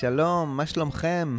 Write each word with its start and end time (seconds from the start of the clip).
שלום, 0.00 0.56
מה 0.56 0.66
שלומכם? 0.66 1.38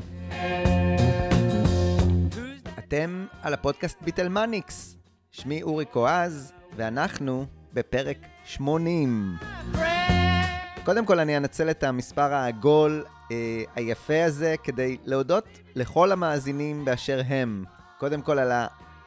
אתם 2.80 3.26
על 3.42 3.54
הפודקאסט 3.54 4.02
ביטלמניקס. 4.02 4.98
שמי 5.32 5.64
אורי 5.64 5.86
קואז, 5.86 6.54
ואנחנו 6.76 7.46
בפרק 7.74 8.18
80. 8.46 9.36
קודם 10.86 11.06
כל 11.06 11.20
אני 11.20 11.38
אנצל 11.38 11.70
את 11.70 11.84
המספר 11.84 12.34
העגול 12.34 13.06
אה, 13.32 13.64
היפה 13.76 14.24
הזה 14.26 14.56
כדי 14.64 14.98
להודות 15.06 15.46
לכל 15.76 16.12
המאזינים 16.12 16.86
באשר 16.86 17.22
הם. 17.28 17.64
קודם 18.00 18.22
כל 18.22 18.40
על 18.40 18.52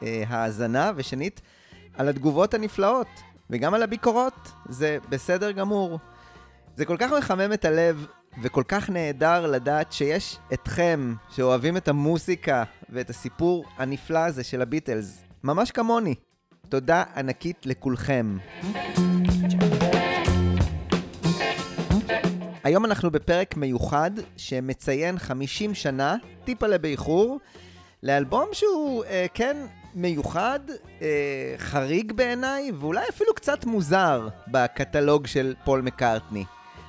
ההאזנה, 0.01 0.91
ושנית, 0.95 1.41
על 1.93 2.09
התגובות 2.09 2.53
הנפלאות, 2.53 3.07
וגם 3.49 3.73
על 3.73 3.83
הביקורות. 3.83 4.51
זה 4.69 4.97
בסדר 5.09 5.51
גמור. 5.51 5.99
זה 6.75 6.85
כל 6.85 6.97
כך 6.99 7.11
מחמם 7.11 7.53
את 7.53 7.65
הלב 7.65 8.07
וכל 8.41 8.63
כך 8.67 8.89
נהדר 8.89 9.47
לדעת 9.47 9.91
שיש 9.91 10.37
אתכם 10.53 11.13
שאוהבים 11.29 11.77
את 11.77 11.87
המוסיקה 11.87 12.63
ואת 12.89 13.09
הסיפור 13.09 13.65
הנפלא 13.77 14.19
הזה 14.19 14.43
של 14.43 14.61
הביטלס, 14.61 15.23
ממש 15.43 15.71
כמוני. 15.71 16.15
תודה 16.69 17.03
ענקית 17.15 17.65
לכולכם. 17.65 18.37
היום 22.63 22.85
אנחנו 22.85 23.11
בפרק 23.11 23.57
מיוחד 23.57 24.11
שמציין 24.37 25.19
50 25.19 25.73
שנה, 25.73 26.15
טיפה 26.43 26.77
באיחור, 26.77 27.39
לאלבום 28.03 28.45
שהוא, 28.51 29.03
אה, 29.03 29.25
כן, 29.33 29.57
מיוחד, 29.95 30.59
אה, 31.01 31.55
חריג 31.57 32.11
בעיניי, 32.11 32.71
ואולי 32.79 33.05
אפילו 33.09 33.33
קצת 33.33 33.65
מוזר 33.65 34.27
בקטלוג 34.47 35.27
של 35.27 35.53
פול 35.63 35.81
מקארטני. 35.81 36.45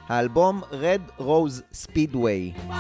האלבום 0.09 0.63
Red 0.71 1.21
Rose 1.21 1.87
Speedway. 1.87 2.73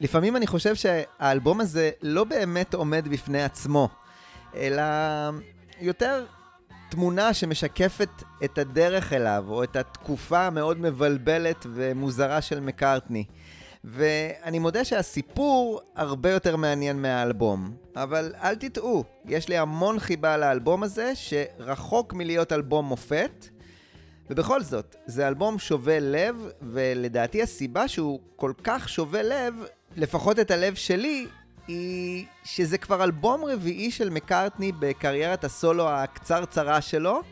לפעמים 0.00 0.36
אני 0.36 0.46
חושב 0.46 0.74
שהאלבום 0.74 1.60
הזה 1.60 1.90
לא 2.02 2.24
באמת 2.24 2.74
עומד 2.74 3.08
בפני 3.08 3.42
עצמו, 3.42 3.88
אלא 4.54 4.82
יותר 5.80 6.24
תמונה 6.90 7.34
שמשקפת 7.34 8.08
את 8.44 8.58
הדרך 8.58 9.12
אליו, 9.12 9.44
או 9.48 9.64
את 9.64 9.76
התקופה 9.76 10.46
המאוד 10.46 10.80
מבלבלת 10.80 11.66
ומוזרה 11.74 12.40
של 12.40 12.60
מקארטני. 12.60 13.24
ואני 13.84 14.58
מודה 14.58 14.84
שהסיפור 14.84 15.80
הרבה 15.96 16.30
יותר 16.30 16.56
מעניין 16.56 17.02
מהאלבום. 17.02 17.74
אבל 17.96 18.34
אל 18.42 18.54
תטעו, 18.54 19.04
יש 19.24 19.48
לי 19.48 19.58
המון 19.58 19.98
חיבה 19.98 20.36
לאלבום 20.36 20.82
הזה, 20.82 21.12
שרחוק 21.14 22.12
מלהיות 22.12 22.52
אלבום 22.52 22.86
מופת. 22.86 23.46
ובכל 24.30 24.62
זאת, 24.62 24.96
זה 25.06 25.28
אלבום 25.28 25.58
שובה 25.58 26.00
לב, 26.00 26.48
ולדעתי 26.62 27.42
הסיבה 27.42 27.88
שהוא 27.88 28.20
כל 28.36 28.52
כך 28.64 28.88
שובה 28.88 29.22
לב, 29.22 29.54
לפחות 29.96 30.38
את 30.38 30.50
הלב 30.50 30.74
שלי, 30.74 31.26
היא 31.68 32.26
שזה 32.44 32.78
כבר 32.78 33.04
אלבום 33.04 33.44
רביעי 33.44 33.90
של 33.90 34.10
מקארטני 34.10 34.72
בקריירת 34.72 35.44
הסולו 35.44 35.88
הקצרצרה 35.88 36.80
שלו, 36.80 37.22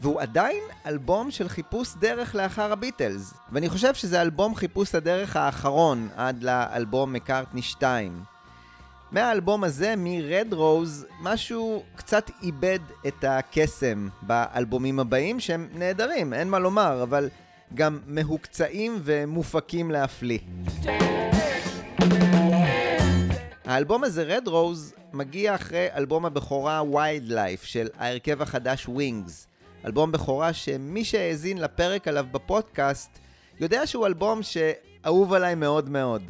והוא 0.00 0.20
עדיין 0.20 0.62
אלבום 0.86 1.30
של 1.30 1.48
חיפוש 1.48 1.94
דרך 2.00 2.34
לאחר 2.34 2.72
הביטלס. 2.72 3.34
ואני 3.52 3.68
חושב 3.68 3.94
שזה 3.94 4.22
אלבום 4.22 4.54
חיפוש 4.54 4.94
הדרך 4.94 5.36
האחרון 5.36 6.08
עד 6.16 6.42
לאלבום 6.42 7.12
מקארטני 7.12 7.62
2. 7.62 8.22
מהאלבום 9.12 9.64
הזה, 9.64 9.94
מ-Red 9.96 10.52
Rose, 10.52 11.22
משהו 11.22 11.82
קצת 11.96 12.30
איבד 12.42 12.78
את 13.06 13.24
הקסם 13.28 14.08
באלבומים 14.22 15.00
הבאים, 15.00 15.40
שהם 15.40 15.68
נהדרים, 15.74 16.34
אין 16.34 16.50
מה 16.50 16.58
לומר, 16.58 17.02
אבל 17.02 17.28
גם 17.74 17.98
מהוקצעים 18.06 19.00
ומופקים 19.04 19.90
להפליא. 19.90 20.38
האלבום 23.64 24.04
הזה, 24.04 24.38
Red 24.38 24.48
Rose, 24.48 25.00
מגיע 25.12 25.54
אחרי 25.54 25.86
אלבום 25.94 26.26
הבכורה 26.26 26.82
Wildlife 26.92 27.64
של 27.64 27.88
ההרכב 27.98 28.42
החדש 28.42 28.86
Wings. 28.86 29.49
אלבום 29.84 30.12
בכורה 30.12 30.52
שמי 30.52 31.04
שהאזין 31.04 31.58
לפרק 31.58 32.08
עליו 32.08 32.26
בפודקאסט 32.32 33.18
יודע 33.60 33.86
שהוא 33.86 34.06
אלבום 34.06 34.40
שאהוב 34.42 35.32
עליי 35.32 35.54
מאוד 35.54 35.88
מאוד. 35.88 36.22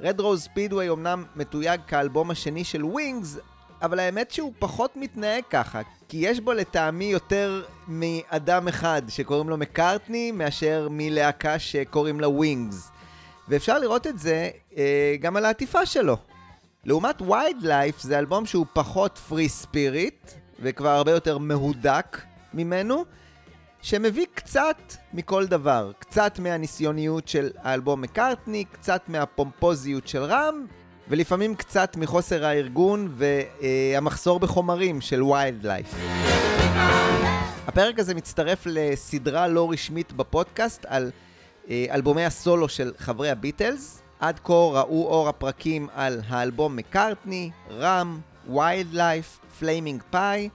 Red 0.00 0.18
Rose 0.18 0.46
Speedway 0.46 0.92
אמנם 0.92 1.24
מתויג 1.36 1.80
כאלבום 1.86 2.30
השני 2.30 2.64
של 2.64 2.84
ווינגס, 2.84 3.38
אבל 3.82 3.98
האמת 3.98 4.30
שהוא 4.30 4.52
פחות 4.58 4.96
מתנהג 4.96 5.42
ככה, 5.50 5.80
כי 6.08 6.16
יש 6.16 6.40
בו 6.40 6.52
לטעמי 6.52 7.04
יותר 7.04 7.62
מאדם 7.88 8.68
אחד 8.68 9.02
שקוראים 9.08 9.48
לו 9.48 9.56
מקארטני, 9.56 10.32
מאשר 10.32 10.88
מלהקה 10.90 11.58
שקוראים 11.58 12.20
לה 12.20 12.28
ווינגס. 12.28 12.90
ואפשר 13.48 13.78
לראות 13.78 14.06
את 14.06 14.18
זה 14.18 14.50
אה, 14.76 15.16
גם 15.20 15.36
על 15.36 15.44
העטיפה 15.44 15.86
שלו. 15.86 16.16
לעומת 16.84 17.20
Wild 17.20 17.62
Life 17.62 18.00
זה 18.00 18.18
אלבום 18.18 18.46
שהוא 18.46 18.66
פחות 18.72 19.18
פרי 19.18 19.48
ספיריט, 19.48 20.30
וכבר 20.60 20.88
הרבה 20.88 21.10
יותר 21.10 21.38
מהודק, 21.38 22.20
ממנו, 22.56 23.04
שמביא 23.82 24.26
קצת 24.34 24.92
מכל 25.12 25.46
דבר. 25.46 25.92
קצת 25.98 26.38
מהניסיוניות 26.38 27.28
של 27.28 27.50
האלבום 27.62 28.00
מקארטני, 28.00 28.64
קצת 28.64 29.02
מהפומפוזיות 29.08 30.08
של 30.08 30.22
רם, 30.22 30.66
ולפעמים 31.08 31.54
קצת 31.54 31.96
מחוסר 31.96 32.44
הארגון 32.44 33.14
והמחסור 33.16 34.40
בחומרים 34.40 35.00
של 35.00 35.22
Wild 35.22 35.66
Life. 35.66 35.94
הפרק 37.66 37.98
הזה 37.98 38.14
מצטרף 38.14 38.62
לסדרה 38.66 39.48
לא 39.48 39.70
רשמית 39.70 40.12
בפודקאסט 40.12 40.84
על 40.88 41.10
אה, 41.70 41.86
אלבומי 41.90 42.24
הסולו 42.24 42.68
של 42.68 42.92
חברי 42.98 43.30
הביטלס. 43.30 44.02
עד 44.20 44.40
כה 44.44 44.52
ראו 44.52 45.06
אור 45.06 45.28
הפרקים 45.28 45.88
על 45.94 46.20
האלבום 46.28 46.76
מקארטני, 46.76 47.50
Ram, 47.70 48.20
Wild 48.54 48.92
Life, 48.92 49.38
Flaming 49.58 50.02
Pie, 50.10 50.48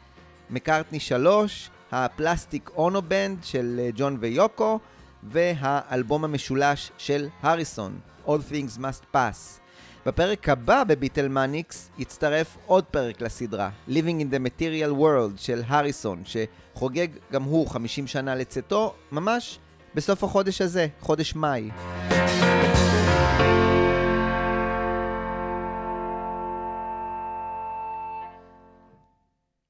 מקארטני 0.49 0.99
3, 0.99 1.69
הפלסטיק 1.91 2.69
אונו 2.75 3.01
בנד 3.01 3.37
של 3.43 3.79
אה, 3.79 3.89
ג'ון 3.95 4.17
ויוקו, 4.19 4.79
והאלבום 5.23 6.23
המשולש 6.23 6.91
של 6.97 7.27
הריסון, 7.41 7.99
All 8.27 8.29
Things 8.29 8.79
Must 8.79 9.15
Pass. 9.15 9.61
בפרק 10.05 10.49
הבא 10.49 10.83
בביטלמניקס 10.83 11.89
יצטרף 11.97 12.57
עוד 12.65 12.83
פרק 12.83 13.21
לסדרה, 13.21 13.69
Living 13.89 14.21
in 14.21 14.33
the 14.33 14.47
Material 14.47 14.99
World 14.99 15.37
של 15.37 15.61
הריסון, 15.67 16.23
שחוגג 16.25 17.07
גם 17.31 17.43
הוא 17.43 17.67
50 17.67 18.07
שנה 18.07 18.35
לצאתו, 18.35 18.93
ממש 19.11 19.59
בסוף 19.95 20.23
החודש 20.23 20.61
הזה, 20.61 20.87
חודש 20.99 21.35
מאי. 21.35 21.69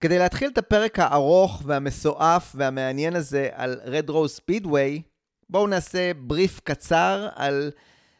כדי 0.01 0.19
להתחיל 0.19 0.49
את 0.49 0.57
הפרק 0.57 0.99
הארוך 0.99 1.61
והמסועף 1.65 2.51
והמעניין 2.55 3.15
הזה 3.15 3.49
על 3.53 3.81
Red 3.85 4.09
Rose 4.09 4.39
Speedway, 4.39 5.01
בואו 5.49 5.67
נעשה 5.67 6.11
בריף 6.13 6.59
קצר 6.63 7.29
על 7.35 7.71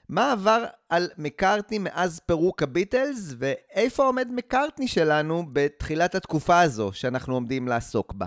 מה 0.09 0.31
עבר 0.31 0.65
על 0.89 1.09
מקארטני 1.17 1.77
מאז 1.79 2.19
פירוק 2.25 2.63
הביטלס, 2.63 3.33
ואיפה 3.37 4.03
עומד 4.03 4.27
מקארטני 4.31 4.87
שלנו 4.87 5.43
בתחילת 5.53 6.15
התקופה 6.15 6.61
הזו 6.61 6.89
שאנחנו 6.93 7.33
עומדים 7.33 7.67
לעסוק 7.67 8.13
בה. 8.13 8.25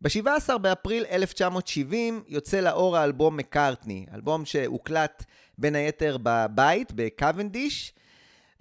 ב-17 0.00 0.58
באפריל 0.58 1.04
1970 1.10 2.22
יוצא 2.28 2.60
לאור 2.60 2.96
האלבום 2.96 3.36
מקארטני, 3.36 4.06
אלבום 4.14 4.44
שהוקלט 4.44 5.24
בין 5.58 5.74
היתר 5.74 6.16
בבית, 6.22 6.92
בקוונדיש, 6.94 7.94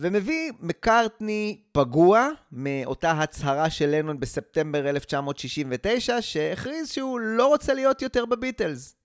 ומביא 0.02 0.52
מקארטני 0.60 1.62
פגוע 1.72 2.30
מאותה 2.52 3.12
הצהרה 3.12 3.70
של 3.70 3.90
לנון 3.90 4.20
בספטמבר 4.20 4.90
1969, 4.90 6.22
שהכריז 6.22 6.92
שהוא 6.92 7.20
לא 7.20 7.48
רוצה 7.48 7.74
להיות 7.74 8.02
יותר 8.02 8.26
בביטלס. 8.26 8.96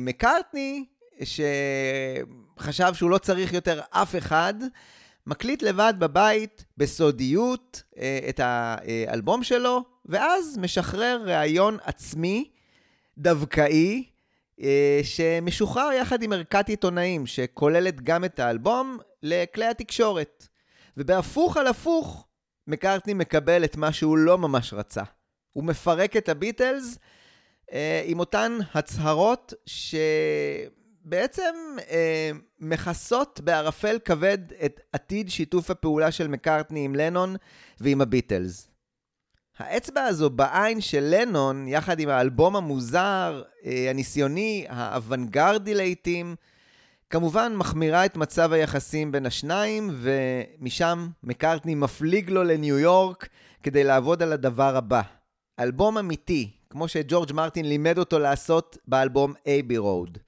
ומקארטני, 0.00 0.84
שחשב 2.56 2.94
שהוא 2.94 3.10
לא 3.10 3.18
צריך 3.18 3.52
יותר 3.52 3.80
אף 3.90 4.16
אחד, 4.16 4.54
מקליט 5.26 5.62
לבד 5.62 5.94
בבית, 5.98 6.64
בסודיות, 6.76 7.82
אה, 7.98 8.18
את 8.28 8.40
האלבום 8.42 9.42
שלו, 9.42 9.84
ואז 10.06 10.58
משחרר 10.58 11.22
ראיון 11.26 11.78
עצמי, 11.84 12.50
דווקאי, 13.18 14.09
שמשוחרר 15.02 15.92
יחד 15.92 16.22
עם 16.22 16.32
ערכת 16.32 16.68
עיתונאים, 16.68 17.26
שכוללת 17.26 18.00
גם 18.00 18.24
את 18.24 18.38
האלבום 18.40 18.98
לכלי 19.22 19.66
התקשורת. 19.66 20.46
ובהפוך 20.96 21.56
על 21.56 21.66
הפוך, 21.66 22.26
מקארטני 22.66 23.14
מקבל 23.14 23.64
את 23.64 23.76
מה 23.76 23.92
שהוא 23.92 24.18
לא 24.18 24.38
ממש 24.38 24.72
רצה. 24.72 25.02
הוא 25.52 25.64
מפרק 25.64 26.16
את 26.16 26.28
הביטלס 26.28 26.98
אה, 27.72 28.02
עם 28.04 28.20
אותן 28.20 28.58
הצהרות 28.74 29.54
שבעצם 29.66 31.54
אה, 31.90 32.30
מכסות 32.58 33.40
בערפל 33.44 33.98
כבד 34.04 34.38
את 34.64 34.80
עתיד 34.92 35.30
שיתוף 35.30 35.70
הפעולה 35.70 36.12
של 36.12 36.28
מקארטני 36.28 36.84
עם 36.84 36.94
לנון 36.94 37.36
ועם 37.80 38.00
הביטלס. 38.00 38.69
האצבע 39.60 40.04
הזו 40.04 40.30
בעין 40.30 40.80
של 40.80 41.14
לנון, 41.14 41.68
יחד 41.68 42.00
עם 42.00 42.08
האלבום 42.08 42.56
המוזר, 42.56 43.42
אה, 43.64 43.90
הניסיוני, 43.90 44.66
האוונגרדי 44.68 45.74
לעיתים, 45.74 46.36
כמובן 47.10 47.56
מחמירה 47.56 48.04
את 48.04 48.16
מצב 48.16 48.52
היחסים 48.52 49.12
בין 49.12 49.26
השניים, 49.26 49.90
ומשם 49.92 51.08
מקארטני 51.22 51.74
מפליג 51.74 52.30
לו 52.30 52.44
לניו 52.44 52.78
יורק 52.78 53.28
כדי 53.62 53.84
לעבוד 53.84 54.22
על 54.22 54.32
הדבר 54.32 54.76
הבא. 54.76 55.02
אלבום 55.60 55.98
אמיתי, 55.98 56.50
כמו 56.70 56.88
שג'ורג' 56.88 57.32
מרטין 57.32 57.68
לימד 57.68 57.98
אותו 57.98 58.18
לעשות 58.18 58.76
באלבום 58.88 59.32
אייבי 59.46 59.78
רוד. 59.78 60.18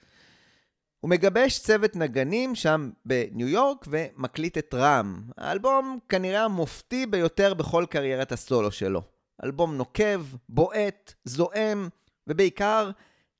הוא 1.00 1.10
מגבש 1.10 1.58
צוות 1.58 1.96
נגנים 1.96 2.54
שם 2.54 2.90
בניו 3.04 3.48
יורק 3.48 3.86
ומקליט 3.90 4.58
את 4.58 4.74
רם. 4.74 5.22
האלבום 5.38 5.98
כנראה 6.08 6.44
המופתי 6.44 7.06
ביותר 7.06 7.54
בכל 7.54 7.84
קריירת 7.90 8.32
הסולו 8.32 8.70
שלו. 8.72 9.11
אלבום 9.44 9.76
נוקב, 9.76 10.22
בועט, 10.48 11.14
זועם, 11.24 11.88
ובעיקר 12.26 12.90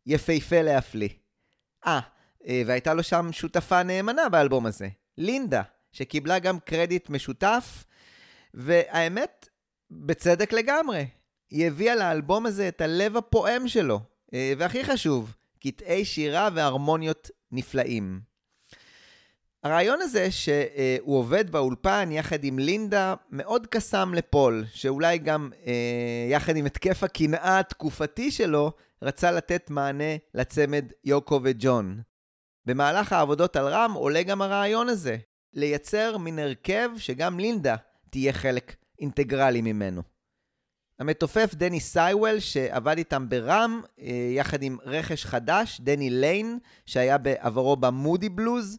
יפהפה 0.06 0.62
להפליא. 0.62 1.08
אה, 1.86 2.00
אה, 2.46 2.62
והייתה 2.66 2.94
לו 2.94 3.02
שם 3.02 3.28
שותפה 3.32 3.82
נאמנה 3.82 4.28
באלבום 4.28 4.66
הזה, 4.66 4.88
לינדה, 5.18 5.62
שקיבלה 5.92 6.38
גם 6.38 6.60
קרדיט 6.60 7.10
משותף, 7.10 7.84
והאמת, 8.54 9.48
בצדק 9.90 10.52
לגמרי. 10.52 11.06
היא 11.50 11.66
הביאה 11.66 11.94
לאלבום 11.94 12.46
הזה 12.46 12.68
את 12.68 12.80
הלב 12.80 13.16
הפועם 13.16 13.68
שלו, 13.68 14.00
אה, 14.34 14.52
והכי 14.58 14.84
חשוב, 14.84 15.34
קטעי 15.60 16.04
שירה 16.04 16.48
והרמוניות 16.54 17.30
נפלאים. 17.52 18.31
הרעיון 19.62 20.00
הזה 20.00 20.30
שהוא 20.30 21.18
עובד 21.18 21.50
באולפן 21.50 22.08
יחד 22.12 22.44
עם 22.44 22.58
לינדה 22.58 23.14
מאוד 23.30 23.66
קסם 23.66 24.14
לפול, 24.14 24.64
שאולי 24.72 25.18
גם 25.18 25.50
אה, 25.66 26.26
יחד 26.30 26.56
עם 26.56 26.66
התקף 26.66 27.02
הקנאה 27.02 27.58
התקופתי 27.58 28.30
שלו, 28.30 28.72
רצה 29.02 29.30
לתת 29.30 29.70
מענה 29.70 30.16
לצמד 30.34 30.84
יוקו 31.04 31.40
וג'ון. 31.42 32.00
במהלך 32.66 33.12
העבודות 33.12 33.56
על 33.56 33.66
Ram 33.68 33.92
עולה 33.92 34.22
גם 34.22 34.42
הרעיון 34.42 34.88
הזה, 34.88 35.16
לייצר 35.54 36.18
מין 36.18 36.38
הרכב 36.38 36.90
שגם 36.96 37.38
לינדה 37.38 37.76
תהיה 38.10 38.32
חלק 38.32 38.76
אינטגרלי 38.98 39.62
ממנו. 39.62 40.02
המתופף 40.98 41.54
דני 41.54 41.80
סייוול, 41.80 42.38
שעבד 42.38 42.98
איתם 42.98 43.28
ב 43.28 43.39
Ram, 43.39 43.82
אה, 44.00 44.30
יחד 44.36 44.62
עם 44.62 44.76
רכש 44.84 45.26
חדש, 45.26 45.80
דני 45.80 46.10
ליין, 46.10 46.58
שהיה 46.86 47.18
בעברו 47.18 47.76
במודי 47.76 48.28
בלוז, 48.28 48.78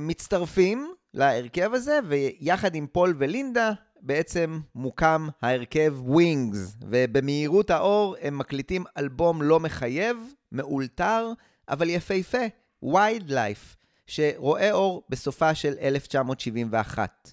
מצטרפים 0.00 0.94
להרכב 1.14 1.74
הזה, 1.74 1.98
ויחד 2.08 2.74
עם 2.74 2.86
פול 2.86 3.14
ולינדה, 3.18 3.72
בעצם 4.00 4.60
מוקם 4.74 5.28
ההרכב 5.42 5.94
ווינגס, 5.98 6.76
ובמהירות 6.88 7.70
האור 7.70 8.16
הם 8.20 8.38
מקליטים 8.38 8.84
אלבום 8.98 9.42
לא 9.42 9.60
מחייב, 9.60 10.16
מאולתר, 10.52 11.32
אבל 11.68 11.90
יפהפה, 11.90 12.46
Wild 12.82 13.30
Life, 13.30 13.76
שרואה 14.06 14.72
אור 14.72 15.02
בסופה 15.08 15.54
של 15.54 15.74
1971. 15.80 17.32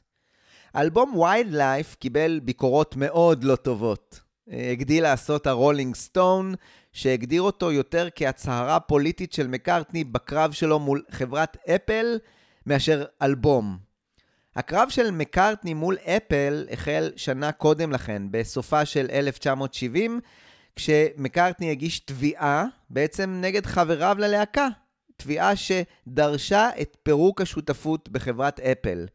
האלבום 0.73 1.17
Wild 1.17 1.47
Life 1.51 1.95
קיבל 1.95 2.39
ביקורות 2.43 2.95
מאוד 2.95 3.43
לא 3.43 3.55
טובות. 3.55 4.19
הגדיל 4.49 5.03
לעשות 5.03 5.47
הרולינג 5.47 5.95
סטון, 5.95 6.53
שהגדיר 6.93 7.41
אותו 7.41 7.71
יותר 7.71 8.07
כהצהרה 8.15 8.79
פוליטית 8.79 9.33
של 9.33 9.47
מקארטני 9.47 10.03
בקרב 10.03 10.51
שלו 10.51 10.79
מול 10.79 11.03
חברת 11.11 11.57
אפל, 11.75 12.17
מאשר 12.65 13.05
אלבום. 13.21 13.77
הקרב 14.55 14.89
של 14.89 15.11
מקארטני 15.11 15.73
מול 15.73 15.97
אפל 16.05 16.65
החל 16.71 17.11
שנה 17.15 17.51
קודם 17.51 17.91
לכן, 17.91 18.21
בסופה 18.31 18.85
של 18.85 19.07
1970, 19.11 20.19
כשמקארטני 20.75 21.71
הגיש 21.71 21.99
תביעה 21.99 22.65
בעצם 22.89 23.37
נגד 23.41 23.65
חבריו 23.65 24.15
ללהקה. 24.19 24.67
תביעה 25.17 25.53
שדרשה 25.55 26.69
את 26.81 26.97
פירוק 27.03 27.41
השותפות 27.41 28.09
בחברת 28.09 28.59
אפל, 28.59 29.05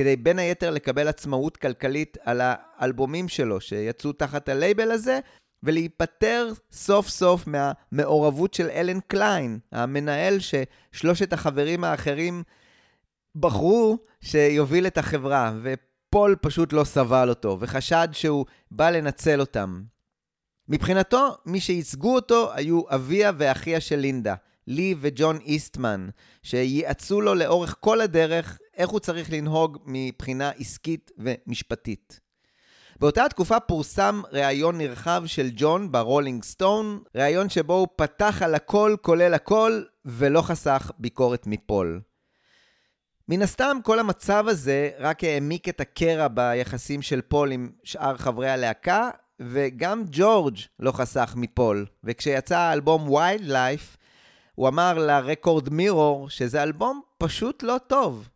כדי 0.00 0.16
בין 0.16 0.38
היתר 0.38 0.70
לקבל 0.70 1.08
עצמאות 1.08 1.56
כלכלית 1.56 2.18
על 2.24 2.40
האלבומים 2.44 3.28
שלו 3.28 3.60
שיצאו 3.60 4.12
תחת 4.12 4.48
הלייבל 4.48 4.90
הזה, 4.90 5.18
ולהיפטר 5.62 6.52
סוף 6.72 7.08
סוף 7.08 7.44
מהמעורבות 7.46 8.54
של 8.54 8.68
אלן 8.70 9.00
קליין, 9.00 9.58
המנהל 9.72 10.38
ששלושת 10.38 11.32
החברים 11.32 11.84
האחרים 11.84 12.42
בחרו 13.36 13.98
שיוביל 14.20 14.86
את 14.86 14.98
החברה, 14.98 15.52
ופול 15.62 16.36
פשוט 16.40 16.72
לא 16.72 16.84
סבל 16.84 17.28
אותו, 17.28 17.56
וחשד 17.60 18.08
שהוא 18.12 18.46
בא 18.70 18.90
לנצל 18.90 19.40
אותם. 19.40 19.82
מבחינתו, 20.68 21.36
מי 21.46 21.60
שייצגו 21.60 22.14
אותו 22.14 22.52
היו 22.54 22.82
אביה 22.88 23.32
ואחיה 23.38 23.80
של 23.80 23.96
לינדה, 23.96 24.34
לי 24.66 24.94
וג'ון 25.00 25.38
איסטמן, 25.40 26.08
שייעצו 26.42 27.20
לו 27.20 27.34
לאורך 27.34 27.76
כל 27.80 28.00
הדרך 28.00 28.58
איך 28.80 28.90
הוא 28.90 29.00
צריך 29.00 29.32
לנהוג 29.32 29.78
מבחינה 29.86 30.50
עסקית 30.50 31.10
ומשפטית. 31.18 32.20
באותה 33.00 33.24
התקופה 33.24 33.60
פורסם 33.60 34.22
ראיון 34.32 34.78
נרחב 34.78 35.22
של 35.26 35.50
ג'ון 35.56 35.92
ברולינג 35.92 36.44
סטון, 36.44 37.02
ראיון 37.14 37.48
שבו 37.48 37.74
הוא 37.74 37.88
פתח 37.96 38.42
על 38.44 38.54
הכל 38.54 38.96
כולל 39.02 39.34
הכל, 39.34 39.82
ולא 40.04 40.42
חסך 40.42 40.90
ביקורת 40.98 41.46
מפול. 41.46 42.00
מן 43.28 43.42
הסתם, 43.42 43.76
כל 43.82 43.98
המצב 43.98 44.44
הזה 44.48 44.90
רק 44.98 45.24
העמיק 45.24 45.68
את 45.68 45.80
הקרע 45.80 46.28
ביחסים 46.28 47.02
של 47.02 47.20
פול 47.20 47.52
עם 47.52 47.70
שאר 47.84 48.16
חברי 48.16 48.50
הלהקה, 48.50 49.10
וגם 49.40 50.04
ג'ורג' 50.10 50.58
לא 50.78 50.92
חסך 50.92 51.34
מפול. 51.36 51.86
וכשיצא 52.04 52.58
האלבום 52.58 53.10
ויילד 53.10 53.44
לייף, 53.44 53.96
הוא 54.54 54.68
אמר 54.68 54.98
לרקורד 54.98 55.68
מירור 55.68 56.30
שזה 56.30 56.62
אלבום 56.62 57.00
פשוט 57.18 57.62
לא 57.62 57.76
טוב. 57.86 58.28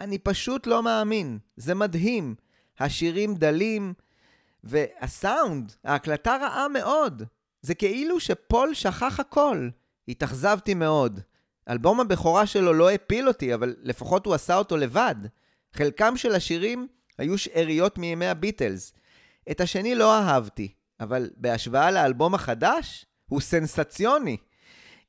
אני 0.00 0.18
פשוט 0.18 0.66
לא 0.66 0.82
מאמין, 0.82 1.38
זה 1.56 1.74
מדהים. 1.74 2.34
השירים 2.78 3.34
דלים, 3.34 3.94
והסאונד, 4.64 5.72
ההקלטה 5.84 6.36
רעה 6.36 6.68
מאוד. 6.68 7.22
זה 7.62 7.74
כאילו 7.74 8.20
שפול 8.20 8.74
שכח 8.74 9.20
הכל. 9.20 9.68
התאכזבתי 10.08 10.74
מאוד. 10.74 11.20
אלבום 11.68 12.00
הבכורה 12.00 12.46
שלו 12.46 12.72
לא 12.72 12.90
הפיל 12.90 13.28
אותי, 13.28 13.54
אבל 13.54 13.76
לפחות 13.82 14.26
הוא 14.26 14.34
עשה 14.34 14.56
אותו 14.56 14.76
לבד. 14.76 15.14
חלקם 15.72 16.16
של 16.16 16.34
השירים 16.34 16.88
היו 17.18 17.38
שאריות 17.38 17.98
מימי 17.98 18.26
הביטלס. 18.26 18.92
את 19.50 19.60
השני 19.60 19.94
לא 19.94 20.18
אהבתי, 20.18 20.72
אבל 21.00 21.30
בהשוואה 21.36 21.90
לאלבום 21.90 22.34
החדש, 22.34 23.06
הוא 23.28 23.40
סנסציוני. 23.40 24.36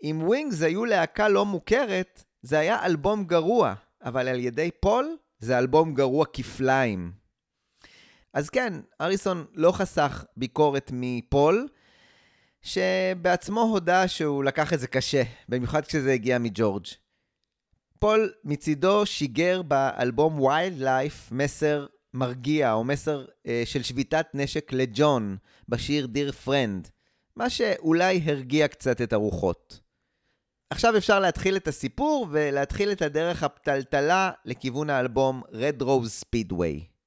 אם 0.04 0.20
ווינגס 0.24 0.62
היו 0.62 0.86
להקה 0.86 1.28
לא 1.28 1.46
מוכרת, 1.46 2.24
זה 2.42 2.60
היה 2.60 2.86
אלבום 2.86 3.24
גרוע, 3.24 3.74
אבל 4.04 4.28
על 4.28 4.40
ידי 4.40 4.72
פול, 4.80 5.18
זה 5.40 5.58
אלבום 5.58 5.94
גרוע 5.94 6.26
כפליים. 6.34 7.12
אז 8.34 8.50
כן, 8.50 8.74
הריסון 9.02 9.46
לא 9.54 9.72
חסך 9.72 10.26
ביקורת 10.38 10.92
מפול, 10.94 11.68
שבעצמו 12.62 13.62
הודה 13.62 14.08
שהוא 14.08 14.44
לקח 14.44 14.74
את 14.74 14.80
זה 14.80 14.88
קשה, 14.88 15.24
במיוחד 15.50 15.86
כשזה 15.86 16.12
הגיע 16.14 16.38
מג'ורג'. 16.38 16.86
פול 18.00 18.34
מצידו 18.44 19.06
שיגר 19.06 19.62
באלבום 19.62 20.40
Wild 20.40 20.78
Life 20.78 21.32
מסר 21.32 21.86
מרגיע, 22.14 22.74
או 22.74 22.84
מסר 22.84 23.26
אה, 23.48 23.64
של 23.66 23.84
שביתת 23.84 24.28
נשק 24.34 24.74
לג'ון, 24.74 25.38
בשיר 25.70 26.06
Dear 26.06 26.32
Friend, 26.32 26.90
מה 27.36 27.50
שאולי 27.50 28.22
הרגיע 28.26 28.68
קצת 28.68 29.02
את 29.02 29.14
הרוחות. 29.14 29.80
עכשיו 30.72 30.98
אפשר 30.98 31.20
להתחיל 31.20 31.56
את 31.56 31.68
הסיפור 31.68 32.28
ולהתחיל 32.32 32.92
את 32.92 33.02
הדרך 33.02 33.44
הפתלתלה 33.44 34.32
לכיוון 34.46 34.90
האלבום 34.90 35.42
Red 35.52 35.84
Rose 35.84 36.24
Speedway. 36.26 37.00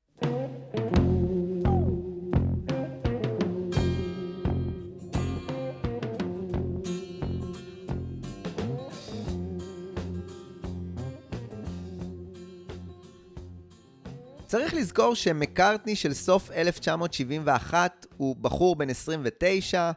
צריך 14.46 14.74
לזכור 14.74 15.14
שמקארטני 15.14 15.96
של 15.96 16.14
סוף 16.14 16.50
1971 16.50 18.06
הוא 18.16 18.36
בחור 18.36 18.76
בן 18.76 18.90
29, 18.90 19.92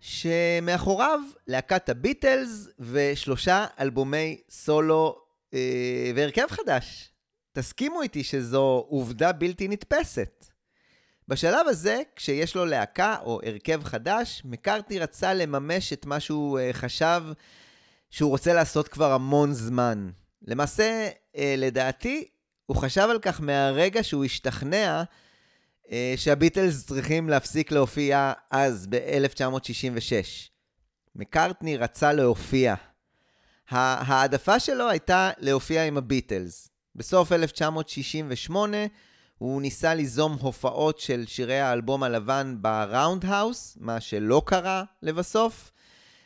שמאחוריו 0.00 1.20
להקת 1.46 1.88
הביטלס 1.88 2.68
ושלושה 2.78 3.66
אלבומי 3.80 4.40
סולו 4.50 5.18
אה, 5.54 6.12
והרכב 6.14 6.46
חדש. 6.48 7.12
תסכימו 7.52 8.02
איתי 8.02 8.24
שזו 8.24 8.86
עובדה 8.88 9.32
בלתי 9.32 9.68
נתפסת. 9.68 10.46
בשלב 11.28 11.68
הזה, 11.68 12.02
כשיש 12.16 12.54
לו 12.56 12.64
להקה 12.64 13.16
או 13.24 13.40
הרכב 13.46 13.84
חדש, 13.84 14.42
מקארטני 14.44 14.98
רצה 14.98 15.34
לממש 15.34 15.92
את 15.92 16.06
מה 16.06 16.20
שהוא 16.20 16.58
אה, 16.58 16.72
חשב 16.72 17.22
שהוא 18.10 18.30
רוצה 18.30 18.54
לעשות 18.54 18.88
כבר 18.88 19.12
המון 19.12 19.52
זמן. 19.52 20.10
למעשה, 20.42 21.08
אה, 21.36 21.54
לדעתי, 21.58 22.28
הוא 22.66 22.76
חשב 22.76 23.08
על 23.10 23.18
כך 23.18 23.40
מהרגע 23.40 24.02
שהוא 24.02 24.24
השתכנע 24.24 25.02
שהביטלס 26.16 26.86
צריכים 26.86 27.28
להפסיק 27.28 27.72
להופיע 27.72 28.32
אז, 28.50 28.86
ב-1966. 28.90 30.48
מקארטני 31.16 31.76
רצה 31.76 32.12
להופיע. 32.12 32.74
ההעדפה 33.68 34.60
שלו 34.60 34.88
הייתה 34.88 35.30
להופיע 35.38 35.84
עם 35.84 35.96
הביטלס. 35.96 36.68
בסוף 36.96 37.32
1968 37.32 38.76
הוא 39.38 39.62
ניסה 39.62 39.94
ליזום 39.94 40.36
הופעות 40.40 40.98
של 40.98 41.24
שירי 41.26 41.60
האלבום 41.60 42.02
הלבן 42.02 42.56
בראונד 42.60 43.24
האוס, 43.24 43.76
מה 43.80 44.00
שלא 44.00 44.42
קרה 44.46 44.84
לבסוף, 45.02 45.72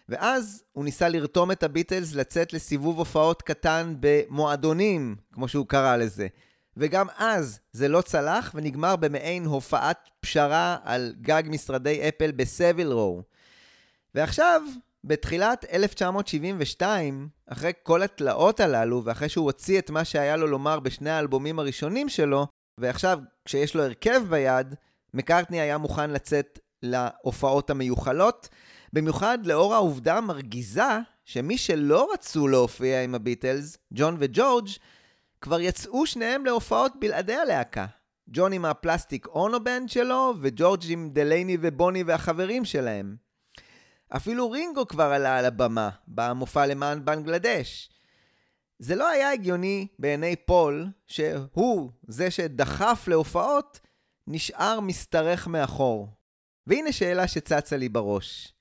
ואז 0.09 0.65
הוא 0.73 0.85
ניסה 0.85 1.09
לרתום 1.09 1.51
את 1.51 1.63
הביטלס 1.63 2.15
לצאת 2.15 2.53
לסיבוב 2.53 2.99
הופעות 2.99 3.43
קטן 3.43 3.95
במועדונים, 4.01 5.17
כמו 5.33 5.49
שהוא 5.49 5.67
קרא 5.67 5.97
לזה. 5.97 6.27
וגם 6.77 7.07
אז 7.19 7.61
זה 7.73 7.89
לא 7.89 8.01
צלח 8.01 8.53
ונגמר 8.55 8.97
במעין 8.97 9.45
הופעת 9.45 10.09
פשרה 10.21 10.77
על 10.85 11.15
גג 11.21 11.43
משרדי 11.47 12.09
אפל 12.09 12.31
בסביל 12.31 12.89
רו. 12.89 13.23
ועכשיו, 14.15 14.63
בתחילת 15.05 15.65
1972, 15.73 17.29
אחרי 17.47 17.73
כל 17.83 18.03
התלאות 18.03 18.61
הללו, 18.61 19.05
ואחרי 19.05 19.29
שהוא 19.29 19.45
הוציא 19.45 19.79
את 19.79 19.91
מה 19.91 20.05
שהיה 20.05 20.37
לו 20.37 20.47
לומר 20.47 20.81
בשני 20.81 21.11
האלבומים 21.11 21.59
הראשונים 21.59 22.09
שלו, 22.09 22.47
ועכשיו, 22.81 23.19
כשיש 23.45 23.75
לו 23.75 23.83
הרכב 23.83 24.23
ביד, 24.29 24.75
מקארטני 25.15 25.61
היה 25.61 25.79
מוכן 25.79 26.11
לצאת 26.11 26.59
להופעות 26.83 27.71
המיוחלות, 27.71 28.49
במיוחד 28.93 29.39
לאור 29.45 29.75
העובדה 29.75 30.19
המרגיזה 30.19 30.99
שמי 31.25 31.59
שלא 31.59 32.11
רצו 32.15 32.49
להופיע 32.49 33.03
עם 33.03 33.15
הביטלס, 33.15 33.79
ג'ון 33.95 34.17
וג'ורג', 34.19 34.69
כבר 35.43 35.61
יצאו 35.61 36.07
שניהם 36.07 36.45
להופעות 36.45 36.93
בלעדי 37.01 37.35
הלהקה. 37.35 37.87
ג'ון 38.29 38.53
עם 38.53 38.65
הפלסטיק 38.65 39.27
אונו 39.27 39.65
בנד 39.65 39.89
שלו, 39.89 40.35
וג'ורג' 40.41 40.81
עם 40.89 41.11
דלייני 41.13 41.57
ובוני 41.61 42.03
והחברים 42.03 42.65
שלהם. 42.65 43.17
אפילו 44.17 44.51
רינגו 44.51 44.89
כבר 44.89 45.05
עלה 45.05 45.39
על 45.39 45.45
הבמה, 45.45 45.91
במופע 46.09 46.67
למען 46.67 47.05
בנגלדש. 47.05 47.91
זה 48.79 48.97
לא 48.97 49.09
היה 49.09 49.33
הגיוני 49.33 49.87
בעיני 49.99 50.37
פול, 50.37 50.89
שהוא, 51.07 51.91
זה 52.09 52.31
שדחף 52.31 53.05
להופעות, 53.09 53.81
נשאר 54.27 54.81
משתרך 54.81 55.47
מאחור. 55.47 56.09
והנה 56.67 56.93
שאלה 56.93 57.29
שצצה 57.29 57.77
לי 57.77 57.89
בראש. 57.89 58.55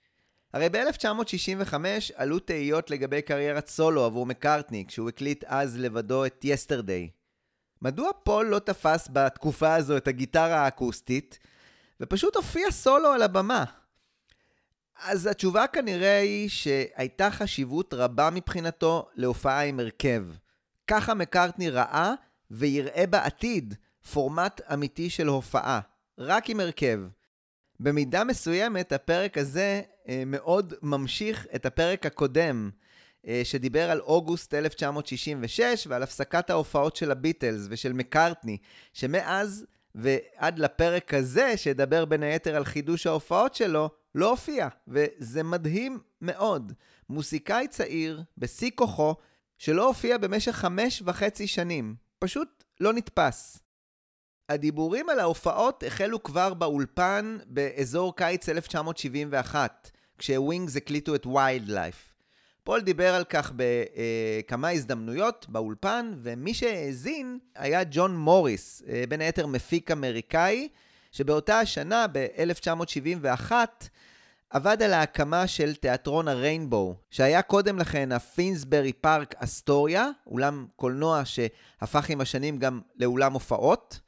הרי 0.54 0.70
ב-1965 0.70 1.74
עלו 2.16 2.40
תהיות 2.40 2.90
לגבי 2.90 3.22
קריירת 3.22 3.68
סולו 3.68 4.06
עבור 4.06 4.26
מקארטני, 4.26 4.86
כשהוא 4.88 5.10
הקליט 5.10 5.44
אז 5.48 5.78
לבדו 5.78 6.26
את 6.26 6.42
יסטרדי. 6.44 7.10
מדוע 7.82 8.10
פול 8.24 8.48
לא 8.48 8.60
תפס 8.60 9.08
בתקופה 9.14 9.76
הזו 9.76 9.98
את 9.98 10.08
הגיטרה 10.08 10.60
האקוסטית, 10.60 11.40
ופשוט 12.00 12.36
הופיע 12.36 12.72
סולו 12.72 13.08
על 13.12 13.22
הבמה? 13.22 13.64
אז 15.04 15.28
התשובה 15.28 15.68
כנראה 15.68 16.20
היא 16.20 16.50
שהייתה 16.50 17.32
חשיבות 17.32 17.94
רבה 17.94 18.30
מבחינתו 18.30 19.10
להופעה 19.16 19.66
עם 19.66 19.80
הרכב. 19.80 20.26
ככה 20.88 21.14
מקארטני 21.14 21.70
ראה 21.70 22.14
ויראה 22.52 23.08
בעתיד 23.08 23.74
פורמט 24.14 24.62
אמיתי 24.74 25.10
של 25.10 25.28
הופעה, 25.28 25.80
רק 26.18 26.50
עם 26.50 26.60
הרכב. 26.60 27.02
במידה 27.80 28.24
מסוימת 28.24 28.92
הפרק 28.92 29.38
הזה 29.38 29.82
מאוד 30.26 30.74
ממשיך 30.82 31.48
את 31.56 31.66
הפרק 31.66 32.06
הקודם, 32.06 32.70
אה, 33.28 33.42
שדיבר 33.44 33.92
על 33.92 34.00
אוגוסט 34.00 34.54
1966 34.54 35.88
ועל 35.90 36.04
הפסקת 36.04 36.50
ההופעות 36.50 36.96
של 36.96 37.12
הביטלס 37.12 37.68
ושל 37.70 37.94
מקארטני, 37.94 38.58
שמאז 38.94 39.66
ועד 39.96 40.60
לפרק 40.60 41.14
הזה, 41.14 41.58
שידבר 41.58 42.06
בין 42.06 42.24
היתר 42.24 42.56
על 42.56 42.66
חידוש 42.66 43.08
ההופעות 43.08 43.56
שלו, 43.56 43.90
לא 44.16 44.30
הופיע, 44.30 44.68
וזה 44.88 45.44
מדהים 45.44 46.00
מאוד. 46.22 46.74
מוסיקאי 47.10 47.68
צעיר, 47.68 48.22
בשיא 48.38 48.72
כוחו, 48.76 49.16
שלא 49.58 49.88
הופיע 49.88 50.18
במשך 50.18 50.52
חמש 50.52 51.04
וחצי 51.06 51.48
שנים. 51.48 51.96
פשוט 52.20 52.64
לא 52.80 52.94
נתפס. 52.94 53.60
הדיבורים 54.52 55.10
על 55.10 55.20
ההופעות 55.20 55.84
החלו 55.88 56.24
כבר 56.24 56.54
באולפן 56.54 57.38
באזור 57.46 58.16
קיץ 58.16 58.50
1971, 58.50 59.92
כשווינגס 60.18 60.76
הקליטו 60.76 61.16
את 61.16 61.26
Wild 61.26 61.70
Life. 61.70 62.14
פול 62.64 62.82
דיבר 62.82 63.14
על 63.16 63.24
כך 63.24 63.52
בכמה 63.56 64.70
הזדמנויות 64.70 65.46
באולפן, 65.50 66.14
ומי 66.22 66.54
שהאזין 66.54 67.40
היה 67.56 67.82
ג'ון 67.92 68.18
מוריס, 68.18 68.84
אה, 68.90 69.04
בין 69.10 69.22
היתר 69.22 69.48
מפיק 69.48 69.92
אמריקאי, 69.92 70.68
שבאותה 71.12 71.60
השנה, 71.60 72.06
ב-1971, 72.12 73.52
עבד 74.50 74.82
על 74.82 74.94
ההקמה 74.94 75.48
של 75.48 75.76
תיאטרון 75.76 76.28
הריינבואו, 76.28 76.96
שהיה 77.10 77.42
קודם 77.42 77.80
לכן 77.80 78.12
הפינסברי 78.12 78.94
פארק 78.94 79.36
אסטוריה, 79.38 80.10
אולם 80.28 80.66
קולנוע 80.76 81.22
שהפך 81.26 82.10
עם 82.10 82.22
השנים 82.22 82.58
גם 82.58 82.82
לאולם 82.96 83.34
הופעות. 83.34 84.00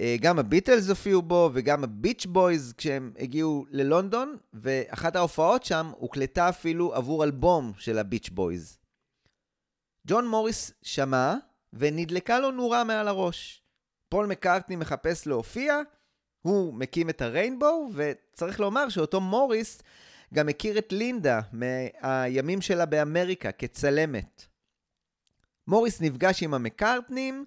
אה, 0.00 0.16
גם 0.20 0.38
הביטלס 0.38 0.88
הופיעו 0.88 1.22
בו 1.22 1.50
וגם 1.52 1.84
הביץ' 1.84 2.26
בויז 2.26 2.74
כשהם 2.76 3.12
הגיעו 3.18 3.66
ללונדון, 3.70 4.36
ואחת 4.54 5.16
ההופעות 5.16 5.64
שם 5.64 5.90
הוקלטה 5.96 6.48
אפילו 6.48 6.94
עבור 6.94 7.24
אלבום 7.24 7.72
של 7.78 7.98
הביץ' 7.98 8.28
בויז. 8.28 8.78
ג'ון 10.06 10.28
מוריס 10.28 10.72
שמע 10.82 11.34
ונדלקה 11.72 12.40
לו 12.40 12.50
נורה 12.50 12.84
מעל 12.84 13.08
הראש. 13.08 13.62
פול 14.08 14.26
מקארטני 14.26 14.76
מחפש 14.76 15.26
להופיע, 15.26 15.80
הוא 16.42 16.74
מקים 16.74 17.10
את 17.10 17.22
ה 17.22 17.29
Rainbow, 17.29 17.88
וצריך 17.94 18.60
לומר 18.60 18.88
שאותו 18.88 19.20
מוריס 19.20 19.82
גם 20.34 20.48
הכיר 20.48 20.78
את 20.78 20.92
לינדה 20.92 21.40
מהימים 21.52 22.60
שלה 22.60 22.86
באמריקה 22.86 23.52
כצלמת. 23.52 24.44
מוריס 25.66 26.00
נפגש 26.00 26.42
עם 26.42 26.54
המקארטנים 26.54 27.44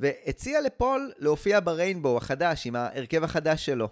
והציע 0.00 0.60
לפול 0.60 1.12
להופיע 1.18 1.60
ב 1.60 1.67
Rainbow 1.67 2.16
החדש 2.16 2.66
עם 2.66 2.76
ההרכב 2.76 3.24
החדש 3.24 3.66
שלו. 3.66 3.88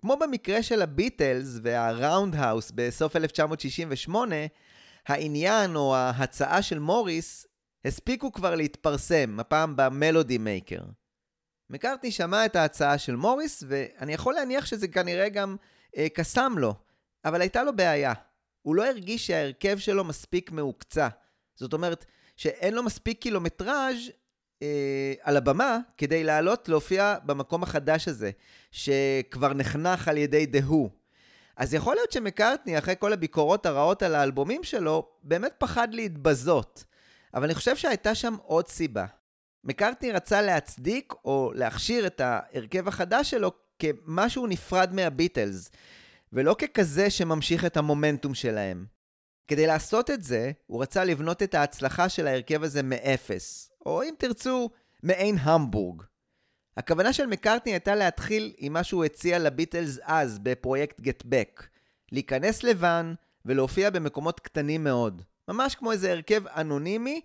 כמו 0.00 0.16
במקרה 0.16 0.62
של 0.62 0.82
הביטלס 0.82 1.58
וה 1.62 2.34
Roundhouse 2.34 2.72
בסוף 2.74 3.16
1968, 3.16 4.36
העניין 5.06 5.76
או 5.76 5.96
ההצעה 5.96 6.62
של 6.62 6.78
מוריס 6.78 7.46
הספיקו 7.84 8.32
כבר 8.32 8.54
להתפרסם, 8.54 9.40
הפעם 9.40 9.76
ב 9.76 9.85
Melody 9.85 10.38
Maker. 10.38 10.80
מקארטני 11.70 12.10
שמע 12.10 12.46
את 12.46 12.56
ההצעה 12.56 12.98
של 12.98 13.16
מוריס, 13.16 13.64
ואני 13.68 14.14
יכול 14.14 14.34
להניח 14.34 14.66
שזה 14.66 14.88
כנראה 14.88 15.28
גם 15.28 15.56
אה, 15.96 16.06
קסם 16.14 16.52
לו, 16.58 16.74
אבל 17.24 17.40
הייתה 17.40 17.62
לו 17.62 17.76
בעיה. 17.76 18.12
הוא 18.62 18.74
לא 18.74 18.86
הרגיש 18.86 19.26
שההרכב 19.26 19.78
שלו 19.78 20.04
מספיק 20.04 20.50
מהוקצע. 20.50 21.08
זאת 21.54 21.72
אומרת, 21.72 22.04
שאין 22.36 22.74
לו 22.74 22.82
מספיק 22.82 23.22
קילומטראז' 23.22 24.10
אה, 24.62 25.12
על 25.22 25.36
הבמה 25.36 25.78
כדי 25.98 26.24
לעלות 26.24 26.68
להופיע 26.68 27.16
במקום 27.24 27.62
החדש 27.62 28.08
הזה, 28.08 28.30
שכבר 28.70 29.54
נחנך 29.54 30.08
על 30.08 30.16
ידי 30.16 30.46
דהו. 30.46 30.90
אז 31.56 31.74
יכול 31.74 31.94
להיות 31.94 32.12
שמקארטני, 32.12 32.78
אחרי 32.78 32.94
כל 32.98 33.12
הביקורות 33.12 33.66
הרעות 33.66 34.02
על 34.02 34.14
האלבומים 34.14 34.64
שלו, 34.64 35.08
באמת 35.22 35.52
פחד 35.58 35.94
להתבזות. 35.94 36.84
אבל 37.34 37.44
אני 37.44 37.54
חושב 37.54 37.76
שהייתה 37.76 38.14
שם 38.14 38.36
עוד 38.42 38.68
סיבה. 38.68 39.06
מקארטני 39.64 40.12
רצה 40.12 40.42
להצדיק 40.42 41.12
או 41.24 41.52
להכשיר 41.54 42.06
את 42.06 42.20
ההרכב 42.20 42.88
החדש 42.88 43.30
שלו 43.30 43.52
כמשהו 43.78 44.46
נפרד 44.46 44.92
מהביטלס, 44.92 45.70
ולא 46.32 46.56
ככזה 46.58 47.10
שממשיך 47.10 47.64
את 47.64 47.76
המומנטום 47.76 48.34
שלהם. 48.34 48.86
כדי 49.48 49.66
לעשות 49.66 50.10
את 50.10 50.22
זה, 50.22 50.52
הוא 50.66 50.82
רצה 50.82 51.04
לבנות 51.04 51.42
את 51.42 51.54
ההצלחה 51.54 52.08
של 52.08 52.26
ההרכב 52.26 52.62
הזה 52.62 52.82
מאפס, 52.82 53.70
או 53.86 54.02
אם 54.02 54.14
תרצו, 54.18 54.70
מעין 55.02 55.36
המבורג. 55.40 56.02
הכוונה 56.76 57.12
של 57.12 57.26
מקארטני 57.26 57.72
הייתה 57.72 57.94
להתחיל 57.94 58.52
עם 58.58 58.72
מה 58.72 58.84
שהוא 58.84 59.04
הציע 59.04 59.38
לביטלס 59.38 59.98
אז 60.02 60.38
בפרויקט 60.38 61.00
גט 61.00 61.22
בק, 61.26 61.66
להיכנס 62.12 62.62
לבן 62.62 63.14
ולהופיע 63.44 63.90
במקומות 63.90 64.40
קטנים 64.40 64.84
מאוד, 64.84 65.22
ממש 65.48 65.74
כמו 65.74 65.92
איזה 65.92 66.12
הרכב 66.12 66.46
אנונימי 66.46 67.20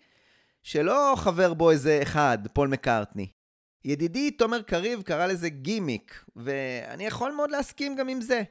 שלא 0.64 1.14
חבר 1.18 1.54
בו 1.54 1.72
איזה 1.72 2.00
אחד, 2.04 2.38
פול 2.54 2.68
מקארטני. 2.68 3.28
ידידי 3.86 4.32
תומר 4.32 4.62
קריב 4.62 5.02
קרא 5.02 5.26
לזה 5.28 5.50
גימיק, 5.50 6.26
ואני 6.36 7.06
יכול 7.06 7.32
מאוד 7.32 7.52
להסכים 7.52 7.96
גם 7.96 8.08
עם 8.08 8.22
זה. 8.22 8.42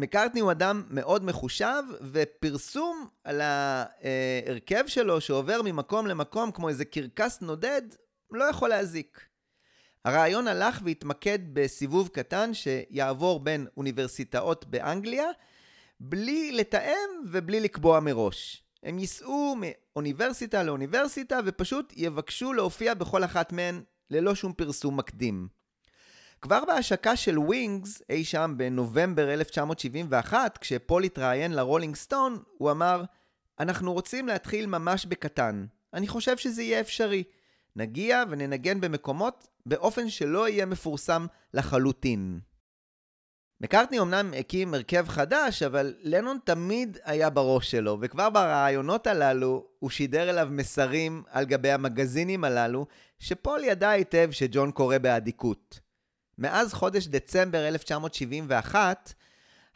מקארטני 0.00 0.40
הוא 0.40 0.50
אדם 0.50 0.82
מאוד 0.90 1.24
מחושב, 1.24 1.82
ופרסום 2.12 3.08
על 3.24 3.40
ההרכב 3.40 4.86
שלו 4.86 5.20
שעובר 5.20 5.62
ממקום 5.64 6.06
למקום 6.06 6.52
כמו 6.52 6.68
איזה 6.68 6.84
קרקס 6.84 7.40
נודד, 7.40 7.82
לא 8.30 8.44
יכול 8.44 8.68
להזיק. 8.68 9.20
הרעיון 10.04 10.48
הלך 10.48 10.80
והתמקד 10.84 11.38
בסיבוב 11.52 12.08
קטן 12.08 12.50
שיעבור 12.54 13.40
בין 13.40 13.66
אוניברסיטאות 13.76 14.64
באנגליה, 14.64 15.26
בלי 16.00 16.52
לתאם 16.52 17.08
ובלי 17.30 17.60
לקבוע 17.60 18.00
מראש. 18.00 18.64
הם 18.82 18.98
ייסעו 18.98 19.56
מאוניברסיטה 19.60 20.62
לאוניברסיטה 20.62 21.40
ופשוט 21.46 21.92
יבקשו 21.96 22.52
להופיע 22.52 22.94
בכל 22.94 23.24
אחת 23.24 23.52
מהן 23.52 23.82
ללא 24.10 24.34
שום 24.34 24.52
פרסום 24.52 24.96
מקדים. 24.96 25.59
כבר 26.42 26.64
בהשקה 26.64 27.16
של 27.16 27.38
Wings, 27.38 28.02
אי 28.10 28.24
שם 28.24 28.54
בנובמבר 28.56 29.32
1971, 29.32 30.58
כשפול 30.58 31.04
התראיין 31.04 31.52
ל 31.52 31.58
Rolling 31.58 31.96
Stone, 31.96 32.42
הוא 32.58 32.70
אמר, 32.70 33.04
אנחנו 33.60 33.92
רוצים 33.92 34.26
להתחיל 34.26 34.66
ממש 34.66 35.06
בקטן. 35.06 35.66
אני 35.94 36.08
חושב 36.08 36.36
שזה 36.36 36.62
יהיה 36.62 36.80
אפשרי. 36.80 37.24
נגיע 37.76 38.24
וננגן 38.30 38.80
במקומות 38.80 39.48
באופן 39.66 40.08
שלא 40.08 40.48
יהיה 40.48 40.66
מפורסם 40.66 41.26
לחלוטין. 41.54 42.40
מקארטני 43.60 44.00
אמנם 44.00 44.34
הקים 44.38 44.74
הרכב 44.74 45.08
חדש, 45.08 45.62
אבל 45.62 45.94
לנון 46.02 46.38
תמיד 46.44 46.98
היה 47.04 47.30
בראש 47.30 47.70
שלו, 47.70 47.98
וכבר 48.00 48.30
ברעיונות 48.30 49.06
הללו 49.06 49.66
הוא 49.78 49.90
שידר 49.90 50.30
אליו 50.30 50.48
מסרים 50.50 51.22
על 51.28 51.44
גבי 51.44 51.70
המגזינים 51.70 52.44
הללו, 52.44 52.86
שפול 53.18 53.64
ידע 53.64 53.90
היטב 53.90 54.28
שג'ון 54.30 54.70
קורא 54.70 54.98
באדיקות. 54.98 55.89
מאז 56.40 56.72
חודש 56.74 57.06
דצמבר 57.06 57.68
1971, 57.68 59.14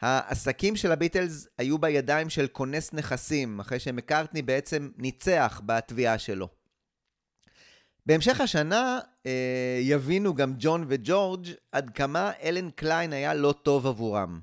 העסקים 0.01 0.75
של 0.75 0.91
הביטלס 0.91 1.47
היו 1.57 1.77
בידיים 1.77 2.29
של 2.29 2.47
כונס 2.47 2.93
נכסים, 2.93 3.59
אחרי 3.59 3.79
שמקארטני 3.79 4.41
בעצם 4.41 4.89
ניצח 4.97 5.61
בתביעה 5.65 6.17
שלו. 6.17 6.47
בהמשך 8.05 8.41
השנה 8.41 8.99
אה, 9.25 9.79
יבינו 9.81 10.33
גם 10.33 10.53
ג'ון 10.57 10.85
וג'ורג' 10.87 11.47
עד 11.71 11.89
כמה 11.89 12.31
אלן 12.43 12.69
קליין 12.69 13.13
היה 13.13 13.33
לא 13.33 13.53
טוב 13.63 13.87
עבורם. 13.87 14.39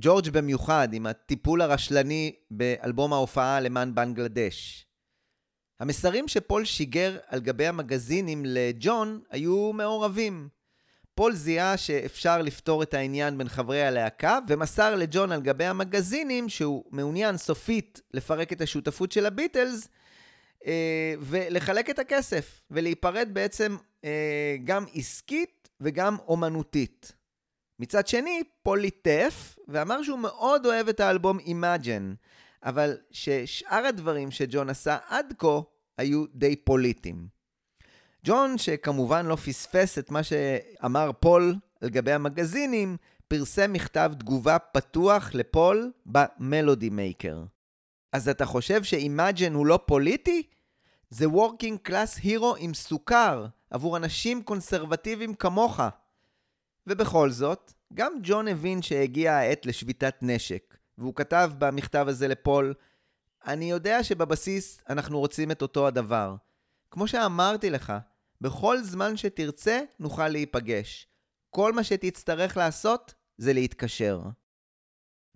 ג'ורג' 0.00 0.30
במיוחד, 0.30 0.88
עם 0.92 1.06
הטיפול 1.06 1.62
הרשלני 1.62 2.32
באלבום 2.50 3.12
ההופעה 3.12 3.60
למען 3.60 3.94
בנגלדש. 3.94 4.86
המסרים 5.80 6.28
שפול 6.28 6.64
שיגר 6.64 7.18
על 7.26 7.40
גבי 7.40 7.66
המגזינים 7.66 8.42
לג'ון 8.46 9.20
היו 9.30 9.72
מעורבים. 9.72 10.55
פול 11.16 11.34
זיהה 11.34 11.76
שאפשר 11.76 12.42
לפתור 12.42 12.82
את 12.82 12.94
העניין 12.94 13.38
בין 13.38 13.48
חברי 13.48 13.82
הלהקה, 13.82 14.38
ומסר 14.48 14.94
לג'ון 14.94 15.32
על 15.32 15.40
גבי 15.40 15.64
המגזינים 15.64 16.48
שהוא 16.48 16.84
מעוניין 16.90 17.36
סופית 17.36 18.00
לפרק 18.14 18.52
את 18.52 18.60
השותפות 18.60 19.12
של 19.12 19.26
הביטלס, 19.26 19.88
אה, 20.66 21.14
ולחלק 21.20 21.90
את 21.90 21.98
הכסף, 21.98 22.64
ולהיפרד 22.70 23.28
בעצם 23.32 23.76
אה, 24.04 24.56
גם 24.64 24.84
עסקית 24.94 25.68
וגם 25.80 26.16
אומנותית. 26.28 27.12
מצד 27.78 28.06
שני, 28.06 28.42
פול 28.62 28.80
ליטף, 28.80 29.58
ואמר 29.68 30.02
שהוא 30.02 30.18
מאוד 30.18 30.66
אוהב 30.66 30.88
את 30.88 31.00
האלבום 31.00 31.38
Imagine, 31.38 32.14
אבל 32.62 32.98
ששאר 33.10 33.86
הדברים 33.86 34.30
שג'ון 34.30 34.70
עשה 34.70 34.96
עד 35.08 35.34
כה 35.38 35.60
היו 35.98 36.24
די 36.34 36.56
פוליטיים. 36.56 37.35
ג'ון, 38.26 38.58
שכמובן 38.58 39.26
לא 39.26 39.36
פספס 39.36 39.98
את 39.98 40.10
מה 40.10 40.22
שאמר 40.22 41.10
פול 41.20 41.54
על 41.80 41.88
גבי 41.88 42.12
המגזינים, 42.12 42.96
פרסם 43.28 43.72
מכתב 43.72 44.12
תגובה 44.18 44.58
פתוח 44.58 45.34
לפול 45.34 45.92
ב 46.06 46.18
Melody 46.18 46.90
Maker. 46.90 47.44
אז 48.12 48.28
אתה 48.28 48.46
חושב 48.46 48.82
ש 48.82 48.98
Imagine 48.98 49.54
הוא 49.54 49.66
לא 49.66 49.78
פוליטי? 49.86 50.42
זה 51.10 51.28
Working 51.28 51.78
Class 51.82 52.18
Hero 52.22 52.54
עם 52.58 52.74
סוכר 52.74 53.46
עבור 53.70 53.96
אנשים 53.96 54.42
קונסרבטיביים 54.42 55.34
כמוך. 55.34 55.80
ובכל 56.86 57.30
זאת, 57.30 57.72
גם 57.94 58.12
ג'ון 58.22 58.48
הבין 58.48 58.82
שהגיעה 58.82 59.38
העת 59.38 59.66
לשביתת 59.66 60.14
נשק, 60.22 60.76
והוא 60.98 61.14
כתב 61.14 61.50
במכתב 61.58 62.04
הזה 62.08 62.28
לפול, 62.28 62.74
אני 63.46 63.70
יודע 63.70 64.04
שבבסיס 64.04 64.80
אנחנו 64.88 65.18
רוצים 65.18 65.50
את 65.50 65.62
אותו 65.62 65.86
הדבר. 65.86 66.34
כמו 66.90 67.08
שאמרתי 67.08 67.70
לך, 67.70 67.92
בכל 68.40 68.82
זמן 68.82 69.16
שתרצה 69.16 69.80
נוכל 69.98 70.28
להיפגש. 70.28 71.06
כל 71.50 71.72
מה 71.72 71.84
שתצטרך 71.84 72.56
לעשות 72.56 73.14
זה 73.38 73.52
להתקשר. 73.52 74.20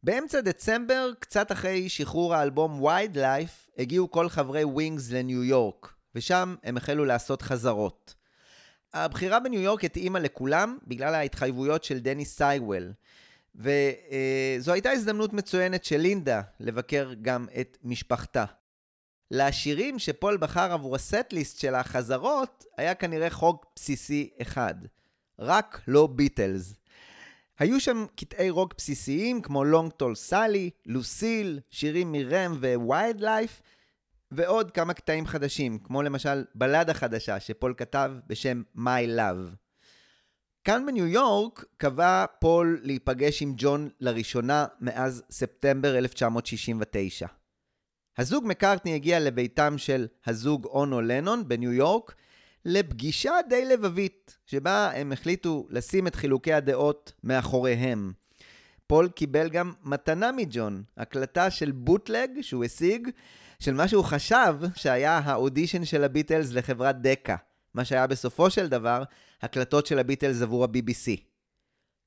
באמצע 0.03 0.41
דצמבר, 0.41 1.11
קצת 1.19 1.53
אחרי 1.53 1.89
שחרור 1.89 2.35
האלבום 2.35 2.87
Wild 2.87 3.17
Life, 3.17 3.71
הגיעו 3.79 4.11
כל 4.11 4.29
חברי 4.29 4.65
Wings 4.65 5.11
לניו 5.11 5.45
יורק, 5.45 5.95
ושם 6.15 6.55
הם 6.63 6.77
החלו 6.77 7.05
לעשות 7.05 7.43
חזרות. 7.43 8.15
הבחירה 8.93 9.41
בניו 9.41 9.61
יורק 9.61 9.85
התאימה 9.85 10.19
לכולם 10.19 10.79
בגלל 10.87 11.15
ההתחייבויות 11.15 11.85
של 11.85 11.99
דני 11.99 12.25
סייוול, 12.25 12.93
וזו 13.55 14.73
הייתה 14.73 14.91
הזדמנות 14.91 15.33
מצוינת 15.33 15.85
של 15.85 15.97
לינדה 15.97 16.43
לבקר 16.61 17.13
גם 17.23 17.47
את 17.61 17.79
משפחתה. 17.83 18.45
לשירים 19.31 19.99
שפול 19.99 20.37
בחר 20.37 20.73
עבור 20.73 20.97
ה 20.97 21.05
set 21.05 21.29
list 21.29 21.61
של 21.61 21.75
החזרות, 21.75 22.65
היה 22.77 22.95
כנראה 22.95 23.31
חוק 23.31 23.67
בסיסי 23.77 24.31
אחד. 24.43 24.75
רק 25.39 25.81
לא 25.89 26.07
ביטלס. 26.07 26.75
היו 27.59 27.81
שם 27.81 28.07
קטעי 28.17 28.51
רוק 28.51 28.75
בסיסיים 28.77 29.43
כמו 29.43 29.65
Long 29.65 29.93
Tall 29.93 30.15
Sally, 30.15 30.71
Lucille, 30.87 31.61
שירים 31.71 32.13
מ 32.13 32.24
Ram 32.24 32.59
ו 32.75 32.84
Wild 32.84 33.21
Life, 33.21 33.63
ועוד 34.31 34.71
כמה 34.71 34.95
קטעים 34.95 35.27
חדשים, 35.27 35.79
כמו 35.79 36.03
למשל 36.03 36.45
בלדה 36.55 36.95
חדשה 36.95 37.41
שפול 37.41 37.75
כתב 37.77 38.13
בשם 38.27 38.63
My 38.77 39.19
Love. 39.19 39.57
כאן 40.65 40.87
בניו 40.87 41.07
יורק 41.07 41.65
קבע 41.77 42.25
פול 42.41 42.81
להיפגש 42.83 43.43
עם 43.43 43.55
ג'ון 43.57 43.89
לראשונה 44.01 44.67
מאז 44.81 45.23
ספטמבר 45.31 45.99
1969. 45.99 47.27
הזוג 48.21 48.45
מקארטני 48.47 48.95
הגיע 48.95 49.21
לביתם 49.21 49.79
של 49.79 50.07
הזוג 50.27 50.65
אונו 50.65 51.01
לנון 51.01 51.49
בניו 51.49 51.73
יורק 51.73 52.15
לפגישה 52.65 53.33
די 53.49 53.65
לבבית, 53.65 54.39
שבה 54.47 54.91
הם 54.95 55.13
החליטו 55.13 55.67
לשים 55.71 56.07
את 56.07 56.15
חילוקי 56.15 56.53
הדעות 56.53 57.13
מאחוריהם. 57.25 58.13
פול 58.87 59.09
קיבל 59.09 59.49
גם 59.49 59.73
מתנה 59.85 60.33
מג'ון, 60.33 60.83
הקלטה 60.97 61.51
של 61.51 61.71
bootleg 61.71 62.31
שהוא 62.41 62.65
השיג, 62.65 63.09
של 63.61 63.75
מה 63.75 63.89
שהוא 63.89 64.05
חשב 64.05 64.55
שהיה 64.75 65.19
האודישן 65.19 65.85
של 65.85 66.05
הביטלס 66.05 66.53
לחברת 66.53 67.03
Decca, 67.03 67.37
מה 67.75 67.85
שהיה 67.85 68.07
בסופו 68.07 68.51
של 68.51 68.69
דבר 68.69 69.03
הקלטות 69.43 69.87
של 69.87 69.99
הביטלס 69.99 70.43
עבור 70.43 70.65
ה-BBC. 70.65 71.21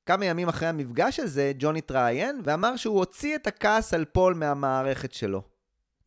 כמה 0.06 0.26
ימים 0.26 0.50
אחרי 0.50 0.68
המפגש 0.68 1.20
הזה, 1.20 1.52
ג'ון 1.60 1.76
התראיין 1.76 2.42
ואמר 2.44 2.76
שהוא 2.76 2.98
הוציא 2.98 3.36
את 3.36 3.48
הכעס 3.48 3.94
על 3.94 4.06
פול 4.06 4.34
מהמערכת 4.34 5.14
שלו. 5.14 5.53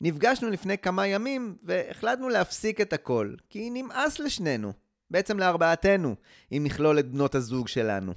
נפגשנו 0.01 0.49
לפני 0.49 0.77
כמה 0.77 1.07
ימים 1.07 1.57
והחלטנו 1.63 2.29
להפסיק 2.29 2.81
את 2.81 2.93
הכל, 2.93 3.33
כי 3.49 3.69
נמאס 3.69 4.19
לשנינו, 4.19 4.73
בעצם 5.09 5.39
לארבעתנו, 5.39 6.15
אם 6.51 6.61
נכלול 6.65 6.99
את 6.99 7.11
בנות 7.11 7.35
הזוג 7.35 7.67
שלנו. 7.67 8.13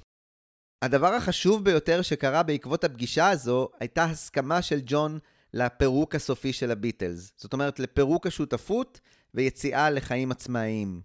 הדבר 0.81 1.13
החשוב 1.13 1.65
ביותר 1.65 2.01
שקרה 2.01 2.43
בעקבות 2.43 2.83
הפגישה 2.83 3.29
הזו 3.29 3.69
הייתה 3.79 4.03
הסכמה 4.03 4.61
של 4.61 4.79
ג'ון 4.85 5.19
לפירוק 5.53 6.15
הסופי 6.15 6.53
של 6.53 6.71
הביטלס. 6.71 7.31
זאת 7.37 7.53
אומרת, 7.53 7.79
לפירוק 7.79 8.27
השותפות 8.27 8.99
ויציאה 9.33 9.89
לחיים 9.89 10.31
עצמאיים. 10.31 11.01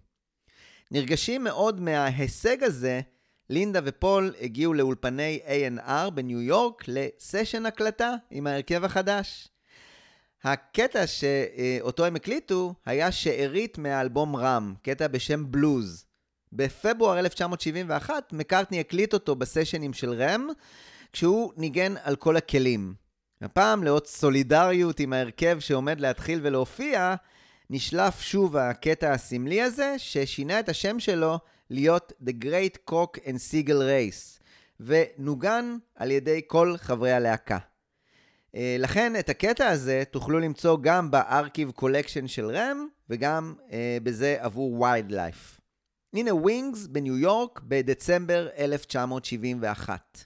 נרגשים 0.91 1.43
מאוד 1.43 1.81
מההישג 1.81 2.63
הזה, 2.63 3.01
לינדה 3.49 3.79
ופול 3.83 4.33
הגיעו 4.41 4.73
לאולפני 4.73 5.39
A&R 5.45 6.09
בניו 6.09 6.41
יורק 6.41 6.83
לסשן 6.87 7.65
הקלטה 7.65 8.15
עם 8.31 8.47
ההרכב 8.47 8.83
החדש. 8.83 9.47
הקטע 10.43 11.07
שאותו 11.07 12.05
הם 12.05 12.15
הקליטו 12.15 12.73
היה 12.85 13.11
שארית 13.11 13.77
מהאלבום 13.77 14.35
רם, 14.35 14.73
קטע 14.81 15.07
בשם 15.07 15.51
בלוז. 15.51 16.05
בפברואר 16.53 17.19
1971 17.19 18.33
מקארטני 18.33 18.79
הקליט 18.79 19.13
אותו 19.13 19.35
בסשנים 19.35 19.93
של 19.93 20.13
רם, 20.13 20.47
כשהוא 21.13 21.53
ניגן 21.57 21.93
על 22.03 22.15
כל 22.15 22.37
הכלים. 22.37 22.93
הפעם, 23.41 23.83
לאות 23.83 24.07
סולידריות 24.07 24.99
עם 24.99 25.13
ההרכב 25.13 25.59
שעומד 25.59 26.01
להתחיל 26.01 26.39
ולהופיע, 26.43 27.15
נשלף 27.69 28.21
שוב 28.21 28.57
הקטע 28.57 29.11
הסמלי 29.11 29.61
הזה, 29.61 29.95
ששינה 29.97 30.59
את 30.59 30.69
השם 30.69 30.99
שלו 30.99 31.39
להיות 31.69 32.13
The 32.23 32.45
Great 32.45 32.91
Cock 32.91 33.19
and 33.25 33.37
Seagull 33.51 33.69
Race, 33.69 34.43
ונוגן 34.79 35.77
על 35.95 36.11
ידי 36.11 36.41
כל 36.47 36.75
חברי 36.77 37.11
הלהקה. 37.11 37.57
אה, 38.55 38.75
לכן 38.79 39.15
את 39.19 39.29
הקטע 39.29 39.67
הזה 39.67 40.03
תוכלו 40.11 40.39
למצוא 40.39 40.77
גם 40.81 41.11
ב 41.11 41.19
Archive 41.19 41.71
Collection 41.71 42.27
של 42.27 42.45
Ram, 42.45 42.87
וגם 43.09 43.53
אה, 43.71 43.97
בזה 44.03 44.37
עבור 44.39 44.81
Wild 44.81 45.11
Life. 45.11 45.61
הנה 46.13 46.35
Wings 46.35 46.87
בניו 46.87 47.17
יורק 47.17 47.61
בדצמבר 47.63 48.47
1971. 48.57 50.23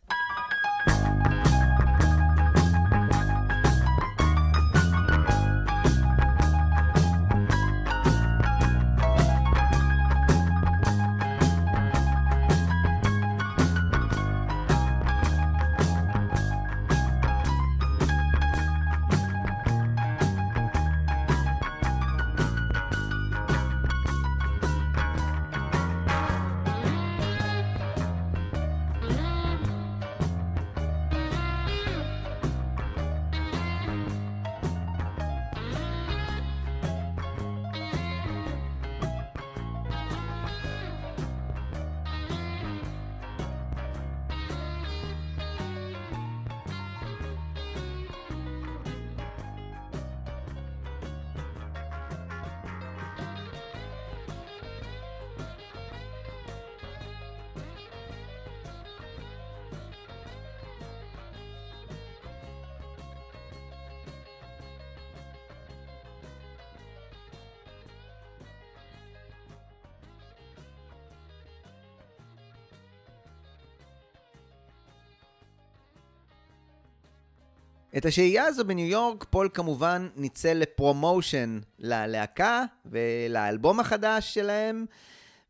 את 77.97 78.05
השהייה 78.05 78.45
הזו 78.45 78.65
בניו 78.65 78.87
יורק, 78.87 79.23
פול 79.29 79.49
כמובן 79.53 80.07
ניצל 80.15 80.53
לפרומושן 80.53 81.59
ללהקה 81.79 82.63
ולאלבום 82.85 83.79
החדש 83.79 84.33
שלהם, 84.33 84.85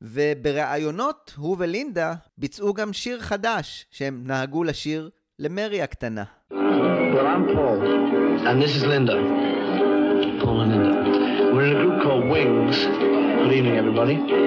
ובראיונות 0.02 1.34
הוא 1.38 1.56
ולינדה 1.60 2.14
ביצעו 2.38 2.74
גם 2.74 2.94
שיר 2.94 3.20
חדש 3.20 3.86
שהם 3.92 4.24
נהגו 4.26 4.64
לשיר 4.64 5.10
למרי 5.40 5.82
הקטנה. 5.82 6.24
Well, 6.52 7.28
I'm 7.28 7.46
Paul, 7.56 7.78
and 8.48 8.62
this 8.62 8.74
is 8.78 8.84
Linda. 8.84 9.16
Paul 10.42 10.62
and 10.62 10.72
Linda. 10.72 10.94
We're 11.54 11.66
in 11.68 11.76
a 11.76 11.80
group 11.84 12.02
called 12.04 12.26
Wings. 12.34 12.78
Good 13.44 13.54
evening, 13.58 13.76
everybody. 13.78 14.41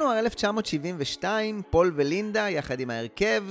בינואר 0.00 0.18
1972, 0.18 1.62
פול 1.70 1.92
ולינדה, 1.96 2.50
יחד 2.50 2.80
עם 2.80 2.90
ההרכב, 2.90 3.44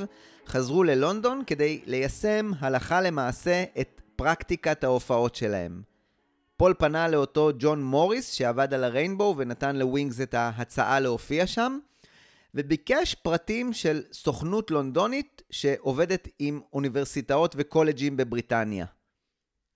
חזרו 0.48 0.84
ללונדון 0.84 1.44
כדי 1.48 1.82
ליישם 1.86 2.52
הלכה 2.60 3.02
למעשה 3.02 3.64
את 3.80 4.02
פרקטיקת 4.16 4.84
ההופעות 4.84 5.36
שלהם. 5.36 5.82
פול 6.58 6.74
פנה 6.74 7.08
לאותו 7.08 7.52
ג'ון 7.60 7.84
מוריס 7.84 8.32
שעבד 8.32 8.74
על 8.74 8.84
ה 8.84 8.90
Rainbow 8.90 9.38
ונתן 9.38 9.76
ל 9.76 9.83
Wings 9.83 10.22
את 10.22 10.34
ההצעה 10.34 11.00
להופיע 11.00 11.48
שם, 11.48 11.80
וביקש 12.56 13.16
פרטים 13.16 13.74
של 13.74 14.02
סוכנות 14.14 14.72
לונדונית 14.72 15.42
שעובדת 15.52 16.28
עם 16.40 16.62
אוניברסיטאות 16.74 17.56
וקולג'ים 17.58 18.18
בבריטניה. 18.18 18.86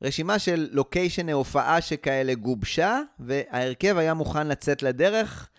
רשימה 0.03 0.39
של 0.39 0.69
לוקיישני 0.71 1.31
הופעה 1.31 1.81
שכאלה 1.81 2.33
גובשה, 2.33 2.99
וההרכב 3.19 3.97
היה 3.97 4.13
מוכן 4.13 4.47
לצאת 4.47 4.83
לדרך 4.83 5.49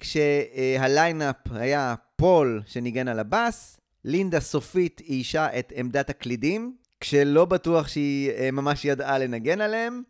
כשה 0.00 0.62
lineup 0.62 1.36
היה 1.50 1.94
פול 2.16 2.62
שניגן 2.66 3.08
על 3.08 3.18
הבאס, 3.18 3.80
לינדה 4.04 4.40
סופית 4.40 5.00
איישה 5.00 5.58
את 5.58 5.72
עמדת 5.76 6.10
הקלידים, 6.10 6.76
כשלא 7.00 7.44
בטוח 7.44 7.88
שהיא 7.88 8.30
אה, 8.30 8.50
ממש 8.50 8.84
ידעה 8.84 9.18
לנגן 9.18 9.60
עליהם, 9.60 10.02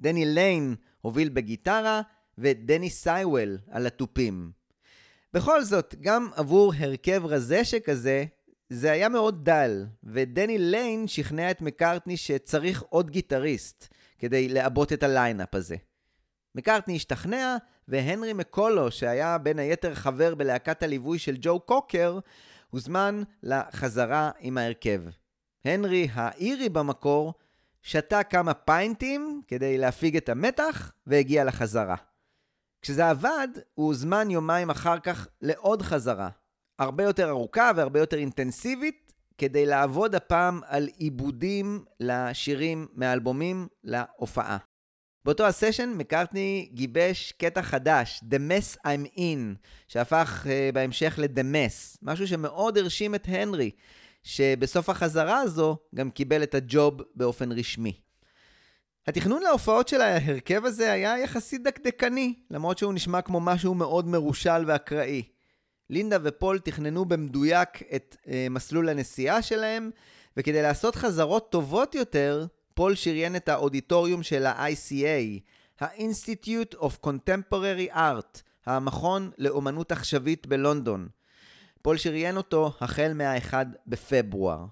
דני 0.00 0.24
ליין 0.24 0.74
הוביל 1.00 1.28
בגיטרה, 1.28 2.02
ודני 2.38 2.90
סייוול 2.90 3.58
על 3.70 3.86
התופים. 3.86 4.50
בכל 5.34 5.64
זאת, 5.64 5.94
גם 6.00 6.28
עבור 6.34 6.72
הרכב 6.78 7.22
רזה 7.24 7.64
שכזה, 7.64 8.24
זה 8.70 8.92
היה 8.92 9.08
מאוד 9.08 9.44
דל, 9.44 9.86
ודני 10.04 10.58
ליין 10.58 11.08
שכנע 11.08 11.50
את 11.50 11.62
מקארטני 11.62 12.16
שצריך 12.16 12.82
עוד 12.88 13.10
גיטריסט 13.10 13.88
כדי 14.18 14.48
לעבות 14.48 14.92
את 14.92 15.02
ה 15.02 15.09
lineup 15.09 15.54
הזה. 15.54 15.76
מקארטני 16.54 16.96
השתכנע, 16.96 17.56
והנרי 17.90 18.32
מקולו, 18.32 18.90
שהיה 18.90 19.38
בין 19.38 19.58
היתר 19.58 19.94
חבר 19.94 20.34
בלהקת 20.34 20.82
הליווי 20.82 21.18
של 21.18 21.36
ג'ו 21.40 21.60
קוקר, 21.60 22.18
הוזמן 22.70 23.22
לחזרה 23.42 24.30
עם 24.38 24.58
ההרכב. 24.58 25.02
הנרי, 25.64 26.08
האירי 26.12 26.68
במקור, 26.68 27.34
שתה 27.82 28.22
כמה 28.22 28.54
פיינטים 28.54 29.42
כדי 29.48 29.78
להפיג 29.78 30.16
את 30.16 30.28
המתח 30.28 30.92
והגיע 31.06 31.44
לחזרה. 31.44 31.96
כשזה 32.82 33.08
עבד, 33.08 33.48
הוא 33.74 33.86
הוזמן 33.86 34.30
יומיים 34.30 34.70
אחר 34.70 34.98
כך 34.98 35.28
לעוד 35.40 35.82
חזרה, 35.82 36.28
הרבה 36.78 37.04
יותר 37.04 37.28
ארוכה 37.28 37.70
והרבה 37.76 38.00
יותר 38.00 38.18
אינטנסיבית, 38.18 39.12
כדי 39.38 39.66
לעבוד 39.66 40.14
הפעם 40.14 40.60
על 40.66 40.88
עיבודים 40.96 41.84
לשירים 42.00 42.86
מהאלבומים 42.92 43.68
להופעה. 43.84 44.69
באותו 45.24 45.46
הסשן 45.46 45.88
מקארטני 45.96 46.68
גיבש 46.74 47.32
קטע 47.38 47.62
חדש, 47.62 48.20
The 48.30 48.36
Mess 48.36 48.78
I'm 48.78 49.18
In, 49.18 49.68
שהפך 49.88 50.46
uh, 50.46 50.74
בהמשך 50.74 51.18
ל-The 51.18 51.42
Mess, 51.54 51.98
משהו 52.02 52.28
שמאוד 52.28 52.78
הרשים 52.78 53.14
את 53.14 53.26
הנרי, 53.28 53.70
שבסוף 54.22 54.88
החזרה 54.88 55.40
הזו 55.40 55.76
גם 55.94 56.10
קיבל 56.10 56.42
את 56.42 56.54
הג'וב 56.54 57.00
באופן 57.14 57.52
רשמי. 57.52 58.00
התכנון 59.06 59.42
להופעות 59.42 59.88
של 59.88 60.00
ההרכב 60.00 60.64
הזה 60.64 60.92
היה 60.92 61.18
יחסית 61.18 61.62
דקדקני, 61.62 62.34
למרות 62.50 62.78
שהוא 62.78 62.92
נשמע 62.92 63.20
כמו 63.20 63.40
משהו 63.40 63.74
מאוד 63.74 64.06
מרושל 64.06 64.64
ואקראי. 64.66 65.22
לינדה 65.90 66.18
ופול 66.22 66.58
תכננו 66.58 67.04
במדויק 67.04 67.68
את 67.94 68.16
uh, 68.22 68.28
מסלול 68.50 68.88
הנסיעה 68.88 69.42
שלהם, 69.42 69.90
וכדי 70.36 70.62
לעשות 70.62 70.96
חזרות 70.96 71.50
טובות 71.50 71.94
יותר, 71.94 72.46
פול 72.74 72.94
שריין 72.94 73.36
את 73.36 73.48
האודיטוריום 73.48 74.22
של 74.22 74.46
ה-ICA, 74.46 75.40
ה-Institute 75.80 76.74
of 76.74 77.06
Contemporary 77.06 77.94
Art, 77.94 78.40
המכון 78.66 79.30
לאומנות 79.38 79.92
עכשווית 79.92 80.46
בלונדון. 80.46 81.08
פול 81.82 81.96
שריין 81.96 82.36
אותו 82.36 82.72
החל 82.80 83.12
מה-1 83.14 83.54
בפברואר. 83.86 84.66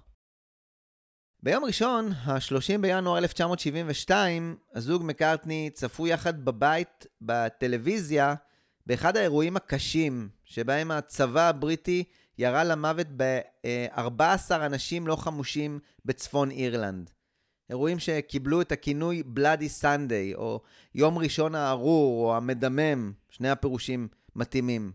ביום 1.43 1.65
ראשון, 1.65 2.11
ה-30 2.11 2.77
בינואר 2.81 3.17
1972, 3.17 4.55
הזוג 4.73 5.03
מקארטני 5.05 5.69
צפו 5.73 6.07
יחד 6.07 6.45
בבית 6.45 7.05
בטלוויזיה 7.21 8.35
באחד 8.85 9.17
האירועים 9.17 9.57
הקשים 9.57 10.29
שבהם 10.43 10.91
הצבא 10.91 11.49
הבריטי 11.49 12.03
ירה 12.37 12.63
למוות 12.63 13.07
ב-14 13.17 14.51
אנשים 14.51 15.07
לא 15.07 15.15
חמושים 15.15 15.79
בצפון 16.05 16.51
אירלנד. 16.51 17.11
אירועים 17.69 17.99
שקיבלו 17.99 18.61
את 18.61 18.71
הכינוי 18.71 19.23
Bloody 19.37 19.81
Sunday, 19.81 20.35
או 20.35 20.61
יום 20.95 21.17
ראשון 21.17 21.55
הארור, 21.55 22.25
או 22.25 22.35
המדמם, 22.35 23.11
שני 23.29 23.49
הפירושים 23.49 24.07
מתאימים. 24.35 24.91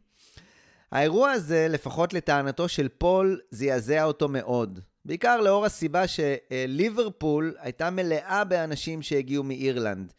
האירוע 0.93 1.31
הזה, 1.31 1.67
לפחות 1.71 2.13
לטענתו 2.13 2.69
של 2.69 2.89
פול, 2.89 3.41
זעזע 3.51 4.05
אותו 4.05 4.29
מאוד. 4.29 4.81
בעיקר 5.05 5.41
לאור 5.41 5.65
הסיבה 5.65 6.05
שליברפול 6.07 7.55
הייתה 7.59 7.91
מלאה 7.91 8.45
באנשים 8.45 9.03
שהגיעו 9.03 9.45
מאירלנד. 9.45 10.13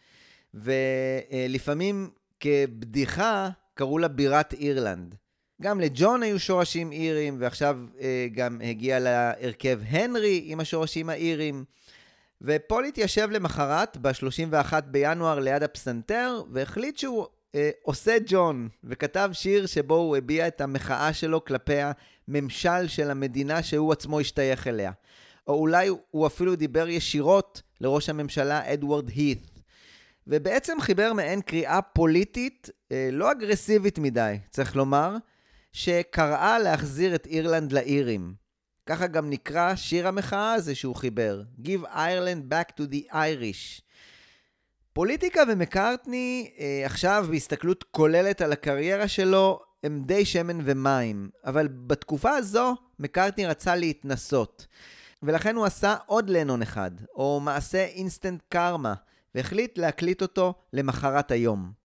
ולפעמים 0.53 2.09
כבדיחה 2.39 3.49
קראו 3.73 3.97
לה 3.97 4.07
בירת 4.07 4.53
אירלנד. 4.53 5.15
גם 5.61 5.79
לג'ון 5.79 6.23
היו 6.23 6.39
שורשים 6.39 6.91
אירים, 6.91 7.37
ועכשיו 7.39 7.79
אה, 8.01 8.27
גם 8.31 8.61
הגיע 8.63 8.99
להרכב 8.99 9.79
הנרי 9.87 10.43
עם 10.45 10.59
השורשים 10.59 11.09
האירים. 11.09 11.65
ופול 12.45 12.85
התיישב 12.85 13.27
למחרת, 13.31 13.97
ב-31 13.97 14.81
בינואר 14.81 15.39
ליד 15.39 15.63
הפסנתר, 15.63 16.41
והחליט 16.51 16.97
שהוא 16.97 17.25
אה, 17.55 17.69
עושה 17.81 18.17
ג'ון, 18.25 18.69
וכתב 18.83 19.29
שיר 19.33 19.65
שבו 19.65 19.95
הוא 19.95 20.17
הביע 20.17 20.47
את 20.47 20.61
המחאה 20.61 21.13
שלו 21.13 21.45
כלפי 21.45 21.77
הממשל 22.27 22.87
של 22.87 23.11
המדינה 23.11 23.63
שהוא 23.63 23.91
עצמו 23.91 24.19
השתייך 24.19 24.67
אליה. 24.67 24.91
או 25.47 25.53
אולי 25.53 25.89
הוא 26.11 26.27
אפילו 26.27 26.55
דיבר 26.55 26.89
ישירות 26.89 27.61
לראש 27.81 28.09
הממשלה 28.09 28.73
אדוארד 28.73 29.09
הית. 29.09 29.47
ובעצם 30.27 30.81
חיבר 30.81 31.13
מעין 31.13 31.41
קריאה 31.41 31.81
פוליטית, 31.81 32.69
אה, 32.91 33.09
לא 33.11 33.31
אגרסיבית 33.31 33.99
מדי, 33.99 34.37
צריך 34.49 34.75
לומר, 34.75 35.15
שקראה 35.71 36.59
להחזיר 36.59 37.15
את 37.15 37.25
אירלנד 37.25 37.71
לאירים. 37.71 38.44
ככה 38.85 39.07
גם 39.07 39.29
נקרא 39.29 39.75
שיר 39.75 40.07
המחאה 40.07 40.53
הזה 40.53 40.75
שהוא 40.75 40.95
חיבר, 40.95 41.41
Give 41.63 41.85
Ireland 41.93 42.51
Back 42.51 42.81
to 42.81 42.91
the 42.91 43.13
Irish. 43.13 43.81
פוליטיקה 44.93 45.41
ומקארטני, 45.47 46.51
אה, 46.59 46.81
עכשיו 46.85 47.25
בהסתכלות 47.29 47.83
כוללת 47.91 48.41
על 48.41 48.51
הקריירה 48.51 49.07
שלו, 49.07 49.59
הם 49.83 50.03
די 50.05 50.25
שמן 50.25 50.59
ומים. 50.63 51.29
אבל 51.45 51.67
בתקופה 51.67 52.31
הזו, 52.31 52.75
מקארטני 52.99 53.45
רצה 53.45 53.75
להתנסות. 53.75 54.67
ולכן 55.23 55.55
הוא 55.55 55.65
עשה 55.65 55.95
עוד 56.05 56.29
לנון 56.29 56.61
אחד, 56.61 56.91
או 57.15 57.39
מעשה 57.39 57.85
אינסטנט 57.85 58.41
קרמה, 58.49 58.93
והחליט 59.35 59.77
להקליט 59.77 60.21
אותו 60.21 60.53
למחרת 60.73 61.31
היום. 61.31 61.84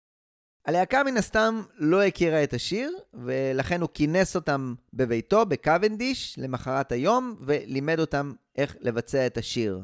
הלהקה 0.65 1.03
מן 1.03 1.17
הסתם 1.17 1.61
לא 1.77 2.03
הכירה 2.03 2.43
את 2.43 2.53
השיר, 2.53 2.91
ולכן 3.13 3.81
הוא 3.81 3.89
כינס 3.93 4.35
אותם 4.35 4.73
בביתו, 4.93 5.45
בקוונדיש, 5.45 6.35
למחרת 6.37 6.91
היום, 6.91 7.35
ולימד 7.41 7.99
אותם 7.99 8.33
איך 8.57 8.75
לבצע 8.81 9.25
את 9.25 9.37
השיר. 9.37 9.81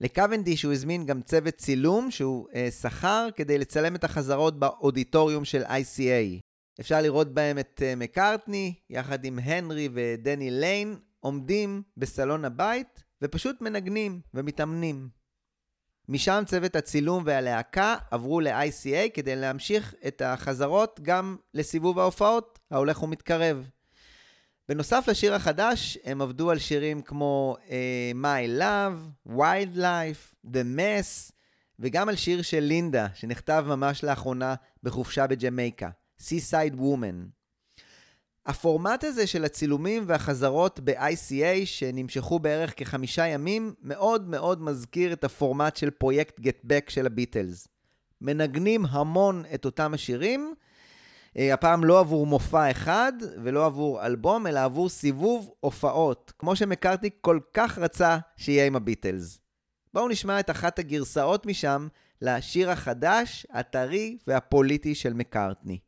לקוונדיש 0.00 0.62
הוא 0.62 0.72
הזמין 0.72 1.06
גם 1.06 1.22
צוות 1.22 1.54
צילום 1.54 2.10
שהוא 2.10 2.46
אה, 2.54 2.68
שכר 2.70 3.28
כדי 3.36 3.58
לצלם 3.58 3.94
את 3.94 4.04
החזרות 4.04 4.58
באודיטוריום 4.58 5.44
של 5.44 5.62
ICA. 5.62 6.40
אפשר 6.80 7.02
לראות 7.02 7.34
בהם 7.34 7.58
את 7.58 7.82
אה, 7.84 7.96
מקארטני, 7.96 8.74
יחד 8.90 9.24
עם 9.24 9.38
הנרי 9.38 9.88
ודני 9.92 10.50
ליין, 10.50 10.96
עומדים 11.20 11.82
בסלון 11.96 12.44
הבית 12.44 13.04
ופשוט 13.22 13.60
מנגנים 13.60 14.20
ומתאמנים. 14.34 15.15
משם 16.08 16.42
צוות 16.46 16.76
הצילום 16.76 17.22
והלהקה 17.26 17.96
עברו 18.10 18.40
ל-ICA 18.40 19.10
כדי 19.14 19.36
להמשיך 19.36 19.94
את 20.06 20.22
החזרות 20.22 21.00
גם 21.02 21.36
לסיבוב 21.54 21.98
ההופעות 21.98 22.58
ההולך 22.70 23.02
ומתקרב. 23.02 23.70
בנוסף 24.68 25.04
לשיר 25.08 25.34
החדש, 25.34 25.98
הם 26.04 26.22
עבדו 26.22 26.50
על 26.50 26.58
שירים 26.58 27.02
כמו 27.02 27.56
uh, 27.66 27.70
My 28.14 28.60
Love, 28.60 29.30
Wildlife, 29.36 30.46
The 30.46 30.64
Mess, 30.76 31.32
וגם 31.78 32.08
על 32.08 32.16
שיר 32.16 32.42
של 32.42 32.60
לינדה, 32.60 33.06
שנכתב 33.14 33.64
ממש 33.68 34.04
לאחרונה 34.04 34.54
בחופשה 34.82 35.26
בג'מייקה, 35.26 35.88
Seaside 36.20 36.78
Woman. 36.78 37.35
הפורמט 38.46 39.04
הזה 39.04 39.26
של 39.26 39.44
הצילומים 39.44 40.04
והחזרות 40.06 40.80
ב-ICA, 40.84 41.64
שנמשכו 41.64 42.38
בערך 42.38 42.72
כחמישה 42.76 43.26
ימים, 43.26 43.74
מאוד 43.82 44.28
מאוד 44.28 44.62
מזכיר 44.62 45.12
את 45.12 45.24
הפורמט 45.24 45.76
של 45.76 45.90
פרויקט 45.90 46.40
Back 46.40 46.88
של 46.88 47.06
הביטלס. 47.06 47.68
מנגנים 48.20 48.86
המון 48.86 49.42
את 49.54 49.64
אותם 49.64 49.94
השירים, 49.94 50.54
אה, 51.38 51.54
הפעם 51.54 51.84
לא 51.84 52.00
עבור 52.00 52.26
מופע 52.26 52.70
אחד 52.70 53.12
ולא 53.42 53.66
עבור 53.66 54.06
אלבום, 54.06 54.46
אלא 54.46 54.64
עבור 54.64 54.88
סיבוב 54.88 55.50
הופעות, 55.60 56.32
כמו 56.38 56.56
שמקארטי 56.56 57.10
כל 57.20 57.38
כך 57.54 57.78
רצה 57.78 58.18
שיהיה 58.36 58.66
עם 58.66 58.76
הביטלס. 58.76 59.38
בואו 59.94 60.08
נשמע 60.08 60.40
את 60.40 60.50
אחת 60.50 60.78
הגרסאות 60.78 61.46
משם 61.46 61.88
לשיר 62.22 62.70
החדש, 62.70 63.46
הטרי 63.50 64.18
והפוליטי 64.26 64.94
של 64.94 65.12
מקארטני. 65.12 65.78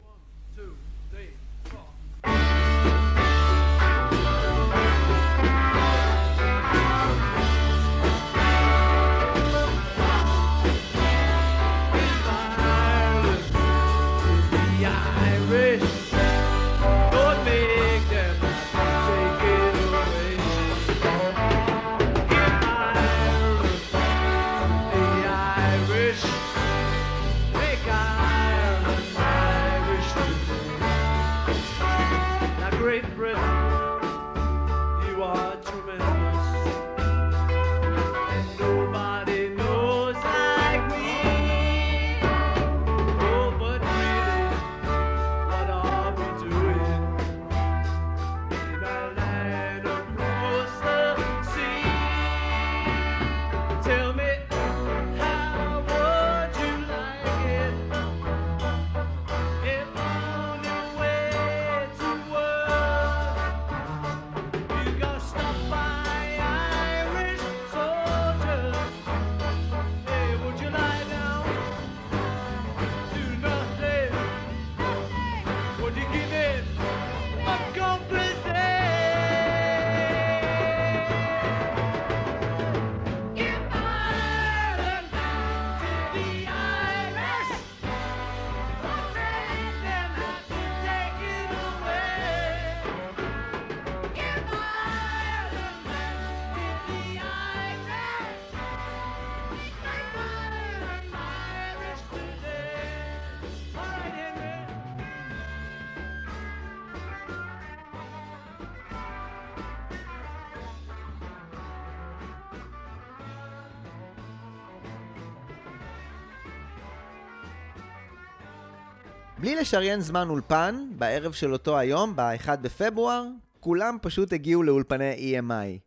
בלי 119.49 119.57
לשריין 119.57 120.01
זמן 120.01 120.29
אולפן, 120.29 120.87
בערב 120.91 121.33
של 121.33 121.53
אותו 121.53 121.79
היום, 121.79 122.17
ב-1 122.17 122.57
בפברואר, 122.57 123.27
כולם 123.61 123.97
פשוט 124.03 124.33
הגיעו 124.33 124.63
לאולפני 124.63 125.39
EMI. 125.39 125.79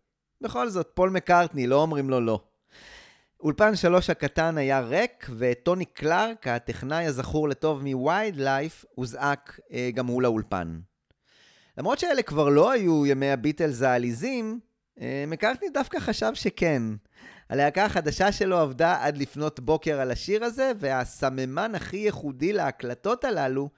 בכל 0.44 0.70
זאת, 0.70 0.92
פול 0.94 1.10
מקארטני, 1.10 1.68
לא 1.68 1.82
אומרים 1.82 2.10
לו 2.10 2.22
לא. 2.22 2.40
אולפן 3.40 3.76
שלוש 3.76 4.10
הקטן 4.10 4.58
היה 4.58 4.80
ריק, 4.80 5.30
וטוני 5.38 5.86
קלארק, 5.86 6.48
הטכנאי 6.48 7.06
הזכור 7.06 7.50
לטוב 7.50 7.82
מ-Wild 7.84 8.36
Life, 8.36 8.86
הוזעק 8.96 9.60
אה, 9.74 9.90
גם 9.94 10.08
הוא 10.08 10.22
לאולפן. 10.22 10.80
למרות 11.78 12.00
שאלה 12.00 12.22
כבר 12.22 12.50
לא 12.50 12.72
היו 12.72 13.06
ימי 13.06 13.32
הביטלס 13.32 13.82
העליזים, 13.82 14.60
אה, 15.02 15.24
מקארטני 15.28 15.70
דווקא 15.70 16.00
חשב 16.00 16.32
שכן. 16.34 16.84
הלהקה 17.52 17.86
החדשה 17.86 18.32
שלו 18.32 18.58
עבדה 18.58 18.98
עד 19.02 19.18
לפנות 19.18 19.60
בוקר 19.60 20.00
על 20.00 20.12
השיר 20.12 20.44
הזה, 20.44 20.72
והסממן 20.80 21.76
הכי 21.76 21.98
ייחודי 21.98 22.54
להקלטות 22.54 23.24
הללו 23.24 23.70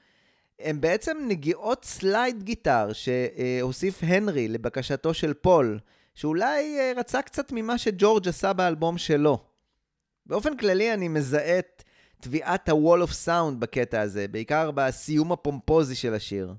הם 0.60 0.82
בעצם 0.82 1.18
נגיעות 1.28 1.86
slide 1.86 2.44
guitar 2.44 2.90
שהוסיף 2.94 4.00
הנרי 4.04 4.48
לבקשתו 4.48 5.14
של 5.14 5.34
פול, 5.34 5.80
שאולי 6.16 6.80
אה, 6.80 6.92
רצה 6.98 7.22
קצת 7.22 7.52
ממה 7.52 7.78
שג'ורג' 7.78 8.28
עשה 8.28 8.54
באלבום 8.54 8.98
שלו. 8.98 9.38
באופן 10.26 10.58
כללי 10.58 10.94
אני 10.94 11.08
מזהה 11.08 11.60
את 11.60 11.84
טביעת 12.22 12.70
ה-wall 12.70 13.08
of 13.08 13.12
sound 13.26 13.56
בקטע 13.60 14.02
הזה, 14.02 14.28
בעיקר 14.28 14.72
בסיום 14.72 15.32
הפומפוזי 15.32 15.96
של 15.96 16.14
השיר. 16.14 16.54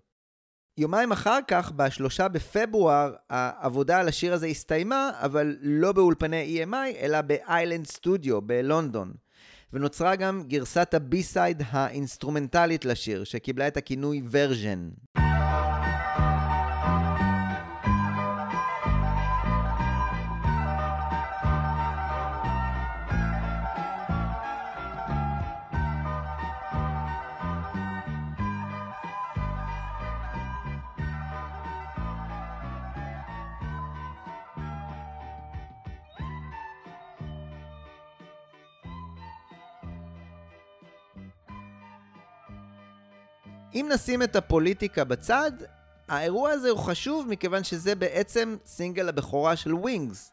יומיים 0.79 1.13
אחר 1.13 1.39
כך, 1.49 1.73
בשלושה 1.77 2.29
בפברואר, 2.29 3.13
העבודה 3.31 4.01
על 4.01 4.09
השיר 4.09 4.35
הזה 4.35 4.47
הסתיימה, 4.47 5.11
אבל 5.15 5.57
לא 5.61 5.93
באולפני 5.93 6.65
EMI, 6.65 6.97
אלא 7.01 7.21
באיילנד 7.21 7.87
סטודיו 7.87 8.43
בלונדון. 8.43 9.13
ונוצרה 9.73 10.17
גם 10.17 10.43
גרסת 10.47 10.95
ה-B-side 10.95 11.63
האינסטרומנטלית 11.71 12.85
לשיר, 12.85 13.25
שקיבלה 13.25 13.69
את 13.69 13.77
הכינוי 13.77 14.23
version. 14.31 14.89
אם 43.75 43.89
נשים 43.95 44.23
את 44.23 44.37
הפוליטיקה 44.37 45.05
בצד, 45.05 45.53
האירוע 46.09 46.51
הזה 46.51 46.71
הוא 46.71 46.79
חשוב 46.79 47.29
מכיוון 47.29 47.65
שזה 47.65 47.95
בעצם 47.95 48.57
סינגל 48.67 49.09
הבכורה 49.09 49.57
של 49.57 49.75
ווינגס. 49.75 50.33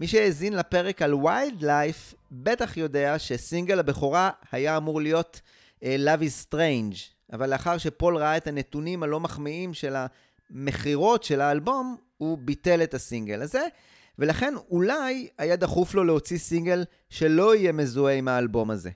מי 0.00 0.06
שהאזין 0.06 0.52
לפרק 0.52 1.02
על 1.02 1.14
Wild 1.14 1.62
Life 1.62 2.14
בטח 2.32 2.76
יודע 2.76 3.18
שסינגל 3.18 3.78
הבכורה 3.78 4.30
היה 4.52 4.76
אמור 4.76 5.00
להיות 5.00 5.40
אה, 5.80 5.82
Love 5.82 6.20
is 6.20 6.52
Strange, 6.52 6.96
אבל 7.32 7.50
לאחר 7.50 7.78
שפול 7.78 8.16
ראה 8.16 8.36
את 8.36 8.46
הנתונים 8.46 9.02
הלא 9.02 9.20
מחמיאים 9.20 9.74
של 9.74 9.96
המכירות 10.50 11.22
של 11.22 11.40
האלבום, 11.40 11.96
הוא 12.16 12.38
ביטל 12.38 12.82
את 12.82 12.94
הסינגל 12.94 13.42
הזה, 13.42 13.66
ולכן 14.18 14.54
אולי 14.70 15.28
היה 15.38 15.56
דחוף 15.56 15.94
לו 15.94 16.04
להוציא 16.04 16.38
סינגל 16.38 16.84
שלא 17.10 17.54
יהיה 17.54 17.72
מזוהה 17.72 18.14
עם 18.14 18.28
האלבום 18.28 18.70
הזה. 18.70 18.90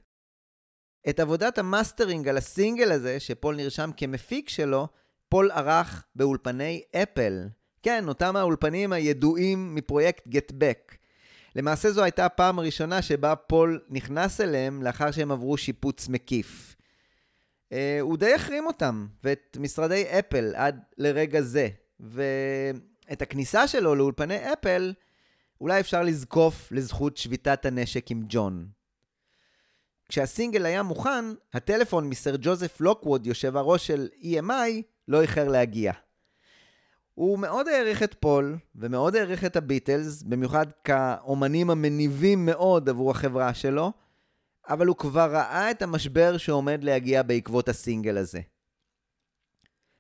את 1.09 1.21
עבודת 1.21 1.59
ה-mastering 1.59 2.29
על 2.29 2.37
הסינגל 2.37 2.93
הזה, 2.93 3.21
שפול 3.21 3.57
נרשם 3.57 3.91
כמפיק 3.97 4.49
שלו, 4.49 4.89
פול 5.29 5.51
ערך 5.51 6.05
באולפני 6.15 6.83
אפל. 7.03 7.49
כן, 7.83 8.09
אותם 8.09 8.37
האולפנים 8.37 8.93
הידועים 8.93 9.75
מפרויקט 9.75 10.11
Get 10.11 10.27
Back. 10.51 10.97
למעשה 11.57 11.91
זו 11.91 12.03
הייתה 12.03 12.27
הפעם 12.27 12.59
הראשונה 12.59 13.03
שבה 13.03 13.37
פול 13.37 13.81
נכנס 13.89 14.41
אליהם 14.41 14.83
לאחר 14.83 15.11
שהם 15.11 15.33
עברו 15.33 15.57
שיפוץ 15.57 16.09
מקיף. 16.09 16.77
אה, 17.73 17.77
הוא 18.01 18.17
די 18.17 18.35
החרים 18.35 18.67
אותם, 18.67 19.07
ואת 19.25 19.57
משרדי 19.61 20.05
אפל 20.19 20.53
עד 20.55 20.81
לרגע 20.99 21.41
זה. 21.41 21.69
ואת 22.01 23.23
הכניסה 23.23 23.69
שלו 23.69 23.95
לאולפני 23.95 24.53
אפל, 24.53 24.93
אולי 25.61 25.81
אפשר 25.81 26.03
לזקוף 26.03 26.73
לזכות 26.73 27.17
שביתת 27.17 27.67
הנשק 27.67 28.11
עם 28.11 28.23
ג'ון. 28.29 28.67
כשהסינגל 30.09 30.67
היה 30.67 30.83
מוכן, 30.83 31.25
הטלפון 31.53 32.09
מסר 32.09 32.35
ג'וזף 32.41 32.81
לוקווד, 32.81 33.27
יושב 33.27 33.57
הראש 33.57 33.87
של 33.87 34.09
EMI, 34.23 34.83
לא 35.09 35.23
איחר 35.23 35.49
להגיע. 35.49 35.93
הוא 37.15 37.39
מאוד 37.39 37.69
העריך 37.69 38.03
את 38.03 38.15
פול, 38.21 38.59
ומאוד 38.75 39.17
העריך 39.17 39.45
את 39.45 39.57
הביטלס, 39.57 40.23
במיוחד 40.23 40.67
כאומנים 40.85 41.71
המניבים 41.71 42.47
מאוד 42.47 42.89
עבור 42.89 43.11
החברה 43.11 43.55
שלו, 43.55 43.93
אבל 44.69 44.87
הוא 44.87 44.97
כבר 44.97 45.31
ראה 45.33 45.71
את 45.71 45.83
המשבר 45.83 46.37
שעומד 46.37 46.85
להגיע 46.85 47.23
בעקבות 47.23 47.69
הסינגל 47.69 48.17
הזה. 48.17 48.41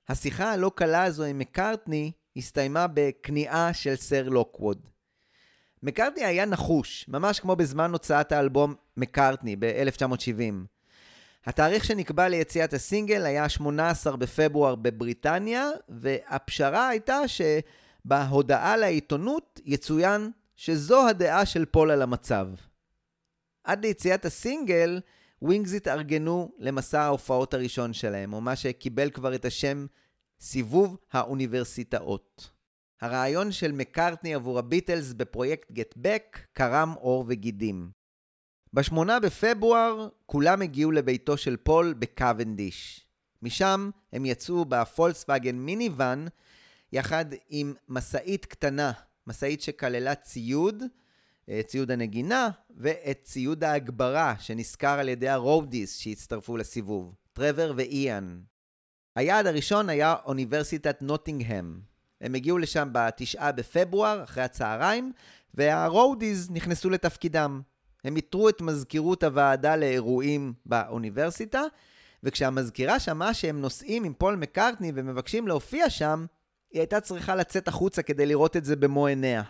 השיחה 0.08 0.52
הלא 0.52 0.70
קלה 0.74 1.04
הזו 1.04 1.24
עם 1.24 1.38
מקארטני 1.38 2.12
הסתיימה 2.36 2.86
בכניעה 2.94 3.72
של 3.72 3.96
סר 3.96 4.28
לוקווד. 4.28 4.86
מקארטני 5.84 6.24
היה 6.24 6.44
נחוש, 6.44 7.04
ממש 7.08 7.40
כמו 7.40 7.56
בזמן 7.56 7.92
הוצאת 7.92 8.32
האלבום 8.32 8.74
מקארטני 8.96 9.56
ב-1970. 9.58 10.54
התאריך 11.46 11.84
שנקבע 11.84 12.28
ליציאת 12.28 12.72
הסינגל 12.72 13.26
היה 13.26 13.48
18 13.48 14.16
בפברואר 14.16 14.74
בבריטניה, 14.74 15.70
והפשרה 15.88 16.88
הייתה 16.88 17.18
שבהודעה 17.28 18.76
לעיתונות 18.76 19.60
יצוין 19.64 20.30
שזו 20.56 21.08
הדעה 21.08 21.46
של 21.46 21.64
פול 21.64 21.90
על 21.90 22.02
המצב. 22.02 22.48
עד 23.64 23.84
ליציאת 23.84 24.24
הסינגל, 24.24 25.00
ווינגס 25.42 25.74
התארגנו 25.74 26.52
למסע 26.58 27.02
ההופעות 27.02 27.54
הראשון 27.54 27.92
שלהם, 27.92 28.32
או 28.32 28.40
מה 28.40 28.56
שקיבל 28.56 29.10
כבר 29.10 29.34
את 29.34 29.44
השם 29.44 29.86
סיבוב 30.40 30.96
האוניברסיטאות. 31.12 32.53
הרעיון 33.00 33.52
של 33.52 33.72
מקארטני 33.72 34.34
עבור 34.34 34.58
הביטלס 34.58 35.12
בפרויקט 35.12 35.72
Get 35.72 35.94
Back 35.96 36.38
קרם 36.52 36.94
עור 36.98 37.24
וגידים. 37.28 37.90
ב-8 38.72 39.20
בפברואר 39.22 40.08
כולם 40.26 40.62
הגיעו 40.62 40.90
לביתו 40.90 41.36
של 41.36 41.56
פול 41.56 41.94
בקוונדיש. 41.98 43.06
משם 43.42 43.90
הם 44.12 44.26
יצאו 44.26 44.64
בפולקסווגן 44.64 45.56
מיניוון 45.56 46.26
יחד 46.92 47.24
עם 47.48 47.74
משאית 47.88 48.46
קטנה, 48.46 48.92
משאית 49.26 49.62
שכללה 49.62 50.14
ציוד, 50.14 50.82
אה, 51.48 51.60
ציוד 51.66 51.90
הנגינה, 51.90 52.50
ואת 52.76 53.20
ציוד 53.22 53.64
ההגברה 53.64 54.34
שנשכר 54.38 54.98
על 54.98 55.08
ידי 55.08 55.28
ה-roadies 55.28 55.98
שהצטרפו 55.98 56.56
לסיבוב, 56.56 57.14
טרוור 57.32 57.72
ואיאן. 57.76 58.40
היעד 59.16 59.46
הראשון 59.46 59.88
היה 59.88 60.14
אוניברסיטת 60.24 61.02
נוטינגהם, 61.02 61.80
הם 62.24 62.34
הגיעו 62.34 62.58
לשם 62.58 62.88
בתשעה 62.92 63.52
בפברואר, 63.52 64.24
אחרי 64.24 64.42
הצהריים, 64.42 65.12
וה-roadies 65.54 66.50
נכנסו 66.50 66.90
לתפקידם. 66.90 67.60
הם 68.04 68.16
איתרו 68.16 68.48
את 68.48 68.60
מזכירות 68.60 69.22
הוועדה 69.22 69.76
לאירועים 69.76 70.52
באוניברסיטה, 70.66 71.62
וכשהמזכירה 72.22 73.00
שמעה 73.00 73.34
שהם 73.34 73.60
נוסעים 73.60 74.04
עם 74.04 74.14
פול 74.14 74.36
מקארטני 74.36 74.92
ומבקשים 74.94 75.48
להופיע 75.48 75.90
שם, 75.90 76.26
היא 76.70 76.80
הייתה 76.80 77.00
צריכה 77.00 77.34
לצאת 77.34 77.68
החוצה 77.68 78.02
כדי 78.02 78.26
לראות 78.26 78.56
את 78.56 78.64
זה 78.64 78.76
במו 78.76 79.06
עיניה. 79.06 79.42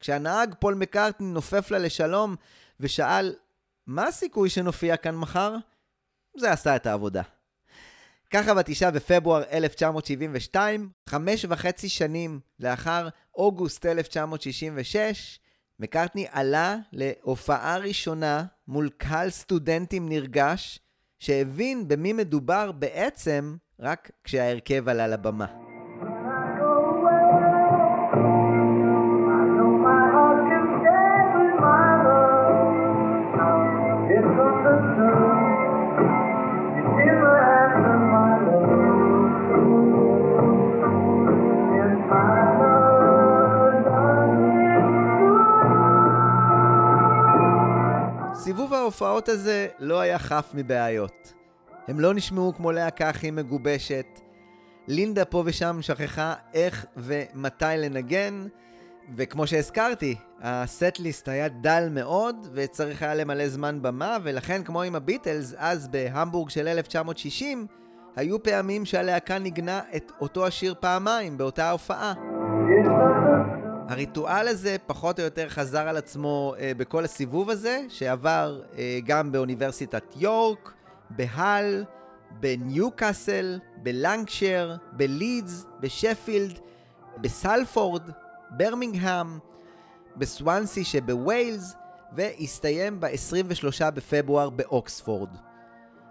כשהנהג 0.00 0.54
פול 0.58 0.74
מקארטני 0.74 1.26
נופף 1.26 1.70
לה 1.70 1.78
לשלום 1.78 2.36
ושאל, 2.80 3.34
מה 3.86 4.06
הסיכוי 4.06 4.50
שנופיע 4.50 4.96
כאן 4.96 5.14
מחר? 5.14 5.56
זה 6.36 6.52
עשה 6.52 6.76
את 6.76 6.86
העבודה. 6.86 7.22
ככה 8.34 8.54
בתשעה 8.54 8.90
בפברואר 8.90 9.42
1972, 9.52 10.88
חמש 11.08 11.44
וחצי 11.48 11.88
שנים 11.88 12.40
לאחר 12.60 13.08
אוגוסט 13.34 13.86
1966, 13.86 15.40
מקארטני 15.80 16.26
עלה 16.30 16.76
להופעה 16.92 17.78
ראשונה 17.78 18.44
מול 18.68 18.90
קהל 18.96 19.30
סטודנטים 19.30 20.08
נרגש, 20.08 20.78
שהבין 21.18 21.88
במי 21.88 22.12
מדובר 22.12 22.72
בעצם 22.72 23.56
רק 23.80 24.10
כשההרכב 24.24 24.88
עלה 24.88 25.06
לבמה. 25.06 25.63
ההופעות 48.94 49.28
הזה 49.28 49.68
לא 49.78 50.00
היה 50.00 50.18
חף 50.18 50.50
מבעיות. 50.54 51.32
הם 51.88 52.00
לא 52.00 52.14
נשמעו 52.14 52.52
כמו 52.56 52.72
להקה 52.72 53.08
הכי 53.08 53.30
מגובשת. 53.30 54.06
לינדה 54.88 55.24
פה 55.24 55.42
ושם 55.46 55.78
שכחה 55.80 56.34
איך 56.54 56.86
ומתי 56.96 57.64
לנגן, 57.78 58.46
וכמו 59.16 59.46
שהזכרתי, 59.46 60.14
הסט-ליסט 60.40 61.28
היה 61.28 61.48
דל 61.48 61.88
מאוד, 61.90 62.48
וצריך 62.52 63.02
היה 63.02 63.14
למלא 63.14 63.48
זמן 63.48 63.82
במה, 63.82 64.16
ולכן 64.22 64.62
כמו 64.62 64.82
עם 64.82 64.94
הביטלס, 64.94 65.54
אז 65.56 65.88
בהמבורג 65.88 66.50
של 66.50 66.68
1960, 66.68 67.66
היו 68.16 68.42
פעמים 68.42 68.84
שהלהקה 68.84 69.38
ניגנה 69.38 69.80
את 69.96 70.12
אותו 70.20 70.46
השיר 70.46 70.74
פעמיים 70.80 71.38
באותה 71.38 71.70
הופעה. 71.70 72.14
הריטואל 73.88 74.48
הזה 74.48 74.76
פחות 74.86 75.18
או 75.18 75.24
יותר 75.24 75.48
חזר 75.48 75.88
על 75.88 75.96
עצמו 75.96 76.54
אה, 76.58 76.72
בכל 76.76 77.04
הסיבוב 77.04 77.50
הזה, 77.50 77.80
שעבר 77.88 78.62
אה, 78.78 78.98
גם 79.06 79.32
באוניברסיטת 79.32 80.04
יורק, 80.16 80.72
בהל, 81.10 81.84
בניוקאסל, 82.40 83.58
בלנקשר, 83.76 84.76
בלידס, 84.92 85.66
בשפילד, 85.80 86.58
בסלפורד, 87.20 88.02
ברמינגהם, 88.50 89.38
בסוונסי 90.16 90.84
שבווילס, 90.84 91.74
והסתיים 92.16 93.00
ב-23 93.00 93.90
בפברואר 93.90 94.50
באוקספורד. 94.50 95.28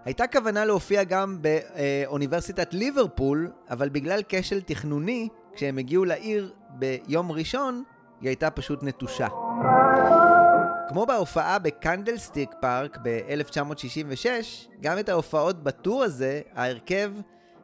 הייתה 0.04 0.26
כוונה 0.26 0.64
להופיע 0.64 1.04
גם 1.04 1.38
באוניברסיטת 1.40 2.74
ליברפול, 2.74 3.50
אבל 3.70 3.88
בגלל 3.88 4.22
כשל 4.28 4.60
תכנוני, 4.60 5.28
כשהם 5.54 5.78
הגיעו 5.78 6.04
לעיר 6.04 6.52
ביום 6.70 7.32
ראשון, 7.32 7.82
היא 8.20 8.28
הייתה 8.28 8.50
פשוט 8.50 8.82
נטושה. 8.82 9.28
כמו 10.88 11.06
בהופעה 11.06 11.58
בקנדלסטיק 11.58 12.50
פארק 12.60 12.98
ב-1966, 13.02 14.26
גם 14.80 14.98
את 14.98 15.08
ההופעות 15.08 15.62
ב-tour 15.62 16.02
הזה, 16.04 16.40
ההרכב, 16.54 17.12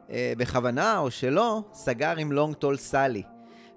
אה, 0.09 0.33
בכוונה 0.37 0.97
או 0.97 1.11
שלא, 1.11 1.63
סגר 1.73 2.13
עם 2.17 2.31
Long 2.31 2.55
Tall 2.55 2.77
Sally. 2.77 3.23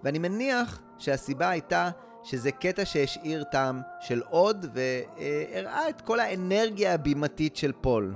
ואני 0.05 0.19
מניח 0.19 0.81
שהסיבה 0.99 1.49
הייתה 1.49 1.91
שזה 2.23 2.53
קטע 2.53 2.85
שהשאיר 2.85 3.45
טעם 3.45 3.81
של 4.01 4.23
עוד 4.31 4.67
והראה 4.75 5.89
את 5.89 6.01
כל 6.01 6.21
האנרגיה 6.21 6.95
הבימתית 6.95 7.57
של 7.57 7.73
פול. 7.81 8.15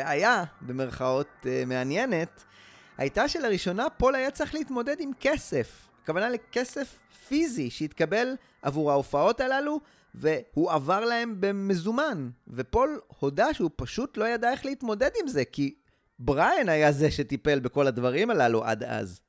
הבעיה, 0.00 0.44
במרכאות 0.60 1.28
אה, 1.46 1.62
מעניינת, 1.66 2.44
הייתה 2.98 3.28
שלראשונה 3.28 3.90
פול 3.90 4.14
היה 4.14 4.30
צריך 4.30 4.54
להתמודד 4.54 4.96
עם 5.00 5.10
כסף. 5.20 5.88
הכוונה 6.02 6.30
לכסף 6.30 6.98
פיזי 7.28 7.70
שהתקבל 7.70 8.36
עבור 8.62 8.90
ההופעות 8.90 9.40
הללו, 9.40 9.80
והוא 10.14 10.70
עבר 10.70 11.04
להם 11.04 11.36
במזומן. 11.40 12.30
ופול 12.48 13.00
הודה 13.18 13.54
שהוא 13.54 13.70
פשוט 13.76 14.16
לא 14.16 14.28
ידע 14.28 14.50
איך 14.52 14.64
להתמודד 14.64 15.10
עם 15.22 15.28
זה, 15.28 15.44
כי 15.44 15.74
בריאן 16.18 16.68
היה 16.68 16.92
זה 16.92 17.10
שטיפל 17.10 17.58
בכל 17.58 17.86
הדברים 17.86 18.30
הללו 18.30 18.64
עד 18.64 18.82
אז. 18.82 19.20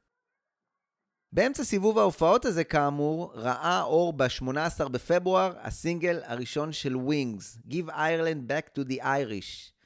באמצע 1.31 1.63
סיבוב 1.63 1.97
ההופעות 1.97 2.45
הזה, 2.45 2.63
כאמור, 2.63 3.31
ראה 3.35 3.81
אור 3.81 4.13
ב-18 4.13 4.87
בפברואר 4.91 5.53
הסינגל 5.61 6.19
הראשון 6.25 6.71
של 6.71 6.97
ווינגס, 6.97 7.57
Give 7.69 7.89
Ireland 7.89 8.51
Back 8.51 8.79
to 8.79 8.91
the 8.91 9.01
Irish. 9.01 9.78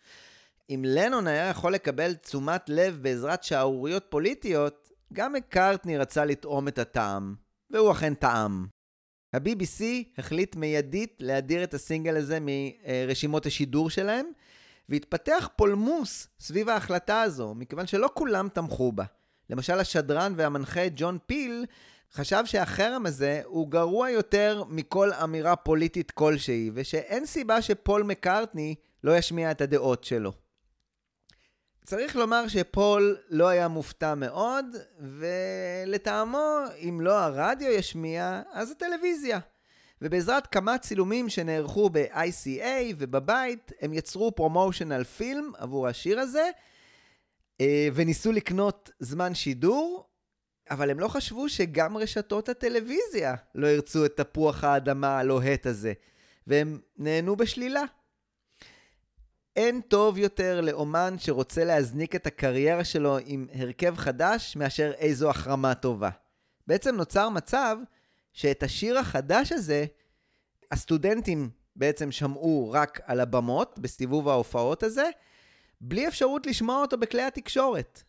אם 0.69 0.83
לנון 0.87 1.27
היה 1.27 1.49
יכול 1.49 1.73
לקבל 1.73 2.13
תשומת 2.13 2.69
לב 2.69 2.99
בעזרת 3.01 3.43
שערוריות 3.43 4.05
פוליטיות, 4.09 4.89
גם 5.13 5.33
מקארטני 5.33 5.97
רצה 5.97 6.25
לטעום 6.25 6.67
את 6.67 6.79
הטעם, 6.79 7.35
והוא 7.69 7.91
אכן 7.91 8.13
טעם. 8.13 8.67
ה-BBC 9.33 9.83
החליט 10.17 10.55
מיידית 10.55 11.17
להדיר 11.19 11.63
את 11.63 11.73
הסינגל 11.73 12.17
הזה 12.17 12.37
מרשימות 12.41 13.45
השידור 13.45 13.89
שלהם, 13.89 14.25
והתפתח 14.89 15.49
פולמוס 15.55 16.27
סביב 16.39 16.69
ההחלטה 16.69 17.21
הזו, 17.21 17.53
מכיוון 17.55 17.87
שלא 17.87 18.09
כולם 18.13 18.49
תמכו 18.53 18.91
בה. 18.91 19.03
למשל 19.49 19.79
השדרן 19.79 20.33
והמנחה 20.37 20.81
ג'ון 20.95 21.17
פיל 21.25 21.65
חשב 22.13 22.43
שהחרם 22.45 23.05
הזה 23.05 23.41
הוא 23.45 23.69
גרוע 23.69 24.09
יותר 24.09 24.63
מכל 24.69 25.13
אמירה 25.13 25.55
פוליטית 25.55 26.11
כלשהי, 26.11 26.71
ושאין 26.73 27.25
סיבה 27.25 27.61
שפול 27.61 28.03
מקארטני 28.03 28.75
לא 29.03 29.17
ישמיע 29.17 29.51
את 29.51 29.61
הדעות 29.61 30.03
שלו. 30.03 30.42
צריך 31.85 32.15
לומר 32.15 32.47
שפול 32.47 33.17
לא 33.29 33.47
היה 33.47 33.67
מופתע 33.67 34.15
מאוד, 34.15 34.65
ולטעמו, 34.99 36.59
אם 36.77 37.01
לא 37.01 37.19
הרדיו 37.19 37.71
ישמיע, 37.71 38.41
אז 38.51 38.71
הטלוויזיה. 38.71 39.39
ובעזרת 40.01 40.47
כמה 40.47 40.77
צילומים 40.77 41.29
שנערכו 41.29 41.89
ב-ICA 41.89 42.93
ובבית, 42.97 43.71
הם 43.81 43.93
יצרו 43.93 44.35
פרומושנל 44.35 45.03
פילם 45.03 45.51
עבור 45.57 45.87
השיר 45.87 46.19
הזה, 46.19 46.49
אה, 47.61 47.87
וניסו 47.93 48.31
לקנות 48.31 48.91
זמן 48.99 49.35
שידור, 49.35 50.07
אבל 50.69 50.89
הם 50.89 50.99
לא 50.99 51.07
חשבו 51.07 51.49
שגם 51.49 51.97
רשתות 51.97 52.49
הטלוויזיה 52.49 53.35
לא 53.55 53.67
ירצו 53.67 54.05
את 54.05 54.17
תפוח 54.17 54.63
האדמה 54.63 55.19
הלוהט 55.19 55.65
הזה, 55.65 55.93
והם 56.47 56.79
נהנו 56.97 57.35
בשלילה. 57.35 57.83
אין 59.55 59.81
טוב 59.81 60.17
יותר 60.17 60.61
לאומן 60.61 61.15
שרוצה 61.17 61.63
להזניק 61.63 62.15
את 62.15 62.27
הקריירה 62.27 62.83
שלו 62.83 63.17
עם 63.25 63.47
הרכב 63.53 63.95
חדש 63.95 64.55
מאשר 64.55 64.91
איזו 64.97 65.29
החרמה 65.29 65.75
טובה. 65.75 66.09
בעצם 66.67 66.95
נוצר 66.95 67.29
מצב 67.29 67.77
שאת 68.33 68.63
השיר 68.63 68.99
החדש 68.99 69.51
הזה, 69.51 69.85
הסטודנטים 70.71 71.49
בעצם 71.75 72.11
שמעו 72.11 72.71
רק 72.71 73.01
על 73.05 73.19
הבמות 73.19 73.79
בסיבוב 73.79 74.29
ההופעות 74.29 74.83
הזה, 74.83 75.09
בלי 75.81 76.07
אפשרות 76.07 76.45
לשמוע 76.45 76.81
אותו 76.81 76.97
בכלי 76.97 77.21
התקשורת. 77.21 78.03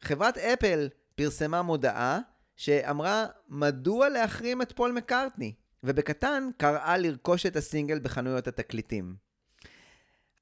חברת 0.00 0.38
אפל 0.38 0.88
פרסמה 1.14 1.62
מודעה 1.62 2.20
שאמרה 2.56 3.26
מדוע 3.48 4.08
להחרים 4.08 4.62
את 4.62 4.72
פול 4.72 4.92
מקארטני, 4.92 5.54
ובקטן 5.82 6.48
קראה 6.56 6.96
לרכוש 6.96 7.46
את 7.46 7.56
הסינגל 7.56 7.98
בחנויות 7.98 8.48
התקליטים. 8.48 9.23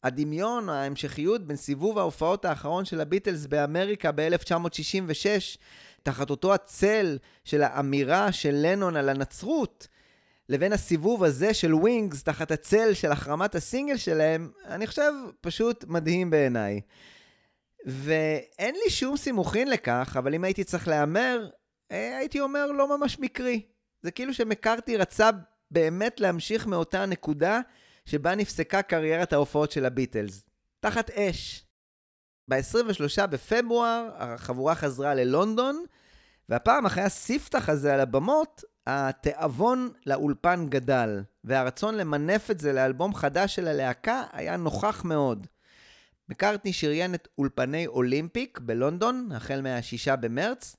הדמיון, 0.02 0.68
ההמשכיות 0.68 1.46
בין 1.46 1.56
סיבוב 1.56 1.98
ההופעות 1.98 2.44
האחרון 2.44 2.84
של 2.84 3.00
הביטלס 3.00 3.46
באמריקה 3.46 4.10
ב-1966, 4.14 5.58
תחת 6.02 6.30
אותו 6.30 6.54
הצל 6.54 7.18
של 7.44 7.62
האמירה 7.62 8.32
של 8.32 8.54
לנון 8.54 8.96
על 8.96 9.08
הנצרות, 9.08 9.88
לבין 10.48 10.72
הסיבוב 10.72 11.24
הזה 11.24 11.54
של 11.54 11.74
ווינגס 11.74 12.22
תחת 12.22 12.50
הצל 12.50 12.94
של 12.94 13.12
החרמת 13.12 13.54
הסינגל 13.54 13.96
שלהם, 13.96 14.50
אני 14.66 14.86
חושב 14.86 15.12
פשוט 15.40 15.84
מדהים 15.88 16.30
בעיניי. 16.30 16.80
ואין 17.86 18.74
לי 18.84 18.90
שום 18.90 19.16
סימוכין 19.16 19.70
לכך, 19.70 20.16
אבל 20.18 20.34
אם 20.34 20.44
הייתי 20.44 20.64
צריך 20.64 20.88
להמר, 20.88 21.48
אה, 21.90 22.16
הייתי 22.16 22.40
אומר 22.40 22.66
לא 22.66 22.98
ממש 22.98 23.18
מקרי. 23.18 23.62
זה 24.02 24.10
כאילו 24.10 24.34
שמקארתי 24.34 24.96
רצה 24.96 25.30
באמת 25.70 26.20
להמשיך 26.20 26.66
מאותה 26.66 27.06
נקודה 27.06 27.60
שבה 28.04 28.34
נפסקה 28.34 28.82
קריירת 28.82 29.32
ההופעות 29.32 29.70
של 29.70 29.84
הביטלס. 29.84 30.44
תחת 30.80 31.10
אש. 31.10 31.66
ב-23 32.48 33.26
בפברואר 33.26 34.10
החבורה 34.14 34.74
חזרה 34.74 35.14
ללונדון, 35.14 35.84
והפעם 36.48 36.86
אחרי 36.86 37.02
הספתח 37.02 37.68
הזה 37.68 37.94
על 37.94 38.00
הבמות, 38.00 38.64
התיאבון 38.86 39.92
לאולפן 40.06 40.66
גדל, 40.68 41.22
והרצון 41.44 41.94
למנף 41.94 42.50
את 42.50 42.60
זה 42.60 42.72
לאלבום 42.72 43.14
חדש 43.14 43.54
של 43.54 43.68
הלהקה 43.68 44.22
היה 44.32 44.56
נוכח 44.56 45.04
מאוד. 45.04 45.46
מקארטני 46.28 46.72
שריין 46.72 47.14
את 47.14 47.28
אולפני 47.38 47.86
אולימפיק 47.86 48.58
בלונדון, 48.58 49.32
החל 49.32 49.60
מה-6 49.60 50.16
במרץ, 50.16 50.76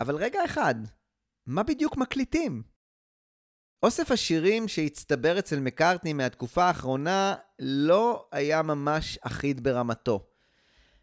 אבל 0.00 0.16
רגע 0.16 0.44
אחד, 0.44 0.74
מה 1.46 1.62
בדיוק 1.62 1.96
מקליטים? 1.96 2.73
אוסף 3.84 4.10
השירים 4.10 4.68
שהצטבר 4.68 5.38
אצל 5.38 5.60
מקארטני 5.60 6.12
מהתקופה 6.12 6.64
האחרונה 6.64 7.34
לא 7.58 8.26
היה 8.32 8.62
ממש 8.62 9.18
אחיד 9.22 9.64
ברמתו. 9.64 10.26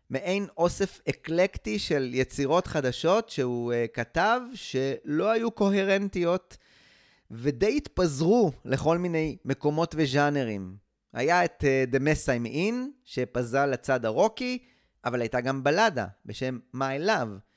מעין 0.10 0.48
אוסף 0.58 1.00
אקלקטי 1.10 1.80
של 1.80 2.10
יצירות 2.14 2.68
חדשות 2.68 3.30
שהוא 3.30 3.74
uh, 3.74 3.76
כתב, 3.94 4.42
שלא 4.54 5.32
היו 5.32 5.52
קוהרנטיות 5.52 6.58
ודי 7.32 7.78
התפזרו 7.78 8.52
לכל 8.66 8.98
מיני 8.98 9.38
מקומות 9.46 9.96
וז'אנרים. 9.98 10.76
היה 11.14 11.46
את 11.46 11.64
uh, 11.64 11.96
The 11.96 12.00
Mess 12.00 12.26
I'm 12.28 12.48
In, 12.56 12.76
שפזל 13.04 13.66
לצד 13.66 14.06
הרוקי, 14.06 14.58
אבל 15.06 15.22
הייתה 15.22 15.42
גם 15.42 15.64
בלדה 15.64 16.06
בשם 16.26 16.60
My 16.76 17.08
Love. 17.08 17.51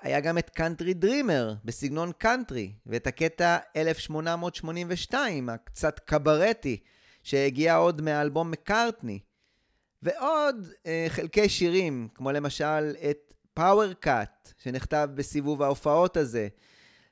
היה 0.00 0.20
גם 0.20 0.38
את 0.38 0.50
Country 0.50 0.94
Dreamer 0.94 1.54
בסגנון 1.64 2.12
קאנטרי, 2.18 2.72
ואת 2.86 3.06
הקטע 3.06 3.58
1882, 3.76 5.48
הקצת 5.48 5.98
קברטי, 5.98 6.80
שהגיע 7.22 7.74
עוד 7.76 8.00
מהאלבום 8.00 8.50
מקארטני. 8.50 9.18
ועוד 10.02 10.68
אה, 10.86 11.06
חלקי 11.08 11.48
שירים, 11.48 12.08
כמו 12.14 12.32
למשל 12.32 12.92
את 13.10 13.34
Power 13.54 13.92
Cut, 13.92 14.52
שנכתב 14.62 15.08
בסיבוב 15.14 15.62
ההופעות 15.62 16.16
הזה, 16.16 16.48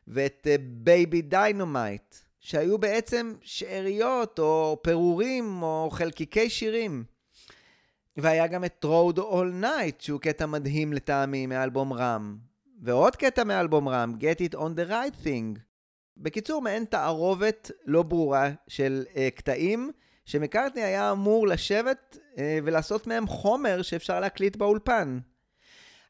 ואת 0.08 0.46
Baby 0.62 1.20
אה, 1.20 1.22
Dynamite, 1.22 2.14
שהיו 2.40 2.78
בעצם 2.78 3.34
שאריות 3.40 4.38
או 4.38 4.78
פירורים 4.82 5.62
או 5.62 5.88
חלקיקי 5.92 6.50
שירים. 6.50 7.04
והיה 8.16 8.46
גם 8.46 8.64
את 8.64 8.84
Road 8.84 9.18
All 9.18 9.62
Night, 9.62 9.94
שהוא 9.98 10.20
קטע 10.20 10.46
מדהים 10.46 10.92
לטעמי 10.92 11.46
מאלבום 11.46 11.92
רם. 11.92 12.47
ועוד 12.82 13.16
קטע 13.16 13.44
מאלבום 13.44 13.88
רם, 13.88 14.14
Get 14.20 14.50
It 14.50 14.54
On 14.54 14.58
The 14.58 14.90
Right 14.90 15.24
Thing. 15.24 15.58
בקיצור, 16.16 16.62
מעין 16.62 16.84
תערובת 16.84 17.70
לא 17.84 18.02
ברורה 18.02 18.50
של 18.68 19.04
uh, 19.08 19.16
קטעים, 19.34 19.90
שמקארטני 20.24 20.82
היה 20.82 21.12
אמור 21.12 21.48
לשבת 21.48 22.18
uh, 22.34 22.38
ולעשות 22.64 23.06
מהם 23.06 23.26
חומר 23.26 23.82
שאפשר 23.82 24.20
להקליט 24.20 24.56
באולפן. 24.56 25.18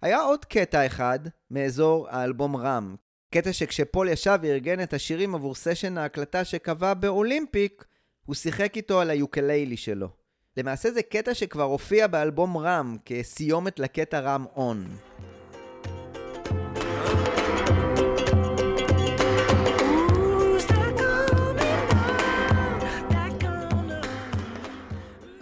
היה 0.02 0.20
עוד 0.20 0.44
קטע 0.44 0.86
אחד 0.86 1.18
מאזור 1.50 2.08
האלבום 2.10 2.56
רם. 2.56 2.96
קטע 3.30 3.52
שכשפול 3.52 4.08
ישב 4.08 4.38
וארגן 4.42 4.82
את 4.82 4.92
השירים 4.92 5.34
עבור 5.34 5.54
סשן 5.54 5.98
ההקלטה 5.98 6.44
שקבע 6.44 6.94
באולימפיק, 6.94 7.84
הוא 8.26 8.34
שיחק 8.34 8.76
איתו 8.76 9.00
על 9.00 9.10
היוקליילי 9.10 9.76
שלו. 9.76 10.08
למעשה 10.56 10.90
זה 10.90 11.02
קטע 11.02 11.34
שכבר 11.34 11.62
הופיע 11.62 12.06
באלבום 12.06 12.56
רם 12.56 12.96
כסיומת 13.04 13.78
לקטע 13.78 14.20
רם 14.20 14.44
און. 14.56 14.88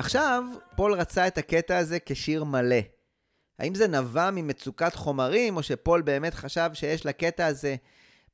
עכשיו, 0.07 0.45
פול 0.77 0.93
רצה 0.93 1.27
את 1.27 1.39
הקטע 1.39 1.79
הזה 1.79 1.99
כשיר 2.07 2.45
מלא. 2.45 2.77
האם 3.59 3.75
זה 3.75 3.89
נבע 3.89 4.31
ממצוקת 4.31 4.95
חומרים, 4.95 5.57
או 5.57 5.63
שפול 5.63 6.03
באמת 6.03 6.35
חשב 6.35 6.71
שיש 6.73 7.07
לקטע 7.07 7.47
הזה 7.47 7.77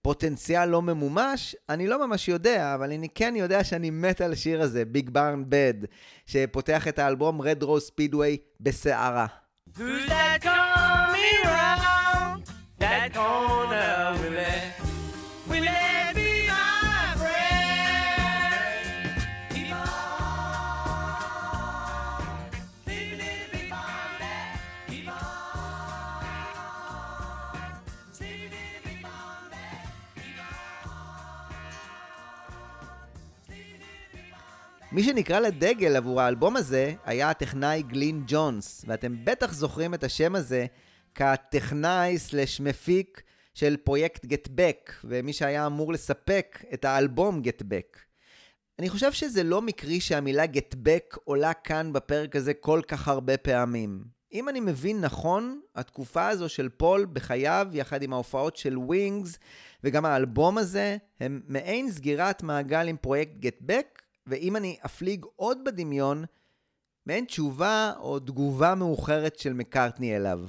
פוטנציאל 0.03 0.69
לא 0.69 0.83
ממומש? 0.83 1.57
אני 1.69 1.87
לא 1.87 2.07
ממש 2.07 2.29
יודע, 2.29 2.75
אבל 2.75 2.93
אני 2.93 3.09
כן 3.15 3.35
יודע 3.37 3.65
שאני 3.65 3.91
מת 3.91 4.21
על 4.21 4.33
השיר 4.33 4.63
הזה, 4.63 4.85
ביג 4.85 5.11
ברן 5.11 5.45
בד, 5.49 5.75
שפותח 6.27 6.89
את 6.89 6.99
האלבום 6.99 7.43
Red 7.43 7.63
Rose 7.63 7.91
Speedway 7.91 8.37
בסערה. 8.61 9.27
Who's 9.69 10.09
that 10.09 10.43
coming 10.43 11.45
round 11.45 12.43
that 12.81 13.15
corner 13.15 13.62
מי 34.93 35.03
שנקרא 35.03 35.41
לדגל 35.41 35.97
עבור 35.97 36.21
האלבום 36.21 36.57
הזה 36.57 36.95
היה 37.05 37.31
הטכנאי 37.31 37.83
גלין 37.83 38.23
ג'ונס, 38.27 38.85
ואתם 38.89 39.25
בטח 39.25 39.53
זוכרים 39.53 39.95
את 39.95 40.05
השם 40.05 40.35
הזה 40.35 40.67
כטכנאי 41.15 42.19
slash 42.19 42.61
מפיק 42.61 43.23
של 43.55 43.77
פרויקט 43.77 44.27
Get 44.27 44.51
Back, 44.51 44.93
ומי 45.05 45.33
שהיה 45.33 45.67
אמור 45.67 45.93
לספק 45.93 46.65
את 46.75 46.85
האלבום 46.85 47.43
Get 47.43 47.64
Back. 47.64 47.99
אני 48.79 48.89
חושב 48.89 49.13
שזה 49.13 49.43
לא 49.43 49.63
מקרי 49.63 50.01
שהמילה 50.01 50.47
Get 50.47 50.77
Back 50.77 51.17
עולה 51.25 51.53
כאן 51.53 51.93
בפרק 51.93 52.37
הזה 52.37 52.55
כל 52.55 52.81
כך 52.89 53.09
הרבה 53.09 53.37
פעמים. 53.37 54.05
אם 54.33 54.49
אני 54.49 54.61
מבין 54.61 55.01
נכון, 55.01 55.61
התקופה 55.75 56.29
הזו 56.29 56.49
של 56.49 56.69
פול 56.69 57.07
בחייו, 57.13 57.67
יחד 57.73 58.03
עם 58.03 58.13
ההופעות 58.13 58.57
של 58.57 58.79
ווינגס, 58.79 59.39
וגם 59.85 60.05
האלבום 60.05 60.59
הזה, 60.59 60.97
הם 61.21 61.41
מעין 61.49 61.91
סגירת 61.91 62.43
מעגל 62.43 62.89
עם 62.89 62.97
פרויקט 62.97 63.37
Get 63.39 63.62
Back, 63.62 64.02
ואם 64.27 64.57
אני 64.57 64.77
אפליג 64.85 65.25
עוד 65.37 65.65
בדמיון, 65.65 66.25
מעין 67.07 67.25
תשובה 67.25 67.93
או 67.99 68.19
תגובה 68.19 68.75
מאוחרת 68.75 69.39
של 69.39 69.53
מקארטני 69.53 70.17
אליו. 70.17 70.41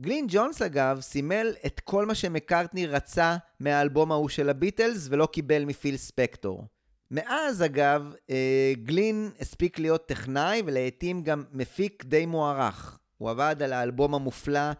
גלין 0.00 0.26
ג'ונס 0.28 0.62
אגב 0.62 1.00
סימל 1.00 1.54
את 1.66 1.80
כל 1.80 2.06
מה 2.06 2.14
שמקארטני 2.14 2.86
רצה 2.86 3.36
מהאלבום 3.60 4.12
ההוא 4.12 4.28
של 4.28 4.48
הביטלס 4.48 5.06
ולא 5.10 5.26
קיבל 5.26 5.64
מפיל 5.64 5.96
ספקטור. 5.96 6.64
מאז 7.10 7.62
אגב, 7.62 8.14
אה, 8.30 8.72
גלין 8.82 9.30
הספיק 9.40 9.78
להיות 9.78 10.06
טכנאי 10.06 10.62
ולעיתים 10.66 11.22
גם 11.22 11.44
מפיק 11.52 12.04
די 12.04 12.26
מוערך. 12.26 12.98
הוא 13.16 13.30
עבד 13.30 13.56
על 13.62 13.72
האלבום 13.72 14.14
המופלא 14.14 14.70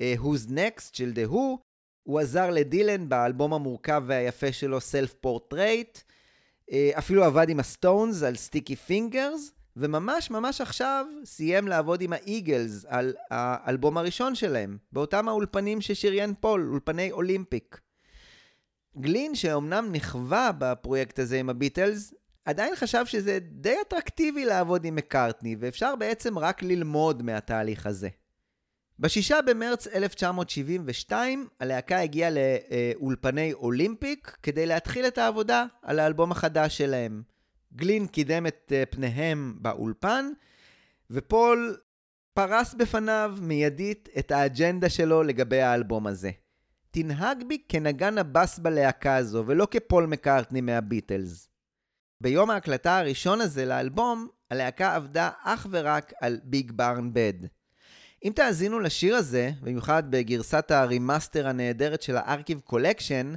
אה, 0.00 0.14
Who's 0.18 0.50
Next 0.50 0.90
של 0.92 1.12
The 1.14 1.32
Who, 1.32 1.58
הוא 2.02 2.20
עזר 2.20 2.50
לדילן 2.50 3.08
באלבום 3.08 3.52
המורכב 3.52 4.02
והיפה 4.06 4.52
שלו 4.52 4.78
Self 4.78 5.26
Portrait, 5.26 6.05
אפילו 6.98 7.24
עבד 7.24 7.48
עם 7.48 7.60
הסטונס 7.60 8.22
על 8.22 8.36
Sticky 8.36 8.76
Fingers, 8.76 9.52
וממש 9.76 10.30
ממש 10.30 10.60
עכשיו 10.60 11.06
סיים 11.24 11.68
לעבוד 11.68 12.00
עם 12.00 12.12
האיגלס 12.12 12.84
על 12.88 13.14
האלבום 13.30 13.98
הראשון 13.98 14.34
שלהם, 14.34 14.78
באותם 14.92 15.28
האולפנים 15.28 15.80
ששריין 15.80 16.34
פול, 16.40 16.68
אולפני 16.70 17.12
אולימפיק. 17.12 17.80
גלין, 19.00 19.34
שאומנם 19.34 19.88
נכווה 19.92 20.50
בפרויקט 20.58 21.18
הזה 21.18 21.40
עם 21.40 21.50
הביטלס, 21.50 22.14
עדיין 22.44 22.76
חשב 22.76 23.06
שזה 23.06 23.38
די 23.42 23.76
אטרקטיבי 23.88 24.44
לעבוד 24.44 24.84
עם 24.84 24.94
מקארטני, 24.94 25.56
ואפשר 25.60 25.96
בעצם 25.96 26.38
רק 26.38 26.62
ללמוד 26.62 27.22
מהתהליך 27.22 27.86
הזה. 27.86 28.08
בשישה 28.98 29.42
במרץ 29.42 29.86
1972, 29.86 31.48
הלהקה 31.60 32.00
הגיעה 32.00 32.30
לאולפני 32.30 33.52
אולימפיק 33.52 34.36
כדי 34.42 34.66
להתחיל 34.66 35.06
את 35.06 35.18
העבודה 35.18 35.64
על 35.82 35.98
האלבום 35.98 36.32
החדש 36.32 36.78
שלהם. 36.78 37.22
גלין 37.74 38.06
קידם 38.06 38.46
את 38.46 38.72
אה, 38.74 38.86
פניהם 38.90 39.56
באולפן, 39.60 40.26
ופול 41.10 41.76
פרס 42.34 42.74
בפניו 42.74 43.36
מיידית 43.40 44.08
את 44.18 44.30
האג'נדה 44.30 44.88
שלו 44.88 45.22
לגבי 45.22 45.60
האלבום 45.60 46.06
הזה. 46.06 46.30
תנהג 46.90 47.44
בי 47.48 47.58
כנגן 47.68 48.18
הבאס 48.18 48.58
בלהקה 48.58 49.16
הזו, 49.16 49.44
ולא 49.46 49.68
כפול 49.70 50.06
מקארטני 50.06 50.60
מהביטלס. 50.60 51.48
ביום 52.20 52.50
ההקלטה 52.50 52.98
הראשון 52.98 53.40
הזה 53.40 53.64
לאלבום, 53.64 54.28
הלהקה 54.50 54.94
עבדה 54.94 55.30
אך 55.44 55.66
ורק 55.70 56.12
על 56.20 56.40
Big 56.44 56.72
Barn 56.72 57.12
Bed. 57.12 57.55
אם 58.24 58.32
תאזינו 58.34 58.80
לשיר 58.80 59.16
הזה, 59.16 59.50
במיוחד 59.60 60.10
בגרסת 60.10 60.70
ה 60.70 60.79
remaster 60.79 61.48
הנהדרת 61.48 62.02
של 62.02 62.16
ה 62.16 62.22
Archive 62.22 62.60
Collection, 62.60 63.34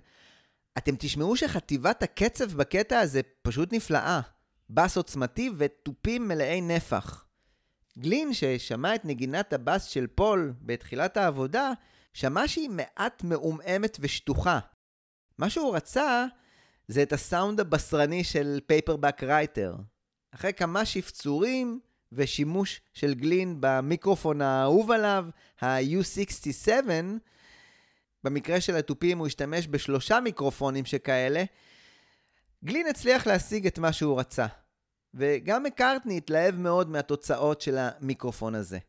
אתם 0.78 0.96
תשמעו 1.00 1.36
שחטיבת 1.36 2.04
הקצב 2.04 2.54
בקטע 2.54 3.00
הזה 3.00 3.22
פשוט 3.42 3.74
נפלאה. 3.74 4.22
בס 4.70 4.98
עוצמתי 4.98 5.50
ותופים 5.58 6.28
מלאי 6.28 6.62
נפח. 6.62 7.26
גלין, 8.00 8.34
ששמע 8.34 8.96
את 8.96 9.06
נגינת 9.06 9.54
הבס 9.54 9.84
של 9.84 10.08
פול 10.08 10.54
בתחילת 10.62 11.18
העבודה, 11.18 11.72
שמע 12.14 12.48
שהיא 12.48 12.70
מעט 12.70 13.24
מעומעמת 13.24 13.98
ושטוחה. 14.00 14.60
מה 15.38 15.50
שהוא 15.50 15.76
רצה 15.76 16.26
זה 16.88 17.04
את 17.04 17.14
הסאונד 17.14 17.60
הבשרני 17.60 18.24
של 18.24 18.60
Paperback 18.68 19.24
Writer. 19.24 19.76
אחרי 20.32 20.54
כמה 20.54 20.86
שפצורים 20.86 21.80
ושימוש 22.12 22.82
של 22.94 23.14
גלין 23.14 23.58
במיקרופון 23.60 24.42
האהוב 24.42 24.92
עליו, 24.92 25.26
ה-U67, 25.62 26.90
במקרה 28.24 28.62
של 28.62 28.76
התופים 28.76 29.18
הוא 29.18 29.28
השתמש 29.28 29.68
בשלושה 29.68 30.20
מיקרופונים 30.20 30.86
שכאלה, 30.86 31.44
גלין 32.66 32.88
הצליח 32.88 33.28
להשיג 33.28 33.68
את 33.68 33.80
מה 33.80 33.94
שהוא 33.94 34.20
רצה. 34.20 34.46
וגם 35.14 35.64
מקארטני 35.64 36.18
התלהב 36.18 36.56
מאוד 36.56 36.90
מהתוצאות 36.90 37.62
של 37.62 37.78
המיקרופון 37.78 38.56
הזה. 38.56 38.80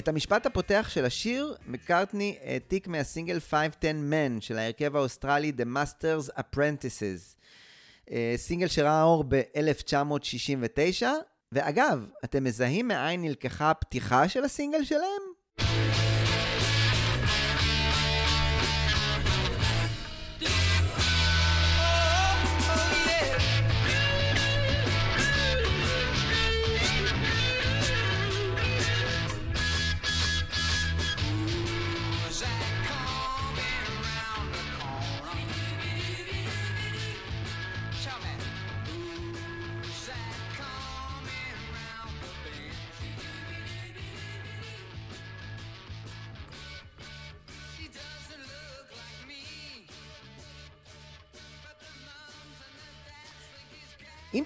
את 0.00 0.08
המשפט 0.08 0.46
הפותח 0.46 0.86
של 0.90 1.04
השיר, 1.04 1.54
מקארטני 1.66 2.38
העתיק 2.44 2.88
מהסינגל 2.88 3.40
510 3.40 3.90
Man 3.90 4.40
של 4.40 4.58
ההרכב 4.58 4.96
האוסטרלי 4.96 5.52
The 5.56 5.64
Masters 5.76 6.38
Apprentices. 6.38 7.36
אה, 8.10 8.34
סינגל 8.36 8.68
שראה 8.68 9.02
אור 9.02 9.24
ב-1969, 9.28 11.06
ואגב, 11.52 12.06
אתם 12.24 12.44
מזהים 12.44 12.88
מאין 12.88 13.22
נלקחה 13.22 13.70
הפתיחה 13.70 14.28
של 14.28 14.44
הסינגל 14.44 14.84
שלהם? 14.84 15.29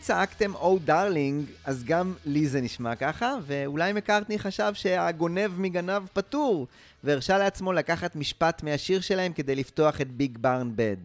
צעקתם 0.05 0.55
או 0.55 0.77
oh, 0.77 0.81
darling, 0.87 1.47
אז 1.65 1.85
גם 1.85 2.15
לי 2.25 2.47
זה 2.47 2.61
נשמע 2.61 2.95
ככה, 2.95 3.35
ואולי 3.47 3.93
מקארטני 3.93 4.39
חשב 4.39 4.73
שהגונב 4.75 5.51
מגנב 5.61 6.03
פטור, 6.13 6.67
והרשה 7.05 7.39
לעצמו 7.39 7.73
לקחת 7.73 8.17
משפט 8.17 8.63
מהשיר 8.63 9.01
שלהם 9.01 9.33
כדי 9.33 9.55
לפתוח 9.55 10.01
את 10.01 10.11
Big 10.11 10.39
Barn 10.39 10.73
Bed. 10.77 10.97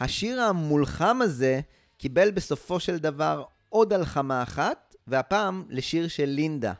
השיר 0.00 0.40
המולחם 0.40 1.18
הזה 1.22 1.60
קיבל 1.98 2.30
בסופו 2.30 2.80
של 2.80 2.98
דבר 2.98 3.44
עוד 3.68 3.92
הלחמה 3.92 4.42
אחת, 4.42 4.94
והפעם 5.06 5.64
לשיר 5.68 6.08
של 6.08 6.26
לינדה. 6.26 6.72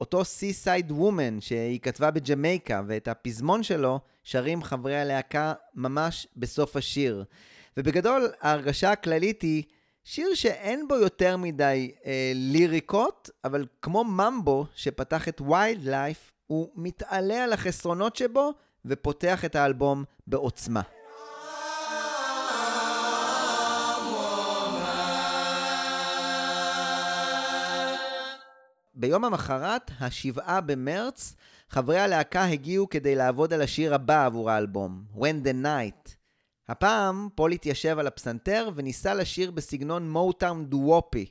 אותו 0.00 0.24
Seaside 0.24 0.92
Woman 0.92 1.40
שהיא 1.40 1.80
כתבה 1.80 2.10
בג'מייקה, 2.10 2.82
ואת 2.86 3.08
הפזמון 3.08 3.62
שלו 3.62 4.00
שרים 4.22 4.62
חברי 4.62 5.00
הלהקה 5.00 5.52
ממש 5.74 6.26
בסוף 6.36 6.76
השיר. 6.76 7.24
ובגדול, 7.76 8.32
ההרגשה 8.40 8.92
הכללית 8.92 9.42
היא 9.42 9.62
שיר 10.06 10.34
שאין 10.34 10.88
בו 10.88 10.94
יותר 10.94 11.36
מדי 11.36 11.92
אה, 12.06 12.32
ליריקות, 12.34 13.30
אבל 13.44 13.66
כמו 13.82 14.04
ממבו 14.04 14.66
שפתח 14.74 15.28
את 15.28 15.40
ויילד 15.40 15.84
לייף, 15.84 16.32
הוא 16.46 16.70
מתעלה 16.74 17.44
על 17.44 17.52
החסרונות 17.52 18.16
שבו 18.16 18.52
ופותח 18.84 19.44
את 19.44 19.56
האלבום 19.56 20.04
בעוצמה. 20.26 20.80
ביום 28.94 29.24
המחרת, 29.24 29.90
השבעה 30.00 30.60
במרץ, 30.60 31.34
חברי 31.68 31.98
הלהקה 31.98 32.44
הגיעו 32.44 32.88
כדי 32.88 33.14
לעבוד 33.14 33.52
על 33.52 33.62
השיר 33.62 33.94
הבא 33.94 34.26
עבור 34.26 34.50
האלבום, 34.50 35.04
When 35.16 35.46
the 35.46 35.64
Night. 35.64 36.23
הפעם 36.68 37.28
פול 37.34 37.52
התיישב 37.52 37.98
על 37.98 38.06
הפסנתר 38.06 38.68
וניסה 38.74 39.14
לשיר 39.14 39.50
בסגנון 39.50 40.10
מוטאון 40.10 40.66
doo-woppy. 40.66 41.26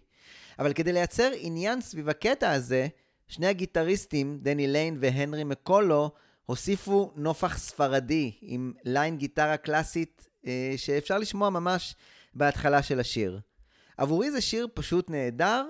אבל 0.60 0.74
כדי 0.74 0.94
לייצר 0.94 1.32
עניין 1.36 1.82
סביב 1.82 2.10
הקטע 2.10 2.52
הזה, 2.52 2.88
שני 3.28 3.48
הגיטריסטים, 3.48 4.40
דני 4.42 4.68
ליין 4.68 4.98
והנרי 5.00 5.44
מקולו, 5.44 6.12
הוסיפו 6.46 7.12
נופח 7.16 7.58
ספרדי 7.58 8.32
עם 8.42 8.74
line 8.84 9.18
גיטרה 9.18 9.58
קלאסית 9.58 10.28
אה, 10.48 10.74
שאפשר 10.78 11.18
לשמוע 11.18 11.50
ממש 11.50 11.96
בהתחלה 12.34 12.84
של 12.84 13.00
השיר. 13.00 13.40
עבורי 13.98 14.32
זה 14.32 14.42
שיר 14.42 14.68
פשוט 14.74 15.10
נהדר, 15.10 15.66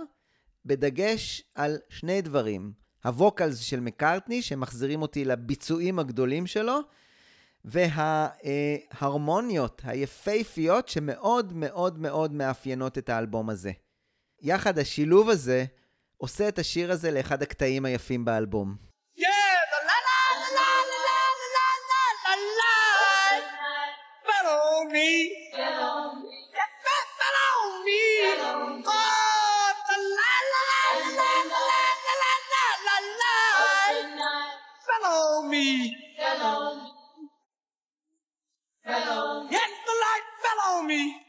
בדגש 0.66 1.43
על 1.55 1.78
שני 1.89 2.22
דברים. 2.22 2.72
ה 3.04 3.12
vocals 3.12 3.60
של 3.59 3.80
מקארטני, 3.80 4.41
שמחזירים 4.41 5.01
אותי 5.01 5.26
לביצועים 5.26 5.99
הגדולים 5.99 6.47
שלו, 6.47 6.80
וההרמוניות 7.66 9.82
היפהפיות 9.86 10.89
שמאוד 10.89 11.53
מאוד 11.53 11.99
מאוד 11.99 12.34
מאפיינות 12.34 12.97
את 12.97 13.09
האלבום 13.09 13.49
הזה. 13.49 13.72
יחד 14.41 14.80
השילוב 14.80 15.30
הזה 15.30 15.66
עושה 16.18 16.47
את 16.47 16.59
השיר 16.59 16.91
הזה 16.91 17.11
לאחד 17.11 17.41
הקטעים 17.41 17.86
היפים 17.86 18.26
באלבום. 18.26 18.76
Yes, 38.86 39.72
the 39.86 39.94
light 40.04 40.28
fell 40.44 40.74
on 40.76 40.88
me. 40.88 41.22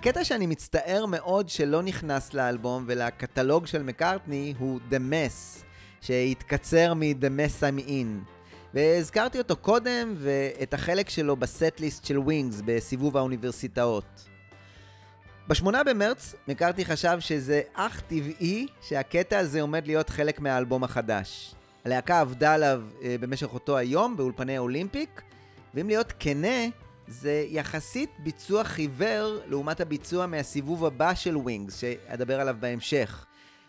הקטע 0.00 0.24
שאני 0.24 0.46
מצטער 0.46 1.06
מאוד 1.06 1.48
שלא 1.48 1.82
נכנס 1.82 2.34
לאלבום 2.34 2.84
ולקטלוג 2.86 3.66
של 3.66 3.82
מקארטני 3.82 4.54
הוא 4.58 4.80
The 4.90 4.94
Mess, 4.94 5.64
שהתקצר 6.00 6.94
מ-The 6.94 7.24
Mess 7.24 7.60
I'm 7.60 7.88
In. 7.88 8.32
והזכרתי 8.74 9.38
אותו 9.38 9.56
קודם, 9.56 10.14
ואת 10.18 10.74
החלק 10.74 11.08
שלו 11.08 11.36
ב 11.36 11.44
set 11.44 11.70
list 11.70 12.04
של 12.04 12.18
ווינגס 12.18 12.62
בסיבוב 12.64 13.16
האוניברסיטאות. 13.16 14.28
בשמונה 15.48 15.84
במרץ, 15.84 16.34
מקארטני 16.48 16.84
חשב 16.84 17.16
שזה 17.20 17.60
אך 17.74 18.00
טבעי 18.00 18.66
שהקטע 18.82 19.38
הזה 19.38 19.60
עומד 19.60 19.86
להיות 19.86 20.10
חלק 20.10 20.40
מהאלבום 20.40 20.84
החדש. 20.84 21.54
הלהקה 21.84 22.20
עבדה 22.20 22.54
עליו 22.54 22.82
אה, 23.02 23.16
במשך 23.20 23.54
אותו 23.54 23.76
היום 23.76 24.16
באולפני 24.16 24.56
האולימפיק, 24.56 25.22
ואם 25.74 25.86
להיות 25.86 26.12
כנה, 26.18 26.66
זה 27.10 27.44
יחסית 27.48 28.10
ביצוע 28.18 28.64
חיוור 28.64 29.38
לעומת 29.46 29.80
הביצוע 29.80 30.26
מהסיבוב 30.26 30.84
הבא 30.84 31.14
של 31.14 31.36
ווינגס, 31.36 31.80
שאדבר 31.80 32.40
עליו 32.40 32.56
בהמשך. 32.60 33.26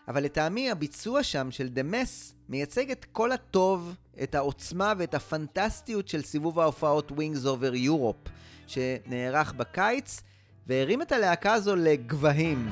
אבל 0.08 0.24
לטעמי 0.24 0.72
הביצוע 0.72 1.24
שם 1.24 1.52
של 1.52 1.68
The 1.68 1.84
Mess 1.84 2.36
מייצג 2.50 2.92
את 2.92 3.06
כל 3.12 3.32
הטוב, 3.32 3.96
את 4.24 4.36
העוצמה 4.36 4.94
ואת 4.98 5.14
הפנטסטיות 5.14 6.08
של 6.08 6.22
סיבוב 6.22 6.60
ההופעות 6.60 7.12
Wings 7.12 7.46
Over 7.46 7.76
Europe, 7.76 8.16
שנערך 8.68 9.54
בקיץ, 9.54 10.22
והרים 10.68 11.02
את 11.02 11.12
הלהקה 11.12 11.54
הזו 11.54 11.76
לגבהים. 11.76 12.70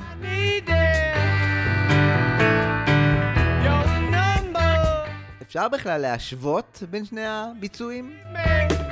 אפשר 5.42 5.68
בכלל 5.68 6.00
להשוות 6.00 6.82
בין 6.90 7.04
שני 7.04 7.26
הביצועים? 7.26 8.16
man. 8.34 8.89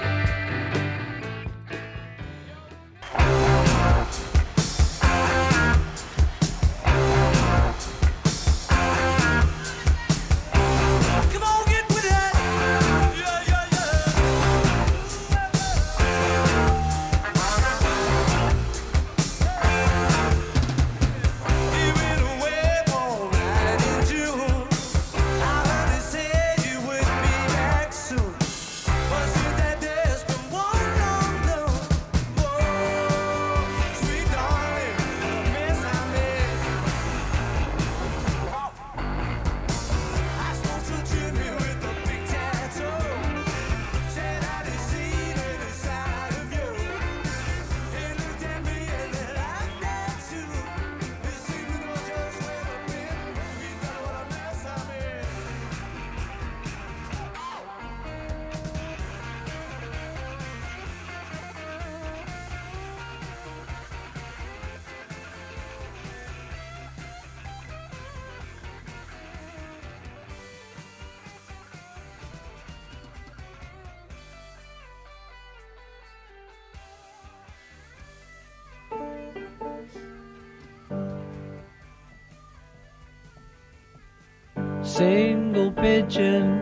Single 84.99 85.71
pigeon 85.71 86.59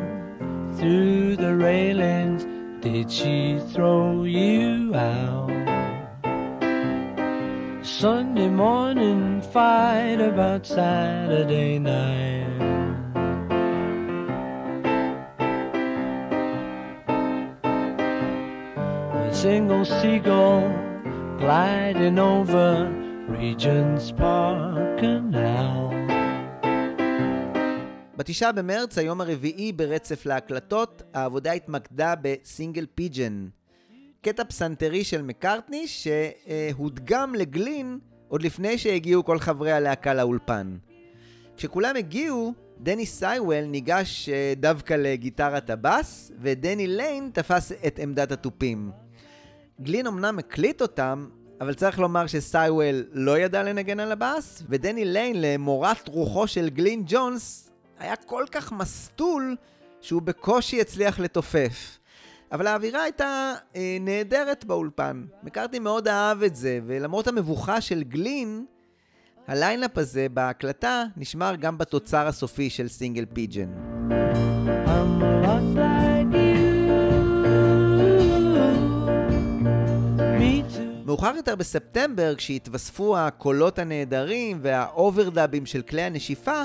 through 0.77 1.37
the 1.37 1.57
railings, 1.57 2.45
did 2.83 3.11
she 3.11 3.59
throw 3.73 4.25
you 4.25 4.95
out? 4.95 5.49
Sunday 7.83 8.51
morning 8.51 9.41
fight 9.41 10.21
about 10.21 10.67
Saturday 10.67 11.79
night. 11.79 12.45
A 19.15 19.35
single 19.35 19.87
seagull 19.87 20.69
gliding 21.39 22.19
over 22.19 22.93
Regent's 23.29 24.13
Park 24.13 24.99
Canal. 24.99 25.46
בתשעה 28.27 28.53
במרץ, 28.53 28.99
היום 28.99 29.21
הרביעי 29.21 29.73
ברצף 29.73 30.27
להקלטות, 30.27 31.03
העבודה 31.15 31.53
התמקדה 31.53 32.15
ב 32.23 32.32
Single 32.32 32.87
Pigeon. 32.95 33.49
קטע 34.21 34.45
פסנתרי 34.45 35.05
של 35.05 35.23
מקארטני 35.23 35.85
שהודגם 35.87 37.35
לגלין 37.35 37.99
עוד 38.29 38.43
לפני 38.43 38.79
שהגיעו 38.79 39.25
כל 39.25 39.39
חברי 39.39 39.73
הלהקה 39.73 40.15
לאולפן. 40.15 40.77
כשכולם 41.57 41.97
הגיעו, 41.97 42.55
דני 42.81 43.07
סייוול 43.07 43.65
ניגש 43.65 44.29
אה, 44.29 44.53
דווקא 44.57 44.95
לגיטרת 44.95 45.71
הבאס, 45.71 46.33
ודני 46.41 46.87
ליין 46.87 47.31
תפס 47.33 47.73
את 47.87 47.99
עמדת 47.99 48.33
התופים. 48.33 48.91
גלין 49.81 50.07
אמנם 50.07 50.39
הקליט 50.39 50.83
אותם, 50.83 51.29
אבל 51.61 51.75
צריך 51.75 51.99
לומר 51.99 52.27
שסייוול 52.27 53.05
לא 53.13 53.39
ידע 53.39 53.63
לנגן 53.63 54.01
על 54.01 54.13
הבאס, 54.13 54.63
ודני 54.69 55.05
ליין, 55.05 55.37
למורת 55.41 56.09
רוחו 56.09 56.47
של 56.47 56.69
גלין 56.69 57.03
ג'ונס, 57.07 57.66
היה 57.99 58.17
כל 58.17 58.45
כך 58.53 58.73
מסטול 58.73 59.57
שהוא 60.01 60.23
בקושי 60.23 60.81
הצליח 60.81 61.19
לתופף. 61.19 61.99
אבל 62.53 62.67
האווירה 62.67 63.03
הייתה 63.03 63.55
אה, 63.77 63.97
נהדרת 64.01 64.65
באולפן. 64.65 65.25
מקארטני 65.43 65.79
מאוד 65.79 66.09
אהב 66.09 66.43
את 66.43 66.57
זה, 66.57 66.81
ולמרות 66.87 67.29
המבוכה 67.29 67.81
של 67.81 68.03
גלין, 68.03 68.65
ה 69.47 69.54
lineup 69.54 69.99
הזה 69.99 70.27
בהקלטה 70.29 71.05
נשמר 71.17 71.55
גם 71.57 71.79
בתוצר 71.79 72.27
הסופי 72.27 72.71
של 72.71 72.89
Single 72.89 73.25
Pigeon. 73.33 73.71
מאוחר 81.07 81.33
יותר 81.37 81.57
בספטמבר, 81.57 82.35
כשהתווספו 82.35 83.19
הקולות 83.19 83.79
הנהדרים 83.79 84.59
והאוברדאבים 84.63 85.67
של 85.67 85.83
כלי 85.83 86.03
הנשיפה, 86.03 86.63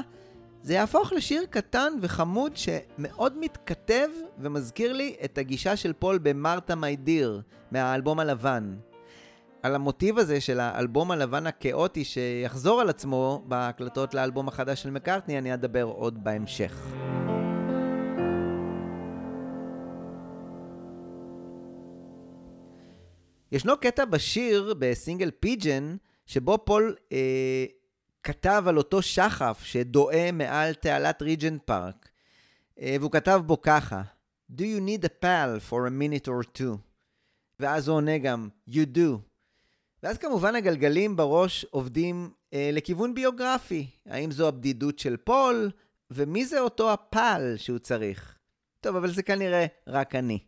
זה 0.63 0.73
יהפוך 0.73 1.13
לשיר 1.13 1.45
קטן 1.49 1.93
וחמוד 2.01 2.57
שמאוד 2.57 3.37
מתכתב 3.37 4.07
ומזכיר 4.39 4.93
לי 4.93 5.15
את 5.23 5.37
הגישה 5.37 5.75
של 5.75 5.93
פול 5.93 6.17
במרתה 6.17 6.75
מי 6.75 6.95
דיר 6.95 7.41
מהאלבום 7.71 8.19
הלבן. 8.19 8.75
על 9.63 9.75
המוטיב 9.75 10.17
הזה 10.17 10.41
של 10.41 10.59
האלבום 10.59 11.11
הלבן 11.11 11.47
הכאוטי 11.47 12.03
שיחזור 12.03 12.81
על 12.81 12.89
עצמו 12.89 13.43
בהקלטות 13.47 14.13
לאלבום 14.13 14.47
החדש 14.47 14.83
של 14.83 14.89
מקארטני 14.89 15.37
אני 15.37 15.53
אדבר 15.53 15.83
עוד 15.83 16.23
בהמשך. 16.23 16.85
ישנו 23.51 23.77
קטע 23.77 24.05
בשיר 24.05 24.73
בסינגל 24.79 25.31
פיג'ן 25.39 25.95
שבו 26.25 26.65
פול 26.65 26.95
אה, 27.11 27.65
כתב 28.23 28.63
על 28.67 28.77
אותו 28.77 29.01
שחף 29.01 29.61
שדואה 29.63 30.31
מעל 30.31 30.73
תעלת 30.73 31.21
ריג'נט 31.21 31.61
פארק 31.65 32.09
אה, 32.79 32.95
והוא 32.99 33.11
כתב 33.11 33.41
בו 33.45 33.61
ככה 33.61 34.01
Do 34.51 34.61
you 34.61 34.81
need 34.87 35.05
a 35.05 35.09
pal 35.23 35.69
for 35.69 35.87
a 35.87 35.89
minute 35.89 36.27
or 36.27 36.57
two? 36.57 36.77
ואז 37.59 37.87
הוא 37.87 37.97
עונה 37.97 38.17
גם 38.17 38.49
You 38.69 38.95
do. 38.95 39.17
ואז 40.03 40.17
כמובן 40.17 40.55
הגלגלים 40.55 41.15
בראש 41.15 41.65
עובדים 41.65 42.31
אה, 42.53 42.69
לכיוון 42.73 43.13
ביוגרפי. 43.13 43.87
האם 44.05 44.31
זו 44.31 44.47
הבדידות 44.47 44.99
של 44.99 45.17
פול? 45.17 45.71
ומי 46.11 46.45
זה 46.45 46.59
אותו 46.59 46.93
ה 46.93 47.08
pal 47.08 47.53
שהוא 47.57 47.79
צריך? 47.79 48.37
טוב, 48.79 48.95
אבל 48.95 49.11
זה 49.11 49.23
כנראה 49.23 49.65
רק 49.87 50.15
אני. 50.15 50.39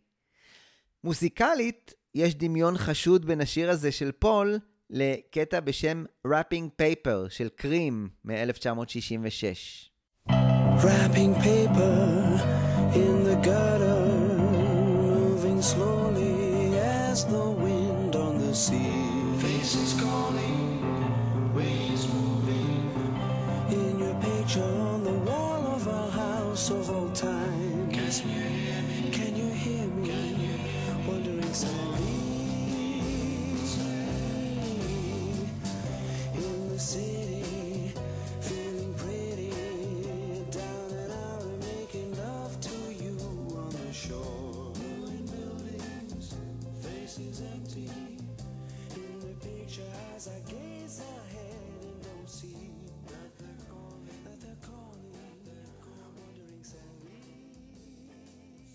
מוזיקלית, 1.03 1.93
יש 2.15 2.35
דמיון 2.35 2.77
חשוד 2.77 3.25
בין 3.25 3.41
השיר 3.41 3.69
הזה 3.69 3.91
של 3.91 4.11
פול 4.11 4.59
לקטע 4.89 5.59
בשם 5.59 6.03
Wrapping 6.27 6.81
Paper 6.81 7.29
של 7.29 7.49
קרים 7.49 8.09
מ-1966. 8.25 9.93
Wrapping 10.83 11.35
paper 11.35 11.95
in 12.95 13.23
the 13.23 13.35
gutter, 13.47 14.01
moving 15.01 15.61
slowly 15.61 16.77
as 16.77 17.25
the 17.25 17.45
wind 17.63 18.15
on 18.15 18.33
the 18.39 18.53
sea. 18.53 18.99
Faces 19.43 19.93
calling, 20.01 20.81
waves 21.55 22.03
moving. 22.17 22.83
In 23.69 23.99
your 24.03 24.15
picture 24.27 24.73
on 24.91 25.03
the 25.09 25.17
wall 25.27 25.61
of 25.75 25.87
a 25.87 26.05
house 26.11 26.69
of 26.69 26.89
old 26.89 27.15
time. 27.15 27.89
Can 27.91 28.11
you 28.35 28.42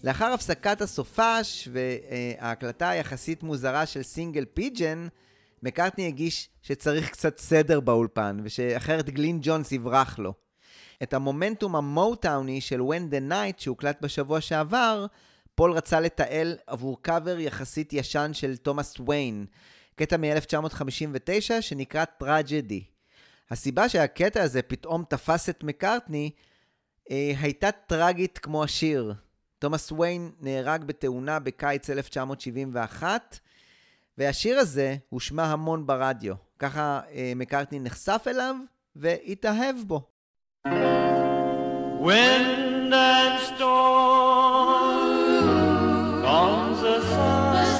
לאחר 0.08 0.32
הפסקת 0.32 0.80
הסופש 0.80 1.68
וההקלטה 1.72 2.88
היחסית 2.88 3.42
מוזרה 3.42 3.86
של 3.86 4.02
Single 4.02 4.44
Pigeon, 4.54 5.08
מקארטני 5.62 6.06
הרגיש 6.06 6.48
שצריך 6.62 7.10
קצת 7.10 7.38
סדר 7.38 7.80
באולפן, 7.80 8.40
ושאחרת 8.44 9.10
גלין 9.10 9.38
ג'ונס 9.42 9.72
יברח 9.72 10.18
לו. 10.18 10.34
את 11.02 11.14
המומנטום 11.14 11.76
המוטאוני 11.76 12.60
של 12.60 12.80
When 12.80 13.12
the 13.12 13.30
Night 13.32 13.62
שהוקלט 13.62 14.00
בשבוע 14.00 14.40
שעבר, 14.40 15.06
פול 15.54 15.72
רצה 15.72 16.00
לתעל 16.00 16.56
עבור 16.66 17.02
קאבר 17.02 17.38
יחסית 17.38 17.92
ישן 17.92 18.30
של 18.34 18.56
תומאס 18.56 19.00
ויין, 19.00 19.46
קטע 19.96 20.16
מ-1959 20.16 21.60
שנקרא 21.60 22.04
Tragedy. 22.04 22.84
הסיבה 23.50 23.88
שהקטע 23.88 24.42
הזה 24.42 24.62
פתאום 24.62 25.04
תפס 25.08 25.48
את 25.48 25.64
מקארטני 25.64 26.30
אה, 27.10 27.32
הייתה 27.40 27.72
טרגית 27.72 28.38
כמו 28.38 28.64
השיר. 28.64 29.14
תומאס 29.58 29.92
ויין 29.92 30.30
נהרג 30.40 30.84
בתאונה 30.84 31.38
בקיץ 31.38 31.90
1971, 31.90 33.38
והשיר 34.18 34.58
הזה 34.58 34.96
הושמע 35.08 35.44
המון 35.44 35.86
ברדיו. 35.86 36.34
ככה 36.58 37.00
אה, 37.12 37.32
מקארטני 37.36 37.78
נחשף 37.78 38.24
אליו 38.26 38.56
והתאהב 38.96 39.76
בו. 39.86 40.08
Wind 42.00 42.92
and 42.92 43.36
storm, 43.48 45.08
comes 46.22 46.78
the 46.86 47.00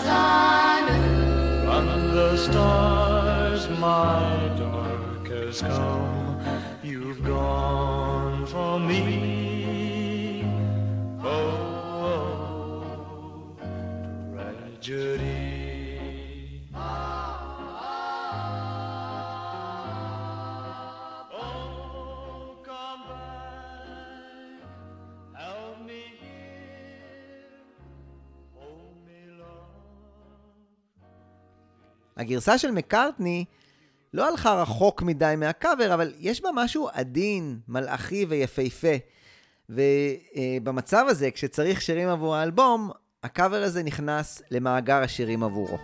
sun, 0.05 0.85
from 1.65 1.87
the 2.17 2.31
stars, 2.37 3.63
my 3.81 4.51
dark 4.59 5.25
has 5.29 5.63
הגרסה 32.19 32.59
של 32.59 32.71
מקארטני 32.71 33.45
לא 34.15 34.29
הלכה 34.29 34.63
רחוק 34.63 35.03
מדי 35.03 35.35
מהקאבר, 35.39 35.95
אבל 35.95 36.13
יש 36.19 36.43
בה 36.43 36.49
משהו 36.55 36.89
עדין, 36.93 37.59
מלאכי 37.69 38.27
ויפהפה. 38.29 38.97
ובמצב 39.71 41.07
הזה, 41.09 41.31
כשצריך 41.31 41.83
שירים 41.83 42.09
עבור 42.09 42.37
האלבום, 42.37 42.91
הקאבר 43.25 43.63
הזה 43.63 43.83
נכנס 43.83 44.43
למאגר 44.51 45.03
השירים 45.03 45.43
עבורו. 45.43 45.79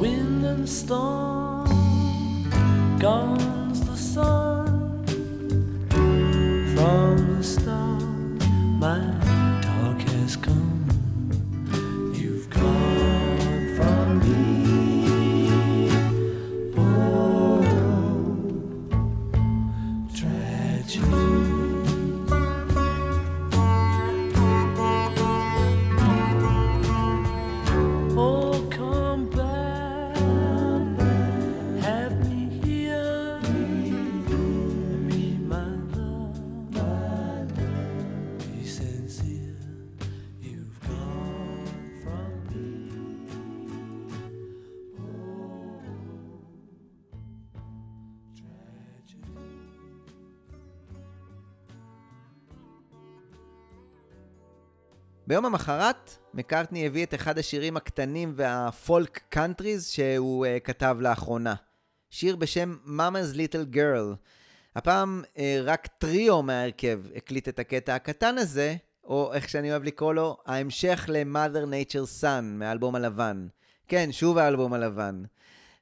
Wind 0.00 0.44
and 0.52 0.66
storm, 0.80 1.66
the 3.88 3.96
sun. 4.14 4.66
From 6.74 7.16
the 7.36 7.80
my 8.80 9.00
has 10.30 10.36
come. 10.36 10.69
ביום 55.30 55.44
המחרת, 55.44 56.10
מקארטני 56.34 56.86
הביא 56.86 57.04
את 57.06 57.14
אחד 57.14 57.38
השירים 57.38 57.76
הקטנים 57.76 58.32
והפולק 58.36 59.20
קאנטריים 59.28 59.86
שהוא 59.86 60.46
אה, 60.46 60.60
כתב 60.60 60.96
לאחרונה. 61.00 61.54
שיר 62.10 62.36
בשם 62.36 62.76
Mama's 62.86 63.36
Little 63.36 63.74
Girl. 63.74 64.16
הפעם 64.76 65.22
אה, 65.24 65.38
רק 65.62 65.86
טריו 65.86 66.42
מההרכב 66.42 67.00
הקליט 67.16 67.48
את 67.48 67.58
הקטע 67.58 67.94
הקטן 67.94 68.38
הזה, 68.38 68.76
או 69.04 69.32
איך 69.34 69.48
שאני 69.48 69.70
אוהב 69.70 69.84
לקרוא 69.84 70.14
לו, 70.14 70.36
ההמשך 70.46 71.06
ל- 71.08 71.22
Mother 71.22 71.64
Nature's 71.66 72.22
Son 72.22 72.42
מהאלבום 72.42 72.94
הלבן. 72.94 73.46
כן, 73.88 74.12
שוב 74.12 74.38
האלבום 74.38 74.72
הלבן. 74.72 75.22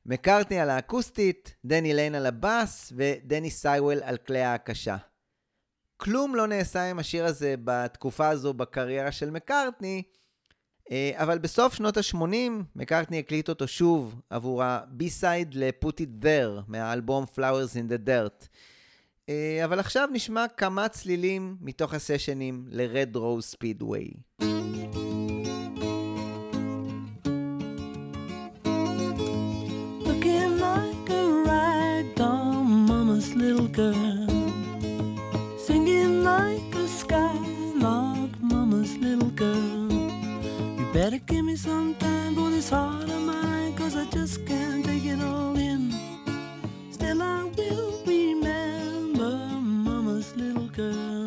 מקארטני 0.07 0.61
על 0.61 0.71
האקוסטית, 0.71 1.55
דני 1.65 1.95
ליין 1.95 2.15
על 2.15 2.27
הבאס 2.27 2.93
ודני 2.97 3.51
סייוול 3.51 4.03
על 4.03 4.17
כלי 4.17 4.43
ההקשה. 4.43 4.97
כלום 6.01 6.35
לא 6.35 6.47
נעשה 6.47 6.91
עם 6.91 6.99
השיר 6.99 7.25
הזה 7.25 7.55
בתקופה 7.65 8.29
הזו 8.29 8.55
בקריירה 8.55 9.13
של 9.13 9.31
מקארטני, 9.31 10.03
אה, 10.91 11.11
אבל 11.15 11.39
בסוף 11.39 11.75
שנות 11.75 11.97
ה-80 11.97 12.63
מקארטני 12.77 13.19
הקליט 13.19 13.49
אותו 13.49 13.69
שוב 13.69 14.21
עבור 14.31 14.63
ה-B-side 14.63 15.55
ל-Put 15.55 16.01
It 16.01 16.25
There 16.25 16.63
מהאלבום 16.69 17.25
Flowers 17.35 17.75
in 17.75 17.93
the 17.93 18.09
Dirt. 18.09 18.47
אה, 19.29 19.65
אבל 19.65 19.81
עכשיו 19.81 20.09
נשמע 20.13 20.49
כמה 20.57 20.89
צלילים 20.89 21.57
מתוך 21.61 21.95
הסשנים 21.95 22.65
ל-Red 22.69 23.17
Rose 23.17 23.57
Speedway. 23.57 24.09
Looking 30.09 30.53
like 30.67 31.09
a 31.21 31.23
ragdoll 31.49 32.65
mama's 32.89 33.29
little 33.35 33.71
girl. 33.79 34.08
Give 41.27 41.45
me 41.45 41.57
some 41.57 41.95
time 41.97 42.35
for 42.37 42.51
this 42.51 42.71
heart 42.71 43.05
of 43.05 43.21
mine, 43.23 43.75
cause 43.77 43.97
I 43.97 44.05
just 44.07 44.47
can't 44.47 44.85
take 44.85 45.05
it 45.05 45.21
all 45.21 45.57
in. 45.57 45.93
Still, 46.91 47.23
I 47.23 47.45
will 47.57 48.03
remember 48.07 49.31
mama's 49.61 50.35
little 50.37 50.69
girl. 50.69 51.18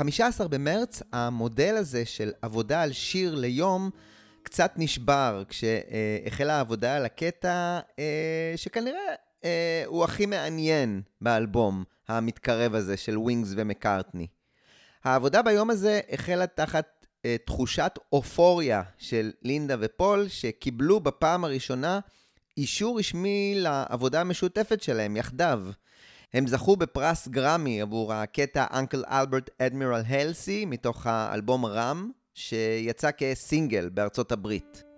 ב-15 0.00 0.48
במרץ 0.48 1.02
המודל 1.12 1.76
הזה 1.76 2.04
של 2.04 2.32
עבודה 2.42 2.82
על 2.82 2.92
שיר 2.92 3.34
ליום 3.34 3.90
קצת 4.42 4.72
נשבר 4.76 5.42
כשהחלה 5.48 6.56
העבודה 6.56 6.96
על 6.96 7.04
הקטע 7.04 7.80
אה, 7.98 8.52
שכנראה 8.56 9.14
אה, 9.44 9.82
הוא 9.86 10.04
הכי 10.04 10.26
מעניין 10.26 11.02
באלבום 11.20 11.84
המתקרב 12.08 12.74
הזה 12.74 12.96
של 12.96 13.18
ווינגס 13.18 13.52
ומקארטני. 13.56 14.26
העבודה 15.04 15.42
ביום 15.42 15.70
הזה 15.70 16.00
החלה 16.12 16.46
תחת 16.46 17.06
אה, 17.24 17.36
תחושת 17.46 17.98
אופוריה 18.12 18.82
של 18.98 19.30
לינדה 19.42 19.76
ופול 19.80 20.28
שקיבלו 20.28 21.00
בפעם 21.00 21.44
הראשונה 21.44 22.00
אישור 22.56 22.98
רשמי 22.98 23.54
לעבודה 23.56 24.20
המשותפת 24.20 24.82
שלהם 24.82 25.16
יחדיו. 25.16 25.62
הם 26.34 26.46
זכו 26.46 26.76
בפרס 26.76 27.28
גרמי 27.28 27.80
עבור 27.80 28.12
הקטע 28.12 28.66
אנקל 28.78 29.04
אלברט 29.08 29.50
אדמירל 29.58 30.02
הלסי 30.06 30.64
מתוך 30.64 31.06
האלבום 31.06 31.66
רם, 31.66 32.10
שיצא 32.34 33.10
כסינגל 33.18 33.88
בארצות 33.88 34.32
הברית. 34.32 34.89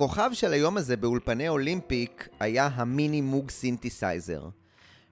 הכוכב 0.00 0.30
של 0.32 0.52
היום 0.52 0.76
הזה 0.76 0.96
באולפני 0.96 1.48
אולימפיק 1.48 2.28
היה 2.40 2.66
המיני 2.66 3.20
מוג 3.20 3.50
סינתסייזר. 3.50 4.48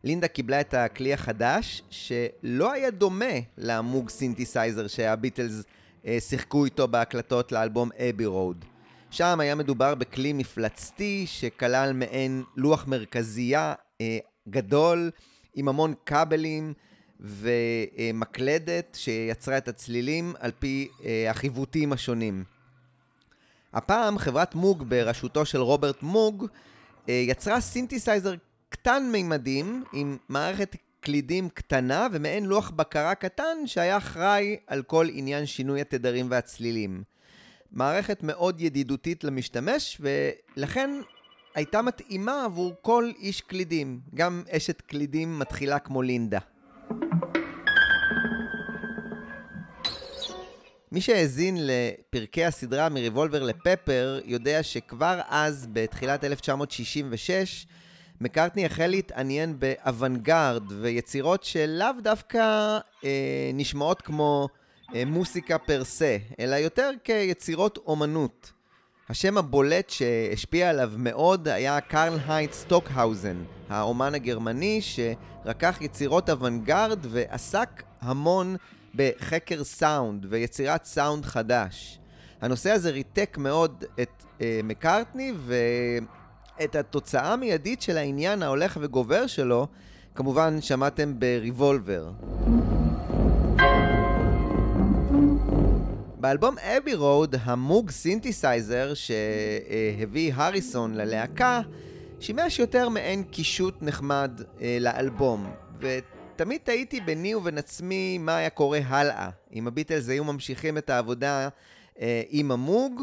לינדה 0.04 0.28
קיבלה 0.28 0.60
את 0.60 0.74
הכלי 0.74 1.12
החדש, 1.12 1.82
שלא 1.90 2.72
היה 2.72 2.90
דומה 2.90 3.34
למוג 3.58 4.10
סינתסייזר 4.10 4.86
שהביטלס 4.86 5.62
אה, 6.06 6.18
שיחקו 6.20 6.64
איתו 6.64 6.88
בהקלטות 6.88 7.52
לאלבום 7.52 7.90
Abbey 7.98 8.26
Road. 8.26 8.64
שם 9.10 9.40
היה 9.40 9.54
מדובר 9.54 9.94
בכלי 9.94 10.32
מפלצתי 10.32 11.24
שכלל 11.26 11.92
מעין 11.92 12.42
לוח 12.56 12.86
מרכזייה 12.86 13.74
אה, 14.00 14.18
גדול 14.48 15.10
עם 15.54 15.68
המון 15.68 15.94
כבלים 16.06 16.72
ומקלדת 17.20 18.96
שיצרה 19.00 19.58
את 19.58 19.68
הצלילים 19.68 20.34
על 20.38 20.50
פי 20.58 20.88
אה, 21.04 21.30
החיווטים 21.30 21.92
השונים. 21.92 22.57
הפעם 23.74 24.18
חברת 24.18 24.54
מוג 24.54 24.84
בראשותו 24.88 25.44
של 25.44 25.60
רוברט 25.60 26.02
מוג 26.02 26.46
אה, 27.08 27.14
יצרה 27.14 27.60
סינתסייזר 27.60 28.34
קטן 28.68 29.08
מימדים 29.12 29.84
עם 29.92 30.16
מערכת 30.28 30.76
קלידים 31.00 31.48
קטנה 31.48 32.06
ומעין 32.12 32.44
לוח 32.44 32.70
בקרה 32.70 33.14
קטן 33.14 33.66
שהיה 33.66 33.96
אחראי 33.96 34.56
על 34.66 34.82
כל 34.82 35.06
עניין 35.12 35.46
שינוי 35.46 35.80
התדרים 35.80 36.26
והצלילים. 36.30 37.02
מערכת 37.72 38.22
מאוד 38.22 38.60
ידידותית 38.60 39.24
למשתמש 39.24 40.00
ולכן 40.00 40.90
הייתה 41.54 41.82
מתאימה 41.82 42.44
עבור 42.44 42.74
כל 42.82 43.10
איש 43.18 43.40
קלידים, 43.40 44.00
גם 44.14 44.42
אשת 44.50 44.80
קלידים 44.80 45.38
מתחילה 45.38 45.78
כמו 45.78 46.02
לינדה. 46.02 46.38
מי 50.92 51.00
שהאזין 51.00 51.56
לפרקי 51.60 52.44
הסדרה 52.44 52.88
מריבולבר 52.88 53.42
לפפר 53.42 54.20
יודע 54.24 54.62
שכבר 54.62 55.20
אז, 55.28 55.68
בתחילת 55.72 56.24
1966, 56.24 57.66
מקארטני 58.20 58.66
החל 58.66 58.86
להתעניין 58.86 59.58
באוונגרד 59.58 60.62
ויצירות 60.80 61.44
שלאו 61.44 61.88
דווקא 62.02 62.78
אה, 63.04 63.50
נשמעות 63.54 64.02
כמו 64.02 64.48
אה, 64.94 65.02
מוסיקה 65.04 65.58
פר 65.58 65.84
סה, 65.84 66.16
אלא 66.40 66.56
יותר 66.56 66.90
כיצירות 67.04 67.78
אומנות. 67.86 68.52
השם 69.08 69.38
הבולט 69.38 69.90
שהשפיע 69.90 70.70
עליו 70.70 70.92
מאוד 70.96 71.48
היה 71.48 71.80
קרל 71.80 72.18
היינץ 72.28 72.54
סטוקהאוזן, 72.54 73.44
האומן 73.68 74.14
הגרמני 74.14 74.80
שרקח 74.82 75.78
יצירות 75.80 76.30
אוונגרד 76.30 76.98
ועסק 77.02 77.82
המון 78.00 78.56
בחקר 78.98 79.64
סאונד 79.64 80.26
ויצירת 80.28 80.84
סאונד 80.84 81.24
חדש. 81.24 81.98
הנושא 82.40 82.70
הזה 82.70 82.90
ריתק 82.90 83.36
מאוד 83.38 83.84
את 84.00 84.24
אה, 84.40 84.60
מקארטני 84.64 85.32
ואת 85.46 86.76
התוצאה 86.76 87.32
המיידית 87.32 87.82
של 87.82 87.96
העניין 87.96 88.42
ההולך 88.42 88.78
וגובר 88.80 89.26
שלו, 89.26 89.66
כמובן 90.14 90.60
שמעתם 90.60 91.18
בריבולבר. 91.18 92.10
באלבום 96.20 96.54
Abbey 96.58 96.94
Road, 96.94 97.36
המוג 97.42 97.90
סינתסייזר 97.90 98.92
שהביא 98.94 100.32
הריסון 100.34 100.94
ללהקה, 100.94 101.60
שימש 102.20 102.58
יותר 102.58 102.88
מעין 102.88 103.22
קישוט 103.22 103.82
נחמד 103.82 104.42
אה, 104.60 104.78
לאלבום, 104.80 105.50
ותמיד 106.40 106.60
תהיתי 106.64 107.00
ביני 107.00 107.34
ובין 107.34 107.58
עצמי 107.58 108.18
מה 108.18 108.36
היה 108.36 108.50
קורה 108.50 108.80
הלאה, 108.86 109.30
אם 109.52 109.66
הביטלס 109.66 110.08
היו 110.08 110.24
ממשיכים 110.24 110.78
את 110.78 110.90
העבודה 110.90 111.48
אה, 112.00 112.22
עם 112.28 112.50
המוג, 112.50 113.02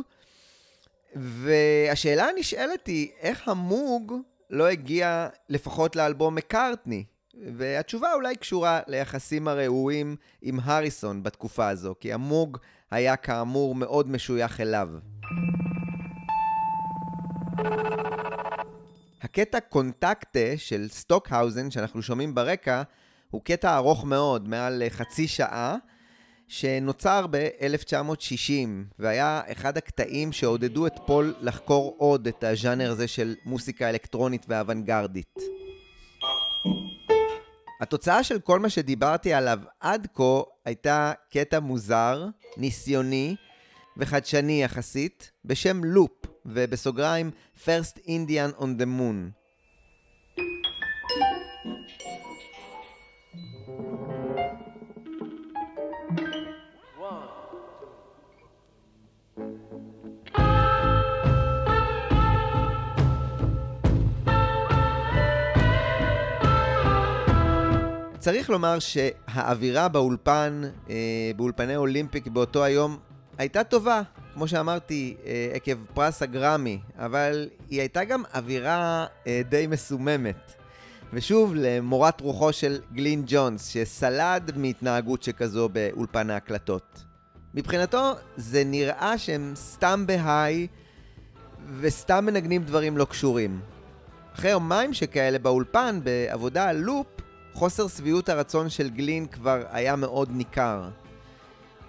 והשאלה 1.15 2.25
הנשאלת 2.25 2.88
היא, 2.88 3.09
איך 3.19 3.47
המוג 3.47 4.13
לא 4.49 4.67
הגיע 4.67 5.27
לפחות 5.49 5.95
לאלבום 5.95 6.36
מקארטני? 6.36 7.03
והתשובה 7.57 8.13
אולי 8.13 8.36
קשורה 8.36 8.79
ליחסים 8.88 9.47
הרעועים 9.47 10.15
עם 10.41 10.59
הריסון 10.63 11.23
בתקופה 11.23 11.67
הזו, 11.67 11.95
כי 11.99 12.13
המוג 12.13 12.57
היה 12.91 13.15
כאמור 13.15 13.75
מאוד 13.75 14.09
משוייך 14.09 14.61
אליו. 14.61 14.89
הקטע 19.21 19.59
קונטקטה 19.59 20.57
של 20.57 20.88
סטוקהאוזן 20.89 21.71
שאנחנו 21.71 22.01
שומעים 22.01 22.36
ברקע 22.36 22.81
הוא 23.32 23.41
קטע 23.43 23.76
ארוך 23.76 24.05
מאוד, 24.05 24.47
מעל 24.49 24.84
חצי 24.89 25.28
שעה, 25.28 25.76
שנוצר 26.47 27.26
ב-1960, 27.32 28.67
והיה 28.99 29.41
אחד 29.51 29.78
הקטעים 29.78 30.32
שעודדו 30.32 30.88
את 30.88 30.93
פול 31.05 31.34
לחקור 31.41 31.95
עוד 31.97 32.28
את 32.28 32.43
הז'אנר 32.43 32.91
הזה 32.91 33.07
של 33.07 33.36
מוסיקה 33.45 33.89
אלקטרונית 33.89 34.45
ואוונגרדית. 34.49 35.39
התוצאה 37.82 38.23
של 38.23 38.39
כל 38.39 38.59
מה 38.59 38.69
שדיברתי 38.69 39.34
עליו 39.34 39.59
עד 39.80 40.07
כה 40.13 40.41
הייתה 40.65 41.11
קטע 41.32 41.59
מוזר, 41.59 42.28
ניסיוני 42.57 43.36
וחדשני 43.97 44.63
יחסית, 44.63 45.32
בשם 45.45 45.84
Loop, 45.84 46.26
ובסוגריים 46.45 47.32
First 47.65 47.97
Indian 48.05 48.61
on 48.61 48.82
the 48.82 48.86
Moon. 48.86 49.45
צריך 68.26 68.49
לומר 68.49 68.80
שהאווירה 68.80 69.88
באולפן, 69.88 70.61
אה, 70.89 70.95
באולפני 71.36 71.76
אולימפיק 71.76 72.28
באותו 72.28 72.63
היום, 72.63 72.97
הייתה 73.38 73.63
טובה, 73.63 74.01
כמו 74.34 74.47
שאמרתי, 74.47 75.15
אה, 75.26 75.51
עקב 75.53 75.86
פרס 75.93 76.21
הגרמי, 76.21 76.80
אבל 76.97 77.49
היא 77.69 77.80
הייתה 77.80 78.03
גם 78.03 78.23
אווירה 78.36 79.05
אה, 79.28 79.41
די 79.49 79.67
מסוממת. 79.67 80.53
ושוב, 81.13 81.53
למורת 81.55 82.21
רוחו 82.21 82.53
של 82.53 82.80
גלין 82.93 83.23
ג'ונס, 83.28 83.67
שסלד 83.67 84.51
מהתנהגות 84.55 85.23
שכזו 85.23 85.69
באולפן 85.69 86.30
ההקלטות. 86.30 87.03
מבחינתו, 87.53 88.11
זה 88.38 88.63
נראה 88.63 89.17
שהם 89.17 89.53
סתם 89.55 90.03
בהיי 90.07 90.67
וסתם 91.80 92.26
מנגנים 92.26 92.63
דברים 92.63 92.97
לא 92.97 93.05
קשורים. 93.05 93.59
אחרי 94.36 94.51
יומיים 94.51 94.93
שכאלה 94.93 95.39
באולפן, 95.39 95.99
בעבודה 96.03 96.69
על 96.69 96.78
לופ, 96.78 97.14
חוסר 97.56 97.88
שביעות 97.88 98.30
הרצון 98.30 98.70
של 98.70 98.89
גלין 98.89 99.26
כבר 99.26 99.64
היה 99.72 99.95
מאוד 99.95 100.30
ניכר. 100.32 100.84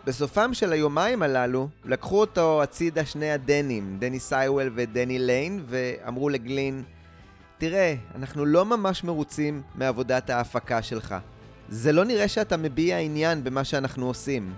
בסופם 0.05 0.55
של 0.55 0.73
היומיים 0.73 1.23
הללו, 1.23 1.69
לקחו 1.85 2.21
אותו 2.21 2.63
הצידה 2.63 3.05
שני 3.05 3.31
הדנים, 3.31 3.97
דני 3.99 4.21
סייוול 4.21 4.71
ודני 4.75 5.19
ליין, 5.19 5.65
ואמרו 5.67 6.29
לגלין, 6.29 6.83
תראה, 7.59 7.95
אנחנו 8.15 8.45
לא 8.45 8.65
ממש 8.65 9.05
מרוצים 9.05 9.63
מעבודת 9.75 10.31
ההפקה 10.31 10.83
שלך. 10.83 11.15
זה 11.69 11.93
לא 11.93 12.05
נראה 12.05 12.29
שאתה 12.29 12.57
מביע 12.57 12.99
עניין 12.99 13.45
במה 13.45 13.65
שאנחנו 13.65 14.07
עושים. 14.07 14.55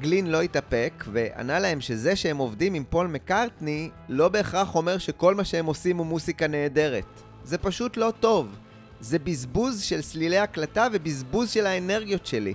גלין 0.00 0.26
לא 0.26 0.42
התאפק, 0.42 1.04
וענה 1.12 1.58
להם 1.58 1.80
שזה 1.80 2.16
שהם 2.16 2.36
עובדים 2.36 2.74
עם 2.74 2.84
פול 2.90 3.06
מקארטני, 3.06 3.90
לא 4.08 4.28
בהכרח 4.28 4.74
אומר 4.74 4.98
שכל 4.98 5.34
מה 5.34 5.44
שהם 5.44 5.66
עושים 5.66 5.96
הוא 5.96 6.06
מוסיקה 6.06 6.46
נהדרת. 6.46 7.22
זה 7.44 7.58
פשוט 7.58 7.96
לא 7.96 8.12
טוב. 8.20 8.56
זה 9.00 9.18
בזבוז 9.18 9.82
של 9.82 10.02
סלילי 10.02 10.38
הקלטה 10.38 10.86
ובזבוז 10.92 11.50
של 11.50 11.66
האנרגיות 11.66 12.26
שלי. 12.26 12.54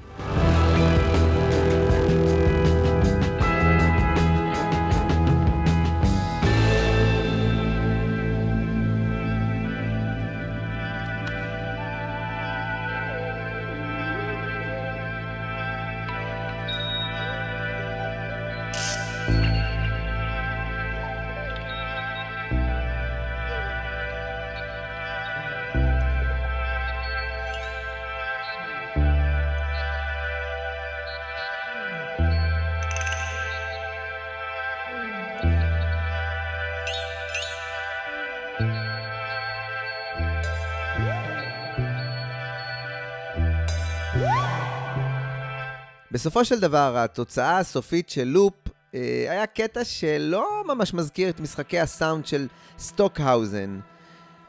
בסופו 46.23 46.45
של 46.45 46.59
דבר, 46.59 46.97
התוצאה 46.97 47.57
הסופית 47.57 48.09
של 48.09 48.23
Loop 48.23 48.53
אה, 48.95 49.25
היה 49.29 49.45
קטע 49.45 49.83
שלא 49.83 50.63
ממש 50.67 50.93
מזכיר 50.93 51.29
את 51.29 51.39
משחקי 51.39 51.79
הסאונד 51.79 52.25
של 52.25 52.47
סטוקהאוזן. 52.79 53.79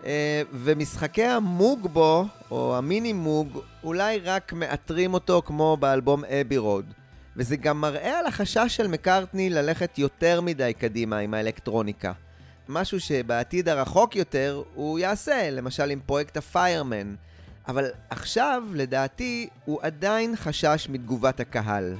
אה, 0.04 0.42
ומשחקי 0.52 1.24
המוג 1.24 1.88
בו, 1.92 2.26
או 2.50 2.76
המיני 2.76 3.12
מוג, 3.12 3.60
אולי 3.84 4.18
רק 4.18 4.52
מעטרים 4.52 5.14
אותו 5.14 5.42
כמו 5.44 5.76
באלבום 5.80 6.24
Abbey 6.24 6.56
Road. 6.56 6.84
וזה 7.36 7.56
גם 7.56 7.80
מראה 7.80 8.18
על 8.18 8.26
החשש 8.26 8.64
של 8.68 8.86
מקארטני 8.88 9.50
ללכת 9.50 9.98
יותר 9.98 10.40
מדי 10.40 10.72
קדימה 10.78 11.18
עם 11.18 11.34
האלקטרוניקה. 11.34 12.12
משהו 12.68 13.00
שבעתיד 13.00 13.68
הרחוק 13.68 14.16
יותר 14.16 14.62
הוא 14.74 14.98
יעשה, 14.98 15.50
למשל 15.50 15.90
עם 15.90 16.00
פרויקט 16.06 16.36
הפיירמן. 16.36 17.14
אבל 17.68 17.90
עכשיו, 18.10 18.62
לדעתי, 18.74 19.48
הוא 19.64 19.78
עדיין 19.82 20.36
חשש 20.36 20.88
מתגובת 20.90 21.40
הקהל. 21.40 21.96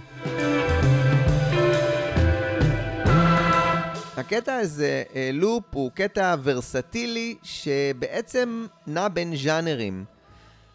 הקטע 4.17 4.57
הזה, 4.57 5.03
אה, 5.15 5.31
לופ, 5.33 5.65
הוא 5.71 5.91
קטע 5.91 6.35
ורסטילי 6.43 7.35
שבעצם 7.43 8.67
נע 8.87 9.09
בין 9.09 9.37
ז'אנרים. 9.37 10.05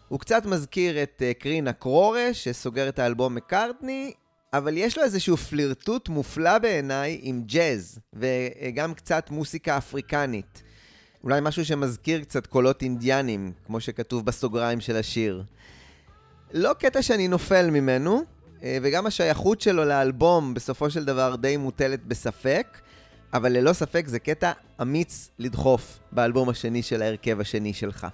הוא 0.08 0.20
קצת 0.20 0.46
מזכיר 0.46 1.02
את 1.02 1.22
אה, 1.26 1.34
קרינה 1.34 1.72
קרורה, 1.72 2.28
שסוגר 2.32 2.88
את 2.88 2.98
האלבום 2.98 3.34
מקארטני, 3.34 4.12
אבל 4.52 4.76
יש 4.76 4.98
לו 4.98 5.04
איזשהו 5.04 5.36
פלירטוט 5.36 6.08
מופלא 6.08 6.58
בעיניי 6.58 7.18
עם 7.22 7.42
ג'אז, 7.46 7.98
וגם 8.12 8.94
קצת 8.94 9.30
מוסיקה 9.30 9.76
אפריקנית. 9.76 10.62
אולי 11.24 11.40
משהו 11.42 11.64
שמזכיר 11.64 12.20
קצת 12.20 12.46
קולות 12.46 12.82
אינדיאנים, 12.82 13.52
כמו 13.66 13.80
שכתוב 13.80 14.26
בסוגריים 14.26 14.80
של 14.80 14.96
השיר. 14.96 15.42
לא 16.52 16.72
קטע 16.78 17.02
שאני 17.02 17.28
נופל 17.28 17.70
ממנו, 17.70 18.22
אה, 18.62 18.78
וגם 18.82 19.06
השייכות 19.06 19.60
שלו 19.60 19.84
לאלבום 19.84 20.54
בסופו 20.54 20.90
של 20.90 21.04
דבר 21.04 21.36
די 21.36 21.56
מוטלת 21.56 22.04
בספק, 22.04 22.78
אבל 23.34 23.52
ללא 23.52 23.72
ספק 23.72 24.04
זה 24.06 24.18
קטע 24.18 24.52
אמיץ 24.82 25.30
לדחוף 25.38 25.98
באלבום 26.12 26.48
השני 26.48 26.82
של 26.82 27.02
ההרכב 27.02 27.40
השני 27.40 27.72
שלך. 27.72 28.06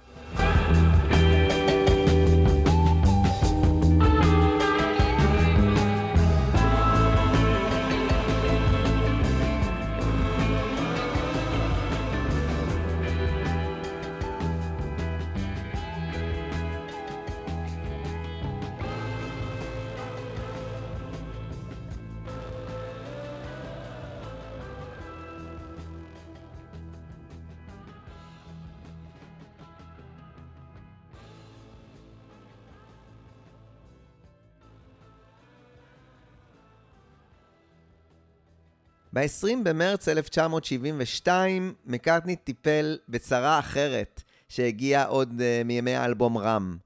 ב-20 39.17 39.57
במרץ 39.63 40.07
1972, 40.07 41.73
מקארטני 41.85 42.35
טיפל 42.35 42.97
בצרה 43.09 43.59
אחרת 43.59 44.23
שהגיעה 44.49 45.05
עוד 45.05 45.29
אה, 45.29 45.63
מימי 45.67 45.95
האלבום 45.95 46.37
Ram. 46.37 46.77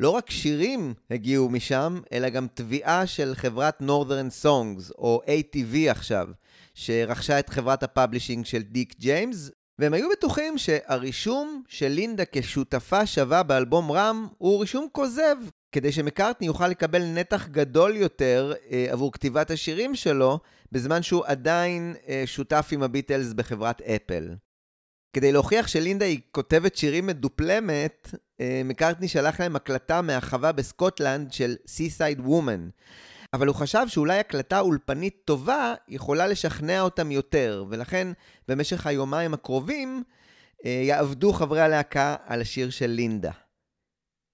לא 0.00 0.10
רק 0.10 0.30
שירים 0.30 0.94
הגיעו 1.10 1.48
משם, 1.48 2.00
אלא 2.12 2.28
גם 2.28 2.46
תביעה 2.54 3.06
של 3.06 3.32
חברת 3.34 3.82
Northern 3.82 4.44
Songs, 4.44 4.92
או 4.98 5.22
ATV 5.26 5.90
עכשיו, 5.90 6.28
שרכשה 6.74 7.38
את 7.38 7.48
חברת 7.48 7.82
ה 7.82 7.88
publishing 7.88 8.44
של 8.44 8.62
דיק 8.62 8.94
ג'יימס, 8.98 9.50
והם 9.78 9.94
היו 9.94 10.08
בטוחים 10.12 10.58
שהרישום 10.58 11.62
של 11.68 11.88
לינדה 11.88 12.22
כשותפה 12.32 13.06
שווה 13.06 13.42
באלבום 13.42 13.92
Ram 13.92 14.26
הוא 14.38 14.60
רישום 14.60 14.86
כוזב, 14.92 15.36
כדי 15.72 15.92
שמקארטני 15.92 16.46
יוכל 16.46 16.68
לקבל 16.68 17.04
נתח 17.04 17.46
גדול 17.46 17.96
יותר 17.96 18.52
אה, 18.70 18.86
עבור 18.90 19.12
כתיבת 19.12 19.50
השירים 19.50 19.94
שלו, 19.94 20.38
בזמן 20.74 21.02
שהוא 21.02 21.24
עדיין 21.26 21.94
אה, 22.08 22.22
שותף 22.26 22.68
עם 22.72 22.82
הביטלס 22.82 23.32
בחברת 23.32 23.82
אפל. 23.82 24.34
כדי 25.12 25.32
להוכיח 25.32 25.66
שלינדה 25.66 26.04
היא 26.04 26.20
כותבת 26.30 26.76
שירים 26.76 27.06
מדופלמת, 27.06 28.14
אה, 28.40 28.62
מקארטני 28.64 29.08
שלח 29.08 29.40
להם 29.40 29.56
הקלטה 29.56 30.02
מהחווה 30.02 30.52
בסקוטלנד 30.52 31.32
של 31.32 31.56
Seaside 31.66 32.20
Woman. 32.20 32.70
אבל 33.32 33.46
הוא 33.46 33.56
חשב 33.56 33.84
שאולי 33.88 34.18
הקלטה 34.18 34.60
אולפנית 34.60 35.22
טובה 35.24 35.74
יכולה 35.88 36.26
לשכנע 36.26 36.80
אותם 36.80 37.10
יותר, 37.10 37.64
ולכן 37.68 38.08
במשך 38.48 38.86
היומיים 38.86 39.34
הקרובים 39.34 40.02
אה, 40.64 40.82
יעבדו 40.84 41.32
חברי 41.32 41.60
הלהקה 41.60 42.16
על 42.26 42.40
השיר 42.40 42.70
של 42.70 42.90
לינדה. 42.90 43.32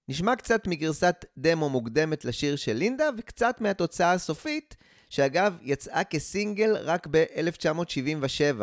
נשמע 0.09 0.35
קצת 0.35 0.67
מגרסת 0.67 1.25
דמו 1.37 1.69
מוקדמת 1.69 2.25
לשיר 2.25 2.55
של 2.55 2.73
לינדה, 2.73 3.09
וקצת 3.17 3.61
מהתוצאה 3.61 4.13
הסופית, 4.13 4.75
שאגב 5.11 5.57
יצאה 5.61 6.03
כסינגל 6.03 6.77
רק 6.77 7.07
ב-1977, 7.11 8.61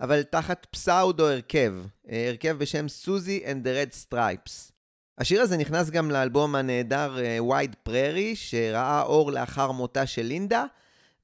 אבל 0.00 0.22
תחת 0.22 0.66
פסאודו 0.70 1.28
הרכב, 1.28 1.74
אה, 2.10 2.28
הרכב 2.28 2.56
בשם 2.58 2.88
סוזי 2.88 3.44
and 3.44 3.66
the 3.66 3.68
Red 3.68 4.12
Stripes. 4.12 4.72
השיר 5.18 5.42
הזה 5.42 5.56
נכנס 5.56 5.90
גם 5.90 6.10
לאלבום 6.10 6.54
הנהדר 6.54 7.18
וייד 7.48 7.76
פררי, 7.82 8.36
שראה 8.36 9.02
אור 9.02 9.32
לאחר 9.32 9.72
מותה 9.72 10.06
של 10.06 10.22
לינדה, 10.22 10.64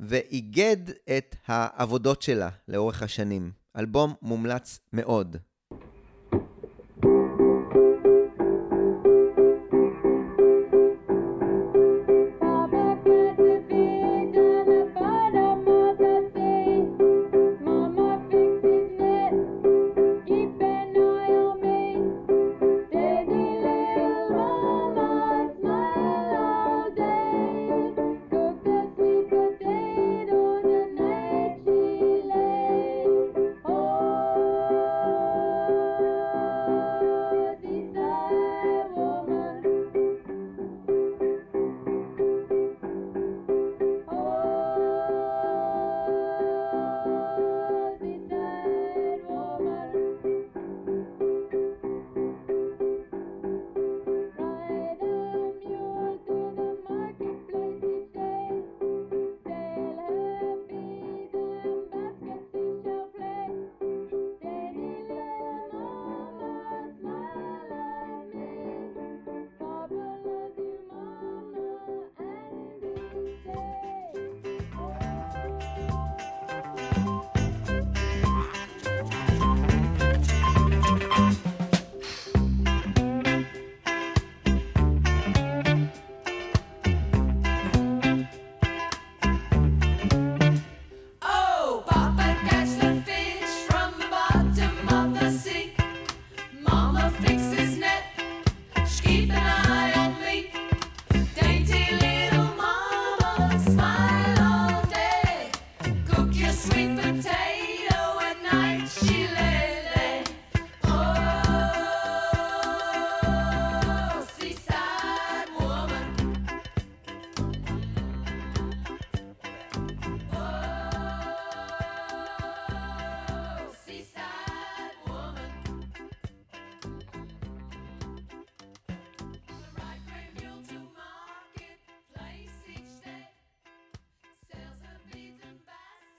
ואיגד 0.00 0.76
את 1.18 1.36
העבודות 1.46 2.22
שלה 2.22 2.48
לאורך 2.68 3.02
השנים. 3.02 3.50
אלבום 3.78 4.14
מומלץ 4.22 4.78
מאוד. 4.92 5.36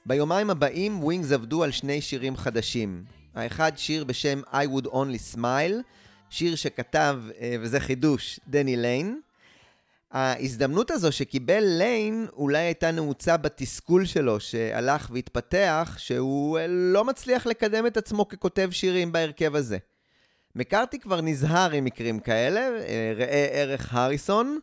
ביומיים 0.09 0.49
הבאים 0.49 1.03
ווינגס 1.03 1.31
עבדו 1.31 1.63
על 1.63 1.71
שני 1.71 2.01
שירים 2.01 2.37
חדשים. 2.37 3.03
האחד 3.35 3.71
שיר 3.77 4.03
בשם 4.03 4.41
I 4.51 4.65
would 4.75 4.87
only 4.87 5.35
smile, 5.35 5.73
שיר 6.29 6.55
שכתב, 6.55 7.19
אה, 7.39 7.55
וזה 7.59 7.79
חידוש, 7.79 8.39
דני 8.47 8.77
ליין. 8.77 9.19
ההזדמנות 10.11 10.91
הזו 10.91 11.11
שקיבל 11.11 11.63
ליין 11.63 12.27
אולי 12.33 12.57
הייתה 12.57 12.91
נעוצה 12.91 13.37
בתסכול 13.37 14.05
שלו, 14.05 14.39
שהלך 14.39 15.09
והתפתח, 15.13 15.95
שהוא 15.97 16.59
אה, 16.59 16.65
לא 16.67 17.05
מצליח 17.05 17.45
לקדם 17.45 17.87
את 17.87 17.97
עצמו 17.97 18.27
ככותב 18.27 18.69
שירים 18.71 19.11
בהרכב 19.11 19.55
הזה. 19.55 19.77
מקארטני 20.55 20.99
כבר 20.99 21.21
נזהר 21.21 21.71
עם 21.71 21.85
מקרים 21.85 22.19
כאלה, 22.19 22.59
אה, 22.59 23.13
ראה 23.15 23.47
ערך 23.51 23.93
הריסון, 23.93 24.59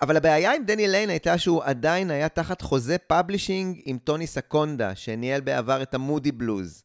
אבל 0.00 0.16
הבעיה 0.16 0.54
עם 0.54 0.64
דני 0.64 0.88
ליין 0.88 1.10
הייתה 1.10 1.38
שהוא 1.38 1.62
עדיין 1.64 2.10
היה 2.10 2.28
תחת 2.28 2.62
חוזה 2.62 2.98
publishing 2.98 3.80
עם 3.84 3.98
טוני 3.98 4.26
סקונדה, 4.26 4.94
שניהל 4.94 5.40
בעבר 5.40 5.82
את 5.82 5.94
המודי 5.94 6.32
בלוז. 6.32 6.82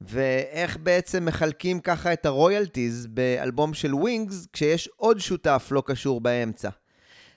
ואיך 0.00 0.76
בעצם 0.76 1.24
מחלקים 1.24 1.80
ככה 1.80 2.12
את 2.12 2.26
ה 2.26 2.34
royalties 2.34 3.06
באלבום 3.06 3.74
של 3.74 3.94
ווינגס, 3.94 4.46
כשיש 4.52 4.88
עוד 4.96 5.20
שותף 5.20 5.68
לא 5.70 5.82
קשור 5.86 6.20
באמצע. 6.20 6.68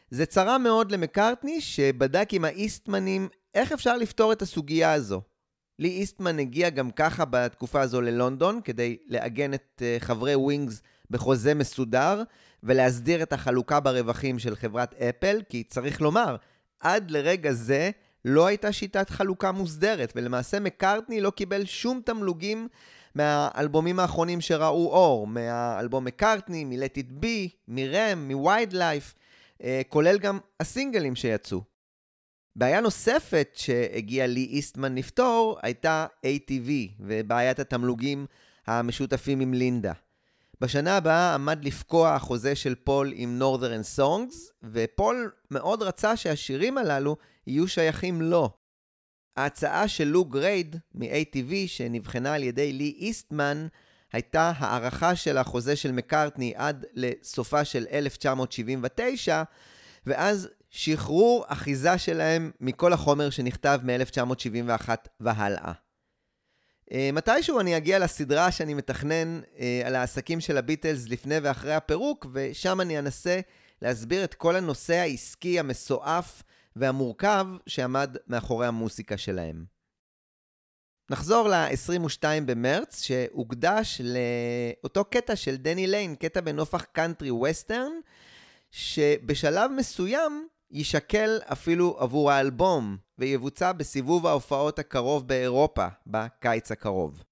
זה 0.09 0.25
צרה 0.25 0.57
מאוד 0.57 0.91
למקארטני, 0.91 1.61
שבדק 1.61 2.29
עם 2.31 2.45
האיסטמנים 2.45 3.27
איך 3.55 3.71
אפשר 3.71 3.97
לפתור 3.97 4.33
את 4.33 4.41
הסוגיה 4.41 4.93
הזו. 4.93 5.21
לי 5.79 5.89
איסטמן 5.89 6.39
הגיע 6.39 6.69
גם 6.69 6.91
ככה 6.91 7.25
בתקופה 7.29 7.81
הזו 7.81 8.01
ללונדון, 8.01 8.61
כדי 8.63 8.97
לעגן 9.07 9.53
את 9.53 9.81
אה, 9.81 9.97
חברי 9.99 10.35
ווינגס 10.35 10.81
בחוזה 11.09 11.53
מסודר, 11.53 12.23
ולהסדיר 12.63 13.23
את 13.23 13.33
החלוקה 13.33 13.79
ברווחים 13.79 14.39
של 14.39 14.55
חברת 14.55 14.93
אפל, 14.93 15.41
כי 15.49 15.63
צריך 15.63 16.01
לומר, 16.01 16.35
עד 16.79 17.11
לרגע 17.11 17.51
זה 17.51 17.91
לא 18.25 18.47
הייתה 18.47 18.71
שיטת 18.71 19.09
חלוקה 19.09 19.51
מוסדרת, 19.51 20.13
ולמעשה 20.15 20.59
מקארטני 20.59 21.21
לא 21.21 21.29
קיבל 21.29 21.65
שום 21.65 22.01
תמלוגים 22.05 22.67
מהאלבומים 23.15 23.99
האחרונים 23.99 24.41
שראו 24.41 24.91
אור, 24.91 25.27
מהאלבום 25.27 26.05
מקארטני, 26.05 26.65
מ-Let 26.65 26.97
It 26.97 27.23
Be, 27.23 27.49
מרם, 27.67 28.27
מ-Wild 28.27 28.73
Life, 28.73 29.17
אה, 29.63 29.81
כולל 29.89 30.17
גם 30.17 30.39
הסינגלים 30.59 31.15
שיצאו. 31.15 31.61
בעיה 32.55 32.81
נוספת 32.81 33.49
שהגיע 33.53 34.27
לי 34.27 34.43
איסטמן 34.43 34.95
לפתור 34.95 35.57
הייתה 35.61 36.05
ATV 36.25 36.69
ובעיית 36.99 37.59
התמלוגים 37.59 38.25
המשותפים 38.67 39.39
עם 39.39 39.53
לינדה. 39.53 39.93
בשנה 40.61 40.97
הבאה 40.97 41.33
עמד 41.33 41.65
לפקוע 41.65 42.15
החוזה 42.15 42.55
של 42.55 42.75
פול 42.75 43.13
עם 43.15 43.41
Northern 43.41 43.99
Songs, 43.99 44.35
ופול 44.63 45.31
מאוד 45.51 45.81
רצה 45.81 46.15
שהשירים 46.15 46.77
הללו 46.77 47.15
יהיו 47.47 47.67
שייכים 47.67 48.21
לו. 48.21 48.49
ההצעה 49.37 49.87
של 49.87 50.07
לו 50.07 50.25
גרייד 50.25 50.75
מ-ATV, 50.93 51.53
שנבחנה 51.67 52.33
על 52.33 52.43
ידי 52.43 52.73
לי 52.73 52.95
איסטמן, 52.99 53.67
הייתה 54.13 54.51
הארכה 54.57 55.15
של 55.15 55.37
החוזה 55.37 55.75
של 55.75 55.91
מקארטני 55.91 56.53
עד 56.55 56.85
לסופה 56.93 57.65
של 57.65 57.85
1979, 57.91 59.43
ואז 60.05 60.49
שחרור 60.69 61.45
אחיזה 61.47 61.97
שלהם 61.97 62.51
מכל 62.61 62.93
החומר 62.93 63.29
שנכתב 63.29 63.79
מ-1971 63.83 64.89
והלאה. 65.19 65.86
אה, 66.91 67.09
מתישהו 67.13 67.59
אני 67.59 67.77
אגיע 67.77 67.99
לסדרה 67.99 68.51
שאני 68.51 68.73
מתכנן 68.73 69.41
אה, 69.59 69.81
על 69.85 69.95
העסקים 69.95 70.39
של 70.39 70.57
הביטלס 70.57 71.07
לפני 71.09 71.35
ואחרי 71.43 71.73
הפירוק, 71.73 72.25
ושם 72.33 72.81
אני 72.81 72.99
אנסה 72.99 73.39
להסביר 73.81 74.23
את 74.23 74.33
כל 74.33 74.55
הנושא 74.55 74.93
העסקי 74.93 75.59
המסועף 75.59 76.43
והמורכב 76.75 77.47
שעמד 77.67 78.17
מאחורי 78.27 78.67
המוסיקה 78.67 79.17
שלהם. 79.17 79.65
נחזור 81.09 81.49
ל-22 81.49 82.23
במרץ, 82.45 83.01
שהוקדש 83.01 84.01
לאותו 84.03 85.05
קטע 85.05 85.35
של 85.35 85.55
דני 85.55 85.87
ליין, 85.87 86.15
קטע 86.15 86.41
בנופך 86.41 86.83
קאנטרי 86.83 87.31
ווסטרן, 87.31 87.91
שבשלב 88.71 89.71
מסוים 89.71 90.47
יישקל 90.71 91.39
אפילו 91.51 91.95
עבור 91.99 92.31
האלבום, 92.31 92.97
ויבוצע 93.19 93.71
בסיבוב 93.71 94.27
ההופעות 94.27 94.79
הקרוב 94.79 95.27
באירופה, 95.27 95.87
בקיץ 96.07 96.71
הקרוב. 96.71 97.23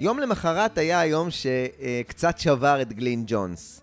יום 0.00 0.18
למחרת 0.18 0.78
היה 0.78 1.00
היום 1.00 1.28
שקצת 1.30 2.38
שבר 2.38 2.82
את 2.82 2.92
גלין 2.92 3.24
ג'ונס. 3.26 3.80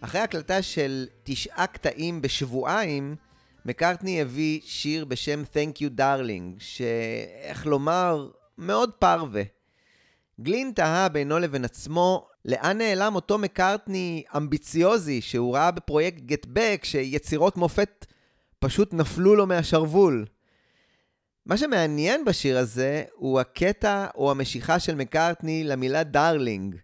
אחרי 0.00 0.20
הקלטה 0.20 0.62
של 0.62 1.06
תשעה 1.24 1.66
קטעים 1.66 2.22
בשבועיים, 2.22 3.16
מקארטני 3.64 4.20
הביא 4.20 4.60
שיר 4.64 5.04
בשם 5.04 5.42
Thank 5.42 5.78
You 5.78 5.98
Darling, 5.98 6.54
שאיך 6.58 7.66
לומר, 7.66 8.28
מאוד 8.58 8.90
פרווה. 8.98 9.42
גלין 10.40 10.72
תהה 10.74 11.08
בינו 11.08 11.38
לבין 11.38 11.64
עצמו, 11.64 12.28
לאן 12.44 12.78
נעלם 12.78 13.14
אותו 13.14 13.38
מקארטני 13.38 14.22
אמביציוזי 14.36 15.20
שהוא 15.20 15.54
ראה 15.54 15.70
בפרויקט 15.70 16.44
Back, 16.44 16.84
שיצירות 16.84 17.56
מופת 17.56 18.06
פשוט 18.58 18.94
נפלו 18.94 19.34
לו 19.34 19.46
מהשרוול. 19.46 20.26
מה 21.48 21.56
שמעניין 21.56 22.24
בשיר 22.24 22.58
הזה 22.58 23.02
הוא 23.14 23.40
הקטע 23.40 24.06
או 24.14 24.30
המשיכה 24.30 24.78
של 24.78 24.94
מקארטני 24.94 25.64
למילה 25.64 26.04
darling. 26.04 26.76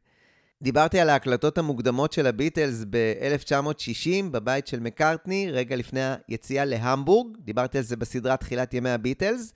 דיברתי 0.63 1.01
על 1.01 1.11
ההקלטות 1.11 1.59
המוקדמות 1.59 2.13
של 2.13 2.27
הביטלס 2.27 2.85
ב-1960 2.91 4.31
בבית 4.31 4.67
של 4.67 4.81
מקארטני, 4.81 5.51
רגע 5.51 5.77
לפני 5.77 6.01
היציאה 6.29 6.65
להמבורג, 6.65 7.37
דיברתי 7.39 7.79
על 7.79 7.85
זה 7.85 7.97
בסדרת 7.97 8.41
תחילת 8.41 8.75
ימי 8.75 8.91
הביטלס, 8.91 9.53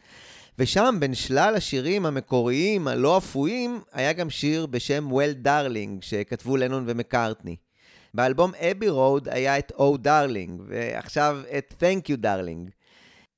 ושם 0.58 0.96
בין 1.00 1.14
שלל 1.14 1.54
השירים 1.56 2.06
המקוריים, 2.06 2.88
הלא 2.88 3.18
אפויים, 3.18 3.80
היה 3.92 4.12
גם 4.12 4.30
שיר 4.30 4.66
בשם 4.66 5.10
Well 5.10 5.46
Darling, 5.46 5.90
שכתבו 6.00 6.56
לנון 6.56 6.84
ומקארטני. 6.86 7.56
באלבום 8.14 8.52
Abbey 8.54 8.88
Road 8.88 9.28
היה 9.28 9.58
את 9.58 9.72
Oh 9.76 10.06
Darling, 10.06 10.60
ועכשיו 10.66 11.40
את 11.58 11.74
Thank 11.82 12.10
You 12.10 12.24
Darling. 12.24 12.77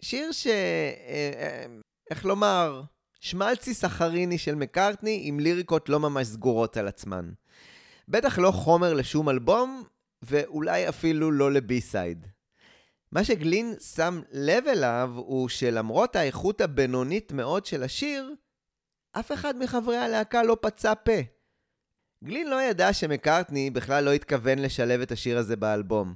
שיר 0.00 0.32
ש... 0.32 0.46
אה, 0.46 0.92
אה, 1.38 1.66
איך 2.10 2.24
לומר? 2.24 2.82
שמלצי 3.20 3.74
סחריני 3.74 4.38
של 4.38 4.54
מקארטני 4.54 5.20
עם 5.24 5.40
ליריקות 5.40 5.88
לא 5.88 6.00
ממש 6.00 6.26
סגורות 6.26 6.76
על 6.76 6.88
עצמן. 6.88 7.30
בטח 8.08 8.38
לא 8.38 8.50
חומר 8.50 8.94
לשום 8.94 9.28
אלבום, 9.28 9.84
ואולי 10.22 10.88
אפילו 10.88 11.30
לא 11.30 11.52
לבי-סייד. 11.52 12.26
מה 13.12 13.24
שגלין 13.24 13.74
שם 13.94 14.20
לב 14.32 14.66
אליו 14.66 15.10
הוא 15.16 15.48
שלמרות 15.48 16.16
האיכות 16.16 16.60
הבינונית 16.60 17.32
מאוד 17.32 17.66
של 17.66 17.82
השיר, 17.82 18.34
אף 19.12 19.32
אחד 19.32 19.58
מחברי 19.58 19.96
הלהקה 19.96 20.42
לא 20.42 20.56
פצה 20.60 20.94
פה. 20.94 21.20
גלין 22.24 22.50
לא 22.50 22.62
ידע 22.62 22.92
שמקארטני 22.92 23.70
בכלל 23.70 24.04
לא 24.04 24.12
התכוון 24.12 24.58
לשלב 24.58 25.00
את 25.00 25.12
השיר 25.12 25.38
הזה 25.38 25.56
באלבום. 25.56 26.14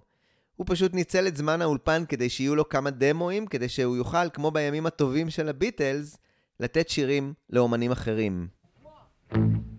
הוא 0.57 0.67
פשוט 0.69 0.95
ניצל 0.95 1.27
את 1.29 1.37
זמן 1.37 1.63
האולפן 1.63 2.05
כדי 2.09 2.29
שיהיו 2.29 2.55
לו 2.57 2.69
כמה 2.69 2.91
דמואים, 2.91 3.47
כדי 3.47 3.69
שהוא 3.69 3.97
יוכל, 3.97 4.31
כמו 4.31 4.51
בימים 4.51 4.87
הטובים 4.87 5.31
של 5.31 5.49
הביטלס, 5.49 6.19
לתת 6.61 6.89
שירים 6.89 7.33
לאומנים 7.51 7.93
אחרים. 7.93 8.49
Say, 9.33 9.74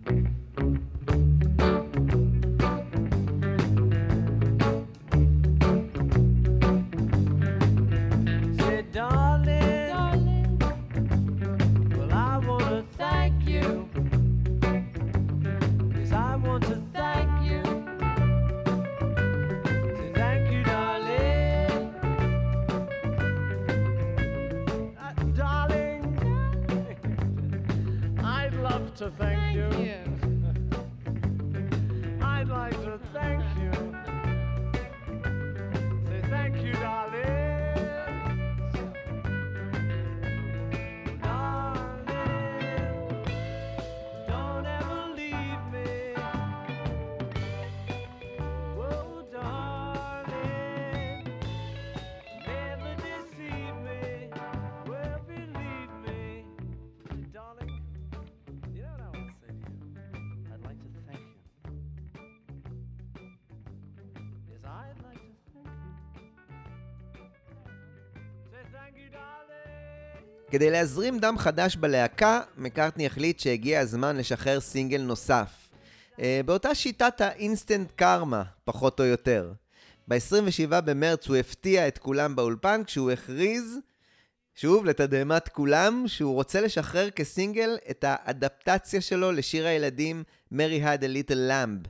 to 28.96 29.10
thank, 29.10 29.45
כדי 70.56 70.70
להזרים 70.70 71.18
דם 71.18 71.38
חדש 71.38 71.76
בלהקה, 71.76 72.40
מקארטני 72.56 73.06
החליט 73.06 73.40
שהגיע 73.40 73.80
הזמן 73.80 74.16
לשחרר 74.16 74.60
סינגל 74.60 75.00
נוסף. 75.02 75.50
אה, 76.20 76.40
באותה 76.46 76.74
שיטת 76.74 77.20
האינסטנט 77.20 77.92
קרמה, 77.96 78.42
פחות 78.64 79.00
או 79.00 79.04
יותר. 79.04 79.52
ב-27 80.08 80.80
במרץ 80.80 81.26
הוא 81.26 81.36
הפתיע 81.36 81.88
את 81.88 81.98
כולם 81.98 82.36
באולפן 82.36 82.84
כשהוא 82.84 83.10
הכריז, 83.10 83.78
שוב, 84.54 84.84
לתדהמת 84.84 85.48
כולם, 85.48 86.04
שהוא 86.06 86.34
רוצה 86.34 86.60
לשחרר 86.60 87.10
כסינגל 87.10 87.76
את 87.90 88.04
האדפטציה 88.08 89.00
שלו 89.00 89.32
לשיר 89.32 89.66
הילדים 89.66 90.24
Mary 90.52 90.82
had 90.82 91.02
a 91.02 91.30
little 91.30 91.50
lamb. 91.50 91.88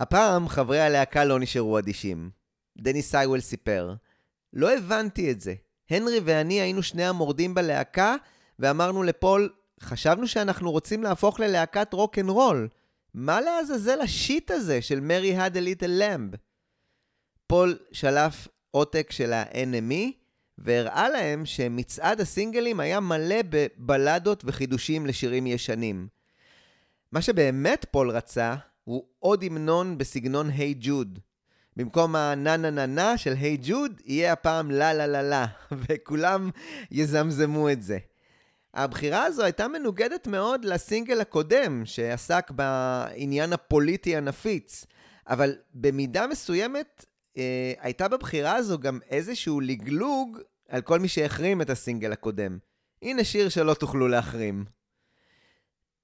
הפעם 0.00 0.48
חברי 0.48 0.80
הלהקה 0.80 1.24
לא 1.24 1.38
נשארו 1.38 1.78
אדישים. 1.78 2.30
דני 2.78 3.02
סייוול 3.02 3.40
סיפר, 3.40 3.94
לא 4.52 4.76
הבנתי 4.76 5.30
את 5.30 5.40
זה. 5.40 5.54
הנרי 5.90 6.20
ואני 6.24 6.60
היינו 6.60 6.82
שני 6.82 7.04
המורדים 7.04 7.54
בלהקה, 7.54 8.16
ואמרנו 8.58 9.02
לפול, 9.02 9.52
חשבנו 9.80 10.28
שאנחנו 10.28 10.70
רוצים 10.70 11.02
להפוך 11.02 11.40
ללהקת 11.40 11.92
רוק 11.92 12.18
אנד 12.18 12.30
רול. 12.30 12.68
מה 13.14 13.40
לעזאזל 13.40 14.00
ה 14.00 14.10
shit 14.10 14.50
הזה 14.50 14.82
של 14.82 15.00
Mary 15.00 15.38
Had 15.38 15.52
a 15.52 15.59
Little 15.59 16.00
Lamb? 16.00 16.36
פול 17.46 17.78
שלף 17.92 18.48
עותק 18.70 19.10
של 19.10 19.32
ה-NME, 19.32 20.12
והראה 20.58 21.08
להם 21.08 21.46
שמצעד 21.46 22.20
הסינגלים 22.20 22.80
היה 22.80 23.00
מלא 23.00 23.36
בבלדות 23.50 24.42
וחידושים 24.46 25.06
לשירים 25.06 25.46
ישנים. 25.46 26.08
מה 27.12 27.22
שבאמת 27.22 27.86
פול 27.90 28.10
רצה 28.10 28.54
הוא 28.84 29.06
עוד 29.18 29.42
המנון 29.42 29.98
בסגנון 29.98 30.50
היי 30.50 30.72
hey 30.72 30.76
ג'וד. 30.80 31.18
במקום 31.76 32.16
הנה 32.16 32.56
נה 32.56 32.70
נה 32.70 32.86
נה 32.86 33.18
של 33.18 33.32
היי 33.32 33.54
hey 33.54 33.60
ג'וד, 33.62 34.00
יהיה 34.04 34.32
הפעם 34.32 34.70
לה 34.70 34.94
לה 34.94 35.06
לה 35.06 35.22
לה, 35.22 35.46
וכולם 35.88 36.50
יזמזמו 36.90 37.70
את 37.70 37.82
זה. 37.82 37.98
הבחירה 38.74 39.24
הזו 39.24 39.42
הייתה 39.42 39.68
מנוגדת 39.68 40.26
מאוד 40.26 40.64
לסינגל 40.64 41.20
הקודם, 41.20 41.82
שעסק 41.84 42.50
בעניין 42.50 43.52
הפוליטי 43.52 44.16
הנפיץ, 44.16 44.86
אבל 45.28 45.56
במידה 45.74 46.26
מסוימת 46.26 47.04
אה, 47.36 47.72
הייתה 47.80 48.08
בבחירה 48.08 48.54
הזו 48.54 48.78
גם 48.78 48.98
איזשהו 49.10 49.60
לגלוג 49.60 50.38
על 50.68 50.80
כל 50.80 50.98
מי 50.98 51.08
שהחרים 51.08 51.62
את 51.62 51.70
הסינגל 51.70 52.12
הקודם. 52.12 52.58
הנה 53.02 53.24
שיר 53.24 53.48
שלא 53.48 53.74
תוכלו 53.74 54.08
להחרים. 54.08 54.64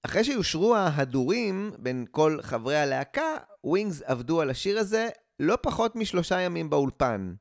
אחרי 0.03 0.24
שיושרו 0.24 0.77
ההדורים 0.77 1.73
בין 1.78 2.07
כל 2.11 2.39
חברי 2.43 2.77
הלהקה, 2.77 3.36
ווינגס 3.65 4.03
עבדו 4.03 4.40
על 4.40 4.51
השיר 4.51 4.78
הזה 4.78 5.09
לא 5.43 5.59
פחות 5.62 5.97
משלושה 5.97 6.40
ימים 6.40 6.70
באולפן. 6.70 7.35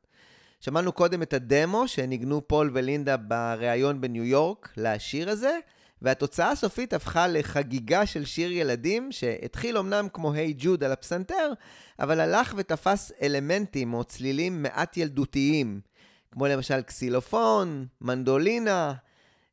שמענו 0.59 0.91
קודם 0.91 1.21
את 1.21 1.33
הדמו 1.33 1.87
שניגנו 1.87 2.47
פול 2.47 2.71
ולינדה 2.73 3.17
בריאיון 3.17 4.01
בניו 4.01 4.23
יורק 4.23 4.73
לשיר 4.77 5.29
הזה, 5.29 5.57
והתוצאה 6.01 6.51
הסופית 6.51 6.93
הפכה 6.93 7.27
לחגיגה 7.27 8.05
של 8.05 8.25
שיר 8.25 8.51
ילדים 8.51 9.11
שהתחיל 9.11 9.77
אמנם 9.77 10.07
כמו 10.13 10.33
היי 10.33 10.51
hey 10.51 10.55
ג'וד 10.57 10.83
על 10.83 10.91
הפסנתר, 10.91 11.53
אבל 11.99 12.19
הלך 12.19 12.53
ותפס 12.57 13.11
אלמנטים 13.21 13.93
או 13.93 14.03
צלילים 14.03 14.63
מעט 14.63 14.97
ילדותיים, 14.97 15.81
כמו 16.31 16.47
למשל 16.47 16.81
קסילופון, 16.81 17.85
מנדולינה, 18.01 18.93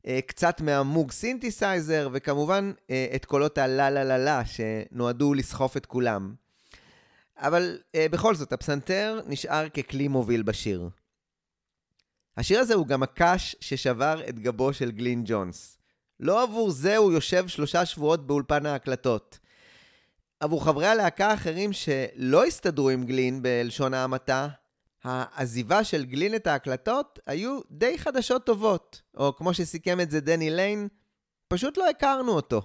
אה, 0.07 0.19
קצת 0.27 0.61
מה 0.61 0.78
Moog 0.78 1.11
synthesizer, 1.11 2.09
וכמובן 2.13 2.71
אה, 2.89 3.07
את 3.15 3.25
קולות 3.25 3.57
הלה 3.57 3.89
לה 3.89 4.03
לה 4.03 4.17
לה 4.17 4.41
שנועדו 4.45 5.33
לסחוף 5.33 5.77
את 5.77 5.85
כולם. 5.85 6.33
אבל 7.39 7.79
אה, 7.95 8.05
בכל 8.11 8.35
זאת, 8.35 8.53
הפסנתר 8.53 9.21
נשאר 9.27 9.69
ככלי 9.69 10.07
מוביל 10.07 10.41
בשיר. 10.41 10.89
השיר 12.37 12.59
הזה 12.59 12.73
הוא 12.73 12.87
גם 12.87 13.03
הקש 13.03 13.55
ששבר 13.59 14.21
את 14.29 14.39
גבו 14.39 14.73
של 14.73 14.91
גלין 14.91 15.23
ג'ונס. 15.25 15.77
לא 16.19 16.43
עבור 16.43 16.71
זה 16.71 16.97
הוא 16.97 17.11
יושב 17.11 17.47
שלושה 17.47 17.85
שבועות 17.85 18.27
באולפן 18.27 18.65
ההקלטות. 18.65 19.39
עבור 20.39 20.65
חברי 20.65 20.87
הלהקה 20.87 21.27
האחרים 21.27 21.73
שלא 21.73 22.45
הסתדרו 22.45 22.89
עם 22.89 23.03
גלין 23.03 23.41
בלשון 23.41 23.93
המעטה, 23.93 24.47
העזיבה 25.03 25.83
של 25.83 26.05
גלין 26.05 26.35
את 26.35 26.47
ההקלטות 26.47 27.19
היו 27.25 27.59
די 27.71 27.97
חדשות 27.97 28.45
טובות, 28.45 29.01
או 29.17 29.35
כמו 29.35 29.53
שסיכם 29.53 29.99
את 29.99 30.11
זה 30.11 30.19
דני 30.19 30.49
ליין, 30.49 30.87
פשוט 31.47 31.77
לא 31.77 31.89
הכרנו 31.89 32.31
אותו. 32.31 32.61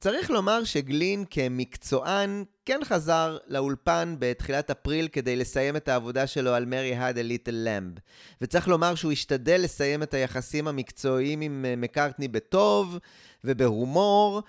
צריך 0.00 0.30
לומר 0.30 0.64
שגלין 0.64 1.24
כמקצוען 1.30 2.44
כן 2.68 2.80
חזר 2.84 3.38
לאולפן 3.46 4.16
בתחילת 4.18 4.70
אפריל 4.70 5.08
כדי 5.08 5.36
לסיים 5.36 5.76
את 5.76 5.88
העבודה 5.88 6.26
שלו 6.26 6.54
על 6.54 6.64
מרי 6.64 6.98
had 6.98 7.14
a 7.14 7.48
little 7.48 7.50
lamb. 7.50 8.00
וצריך 8.40 8.68
לומר 8.68 8.94
שהוא 8.94 9.12
השתדל 9.12 9.60
לסיים 9.64 10.02
את 10.02 10.14
היחסים 10.14 10.68
המקצועיים 10.68 11.40
עם 11.40 11.64
אה, 11.68 11.76
מקארטני 11.76 12.28
בטוב 12.28 12.98
ובהומור, 13.44 14.42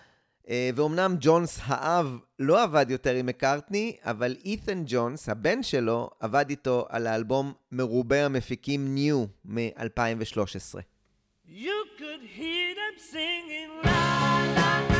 אה, 0.50 0.70
ואומנם 0.76 1.16
ג'ונס 1.20 1.60
האב 1.64 2.18
לא 2.40 2.64
עבד 2.64 2.86
יותר 2.90 3.14
עם 3.16 3.26
מקארטני, 3.26 3.96
אבל 4.04 4.36
אית'ן 4.46 4.84
ג'ונס, 4.86 5.30
הבן 5.30 5.64
שלו, 5.64 6.10
עבד 6.20 6.46
איתו 6.50 6.86
על 6.90 7.08
האלבום 7.08 7.54
מרובה 7.72 8.26
המפיקים 8.26 8.96
ניו 8.96 9.26
מ-2013. 9.46 10.80
You 11.48 11.80
could 11.98 12.24
hear 12.38 12.76
them 12.80 12.96
singing 13.12 13.72
la 13.84 14.00
la 14.56 14.70
la 14.90 14.99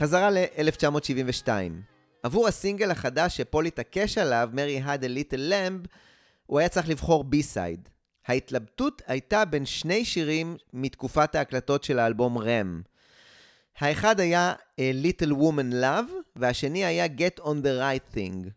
חזרה 0.00 0.30
ל-1972. 0.30 1.48
עבור 2.22 2.48
הסינגל 2.48 2.90
החדש 2.90 3.36
שפול 3.36 3.66
התעקש 3.66 4.18
עליו, 4.18 4.50
מרי 4.52 4.82
had 4.84 5.00
a 5.00 5.32
little 5.32 5.50
lamb, 5.50 5.88
הוא 6.46 6.58
היה 6.58 6.68
צריך 6.68 6.88
לבחור 6.88 7.24
בי-סייד. 7.24 7.88
ההתלבטות 8.26 9.02
הייתה 9.06 9.44
בין 9.44 9.66
שני 9.66 10.04
שירים 10.04 10.56
מתקופת 10.72 11.34
ההקלטות 11.34 11.84
של 11.84 11.98
האלבום 11.98 12.38
רם. 12.38 12.82
האחד 13.78 14.20
היה 14.20 14.52
uh, 14.52 14.82
Little 15.04 15.32
Woman 15.32 15.72
Love, 15.72 16.12
והשני 16.36 16.84
היה 16.84 17.06
Get 17.06 17.40
on 17.40 17.54
the 17.62 17.80
Right 17.80 18.16
Thing. 18.16 18.48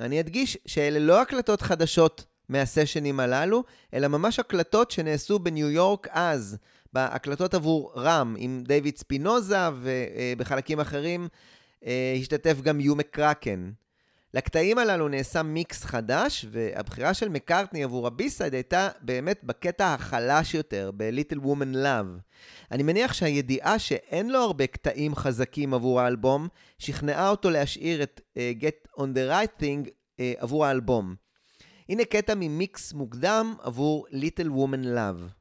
אני 0.00 0.20
אדגיש 0.20 0.58
שאלה 0.66 0.98
לא 0.98 1.20
הקלטות 1.20 1.62
חדשות 1.62 2.24
מהסשנים 2.48 3.20
הללו, 3.20 3.64
אלא 3.94 4.08
ממש 4.08 4.38
הקלטות 4.38 4.90
שנעשו 4.90 5.38
בניו 5.38 5.70
יורק 5.70 6.08
אז, 6.10 6.56
בהקלטות 6.92 7.54
עבור 7.54 7.92
רם, 7.96 8.34
עם 8.38 8.62
דיוויד 8.66 8.96
ספינוזה, 8.96 9.68
ובחלקים 9.82 10.80
אחרים 10.80 11.28
אה, 11.86 12.14
השתתף 12.18 12.60
גם 12.60 12.80
יו 12.80 12.96
מקרקן. 12.96 13.70
לקטעים 14.34 14.78
הללו 14.78 15.08
נעשה 15.08 15.42
מיקס 15.42 15.84
חדש, 15.84 16.46
והבחירה 16.50 17.14
של 17.14 17.28
מקארטני 17.28 17.84
עבור 17.84 18.06
הביסייד 18.06 18.54
הייתה 18.54 18.88
באמת 19.00 19.44
בקטע 19.44 19.94
החלש 19.94 20.54
יותר, 20.54 20.90
ב-Little 20.96 21.38
Woman 21.38 21.74
Love. 21.74 22.20
אני 22.70 22.82
מניח 22.82 23.12
שהידיעה 23.12 23.78
שאין 23.78 24.30
לו 24.30 24.38
הרבה 24.38 24.66
קטעים 24.66 25.14
חזקים 25.14 25.74
עבור 25.74 26.00
האלבום, 26.00 26.48
שכנעה 26.78 27.30
אותו 27.30 27.50
להשאיר 27.50 28.02
את 28.02 28.20
uh, 28.34 28.38
Get 28.62 29.00
on 29.00 29.04
the 29.04 29.30
Right 29.30 29.62
Thing 29.62 29.88
uh, 29.88 30.20
עבור 30.38 30.66
האלבום. 30.66 31.14
הנה 31.88 32.04
קטע 32.04 32.34
ממיקס 32.36 32.92
מוקדם 32.92 33.54
עבור 33.62 34.06
Little 34.10 34.48
Woman 34.48 34.84
Love. 34.84 35.39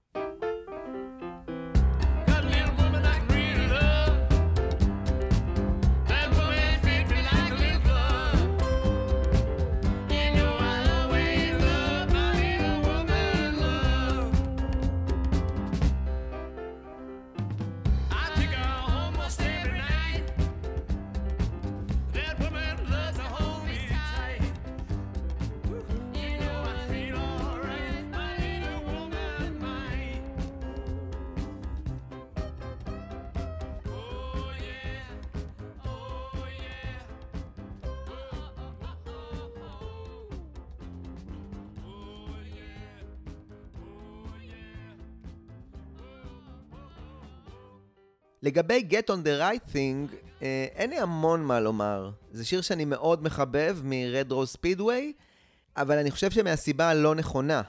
לגבי 48.44 48.88
Get 48.90 49.10
on 49.10 49.26
the 49.26 49.42
Right 49.42 49.74
Thing, 49.74 50.16
אה, 50.42 50.68
אין 50.76 50.90
לי 50.90 51.00
המון 51.00 51.44
מה 51.44 51.60
לומר. 51.60 52.12
זה 52.32 52.46
שיר 52.46 52.62
שאני 52.62 52.86
מאוד 52.86 53.24
מחבב 53.24 53.78
מ-Red 53.84 54.32
Rose 54.32 54.58
Speedway, 54.58 55.24
אבל 55.78 55.98
אני 55.98 56.12
חושב 56.12 56.32
שמהסיבה 56.32 56.90
הלא 56.90 57.16
נכונה. 57.16 57.62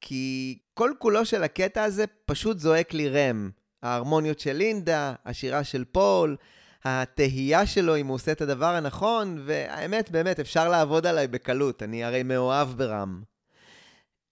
כי 0.00 0.58
כל 0.74 0.92
כולו 0.98 1.24
של 1.24 1.42
הקטע 1.42 1.84
הזה 1.84 2.04
פשוט 2.26 2.58
זועק 2.58 2.94
לי 2.94 3.08
רם. 3.08 3.50
ההרמוניות 3.82 4.40
של 4.40 4.52
לינדה, 4.52 5.14
השירה 5.24 5.64
של 5.64 5.84
פול, 5.84 6.36
התהייה 6.84 7.66
שלו 7.66 7.96
אם 7.96 8.06
הוא 8.06 8.14
עושה 8.14 8.32
את 8.32 8.40
הדבר 8.40 8.74
הנכון, 8.74 9.42
והאמת, 9.46 10.10
באמת, 10.10 10.40
אפשר 10.40 10.68
לעבוד 10.68 11.06
עליי 11.06 11.26
בקלות, 11.26 11.82
אני 11.82 12.04
הרי 12.04 12.22
מאוהב 12.22 12.68
ברם. 12.68 13.22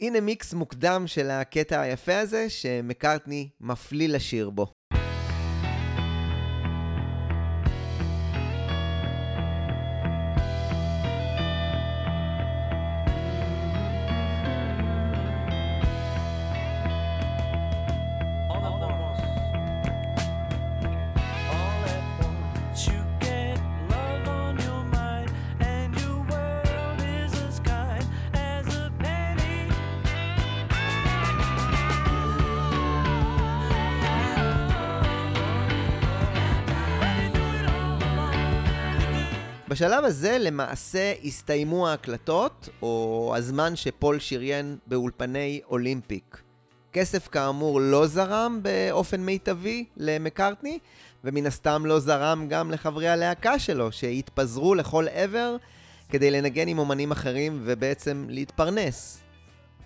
הנה 0.00 0.20
מיקס 0.20 0.54
מוקדם 0.54 1.06
של 1.06 1.30
הקטע 1.30 1.80
היפה 1.80 2.18
הזה, 2.18 2.50
שמקארטני 2.50 3.48
מפליא 3.60 4.08
לשיר 4.08 4.50
בו. 4.50 4.73
בשלב 39.84 40.04
הזה 40.04 40.38
למעשה 40.38 41.12
הסתיימו 41.24 41.88
ההקלטות, 41.88 42.68
או 42.82 43.32
הזמן 43.36 43.76
שפול 43.76 44.18
שריין 44.18 44.76
באולפני 44.86 45.60
אולימפיק. 45.68 46.42
כסף 46.92 47.28
כאמור 47.28 47.80
לא 47.80 48.06
זרם 48.06 48.60
באופן 48.62 49.20
מיטבי 49.20 49.84
למקארטני, 49.96 50.78
ומן 51.24 51.46
הסתם 51.46 51.86
לא 51.86 52.00
זרם 52.00 52.46
גם 52.48 52.70
לחברי 52.70 53.08
הלהקה 53.08 53.58
שלו, 53.58 53.92
שהתפזרו 53.92 54.74
לכל 54.74 55.06
עבר 55.12 55.56
כדי 56.08 56.30
לנגן 56.30 56.68
עם 56.68 56.78
אומנים 56.78 57.12
אחרים 57.12 57.60
ובעצם 57.64 58.26
להתפרנס. 58.28 59.20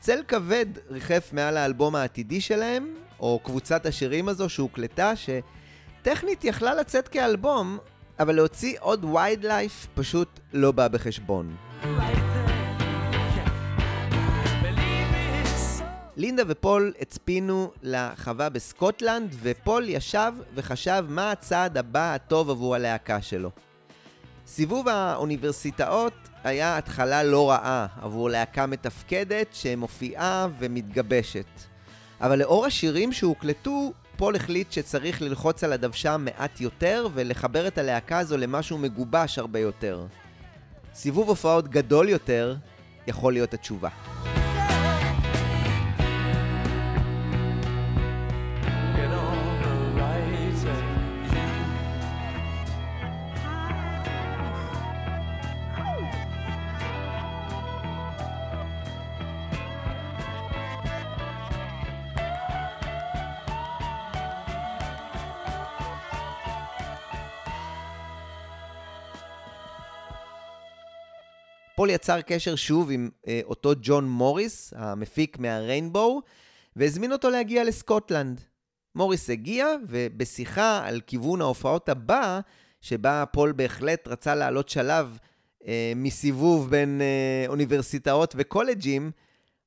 צל 0.01 0.23
כבד 0.29 0.67
ריחף 0.91 1.31
מעל 1.33 1.57
האלבום 1.57 1.95
העתידי 1.95 2.41
שלהם, 2.41 2.95
או 3.21 3.41
קבוצת 3.45 3.87
השירים 3.87 4.29
הזו 4.29 4.49
שהוקלטה, 4.49 5.13
שטכנית 5.17 6.45
יכלה 6.45 6.75
לצאת 6.75 7.09
כאלבום, 7.09 7.79
אבל 8.21 8.35
להוציא 8.35 8.77
עוד 8.81 9.05
וייד 9.05 9.45
לייף 9.45 9.87
פשוט 9.95 10.41
לא 10.53 10.73
בא 10.73 10.89
בחשבון. 10.89 11.57
לינדה 16.17 16.43
ופול 16.47 16.93
הצפינו 17.01 17.73
לחווה 17.83 18.49
בסקוטלנד, 18.49 19.35
ופול 19.43 19.85
ישב 19.89 20.33
וחשב 20.55 21.05
מה 21.09 21.31
הצעד 21.31 21.79
הבא 21.79 22.15
הטוב 22.15 22.51
עבור 22.51 22.75
הלהקה 22.75 23.23
שלו. 23.23 23.51
סיבוב 24.47 24.89
האוניברסיטאות 24.89 26.13
היה 26.45 26.79
התחלה 26.79 27.23
לא 27.23 27.51
רעה 27.51 27.87
עבור 28.01 28.31
להקה 28.31 28.67
מתפקדת 28.67 29.49
שמופיעה 29.53 30.47
ומתגבשת. 30.59 31.47
אבל 32.21 32.39
לאור 32.39 32.67
השירים 32.67 33.13
שהוקלטו, 33.13 33.93
פול 34.19 34.37
החליט 34.37 34.73
שצריך 34.73 35.23
ללחוץ 35.23 35.65
על 35.65 35.73
הדוושה 35.73 36.17
מעט 36.17 36.61
יותר 36.61 37.09
ולחבר 37.15 37.69
את 37.69 37.79
הלהקה 37.79 38.19
הזו 38.19 38.37
למשהו 38.37 38.79
מגובש 38.79 39.39
הרבה 39.39 39.59
יותר. 39.59 40.07
סיבוב 40.95 41.29
הופעות 41.29 41.69
גדול 41.69 42.09
יותר 42.09 42.57
יכול 43.07 43.33
להיות 43.33 43.55
התשובה. 43.55 43.89
פול 71.79 71.91
יצר 71.91 72.21
קשר 72.21 72.57
שוב 72.57 72.91
עם 72.91 73.11
אה, 73.29 73.41
אותו 73.45 73.73
ג'ון 73.81 74.09
מוריס, 74.09 74.73
המפיק 74.77 75.39
מהריינבואו, 75.39 76.21
והזמין 76.77 77.13
אותו 77.13 77.31
להגיע 77.31 77.65
לסקוטלנד. 77.65 78.41
מוריס 78.95 79.31
הגיע, 79.31 79.67
ובשיחה 79.89 80.83
על 80.87 81.01
כיוון 81.07 81.41
ההופעות 81.41 81.89
הבא, 81.89 82.41
שבה 82.81 83.25
פול 83.33 83.53
בהחלט 83.53 84.09
רצה 84.09 84.35
לעלות 84.35 84.69
שלב 84.69 85.19
אה, 85.67 85.93
מסיבוב 85.97 86.71
בין 86.71 87.01
אה, 87.01 87.49
אוניברסיטאות 87.49 88.35
וקולג'ים, 88.39 89.11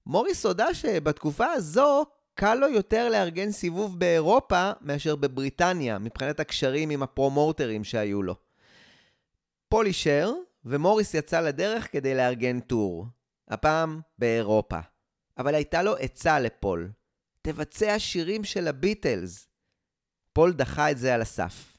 מוריס 0.05 0.45
הודה 0.45 0.73
שבתקופה 0.73 1.51
הזו 1.51 2.05
קל 2.33 2.55
לו 2.55 2.67
יותר 2.67 3.09
לארגן 3.09 3.51
סיבוב 3.51 3.99
באירופה 3.99 4.71
מאשר 4.81 5.15
בבריטניה, 5.15 5.99
מבחינת 5.99 6.39
הקשרים 6.39 6.89
עם 6.89 7.03
הפרומוטרים 7.03 7.83
שהיו 7.83 8.23
לו. 8.23 8.35
פול 9.69 9.85
אישר, 9.85 10.31
ומוריס 10.65 11.13
יצא 11.13 11.41
לדרך 11.41 11.91
כדי 11.91 12.15
לארגן 12.15 12.59
tour. 12.59 13.05
הפעם 13.47 14.01
באירופה. 14.17 14.79
אבל 15.37 15.55
הייתה 15.55 15.83
לו 15.83 15.95
עצה 15.95 16.39
לפול. 16.39 16.91
תבצע 17.41 17.99
שירים 17.99 18.43
של 18.43 18.67
הביטלס. 18.67 19.47
פול 20.33 20.53
דחה 20.53 20.91
את 20.91 20.97
זה 20.97 21.13
על 21.13 21.21
הסף. 21.21 21.77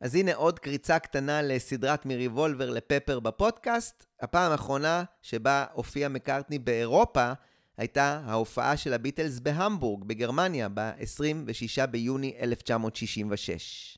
אז 0.00 0.14
הנה 0.14 0.34
עוד 0.34 0.58
קריצה 0.58 0.98
קטנה 0.98 1.42
לסדרת 1.42 2.06
מ 2.06 2.13
Revolver 2.13 2.70
ל 2.70 2.77
Pepper 2.77 3.20
בפודקאסט. 3.20 4.06
הפעם 4.20 4.52
האחרונה 4.52 5.04
שבה 5.22 5.64
הופיע 5.72 6.08
מקארטני 6.08 6.58
באירופה 6.58 7.32
הייתה 7.76 8.22
ההופעה 8.24 8.76
של 8.76 8.92
הביטלס 8.92 9.38
בהמבורג, 9.38 10.04
בגרמניה, 10.04 10.68
ב-26 10.74 11.86
ביוני 11.86 12.36
1966. 12.40 13.95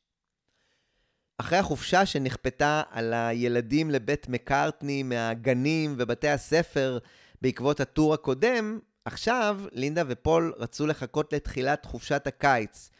אחרי 1.38 1.58
החופשה 1.58 2.06
שנכפתה 2.06 2.82
על 2.90 3.14
הילדים 3.14 3.90
לבית 3.90 4.28
מקארטני 4.28 5.02
מהגנים 5.02 5.94
ובתי 5.98 6.28
הספר 6.28 6.98
בעקבות 7.42 7.80
הטור 7.80 8.14
הקודם, 8.14 8.78
עכשיו 9.04 9.60
לינדה 9.72 10.02
ופול 10.08 10.54
רצו 10.56 10.86
לחכות 10.86 11.32
לתחילת 11.32 11.84
חופשת 11.84 12.26
הקיץ, 12.26 12.90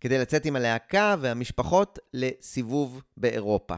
כדי 0.00 0.18
לצאת 0.18 0.44
עם 0.44 0.56
הלהקה 0.56 1.16
והמשפחות 1.20 1.98
לסיבוב 2.14 3.02
באירופה. 3.16 3.74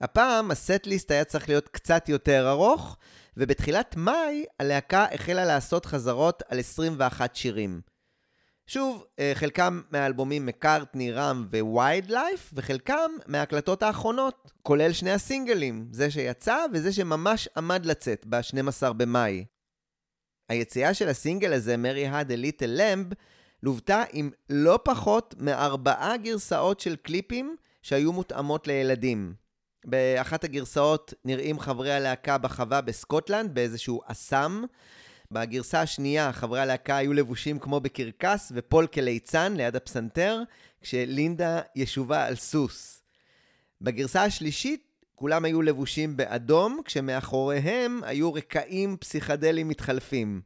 הפעם 0.00 0.50
הסט-ליסט 0.50 1.10
היה 1.10 1.24
צריך 1.24 1.48
להיות 1.48 1.68
קצת 1.68 2.08
יותר 2.08 2.50
ארוך, 2.50 2.96
ובתחילת 3.36 3.96
מאי 3.96 4.44
הלהקה 4.58 5.06
החלה 5.12 5.44
לעשות 5.44 5.86
חזרות 5.86 6.42
על 6.48 6.58
21 6.58 7.36
שירים. 7.36 7.91
שוב, 8.66 9.04
אה, 9.18 9.32
חלקם 9.34 9.80
מהאלבומים 9.90 10.46
מקארטני, 10.46 11.12
רם 11.12 11.46
ווייד 11.50 12.10
לייף, 12.10 12.50
וחלקם 12.54 13.10
מההקלטות 13.26 13.82
האחרונות, 13.82 14.52
כולל 14.62 14.92
שני 14.92 15.10
הסינגלים, 15.10 15.88
זה 15.90 16.10
שיצא 16.10 16.56
וזה 16.72 16.92
שממש 16.92 17.48
עמד 17.56 17.86
לצאת 17.86 18.26
ב-12 18.28 18.92
במאי. 18.92 19.44
היציאה 20.48 20.94
של 20.94 21.08
הסינגל 21.08 21.52
הזה, 21.52 21.76
מרי 21.76 22.10
a 22.10 22.24
little 22.24 22.78
lamb, 22.78 23.14
לוותה 23.62 24.02
עם 24.12 24.30
לא 24.50 24.78
פחות 24.84 25.34
מארבעה 25.38 26.16
גרסאות 26.16 26.80
של 26.80 26.96
קליפים 26.96 27.56
שהיו 27.82 28.12
מותאמות 28.12 28.66
לילדים. 28.66 29.34
באחת 29.84 30.44
הגרסאות 30.44 31.14
נראים 31.24 31.60
חברי 31.60 31.92
הלהקה 31.92 32.38
בחווה 32.38 32.80
בסקוטלנד, 32.80 33.54
באיזשהו 33.54 34.00
אסם. 34.06 34.62
בגרסה 35.32 35.80
השנייה 35.80 36.32
חברי 36.32 36.60
הלהקה 36.60 36.96
היו 36.96 37.12
לבושים 37.12 37.58
כמו 37.58 37.80
בקרקס 37.80 38.52
ופול 38.54 38.86
כליצן 38.86 39.56
ליד 39.56 39.76
הפסנתר, 39.76 40.42
כשלינדה 40.80 41.60
ישובה 41.76 42.26
על 42.26 42.34
סוס. 42.34 43.02
בגרסה 43.80 44.22
השלישית 44.22 44.92
כולם 45.14 45.44
היו 45.44 45.62
לבושים 45.62 46.16
באדום, 46.16 46.80
כשמאחוריהם 46.84 48.00
היו 48.04 48.32
רקעים 48.32 48.96
פסיכדליים 48.96 49.68
מתחלפים. 49.68 50.40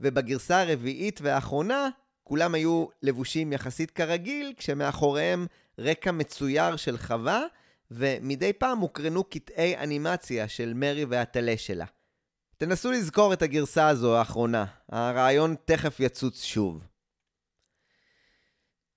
ובגרסה 0.00 0.60
הרביעית 0.60 1.20
והאחרונה, 1.22 1.88
כולם 2.24 2.54
היו 2.54 2.86
לבושים 3.02 3.52
יחסית 3.52 3.90
כרגיל, 3.90 4.52
כשמאחוריהם 4.56 5.46
רקע 5.78 6.12
מצויר 6.12 6.76
של 6.76 6.98
חווה, 6.98 7.42
ומדי 7.90 8.52
פעם 8.52 8.78
הוקרנו 8.78 9.24
קטעי 9.24 9.76
אנימציה 9.76 10.48
של 10.48 10.72
מרי 10.74 11.04
והטלה 11.04 11.54
שלה. 11.56 11.86
תנסו 12.58 12.90
לזכור 12.90 13.32
את 13.32 13.42
הגרסה 13.42 13.88
הזו 13.88 14.16
האחרונה, 14.16 14.64
הרעיון 14.88 15.54
תכף 15.64 16.00
יצוץ 16.00 16.44
שוב. 16.44 16.86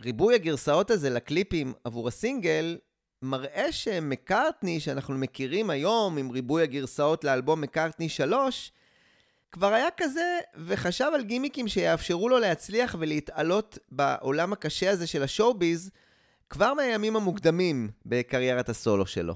ריבוי 0.02 0.36
הגרסאות 0.36 0.92
הזה 0.92 1.10
לקליפים 1.10 1.74
עבור 1.84 2.08
הסינגל 2.08 2.78
מראה 3.22 3.72
שמקארטני 3.72 4.80
שאנחנו 4.80 5.14
מכירים 5.18 5.70
היום 5.70 6.18
עם 6.18 6.30
ריבוי 6.30 6.64
הגרסאות 6.64 7.24
לאלבום 7.24 7.62
מקארטני 7.62 8.10
3 8.10 8.72
כבר 9.52 9.74
היה 9.74 9.88
כזה 9.98 10.40
וחשב 10.56 11.12
על 11.14 11.24
גימיקים 11.24 11.68
שיאפשרו 11.68 12.30
לו 12.30 12.40
להצליח 12.40 12.96
ולהתעלות 13.00 13.78
בעולם 13.92 14.54
הקשה 14.54 14.92
הזה 14.92 15.08
של 15.08 15.24
השואו-ביז 15.24 15.92
כבר 16.50 16.74
מהימים 16.74 17.16
המוקדמים 17.16 17.90
בקריירת 18.06 18.70
הסולו 18.70 19.06
שלו. 19.06 19.36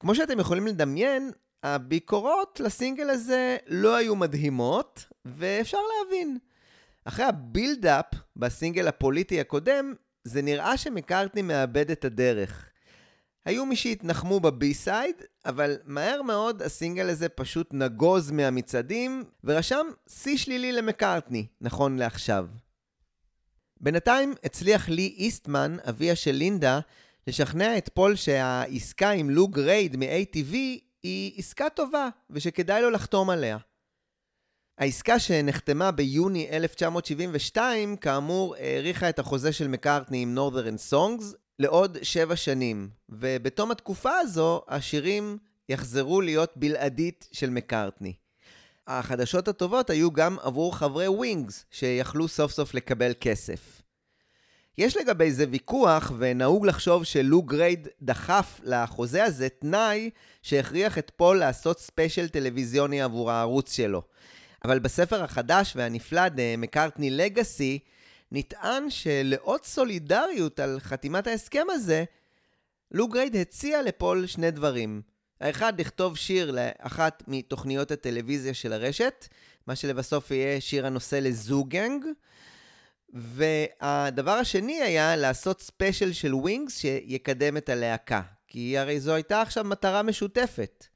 כמו 0.00 0.14
שאתם 0.14 0.40
יכולים 0.40 0.66
לדמיין, 0.66 1.30
הביקורות 1.62 2.60
לסינגל 2.60 3.10
הזה 3.10 3.56
לא 3.66 3.96
היו 3.96 4.16
מדהימות, 4.16 5.04
ואפשר 5.24 5.78
להבין. 5.78 6.38
אחרי 7.04 7.24
ה 7.24 7.33
build-up 7.33 8.06
בסינגל 8.36 8.88
הפוליטי 8.88 9.40
הקודם, 9.40 9.94
זה 10.24 10.42
נראה 10.42 10.76
שמקארטני 10.76 11.42
מאבד 11.42 11.90
את 11.90 12.04
הדרך. 12.04 12.68
היו 13.44 13.66
מי 13.66 13.76
שהתנחמו 13.76 14.40
ב 14.40 14.50
B-side, 14.50 15.16
אבל 15.46 15.76
מהר 15.84 16.22
מאוד 16.22 16.62
הסינגל 16.62 17.08
הזה 17.08 17.28
פשוט 17.28 17.68
נגוז 17.72 18.30
מהמצעדים, 18.30 19.24
ורשם 19.44 19.86
שיא 20.08 20.36
שלילי 20.36 20.72
למקארטני, 20.72 21.46
נכון 21.60 21.96
לעכשיו. 21.96 22.46
בינתיים 23.80 24.34
הצליח 24.44 24.88
לי 24.88 25.14
איסטמן, 25.18 25.76
אביה 25.88 26.16
של 26.16 26.32
לינדה, 26.32 26.80
לשכנע 27.26 27.78
את 27.78 27.88
פול 27.94 28.16
שהעסקה 28.16 29.10
עם 29.10 29.30
לו 29.30 29.48
גרייד 29.48 29.96
מ-ATV 29.96 30.56
היא 31.02 31.32
עסקה 31.36 31.70
טובה, 31.70 32.08
ושכדאי 32.30 32.82
לו 32.82 32.90
לחתום 32.90 33.30
עליה. 33.30 33.58
העסקה 34.78 35.18
שנחתמה 35.18 35.90
ביוני 35.90 36.48
1972, 36.50 37.96
כאמור, 37.96 38.56
האריכה 38.56 39.08
את 39.08 39.18
החוזה 39.18 39.52
של 39.52 39.68
מקארטני 39.68 40.22
עם 40.22 40.38
Northern 40.38 40.92
Songs 40.92 41.24
לעוד 41.58 41.98
שבע 42.02 42.36
שנים, 42.36 42.90
ובתום 43.08 43.70
התקופה 43.70 44.18
הזו, 44.18 44.62
השירים 44.68 45.38
יחזרו 45.68 46.20
להיות 46.20 46.52
בלעדית 46.56 47.28
של 47.32 47.50
מקארטני. 47.50 48.12
החדשות 48.86 49.48
הטובות 49.48 49.90
היו 49.90 50.12
גם 50.12 50.36
עבור 50.42 50.76
חברי 50.76 51.08
ווינגס, 51.08 51.64
שיכלו 51.70 52.28
סוף 52.28 52.52
סוף 52.52 52.74
לקבל 52.74 53.12
כסף. 53.20 53.81
יש 54.78 54.96
לגבי 54.96 55.32
זה 55.32 55.44
ויכוח, 55.50 56.12
ונהוג 56.18 56.66
לחשוב 56.66 57.04
שלו 57.04 57.42
גרייד 57.42 57.88
דחף 58.02 58.60
לחוזה 58.64 59.24
הזה 59.24 59.48
תנאי 59.48 60.10
שהכריח 60.42 60.98
את 60.98 61.10
פול 61.16 61.38
לעשות 61.38 61.78
ספיישל 61.80 62.28
טלוויזיוני 62.28 63.02
עבור 63.02 63.30
הערוץ 63.30 63.72
שלו. 63.72 64.02
אבל 64.64 64.78
בספר 64.78 65.24
החדש 65.24 65.72
והנפלא, 65.76 66.26
The 66.26 66.58
McCartney 66.58 67.10
Legacy, 67.10 67.78
נטען 68.32 68.90
שלאות 68.90 69.64
סולידריות 69.64 70.60
על 70.60 70.78
חתימת 70.80 71.26
ההסכם 71.26 71.66
הזה, 71.70 72.04
לו 72.90 73.08
גרייד 73.08 73.36
הציע 73.36 73.82
לפול 73.82 74.26
שני 74.26 74.50
דברים. 74.50 75.02
האחד, 75.40 75.80
לכתוב 75.80 76.16
שיר 76.16 76.50
לאחת 76.50 77.22
מתוכניות 77.28 77.90
הטלוויזיה 77.90 78.54
של 78.54 78.72
הרשת, 78.72 79.28
מה 79.66 79.76
שלבסוף 79.76 80.30
יהיה 80.30 80.60
שיר 80.60 80.86
הנושא 80.86 81.16
ל 81.16 81.26
Zoo 81.26 81.55
Gang. 81.55 82.04
והדבר 83.12 84.30
השני 84.30 84.82
היה 84.82 85.16
לעשות 85.16 85.60
ספיישל 85.60 86.12
של 86.12 86.34
ווינגס 86.34 86.78
שיקדם 86.78 87.56
את 87.56 87.68
הלהקה. 87.68 88.22
כי 88.48 88.78
הרי 88.78 89.00
זו 89.00 89.14
הייתה 89.14 89.42
עכשיו 89.42 89.64
מטרה 89.64 90.02
משותפת. 90.02 90.86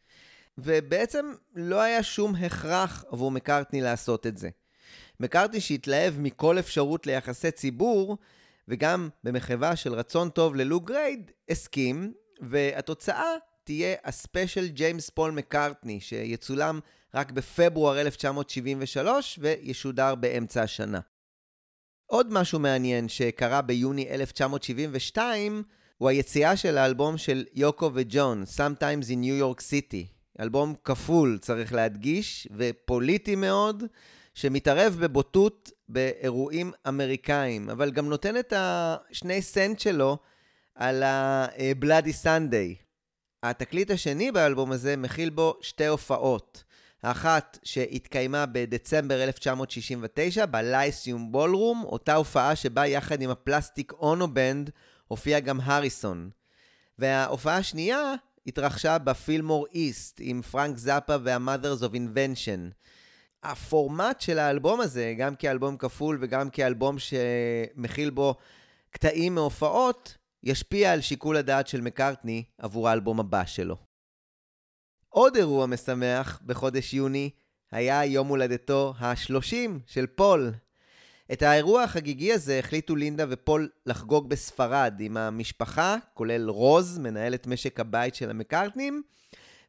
ובעצם 0.58 1.32
לא 1.54 1.80
היה 1.80 2.02
שום 2.02 2.34
הכרח 2.34 3.04
עבור 3.12 3.30
מקארטני 3.30 3.80
לעשות 3.80 4.26
את 4.26 4.38
זה. 4.38 4.48
מקארטני 5.20 5.60
שהתלהב 5.60 6.14
מכל 6.18 6.58
אפשרות 6.58 7.06
ליחסי 7.06 7.50
ציבור, 7.50 8.18
וגם 8.68 9.08
במחווה 9.24 9.76
של 9.76 9.94
רצון 9.94 10.28
טוב 10.30 10.54
ללו 10.54 10.80
גרייד, 10.80 11.30
הסכים, 11.48 12.12
והתוצאה 12.40 13.32
תהיה 13.64 13.96
הספיישל 14.04 14.68
ג'יימס 14.68 15.10
פול 15.10 15.30
מקארטני, 15.30 16.00
שיצולם 16.00 16.80
רק 17.14 17.30
בפברואר 17.30 18.00
1973 18.00 19.38
וישודר 19.42 20.14
באמצע 20.14 20.62
השנה. 20.62 21.00
עוד 22.06 22.32
משהו 22.32 22.58
מעניין 22.58 23.08
שקרה 23.08 23.62
ביוני 23.62 24.08
1972 24.10 25.62
הוא 25.98 26.08
היציאה 26.08 26.56
של 26.56 26.78
האלבום 26.78 27.18
של 27.18 27.44
יוקו 27.54 27.90
וג'ון, 27.94 28.44
Sometimes 28.56 29.04
in 29.04 29.16
New 29.24 29.42
York 29.42 29.60
City. 29.60 30.06
אלבום 30.40 30.74
כפול, 30.84 31.38
צריך 31.40 31.72
להדגיש, 31.72 32.48
ופוליטי 32.56 33.36
מאוד, 33.36 33.84
שמתערב 34.34 34.96
בבוטות 35.00 35.70
באירועים 35.88 36.72
אמריקאים, 36.88 37.70
אבל 37.70 37.90
גם 37.90 38.08
נותן 38.08 38.36
את 38.36 38.52
השני 38.56 39.42
סנט 39.42 39.80
שלו 39.80 40.18
על 40.74 41.02
ה-Bloody 41.02 42.24
Sunday. 42.24 42.82
התקליט 43.42 43.90
השני 43.90 44.32
באלבום 44.32 44.72
הזה 44.72 44.96
מכיל 44.96 45.30
בו 45.30 45.54
שתי 45.60 45.86
הופעות. 45.86 46.64
האחת 47.06 47.58
שהתקיימה 47.62 48.46
בדצמבר 48.46 49.24
1969 49.24 50.46
בלייסיום 50.46 51.32
בולרום, 51.32 51.84
אותה 51.84 52.14
הופעה 52.14 52.56
שבה 52.56 52.86
יחד 52.86 53.22
עם 53.22 53.30
הפלסטיק 53.30 53.92
אונו 53.92 54.34
בנד 54.34 54.70
הופיע 55.08 55.40
גם 55.40 55.60
הריסון. 55.60 56.30
וההופעה 56.98 57.56
השנייה 57.56 58.14
התרחשה 58.46 58.98
בפילמור 58.98 59.66
איסט 59.74 60.20
עם 60.22 60.42
פרנק 60.42 60.76
זאפה 60.76 61.16
וה-Mothers 61.22 61.82
of 61.82 61.92
Invention. 61.94 62.72
הפורמט 63.42 64.20
של 64.20 64.38
האלבום 64.38 64.80
הזה, 64.80 65.14
גם 65.18 65.34
כאלבום 65.34 65.76
כפול 65.76 66.18
וגם 66.20 66.50
כאלבום 66.50 66.96
שמכיל 66.98 68.10
בו 68.10 68.34
קטעים 68.90 69.34
מהופעות, 69.34 70.16
ישפיע 70.42 70.92
על 70.92 71.00
שיקול 71.00 71.36
הדעת 71.36 71.66
של 71.66 71.80
מקארטני 71.80 72.44
עבור 72.58 72.88
האלבום 72.88 73.20
הבא 73.20 73.44
שלו. 73.44 73.85
עוד 75.18 75.36
אירוע 75.36 75.66
משמח 75.66 76.40
בחודש 76.46 76.94
יוני 76.94 77.30
היה 77.72 78.04
יום 78.04 78.28
הולדתו 78.28 78.94
ה-30 78.98 79.54
של 79.86 80.06
פול. 80.06 80.52
את 81.32 81.42
האירוע 81.42 81.82
החגיגי 81.82 82.32
הזה 82.32 82.58
החליטו 82.58 82.96
לינדה 82.96 83.24
ופול 83.28 83.68
לחגוג 83.86 84.28
בספרד 84.28 84.94
עם 85.00 85.16
המשפחה, 85.16 85.96
כולל 86.14 86.48
רוז, 86.48 86.98
מנהלת 86.98 87.46
משק 87.46 87.80
הבית 87.80 88.14
של 88.14 88.30
המקארטנים, 88.30 89.02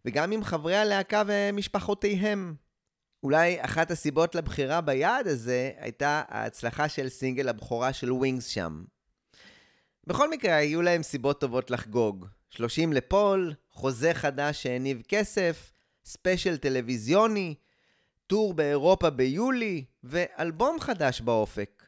וגם 0.06 0.32
עם 0.32 0.44
חברי 0.44 0.76
הלהקה 0.76 1.24
ומשפחותיהם. 1.28 2.56
אולי 3.24 3.58
אחת 3.62 3.92
הסיבות 3.92 4.36
לבחירה 4.36 4.82
ביעד 4.82 5.28
הזה 5.28 5.72
הייתה 5.78 6.24
ההצלחה 6.28 6.90
של 6.90 7.10
סינגל 7.10 7.50
הבכורה 7.50 7.94
של 7.94 8.12
ווינגס 8.12 8.48
שם. 8.48 8.84
בכל 10.08 10.30
מקרה, 10.30 10.56
היו 10.56 10.82
להם 10.82 11.04
סיבות 11.04 11.42
טובות 11.42 11.72
לחגוג. 11.72 12.26
30 12.50 12.94
לפול, 12.94 13.54
חוזה 13.78 14.14
חדש 14.14 14.64
שהניב 14.64 15.02
כסף, 15.08 15.72
ספיישל 16.06 16.58
טלוויזיוני, 16.58 17.56
טור 18.28 18.54
באירופה 18.54 19.10
ביולי, 19.10 19.86
ואלבום 20.04 20.80
חדש 20.80 21.22
באופק. 21.22 21.88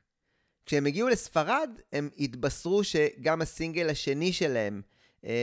כשהם 0.66 0.86
הגיעו 0.86 1.10
לספרד, 1.10 1.70
הם 1.94 2.10
התבשרו 2.18 2.84
שגם 2.84 3.42
הסינגל 3.42 3.90
השני 3.90 4.34
שלהם, 4.34 4.82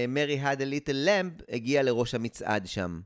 מרי 0.09 0.43
had 0.43 0.56
a 0.56 0.89
little 0.89 1.06
lamp, 1.06 1.44
הגיע 1.48 1.82
לראש 1.82 2.14
המצעד 2.14 2.66
שם. 2.66 3.01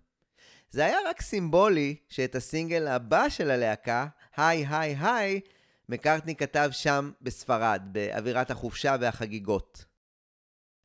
זה 0.70 0.84
היה 0.84 0.98
רק 1.06 1.20
סימבולי 1.20 1.96
שאת 2.08 2.34
הסינגל 2.34 2.88
הבא 2.88 3.28
של 3.28 3.50
הלהקה, 3.50 4.06
היי 4.36 4.66
היי 4.70 4.96
היי, 5.00 5.40
מקארטני 5.88 6.36
כתב 6.36 6.68
שם 6.72 7.10
בספרד, 7.22 7.82
באווירת 7.92 8.50
החופשה 8.50 8.96
והחגיגות. 9.00 9.84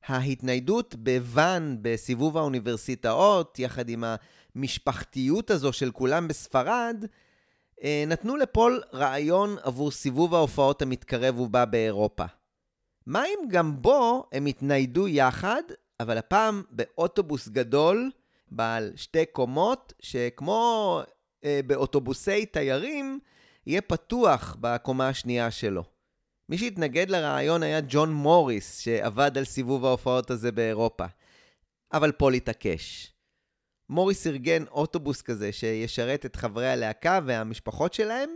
ההתניידות 0.08 0.96
בוואן 0.96 1.78
בסיבוב 1.82 2.38
האוניברסיטאות, 2.38 3.60
יחד 3.60 3.90
עם 3.90 4.04
המשפחתיות 4.56 5.52
הזו 5.52 5.74
של 5.74 5.92
כולם 5.92 6.28
בספרד, 6.28 7.06
אה, 7.84 8.04
נתנו 8.08 8.38
לפול 8.38 8.82
רעיון 8.94 9.56
עבור 9.64 9.92
סיבוב 9.92 10.36
ההופעות 10.36 10.82
המתקרב 10.82 11.40
ובא 11.40 11.66
באירופה. 11.66 12.26
מה 13.06 13.26
אם 13.26 13.48
גם 13.48 13.82
בו 13.82 14.30
הם 14.32 14.46
התניידו 14.46 15.08
יחד, 15.08 15.64
אבל 16.00 16.18
הפעם 16.18 16.64
באוטובוס 16.70 17.48
גדול, 17.48 18.12
בעל 18.52 18.92
שתי 18.96 19.26
קומות, 19.26 19.94
שכמו 20.00 21.02
אה, 21.44 21.60
באוטובוסי 21.68 22.46
תיירים, 22.46 23.20
יהיה 23.68 23.82
פתוח 23.82 24.58
בקומה 24.62 25.08
השנייה 25.08 25.52
שלו. 25.52 25.95
מי 26.50 26.58
שהתנגד 26.58 27.10
לרעיון 27.10 27.64
היה 27.64 27.80
ג'ון 27.88 28.14
מוריס, 28.14 28.80
שעבד 28.80 29.38
על 29.38 29.46
סיבוב 29.46 29.86
ההופעות 29.86 30.32
הזה 30.32 30.52
באירופה. 30.52 31.06
אבל 31.94 32.12
פול 32.12 32.34
התעקש. 32.34 33.12
מוריס 33.90 34.28
ארגן 34.28 34.64
אוטובוס 34.72 35.22
כזה 35.22 35.52
שישרת 35.52 36.26
את 36.26 36.36
חברי 36.36 36.68
הלהקה 36.68 37.20
והמשפחות 37.26 37.94
שלהם, 37.94 38.30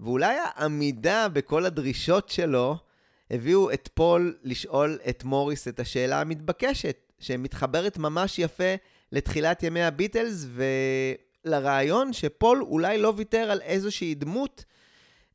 ואולי 0.00 0.36
העמידה 0.44 1.28
בכל 1.28 1.66
הדרישות 1.66 2.28
שלו 2.28 2.76
הביאו 3.30 3.72
את 3.72 3.88
פול 3.94 4.36
לשאול 4.42 4.98
את 5.08 5.24
מוריס 5.24 5.68
את 5.68 5.80
השאלה 5.80 6.20
המתבקשת, 6.20 7.12
שמתחברת 7.18 7.98
ממש 7.98 8.38
יפה 8.38 8.74
לתחילת 9.12 9.62
ימי 9.62 9.82
הביטלס 9.82 10.46
ולרעיון 11.46 12.12
שפול 12.12 12.62
אולי 12.62 12.98
לא 12.98 13.12
ויתר 13.16 13.50
על 13.50 13.60
איזושהי 13.60 14.14
דמות 14.14 14.64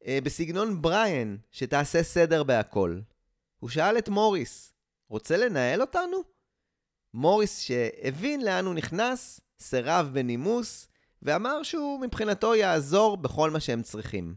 בסגנון 0.07 0.81
בריאן, 0.81 1.38
שתעשה 1.51 2.03
סדר 2.03 2.43
בהכל. 2.43 2.99
הוא 3.59 3.69
שאל 3.69 3.97
את 3.97 4.09
מוריס, 4.09 4.73
רוצה 5.09 5.38
לנהל 5.38 5.81
אותנו? 5.81 6.17
מוריס, 7.13 7.59
שהבין 7.59 8.45
לאן 8.45 8.65
הוא 8.65 8.73
נכנס, 8.73 9.39
סירב 9.59 10.09
בנימוס, 10.13 10.88
ואמר 11.21 11.63
שהוא 11.63 12.01
מבחינתו 12.01 12.55
יעזור 12.55 13.17
בכל 13.17 13.49
מה 13.49 13.59
שהם 13.59 13.81
צריכים. 13.81 14.35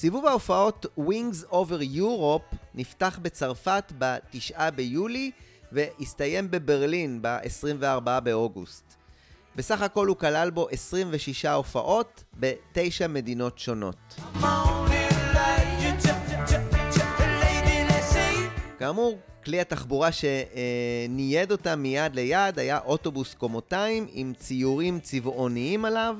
סיבוב 0.00 0.26
ההופעות 0.26 0.86
Wings 0.98 1.52
Over 1.52 1.96
Europe 1.96 2.56
נפתח 2.74 3.18
בצרפת 3.22 3.92
ב-9 3.98 4.70
ביולי 4.74 5.30
והסתיים 5.72 6.50
בברלין 6.50 7.22
ב-24 7.22 8.20
באוגוסט. 8.22 8.94
בסך 9.56 9.82
הכל 9.82 10.06
הוא 10.06 10.16
כלל 10.16 10.50
בו 10.50 10.68
26 10.70 11.44
הופעות 11.44 12.24
בתשע 12.34 13.06
מדינות 13.06 13.58
שונות. 13.58 14.20
כאמור, 18.78 19.18
כלי 19.44 19.60
התחבורה 19.60 20.08
שנייד 20.12 21.52
אותה 21.52 21.76
מיד 21.76 22.14
ליד 22.14 22.58
היה 22.58 22.78
אוטובוס 22.78 23.34
קומותיים 23.34 24.06
עם 24.12 24.32
ציורים 24.38 25.00
צבעוניים 25.00 25.84
עליו 25.84 26.16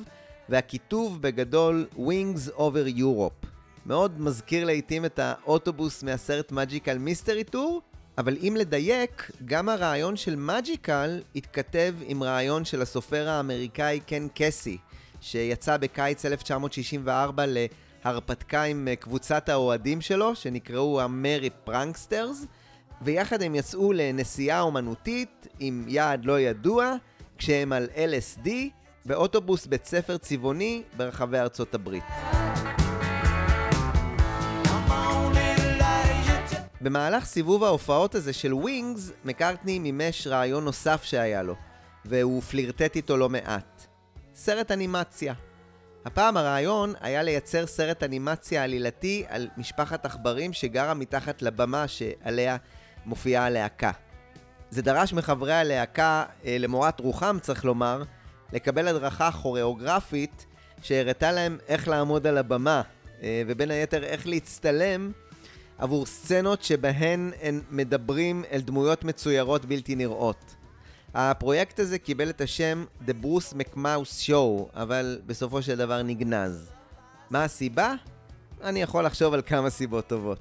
והכיתוב 0.48 1.22
בגדול 1.22 1.86
Wings 1.96 2.58
Over 2.58 2.98
Europe. 2.98 3.59
מאוד 3.86 4.20
מזכיר 4.20 4.64
לעיתים 4.64 5.04
את 5.04 5.18
האוטובוס 5.18 6.02
מהסרט 6.02 6.52
מג'יקל 6.52 6.98
מיסטרי 6.98 7.44
טור, 7.44 7.82
אבל 8.18 8.36
אם 8.36 8.56
לדייק, 8.58 9.30
גם 9.44 9.68
הרעיון 9.68 10.16
של 10.16 10.36
Magical 10.36 11.20
התכתב 11.36 11.94
עם 12.06 12.22
רעיון 12.22 12.64
של 12.64 12.82
הסופר 12.82 13.28
האמריקאי 13.28 14.00
קן 14.00 14.26
קסי, 14.34 14.78
שיצא 15.20 15.76
בקיץ 15.76 16.24
1964 16.24 17.44
להרפתקה 18.04 18.62
עם 18.62 18.88
אה, 18.88 18.96
קבוצת 18.96 19.48
האוהדים 19.48 20.00
שלו, 20.00 20.34
שנקראו 20.34 21.00
ה 21.00 21.09
Merry 21.09 21.50
Pranksters, 21.64 22.46
ויחד 23.02 23.42
הם 23.42 23.54
יצאו 23.54 23.92
לנסיעה 23.92 24.60
אומנותית 24.60 25.46
עם 25.60 25.84
יעד 25.88 26.24
לא 26.24 26.40
ידוע, 26.40 26.94
כשהם 27.38 27.72
על 27.72 27.88
LSD, 27.94 28.48
באוטובוס 29.04 29.66
בית 29.66 29.84
ספר 29.84 30.16
צבעוני 30.16 30.82
ברחבי 30.96 31.38
ארצות 31.38 31.74
הברית. 31.74 32.04
במהלך 36.80 37.24
סיבוב 37.24 37.64
ההופעות 37.64 38.14
הזה 38.14 38.32
של 38.32 38.54
ווינגס, 38.54 39.12
מקארטני 39.24 39.78
מימש 39.78 40.26
רעיון 40.26 40.64
נוסף 40.64 41.04
שהיה 41.04 41.42
לו, 41.42 41.54
והוא 42.04 42.42
פלירטט 42.42 42.96
איתו 42.96 43.16
לא 43.16 43.28
מעט. 43.28 43.86
סרט 44.34 44.70
אנימציה. 44.70 45.34
הפעם 46.04 46.36
הרעיון 46.36 46.94
היה 47.00 47.22
לייצר 47.22 47.66
סרט 47.66 48.02
אנימציה 48.02 48.64
עלילתי 48.64 49.24
על 49.28 49.48
משפחת 49.56 50.04
עכברים 50.04 50.52
שגרה 50.52 50.94
מתחת 50.94 51.42
לבמה 51.42 51.88
שעליה 51.88 52.56
מופיעה 53.06 53.46
הלהקה. 53.46 53.90
זה 54.70 54.82
דרש 54.82 55.12
מחברי 55.12 55.54
הלהקה, 55.54 56.24
אה, 56.44 56.56
למורת 56.58 57.00
רוחם 57.00 57.38
צריך 57.40 57.64
לומר, 57.64 58.02
לקבל 58.52 58.88
הדרכה 58.88 59.30
כוריאוגרפית 59.32 60.46
שהראתה 60.82 61.32
להם 61.32 61.58
איך 61.68 61.88
לעמוד 61.88 62.26
על 62.26 62.38
הבמה, 62.38 62.82
אה, 63.22 63.42
ובין 63.46 63.70
היתר 63.70 64.04
איך 64.04 64.26
להצטלם 64.26 65.12
עבור 65.80 66.06
סצנות 66.06 66.62
שבהן 66.62 67.30
הם 67.42 67.60
מדברים 67.70 68.44
אל 68.52 68.60
דמויות 68.60 69.04
מצוירות 69.04 69.64
בלתי 69.64 69.94
נראות. 69.94 70.56
הפרויקט 71.14 71.80
הזה 71.80 71.98
קיבל 71.98 72.30
את 72.30 72.40
השם 72.40 72.84
The 73.06 73.24
Bruce 73.24 73.54
McMouse 73.54 74.28
Show, 74.28 74.70
אבל 74.74 75.18
בסופו 75.26 75.62
של 75.62 75.76
דבר 75.76 76.02
נגנז. 76.02 76.70
מה 77.30 77.44
הסיבה? 77.44 77.94
אני 78.62 78.82
יכול 78.82 79.06
לחשוב 79.06 79.34
על 79.34 79.42
כמה 79.46 79.70
סיבות 79.70 80.06
טובות. 80.06 80.38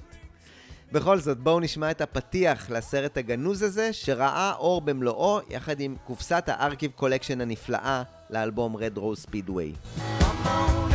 בכל 0.92 1.18
זאת, 1.18 1.38
בואו 1.38 1.60
נשמע 1.60 1.90
את 1.90 2.00
הפתיח 2.00 2.70
לסרט 2.70 3.16
הגנוז 3.16 3.62
הזה, 3.62 3.92
שראה 3.92 4.52
אור 4.58 4.80
במלואו, 4.80 5.40
יחד 5.50 5.80
עם 5.80 5.96
קופסת 6.06 6.44
ה 6.46 6.51
Archive 6.51 6.90
Collection 6.90 7.40
הנפלאה 7.40 8.02
לאלבום 8.30 8.76
Red 8.76 8.98
Rose 8.98 9.26
Speedway. 9.30 9.98
Come 9.98 10.46
on, 10.46 10.89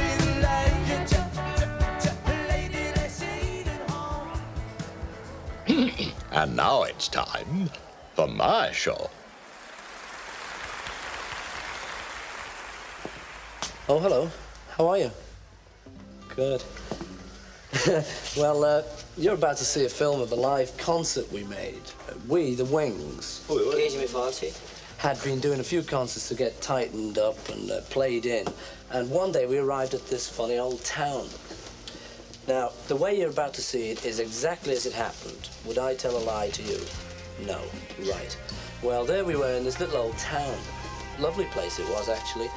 And 6.35 6.53
now 6.57 6.83
it's 6.83 7.07
time 7.07 7.69
for 8.13 8.27
my 8.27 8.69
show. 8.73 9.09
Oh, 13.87 13.99
hello. 13.99 14.29
How 14.71 14.89
are 14.89 14.97
you? 14.97 15.11
Good. 16.35 16.61
well, 18.35 18.65
uh, 18.65 18.83
you're 19.15 19.35
about 19.35 19.55
to 19.57 19.63
see 19.63 19.85
a 19.85 19.89
film 19.89 20.19
of 20.19 20.33
a 20.33 20.35
live 20.35 20.75
concert 20.75 21.31
we 21.31 21.45
made. 21.45 21.79
Uh, 22.09 22.15
we, 22.27 22.53
the 22.53 22.65
Wings, 22.65 23.45
had 24.97 25.23
been 25.23 25.39
doing 25.39 25.61
a 25.61 25.63
few 25.63 25.83
concerts 25.83 26.27
to 26.27 26.35
get 26.35 26.59
tightened 26.61 27.17
up 27.17 27.47
and 27.47 27.71
uh, 27.71 27.79
played 27.89 28.25
in. 28.25 28.45
And 28.91 29.09
one 29.09 29.31
day 29.31 29.45
we 29.45 29.57
arrived 29.57 29.93
at 29.93 30.05
this 30.07 30.27
funny 30.27 30.57
old 30.57 30.83
town. 30.83 31.27
Now, 32.47 32.71
the 32.87 32.95
way 32.95 33.17
you're 33.17 33.31
about 33.31 33.55
to 33.55 33.61
see 33.61 33.89
it 33.89 34.05
is 34.05 34.19
exactly 34.19 34.73
as 34.73 34.85
it 34.85 34.93
happened. 34.93 35.49
Would 35.65 35.79
I 35.79 35.95
tell 35.95 36.15
a 36.15 36.19
lie 36.19 36.49
to 36.49 36.61
you? 36.61 36.79
No. 37.43 37.59
Right. 37.99 38.37
Well, 38.83 39.03
there 39.03 39.25
we 39.25 39.35
were 39.35 39.53
in 39.53 39.63
this 39.63 39.79
little 39.79 39.97
old 39.97 40.17
town. 40.19 40.57
Lovely 41.17 41.45
place 41.45 41.79
it 41.79 41.89
was, 41.89 42.07
actually. 42.07 42.49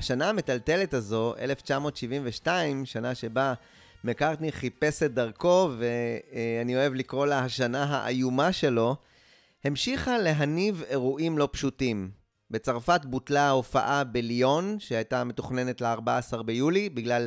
השנה 0.00 0.28
המטלטלת 0.28 0.94
הזו, 0.94 1.34
1972, 1.38 2.86
שנה 2.86 3.14
שבה 3.14 3.54
מקארטני 4.04 4.52
חיפש 4.52 5.02
את 5.02 5.14
דרכו, 5.14 5.70
ואני 5.78 6.76
אוהב 6.76 6.94
לקרוא 6.94 7.26
לה 7.26 7.38
השנה 7.38 7.84
האיומה 7.84 8.52
שלו, 8.52 8.96
המשיכה 9.64 10.18
להניב 10.18 10.82
אירועים 10.88 11.38
לא 11.38 11.48
פשוטים. 11.52 12.10
בצרפת 12.50 13.00
בוטלה 13.04 13.42
ההופעה 13.48 14.04
בליון, 14.04 14.76
שהייתה 14.78 15.24
מתוכננת 15.24 15.80
ל-14 15.80 16.42
ביולי, 16.42 16.88
בגלל 16.88 17.26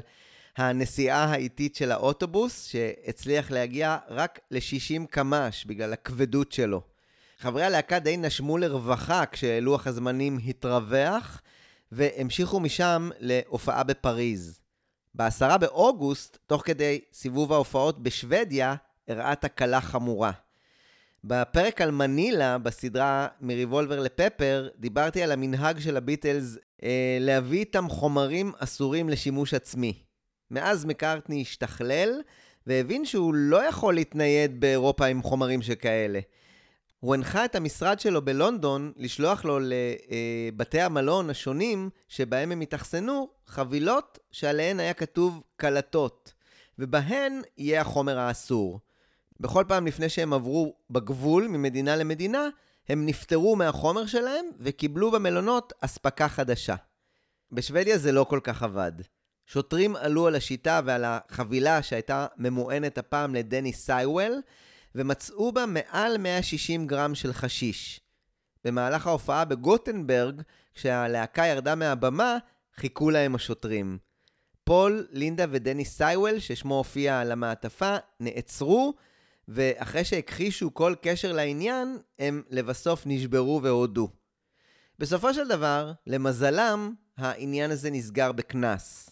הנסיעה 0.58 1.24
האיטית 1.24 1.76
של 1.76 1.92
האוטובוס, 1.92 2.66
שהצליח 2.66 3.52
להגיע 3.52 3.98
רק 4.10 4.40
ל-60 4.52 5.06
קמ"ש 5.10 5.66
בגלל 5.66 5.94
הכבדות 5.94 6.52
שלו. 6.52 6.82
חברי 7.40 7.64
הלהקה 7.64 8.00
די 8.00 8.18
נשמו 8.18 8.58
לרווחה 8.58 9.26
כשלוח 9.26 9.88
הזמנים 9.88 10.40
התרווח, 10.48 11.42
והמשיכו 11.96 12.60
משם 12.60 13.10
להופעה 13.20 13.84
בפריז. 13.84 14.60
בעשרה 15.16 15.58
באוגוסט, 15.58 16.38
תוך 16.48 16.62
כדי 16.66 17.02
סיבוב 17.14 17.54
ההופעות 17.54 18.04
בשוודיה, 18.04 18.76
הראה 19.08 19.36
תקלה 19.36 19.82
חמורה. 19.82 20.32
בפרק 21.24 21.82
על 21.82 21.92
מנילה, 21.92 22.58
בסדרה 22.58 23.28
מריבולבר 23.42 24.00
לפפר, 24.00 24.68
דיברתי 24.80 25.24
על 25.24 25.32
המנהג 25.32 25.80
של 25.80 25.98
הביטלס 25.98 26.58
אה, 26.84 27.18
להביא 27.20 27.60
איתם 27.60 27.90
חומרים 27.90 28.52
אסורים 28.58 29.10
לשימוש 29.10 29.54
עצמי. 29.54 29.94
מאז 30.52 30.86
מקארטני 30.86 31.42
השתכלל, 31.42 32.22
והבין 32.68 33.06
שהוא 33.06 33.34
לא 33.34 33.68
יכול 33.68 33.94
להתנייד 33.94 34.60
באירופה 34.60 35.06
עם 35.06 35.22
חומרים 35.22 35.62
שכאלה. 35.62 36.20
הוא 37.04 37.14
הנחה 37.14 37.46
את 37.46 37.56
המשרד 37.56 38.00
שלו 38.00 38.26
בלונדון 38.26 38.92
לשלוח 38.98 39.46
לו 39.46 39.60
לבתי 39.60 40.82
המלון 40.82 41.30
השונים 41.30 41.90
שבהם 42.08 42.52
הם 42.52 42.62
התאכסנו 42.62 43.30
חבילות 43.46 44.20
שעליהן 44.32 44.80
היה 44.80 44.94
כתוב 44.94 45.44
קלטות, 45.56 46.34
ובהן 46.80 47.42
יהיה 47.58 47.82
החומר 47.82 48.20
האסור. 48.20 48.80
בכל 49.40 49.66
פעם 49.68 49.88
לפני 49.88 50.10
שהם 50.10 50.34
עברו 50.34 50.76
בגבול 50.90 51.48
ממדינה 51.48 51.96
למדינה, 51.96 52.48
הם 52.90 53.06
נפטרו 53.06 53.56
מהחומר 53.56 54.06
שלהם 54.06 54.46
וקיבלו 54.60 55.12
במלונות 55.12 55.74
אספקה 55.82 56.28
חדשה. 56.28 56.76
בשוודיה 57.52 57.98
זה 57.98 58.12
לא 58.12 58.24
כל 58.24 58.40
כך 58.44 58.64
עבד. 58.64 58.94
שוטרים 59.46 59.96
עלו 59.96 60.28
על 60.28 60.36
השיטה 60.36 60.82
ועל 60.86 61.04
החבילה 61.06 61.82
שהייתה 61.82 62.28
ממוענת 62.38 62.98
הפעם 62.98 63.36
לדני 63.36 63.74
סייוול, 63.74 64.34
ומצאו 64.96 65.52
בה 65.52 65.66
מעל 65.66 66.18
160 66.18 66.88
גרם 66.88 67.16
של 67.16 67.34
חשיש. 67.34 68.02
במהלך 68.66 69.08
ההופעה 69.08 69.46
בגוטנברג, 69.46 70.42
כשהלהקה 70.74 71.46
ירדה 71.46 71.76
מהבמה, 71.76 72.38
חיכו 72.76 73.10
להם 73.10 73.36
השוטרים. 73.36 73.98
פול, 74.64 75.08
לינדה 75.12 75.46
ודני 75.52 75.86
סייוול, 75.86 76.40
ששמו 76.40 76.78
הופיע 76.78 77.20
על 77.20 77.32
המעטפה, 77.32 77.96
נעצרו, 78.20 78.94
ואחרי 79.48 80.04
שהכחישו 80.04 80.74
כל 80.74 80.96
קשר 81.02 81.32
לעניין, 81.32 81.98
הם 82.20 82.44
לבסוף 82.50 83.04
נשברו 83.06 83.60
והודו. 83.64 84.10
בסופו 85.00 85.34
של 85.34 85.48
דבר, 85.48 85.92
למזלם, 86.08 86.94
העניין 87.18 87.72
הזה 87.72 87.92
נסגר 87.92 88.32
בקנס. 88.32 89.10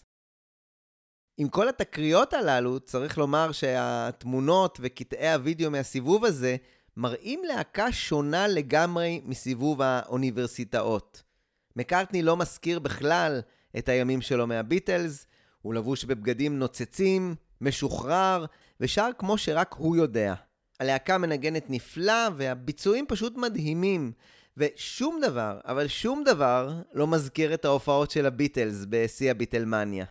עם 1.38 1.48
כל 1.48 1.68
התקריות 1.68 2.34
הללו, 2.34 2.80
צריך 2.80 3.18
לומר 3.18 3.52
שהתמונות 3.52 4.78
וקטעי 4.82 5.32
הוידאו 5.32 5.70
מהסיבוב 5.70 6.24
הזה 6.24 6.56
מראים 6.96 7.42
להקה 7.44 7.92
שונה 7.92 8.48
לגמרי 8.48 9.20
מסיבוב 9.24 9.82
האוניברסיטאות. 9.82 11.22
מקארטני 11.76 12.22
לא 12.22 12.36
מזכיר 12.36 12.78
בכלל 12.78 13.40
את 13.78 13.88
הימים 13.88 14.20
שלו 14.20 14.46
מהביטלס, 14.46 15.26
הוא 15.62 15.74
לבוש 15.74 16.04
בבגדים 16.04 16.58
נוצצים, 16.58 17.34
משוחרר, 17.60 18.44
ושר 18.80 19.10
כמו 19.18 19.38
שרק 19.38 19.74
הוא 19.78 19.96
יודע. 19.96 20.34
הלהקה 20.80 21.18
מנגנת 21.18 21.64
נפלא, 21.68 22.28
והביצועים 22.36 23.06
פשוט 23.08 23.36
מדהימים. 23.36 24.12
ושום 24.56 25.20
דבר, 25.22 25.60
אבל 25.64 25.88
שום 25.88 26.24
דבר, 26.24 26.72
לא 26.92 27.06
מזכיר 27.06 27.54
את 27.54 27.64
ההופעות 27.64 28.10
של 28.10 28.26
הביטלס 28.26 28.84
בשיא 28.88 29.30
הביטלמניה. 29.30 30.04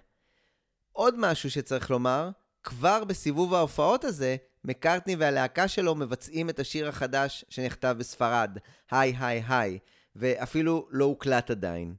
עוד 1.02 1.16
משהו 1.18 1.52
שצריך 1.52 1.92
לומר, 1.92 2.30
כבר 2.64 3.04
בסיבוב 3.04 3.54
ההופעות 3.54 4.04
הזה, 4.04 4.36
מקארטני 4.64 5.16
והלהקה 5.16 5.68
שלו 5.68 5.96
מבצעים 5.96 6.50
את 6.50 6.60
השיר 6.60 6.88
החדש 6.88 7.46
שנכתב 7.50 7.96
בספרד, 8.00 8.58
Hi 8.92 9.16
Hi 9.20 9.44
Hi, 9.48 9.80
ואפילו 10.16 10.88
לא 10.92 11.06
הוקלט 11.06 11.52
עדיין. 11.52 11.96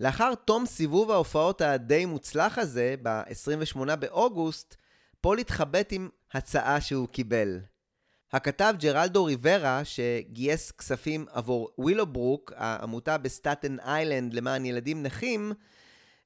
לאחר 0.00 0.34
תום 0.34 0.66
סיבוב 0.66 1.10
ההופעות 1.10 1.60
הדי 1.60 2.06
מוצלח 2.06 2.58
הזה, 2.58 2.94
ב-28 3.02 3.96
באוגוסט, 3.96 4.76
פול 5.20 5.38
התחבט 5.38 5.92
עם 5.92 6.08
הצעה 6.32 6.80
שהוא 6.80 7.08
קיבל. 7.08 7.60
הכתב 8.32 8.74
ג'רלדו 8.78 9.24
ריברה, 9.24 9.82
שגייס 9.84 10.70
כספים 10.70 11.26
עבור 11.30 11.70
ווילוברוק, 11.78 12.52
העמותה 12.56 13.18
בסטטן 13.18 13.80
איילנד 13.80 14.34
למען 14.34 14.64
ילדים 14.64 15.02
נכים, 15.02 15.52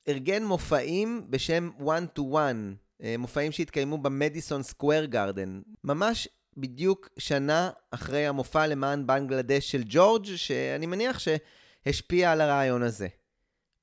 ארגן 0.08 0.44
מופעים 0.44 1.26
בשם 1.30 1.70
One 1.80 2.18
to 2.18 2.22
One, 2.22 2.76
אה, 3.02 3.14
מופעים 3.18 3.52
שהתקיימו 3.52 3.98
במדיסון 3.98 4.62
סקוואר 4.62 5.04
גארדן, 5.04 5.60
ממש 5.84 6.28
בדיוק 6.56 7.08
שנה 7.18 7.70
אחרי 7.90 8.26
המופע 8.26 8.66
למען 8.66 9.06
בנגלדש 9.06 9.70
של 9.70 9.82
ג'ורג', 9.86 10.24
שאני 10.36 10.86
מניח 10.86 11.18
שהשפיע 11.18 12.32
על 12.32 12.40
הרעיון 12.40 12.82
הזה. 12.82 13.08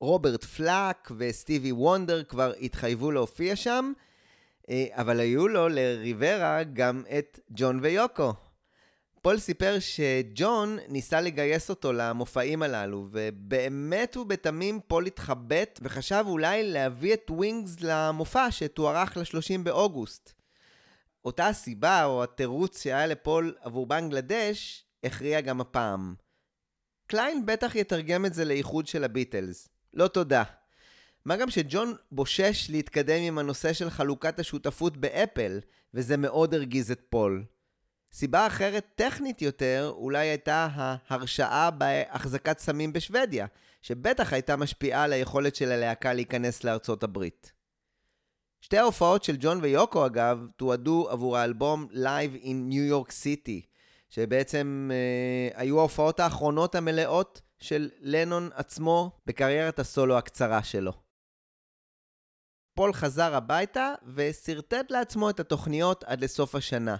רוברטה 0.01 0.43
פלאק 0.43 1.11
וסטיבי 1.17 1.71
וונדר 1.71 2.23
כבר 2.23 2.53
התחייבו 2.61 3.11
להופיע 3.11 3.55
שם, 3.55 3.93
אה, 4.69 4.85
אבל 4.91 5.19
היו 5.19 5.47
לו 5.47 5.69
לריברה 5.69 6.63
גם 6.63 7.03
את 7.17 7.39
ג'ון 7.49 7.79
ויוקו. 7.81 8.33
פול 9.23 9.39
סיפר 9.39 9.79
שג'ון 9.79 10.77
ניסה 10.87 11.21
לגייס 11.21 11.69
אותו 11.69 11.93
למופעים 11.93 12.63
הללו, 12.63 13.07
ובאמת 13.11 14.17
ובתמים 14.17 14.79
פול 14.87 15.05
התחבט 15.05 15.79
וחשב 15.83 16.23
אולי 16.27 16.71
להביא 16.71 17.13
את 17.13 17.31
ווינגס 17.31 17.75
למופע 17.81 18.51
שתוארך 18.51 19.17
ל-30 19.17 19.61
באוגוסט. 19.63 20.33
אותה 21.25 21.47
הסיבה 21.47 22.05
או 22.05 22.23
התירוץ 22.23 22.83
שהיה 22.83 23.07
לפול 23.07 23.55
עבור 23.61 23.85
בנגלדש, 23.85 24.85
הכריע 25.03 25.41
גם 25.41 25.61
הפעם. 25.61 26.15
קליין 27.07 27.45
בטח 27.45 27.75
יתרגם 27.75 28.25
את 28.25 28.33
זה 28.33 28.45
לאיחוד 28.45 28.87
של 28.87 29.03
הביטלס. 29.03 29.69
לא 29.93 30.07
תודה. 30.07 30.43
מה 31.25 31.35
גם 31.37 31.49
שג'ון 31.49 31.95
בושש 32.11 32.69
להתקדם 32.69 33.21
עם 33.21 33.37
הנושא 33.37 33.73
של 33.73 33.89
חלוקת 33.89 34.39
השותפות 34.39 34.97
באפל, 34.97 35.59
וזה 35.93 36.17
מאוד 36.17 36.53
הרגיז 36.53 36.91
את 36.91 37.01
פול. 37.09 37.43
סיבה 38.13 38.47
אחרת 38.47 38.85
טכנית 38.95 39.41
יותר 39.41 39.93
אולי 39.95 40.27
הייתה 40.27 40.67
ההרשעה 40.73 41.71
בהחזקת 41.71 42.59
סמים 42.59 42.93
בשוודיה, 42.93 43.47
שבטח 43.81 44.33
הייתה 44.33 44.55
משפיעה 44.55 45.03
על 45.03 45.13
היכולת 45.13 45.55
של 45.55 45.71
הלהקה 45.71 46.13
להיכנס 46.13 46.63
לארצות 46.63 47.03
הברית. 47.03 47.51
שתי 48.61 48.77
ההופעות 48.77 49.23
של 49.23 49.35
ג'ון 49.39 49.59
ויוקו 49.61 50.05
אגב 50.05 50.47
תועדו 50.55 51.07
עבור 51.09 51.37
האלבום 51.37 51.87
Live 51.91 52.43
in 52.43 52.71
New 52.71 52.93
York 52.93 53.09
City, 53.09 53.65
שבעצם 54.09 54.91
אה, 54.93 55.59
היו 55.61 55.79
ההופעות 55.79 56.19
האחרונות 56.19 56.75
המלאות 56.75 57.41
של 57.59 57.89
לנון 57.99 58.49
עצמו 58.55 59.11
בקריירת 59.25 59.79
הסולו 59.79 60.17
הקצרה 60.17 60.63
שלו. 60.63 60.93
פול 62.75 62.93
חזר 62.93 63.35
הביתה 63.35 63.93
ושרטט 64.15 64.91
לעצמו 64.91 65.29
את 65.29 65.39
התוכניות 65.39 66.03
עד 66.03 66.23
לסוף 66.23 66.55
השנה. 66.55 66.95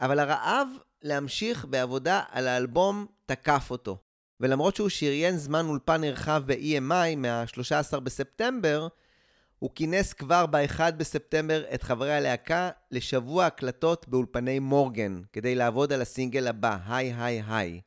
אבל 0.00 0.18
הרעב 0.18 0.68
להמשיך 1.02 1.64
בעבודה 1.64 2.22
על 2.30 2.48
האלבום 2.48 3.06
תקף 3.26 3.66
אותו. 3.70 3.98
ולמרות 4.40 4.76
שהוא 4.76 4.88
שריין 4.88 5.36
זמן 5.36 5.66
אולפן 5.66 6.00
נרחב 6.00 6.42
ב-EMI 6.46 7.16
מה-13 7.16 8.00
בספטמבר, 8.00 8.88
הוא 9.58 9.70
כינס 9.74 10.12
כבר 10.12 10.46
ב-1 10.46 10.90
בספטמבר 10.96 11.64
את 11.74 11.82
חברי 11.82 12.14
הלהקה 12.14 12.70
לשבוע 12.90 13.46
הקלטות 13.46 14.08
באולפני 14.08 14.58
מורגן, 14.58 15.20
כדי 15.32 15.54
לעבוד 15.54 15.92
על 15.92 16.02
הסינגל 16.02 16.46
הבא, 16.46 16.76
היי 16.86 17.14
היי 17.18 17.42
היי. 17.48 17.80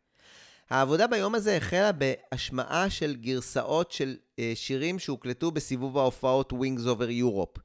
העבודה 0.69 1.07
ביום 1.07 1.35
הזה 1.35 1.57
החלה 1.57 1.91
בהשמעה 1.91 2.89
של 2.89 3.15
גרסאות 3.15 3.91
של 3.91 4.15
אה, 4.39 4.51
שירים 4.55 4.99
שהוקלטו 4.99 5.51
בסיבוב 5.51 5.97
ההופעות 5.97 6.53
Wings 6.53 6.85
Over 6.85 7.09
Europe. 7.21 7.59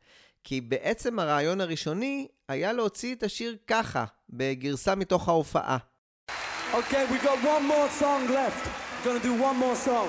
כי 0.44 0.60
בעצם 0.60 1.18
הרעיון 1.18 1.60
הראשוני 1.60 2.28
היה 2.48 2.72
להוציא 2.72 3.14
את 3.14 3.22
השיר 3.22 3.56
ככה, 3.66 4.04
בגרסה 4.30 4.94
מתוך 4.94 5.28
ההופעה. 5.28 5.76
Okay, 6.72 7.04
we 7.10 7.18
got 7.24 7.38
one 7.42 7.66
more 7.66 7.88
song 8.00 8.28
left. 8.28 8.64
Gonna 9.04 9.18
do 9.20 9.34
one 9.48 9.56
more 9.56 9.74
song. 9.74 10.08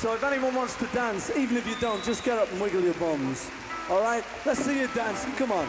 So 0.00 0.12
if 0.12 0.22
anyone 0.22 0.54
wants 0.54 0.74
to 0.82 0.86
dance, 0.92 1.30
even 1.42 1.56
if 1.56 1.66
you 1.66 1.76
don't, 1.80 2.02
just 2.04 2.22
get 2.22 2.36
up 2.38 2.48
and 2.52 2.60
wiggle 2.60 2.82
your 2.82 2.98
bums. 3.04 3.50
All 3.90 4.02
right? 4.02 4.24
Let's 4.44 4.60
see 4.64 4.78
you 4.80 4.88
dancing. 4.88 5.32
Come 5.40 5.52
on. 5.52 5.66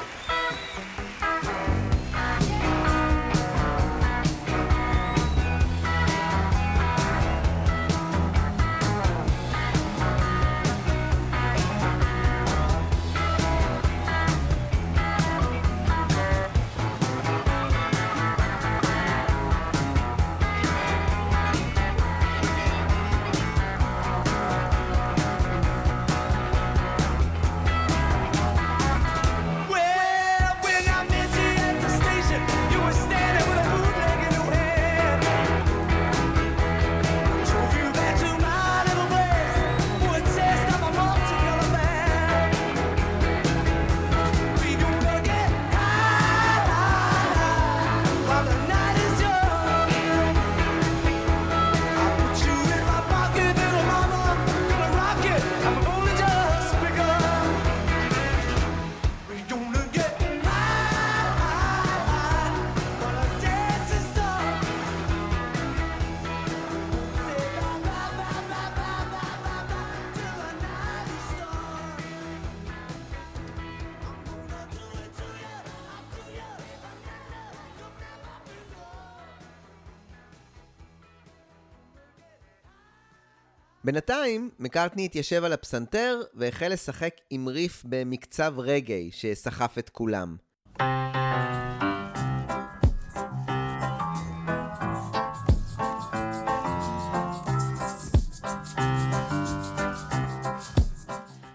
בינתיים, 83.87 84.49
מקארטני 84.59 85.05
התיישב 85.05 85.43
על 85.43 85.53
הפסנתר 85.53 86.21
והחל 86.33 86.67
לשחק 86.67 87.15
עם 87.29 87.47
ריף 87.47 87.83
במקצב 87.85 88.53
רגעי 88.57 89.09
שסחף 89.11 89.77
את 89.77 89.89
כולם. 89.89 90.35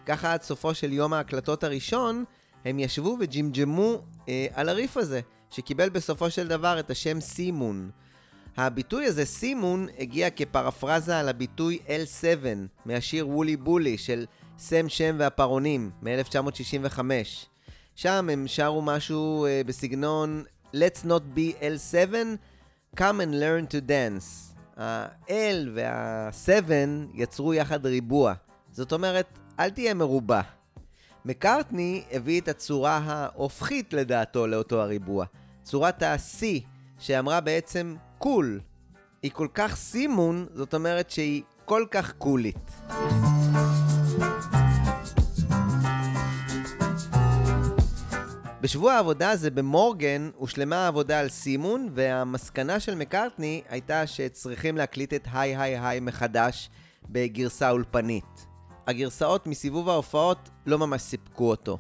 ככה 0.07 0.33
עד 0.33 0.43
סופו 0.43 0.75
של 0.75 0.93
יום 0.93 1.13
ההקלטות 1.13 1.65
הראשון, 1.65 2.25
הם 2.65 2.79
ישבו 2.79 3.17
וג'ימג'מו 3.21 4.03
אה, 4.29 4.47
על 4.55 4.69
הריף 4.69 4.97
הזה, 4.97 5.21
שקיבל 5.51 5.89
בסופו 5.89 6.31
של 6.31 6.49
דבר 6.49 6.81
את 6.81 6.91
השם 6.91 7.21
סימון, 7.21 7.91
הביטוי 8.57 9.05
הזה, 9.05 9.25
סימון, 9.25 9.87
הגיע 9.99 10.31
כפרפרזה 10.31 11.19
על 11.19 11.29
הביטוי 11.29 11.79
L7 11.87 12.47
מהשיר 12.85 13.29
וולי 13.29 13.57
בולי 13.57 13.99
של 13.99 14.25
סם 14.59 14.89
שם 14.89 15.17
והפרעונים 15.19 15.91
מ-1965. 16.03 17.01
שם 17.95 18.29
הם 18.33 18.45
שרו 18.47 18.83
משהו 18.83 19.47
uh, 19.47 19.67
בסגנון 19.67 20.45
Let's 20.75 21.05
not 21.05 21.37
be 21.37 21.55
L7, 21.61 22.15
come 22.97 23.21
and 23.21 23.35
learn 23.35 23.67
to 23.67 23.81
dance. 23.89 24.53
ה-L 24.77 25.69
וה-7 25.75 26.71
יצרו 27.15 27.55
יחד 27.55 27.87
ריבוע. 27.87 28.35
זאת 28.71 28.93
אומרת, 28.93 29.39
אל 29.61 29.71
תהיה 29.71 29.95
מרובע. 29.95 30.41
מקארטני 31.25 32.03
הביא 32.13 32.41
את 32.41 32.49
הצורה 32.49 33.01
ההופכית 33.05 33.93
לדעתו 33.93 34.47
לאותו 34.47 34.81
הריבוע. 34.83 35.27
צורת 35.63 36.03
ה-C, 36.03 36.45
שאמרה 36.99 37.41
בעצם 37.41 37.97
קול. 38.23 38.61
היא 39.23 39.31
כל 39.31 39.49
כך 39.55 39.77
סימון, 39.77 40.47
זאת 40.55 40.75
אומרת 40.75 41.11
שהיא 41.11 41.43
כל 41.65 41.85
כך 41.91 42.13
קולית. 42.13 42.71
בשבוע 48.61 48.93
העבודה 48.93 49.31
הזה 49.31 49.51
במורגן 49.51 50.31
הושלמה 50.37 50.77
העבודה 50.77 51.21
על 51.21 51.29
סימון, 51.29 51.89
והמסקנה 51.95 52.81
של 52.81 52.95
מקארטני 52.95 53.63
הייתה 53.69 54.07
שצריכים 54.07 54.77
להקליט 54.77 55.15
את 55.15 55.29
היי 55.33 55.57
היי 55.57 55.79
היי 55.79 56.01
מחדש 56.01 56.71
בגרסה 57.09 57.71
אולפנית. 57.71 58.47
הגרסאות 58.87 59.47
מסיבוב 59.47 59.89
ההופעות 59.89 60.51
לא 60.67 60.79
ממש 60.79 61.03
סיפקו 61.03 61.51
אותו. 61.51 61.79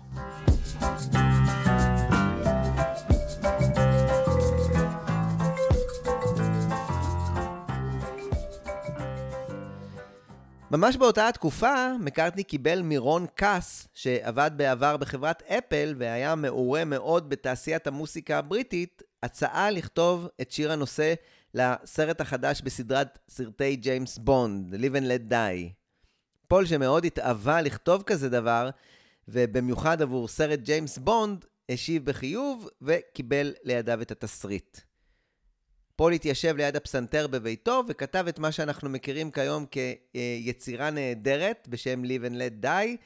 ממש 10.73 10.97
באותה 10.97 11.29
התקופה, 11.29 11.75
מקארטני 12.01 12.45
קיבל 12.45 12.83
מרון 12.83 13.27
קאס, 13.35 13.89
שעבד 13.95 14.51
בעבר 14.57 14.97
בחברת 14.97 15.43
אפל 15.43 15.95
והיה 15.99 16.35
מעורה 16.35 16.85
מאוד 16.85 17.29
בתעשיית 17.29 17.87
המוסיקה 17.87 18.39
הבריטית, 18.39 19.03
הצעה 19.23 19.71
לכתוב 19.71 20.29
את 20.41 20.51
שיר 20.51 20.73
הנושא 20.73 21.15
לסרט 21.55 22.21
החדש 22.21 22.63
בסדרת 22.63 23.19
סרטי 23.29 23.77
ג'יימס 23.77 24.19
בונד, 24.19 24.75
Live 24.75 24.97
and 24.97 25.05
Let 25.05 25.33
Die. 25.33 25.73
פול 26.49 26.67
שמאוד 26.67 27.05
התאווה 27.05 27.63
לכתוב 27.63 28.03
כזה 28.03 28.29
דבר, 28.29 28.71
ובמיוחד 29.29 30.03
עבור 30.03 30.29
סרט 30.29 30.59
ג'יימס 30.59 30.99
בונד, 30.99 31.45
השיב 31.69 32.05
בחיוב 32.05 32.69
וקיבל 32.83 33.53
לידיו 33.65 34.03
את 34.03 34.11
התסריט. 34.11 34.81
פול 35.97 36.13
התיישב 36.13 36.57
ליד 36.57 36.77
הפסנתר 36.77 37.27
בביתו 37.27 37.83
וכתב 37.89 38.25
את 38.29 38.39
מה 38.39 38.53
שאנחנו 38.53 38.89
מכירים 38.89 39.31
כיום 39.31 39.67
כיצירה 39.67 40.91
נהדרת 40.91 41.69
בשם 41.71 42.03
Live 42.05 42.31
and 42.31 42.35
Let 42.35 42.65
Die, 42.65 42.97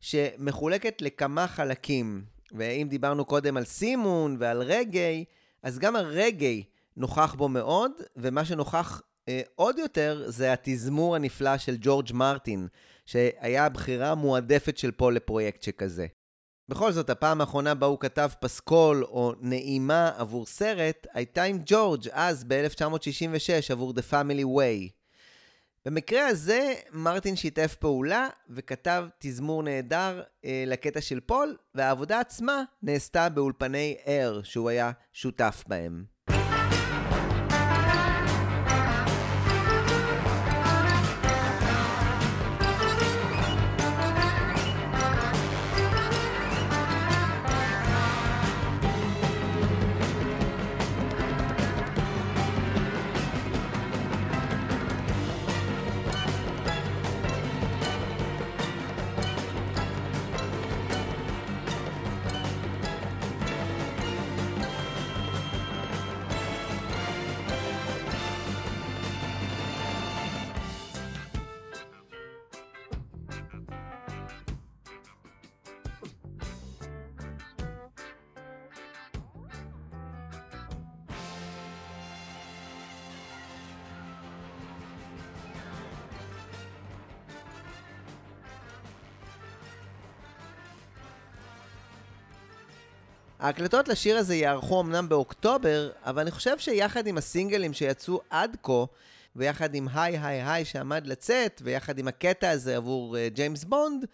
שמחולקת 0.00 1.02
לכמה 1.02 1.46
חלקים. 1.46 2.24
ואם 2.52 2.86
דיברנו 2.90 3.24
קודם 3.24 3.56
על 3.56 3.64
C 3.64 3.78
Moon 3.78 4.36
ועל 4.38 4.62
רגאיי, 4.62 5.24
אז 5.62 5.78
גם 5.78 5.96
הרגאיי 5.96 6.64
נוכח 6.96 7.34
בו 7.34 7.48
מאוד, 7.48 7.92
ומה 8.16 8.44
שנוכח 8.44 9.02
אה, 9.28 9.40
עוד 9.54 9.78
יותר 9.78 10.24
זה 10.26 10.52
התזמור 10.52 11.16
הנפלא 11.16 11.58
של 11.58 11.76
ג'ורג' 11.80 12.12
מרטין, 12.12 12.68
שהיה 13.06 13.66
הבחירה 13.66 14.10
המועדפת 14.10 14.78
של 14.78 14.90
פול 14.90 15.16
לפרויקט 15.16 15.62
שכזה. 15.62 16.06
בכל 16.70 16.92
זאת, 16.92 17.10
הפעם 17.10 17.40
האחרונה 17.40 17.74
בה 17.74 17.86
הוא 17.86 17.98
כתב 18.00 18.30
פסקול 18.40 19.04
או 19.04 19.32
נעימה 19.40 20.10
עבור 20.16 20.46
סרט, 20.46 21.06
הייתה 21.14 21.42
עם 21.42 21.58
ג'ורג' 21.66 22.08
אז 22.12 22.44
ב-1966 22.44 23.72
עבור 23.72 23.92
The 23.96 24.12
Family 24.12 24.44
Way. 24.44 24.90
במקרה 25.84 26.26
הזה, 26.26 26.74
מרטין 26.92 27.36
שיתף 27.36 27.74
פעולה 27.74 28.28
וכתב 28.50 29.04
תזמור 29.18 29.62
נהדר 29.62 30.22
אה, 30.44 30.64
לקטע 30.66 31.00
של 31.00 31.20
פול, 31.20 31.56
והעבודה 31.74 32.20
עצמה 32.20 32.62
נעשתה 32.82 33.28
באולפני 33.28 33.96
אר, 34.06 34.40
שהוא 34.42 34.68
היה 34.68 34.90
שותף 35.12 35.64
בהם. 35.66 36.04
ההקלטות 93.50 93.88
לשיר 93.88 94.16
הזה 94.16 94.34
יערכו 94.34 94.80
אמנם 94.80 95.08
באוקטובר, 95.08 95.90
אבל 96.02 96.22
אני 96.22 96.30
חושב 96.30 96.58
שיחד 96.58 97.06
עם 97.06 97.18
הסינגלים 97.18 97.72
שיצאו 97.72 98.20
עד 98.30 98.56
כה, 98.62 98.84
ויחד 99.36 99.74
עם 99.74 99.88
היי 99.94 100.18
היי 100.18 100.42
היי 100.42 100.64
שעמד 100.64 101.06
לצאת, 101.06 101.62
ויחד 101.64 101.98
עם 101.98 102.08
הקטע 102.08 102.50
הזה 102.50 102.76
עבור 102.76 103.16
uh, 103.16 103.34
ג'יימס 103.34 103.64
בונד, 103.64 104.04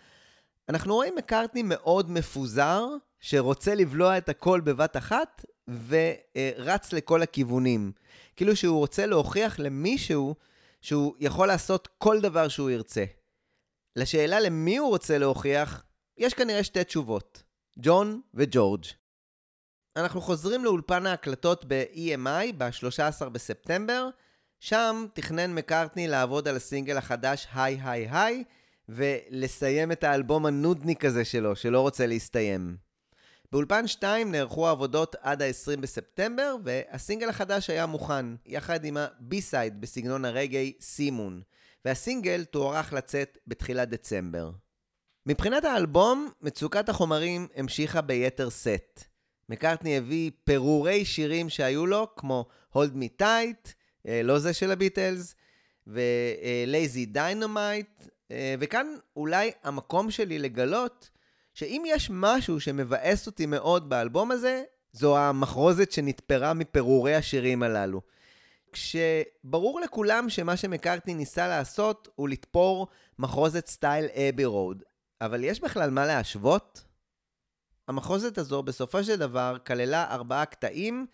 אנחנו 0.69 0.95
רואים 0.95 1.15
מקארטני 1.15 1.63
מאוד 1.65 2.11
מפוזר, 2.11 2.87
שרוצה 3.21 3.75
לבלוע 3.75 4.19
את 4.19 4.29
הכל 4.29 4.61
בבת 4.61 4.97
אחת, 4.97 5.45
ורץ 5.89 6.93
לכל 6.93 7.23
הכיוונים. 7.23 7.93
כאילו 8.37 8.57
שהוא 8.57 8.79
רוצה 8.79 9.07
להוכיח 9.07 9.59
למישהו 9.59 10.35
שהוא 10.81 11.15
יכול 11.21 11.49
לעשות 11.49 11.89
כל 11.99 12.21
דבר 12.21 12.49
שהוא 12.49 12.71
ירצה. 12.71 13.05
לשאלה 13.97 14.41
למי 14.41 14.77
הוא 14.77 14.89
רוצה 14.89 15.19
להוכיח, 15.19 15.85
יש 16.19 16.35
כנראה 16.35 16.65
שתי 16.65 16.85
תשובות, 16.85 17.43
ג'ון 17.79 18.21
וג'ורג'. 18.35 18.85
אנחנו 19.97 20.21
חוזרים 20.21 20.65
לאולפן 20.65 21.07
ההקלטות 21.07 21.65
ב-EMI 21.69 22.53
ב-13 22.59 23.29
בספטמבר, 23.29 24.09
שם 24.61 25.07
תכנן 25.15 25.55
מקארטני 25.55 26.09
לעבוד 26.09 26.49
על 26.49 26.57
הסינגל 26.57 26.97
החדש 26.97 27.47
Hi 27.55 27.81
Hi 27.85 28.09
Hi, 28.11 28.45
ולסיים 28.89 29.93
את 29.93 30.05
האלבום 30.05 30.47
הנודניק 30.47 31.05
הזה 31.05 31.25
שלו, 31.25 31.57
שלא 31.57 31.81
רוצה 31.81 32.07
להסתיים. 32.07 32.77
באולפן 33.53 33.87
2 33.87 34.33
נערכו 34.33 34.69
העבודות 34.69 35.17
עד 35.21 35.43
ה-20 35.43 35.81
בספטמבר, 35.81 36.57
והסינגל 36.65 37.29
החדש 37.29 37.71
היה 37.71 37.87
מוכן, 37.87 38.27
יחד 38.47 38.85
עם 38.85 38.97
ה 38.97 39.09
B-side 39.09 39.81
בסגנון 39.81 40.25
הרגאיי 40.25 40.73
C 40.81 40.91
Moon, 40.91 41.43
והסינגל 41.85 42.45
תוארך 42.45 42.93
לצאת 42.93 43.39
בתחילת 43.47 43.89
דצמבר. 43.89 44.51
מבחינת 45.27 45.65
האלבום, 45.65 46.31
מצוקת 46.43 46.89
החומרים 46.89 47.49
המשיכה 47.57 48.01
ביתר 48.01 48.51
סט. 48.51 49.16
מקארטני 49.49 49.99
הביא 49.99 50.31
פירורי 50.45 51.05
שירים 51.05 51.49
שהיו 51.49 51.87
לו, 51.87 52.09
כמו 52.17 52.47
Hold 52.75 52.95
Me 52.95 53.23
Tight, 53.23 53.73
אה, 54.07 54.21
לא 54.25 54.39
זה 54.39 54.53
של 54.53 54.71
הביטלס, 54.71 55.35
ו-Lazy 55.87 57.17
Dynamite, 57.17 58.09
אה, 58.31 58.55
וכאן 58.59 58.87
אולי 59.17 59.51
המקום 59.63 60.11
שלי 60.11 60.39
לגלות 60.39 61.11
שאם 61.55 61.83
יש 61.87 62.11
משהו 62.13 62.61
שמבאס 62.61 63.27
אותי 63.27 63.47
מאוד 63.47 63.89
באלבום 63.89 64.31
הזה, 64.31 64.63
זו 64.93 65.19
המחרוזת 65.19 65.93
שנתפרה 65.93 66.55
מפירורי 66.55 67.15
השירים 67.15 67.63
הללו. 67.63 68.01
כשברור 68.73 69.81
לכולם 69.81 70.29
שמה 70.29 70.57
שמקארטני 70.57 71.15
ניסה 71.15 71.49
לעשות 71.49 72.09
הוא 72.15 72.29
לתפור 72.29 72.87
מחרוזת 73.19 73.67
סטייל 73.67 74.07
Abbey 74.07 74.45
Road, 74.45 74.83
אבל 75.21 75.45
יש 75.45 75.61
בכלל 75.61 75.91
מה 75.91 76.07
להשוות? 76.07 76.85
המחרוזת 77.89 78.39
הזו 78.39 78.63
בסופו 78.63 79.05
של 79.05 79.17
דבר 79.17 79.57
כללה 79.67 80.05
ארבעה 80.11 80.45
קטעים, 80.45 81.07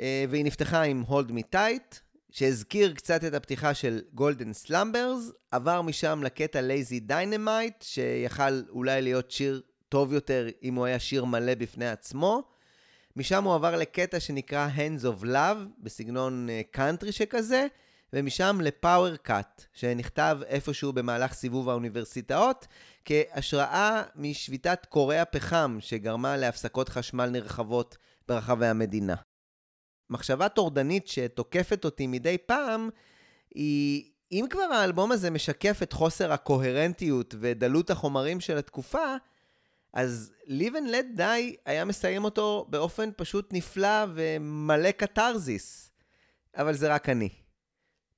אה, 0.00 0.24
והיא 0.28 0.44
נפתחה 0.44 0.82
עם 0.82 1.04
Hold 1.08 1.30
Me 1.30 1.54
Tight, 1.54 1.96
שהזכיר 2.30 2.94
קצת 2.94 3.24
את 3.24 3.34
הפתיחה 3.34 3.74
של 3.74 4.00
Golden 4.14 4.52
Slumbers, 4.52 5.30
עבר 5.50 5.82
משם 5.82 6.20
לקטע 6.22 6.60
Lazy 6.60 7.00
Dynamite, 7.00 7.82
שיכל 7.82 8.62
אולי 8.68 9.02
להיות 9.02 9.30
שיר 9.30 9.62
טוב 9.88 10.12
יותר 10.12 10.48
אם 10.62 10.74
הוא 10.74 10.86
היה 10.86 10.98
שיר 10.98 11.24
מלא 11.24 11.54
בפני 11.54 11.88
עצמו. 11.88 12.42
משם 13.16 13.44
הוא 13.44 13.54
עבר 13.54 13.76
לקטע 13.76 14.20
שנקרא 14.20 14.68
Hands 14.76 15.02
of 15.04 15.24
Love, 15.24 15.58
בסגנון 15.78 16.48
קאנטרי 16.70 17.12
שכזה, 17.12 17.66
ומשם 18.12 18.58
לפאוור 18.62 19.16
קאט, 19.16 19.64
שנכתב 19.72 20.38
איפשהו 20.46 20.92
במהלך 20.92 21.32
סיבוב 21.32 21.68
האוניברסיטאות, 21.68 22.66
כהשראה 23.04 24.02
משביתת 24.16 24.86
קורי 24.88 25.18
הפחם 25.18 25.76
שגרמה 25.80 26.36
להפסקות 26.36 26.88
חשמל 26.88 27.26
נרחבות 27.26 27.96
ברחבי 28.28 28.66
המדינה. 28.66 29.14
מחשבה 30.10 30.48
טורדנית 30.48 31.08
שתוקפת 31.08 31.84
אותי 31.84 32.06
מדי 32.06 32.38
פעם, 32.38 32.88
היא 33.54 34.12
אם 34.32 34.46
כבר 34.50 34.62
האלבום 34.62 35.12
הזה 35.12 35.30
משקף 35.30 35.78
את 35.82 35.92
חוסר 35.92 36.32
הקוהרנטיות 36.32 37.34
ודלות 37.40 37.90
החומרים 37.90 38.40
של 38.40 38.56
התקופה, 38.58 39.14
אז 39.92 40.32
Live 40.46 40.72
and 40.72 40.90
Let 40.90 41.18
Die 41.18 41.56
היה 41.66 41.84
מסיים 41.84 42.24
אותו 42.24 42.66
באופן 42.68 43.10
פשוט 43.16 43.52
נפלא 43.52 44.04
ומלא 44.14 44.90
קתרזיס. 44.90 45.90
אבל 46.56 46.74
זה 46.74 46.94
רק 46.94 47.08
אני. 47.08 47.45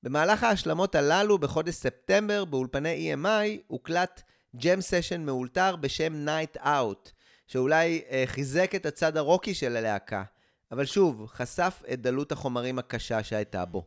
במהלך 0.03 0.43
ההשלמות 0.43 0.95
הללו, 0.95 1.37
בחודש 1.37 1.75
ספטמבר, 1.75 2.45
באולפני 2.45 3.13
EMI, 3.13 3.61
הוקלט 3.67 4.21
ג'ם 4.55 4.81
סשן 4.81 5.21
מאולתר 5.25 5.75
בשם 5.75 6.27
Night 6.27 6.59
Out, 6.61 7.09
שאולי 7.47 8.01
אה, 8.09 8.23
חיזק 8.25 8.75
את 8.75 8.85
הצד 8.85 9.17
הרוקי 9.17 9.53
של 9.53 9.77
הלהקה, 9.77 10.23
אבל 10.71 10.85
שוב, 10.85 11.25
חשף 11.27 11.83
את 11.93 12.01
דלות 12.01 12.31
החומרים 12.31 12.79
הקשה 12.79 13.23
שהייתה 13.23 13.65
בו. 13.65 13.85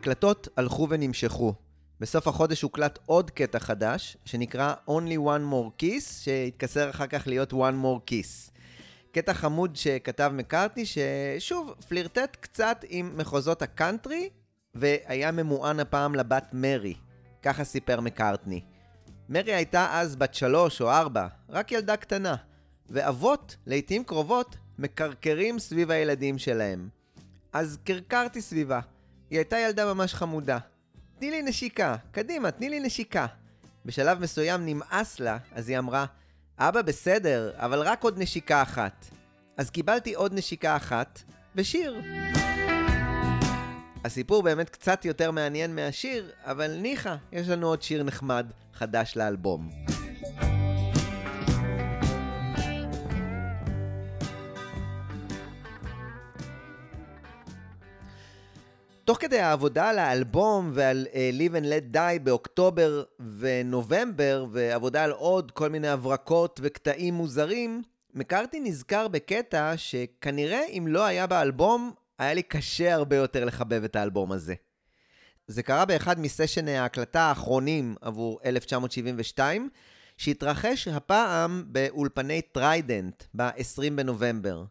ההקלטות 0.00 0.48
הלכו 0.56 0.86
ונמשכו. 0.90 1.54
בסוף 2.00 2.28
החודש 2.28 2.62
הוקלט 2.62 2.98
עוד 3.06 3.30
קטע 3.30 3.58
חדש, 3.58 4.16
שנקרא 4.24 4.74
Only 4.88 5.18
One 5.26 5.52
More 5.52 5.82
Kiss, 5.82 6.04
שהתקצר 6.20 6.90
אחר 6.90 7.06
כך 7.06 7.26
להיות 7.26 7.52
One 7.52 7.84
More 7.84 8.10
Kiss. 8.10 8.50
קטע 9.12 9.34
חמוד 9.34 9.76
שכתב 9.76 10.30
מקארטני, 10.34 10.84
ששוב, 10.86 11.74
פלירטט 11.88 12.36
קצת 12.40 12.84
עם 12.88 13.12
מחוזות 13.16 13.62
הקאנטרי, 13.62 14.28
והיה 14.74 15.32
ממוען 15.32 15.80
הפעם 15.80 16.14
לבת 16.14 16.46
מרי. 16.52 16.94
ככה 17.42 17.64
סיפר 17.64 18.00
מקארטני. 18.00 18.60
מרי 19.28 19.54
הייתה 19.54 20.00
אז 20.00 20.16
בת 20.16 20.34
שלוש 20.34 20.80
או 20.80 20.90
ארבע, 20.90 21.26
רק 21.48 21.72
ילדה 21.72 21.96
קטנה, 21.96 22.36
ואבות, 22.88 23.56
לעיתים 23.66 24.04
קרובות, 24.04 24.56
מקרקרים 24.78 25.58
סביב 25.58 25.90
הילדים 25.90 26.38
שלהם. 26.38 26.88
אז 27.52 27.78
קרקרתי 27.84 28.40
סביבה. 28.42 28.80
היא 29.30 29.38
הייתה 29.38 29.58
ילדה 29.58 29.94
ממש 29.94 30.14
חמודה. 30.14 30.58
תני 31.18 31.30
לי 31.30 31.42
נשיקה, 31.42 31.96
קדימה, 32.12 32.50
תני 32.50 32.70
לי 32.70 32.80
נשיקה. 32.80 33.26
בשלב 33.84 34.20
מסוים 34.20 34.66
נמאס 34.66 35.20
לה, 35.20 35.38
אז 35.54 35.68
היא 35.68 35.78
אמרה, 35.78 36.06
אבא 36.58 36.82
בסדר, 36.82 37.52
אבל 37.56 37.82
רק 37.82 38.02
עוד 38.02 38.18
נשיקה 38.18 38.62
אחת. 38.62 39.06
אז 39.56 39.70
קיבלתי 39.70 40.14
עוד 40.14 40.34
נשיקה 40.34 40.76
אחת, 40.76 41.22
ושיר. 41.56 42.02
הסיפור 44.04 44.42
באמת 44.42 44.68
קצת 44.68 45.04
יותר 45.04 45.30
מעניין 45.30 45.74
מהשיר, 45.74 46.30
אבל 46.44 46.76
ניחא, 46.76 47.16
יש 47.32 47.48
לנו 47.48 47.66
עוד 47.66 47.82
שיר 47.82 48.02
נחמד 48.02 48.46
חדש 48.74 49.16
לאלבום. 49.16 49.70
תוך 59.10 59.18
כדי 59.20 59.38
העבודה 59.38 59.88
על 59.88 59.98
האלבום 59.98 60.70
ועל 60.74 61.06
אה, 61.10 61.14
Live 61.14 61.54
and 61.54 61.64
Let 61.64 61.96
Die 61.96 62.18
באוקטובר 62.22 63.02
ונובמבר, 63.38 64.46
ועבודה 64.52 65.04
על 65.04 65.10
עוד 65.10 65.50
כל 65.50 65.68
מיני 65.68 65.88
הברקות 65.88 66.60
וקטעים 66.62 67.14
מוזרים, 67.14 67.82
מקארטני 68.14 68.60
נזכר 68.60 69.08
בקטע 69.08 69.72
שכנראה 69.76 70.60
אם 70.68 70.86
לא 70.88 71.04
היה 71.04 71.26
באלבום, 71.26 71.92
היה 72.18 72.34
לי 72.34 72.42
קשה 72.42 72.94
הרבה 72.94 73.16
יותר 73.16 73.44
לחבב 73.44 73.84
את 73.84 73.96
האלבום 73.96 74.32
הזה. 74.32 74.54
זה 75.46 75.62
קרה 75.62 75.84
באחד 75.84 76.20
מסשני 76.20 76.78
ההקלטה 76.78 77.20
האחרונים 77.20 77.94
עבור 78.00 78.40
1972, 78.44 79.68
שהתרחש 80.16 80.88
הפעם 80.88 81.64
באולפני 81.66 82.42
טריידנט, 82.42 83.22
ב-20 83.36 83.90
בנובמבר. 83.94 84.64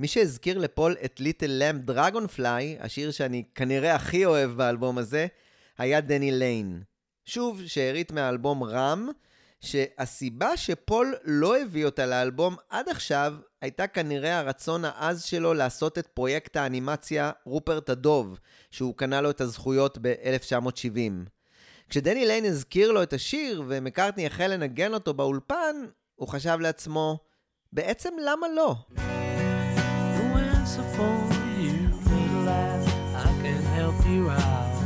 מי 0.00 0.08
שהזכיר 0.08 0.58
לפול 0.58 0.96
את 1.04 1.20
Little 1.20 1.50
Lamb 1.50 1.84
Dragonfly, 1.84 2.76
השיר 2.80 3.10
שאני 3.10 3.42
כנראה 3.54 3.94
הכי 3.94 4.24
אוהב 4.24 4.50
באלבום 4.50 4.98
הזה, 4.98 5.26
היה 5.78 6.00
דני 6.00 6.32
ליין. 6.32 6.82
שוב, 7.24 7.62
שארית 7.66 8.12
מהאלבום 8.12 8.62
Ram, 8.62 9.08
שהסיבה 9.60 10.56
שפול 10.56 11.14
לא 11.24 11.58
הביא 11.58 11.84
אותה 11.84 12.06
לאלבום 12.06 12.56
עד 12.70 12.88
עכשיו, 12.88 13.34
הייתה 13.60 13.86
כנראה 13.86 14.38
הרצון 14.38 14.84
העז 14.84 15.24
שלו 15.24 15.54
לעשות 15.54 15.98
את 15.98 16.06
פרויקט 16.06 16.56
האנימציה 16.56 17.30
רופרט 17.44 17.90
הדוב, 17.90 18.38
שהוא 18.70 18.94
קנה 18.94 19.20
לו 19.20 19.30
את 19.30 19.40
הזכויות 19.40 19.98
ב-1970. 20.00 21.28
כשדני 21.88 22.26
ליין 22.26 22.44
הזכיר 22.44 22.92
לו 22.92 23.02
את 23.02 23.12
השיר 23.12 23.62
ומקארטני 23.66 24.26
החל 24.26 24.46
לנגן 24.46 24.94
אותו 24.94 25.14
באולפן, 25.14 25.76
הוא 26.14 26.28
חשב 26.28 26.58
לעצמו, 26.60 27.18
בעצם 27.72 28.10
למה 28.24 28.46
לא? 28.48 28.74
You 34.16 34.30
out, 34.30 34.76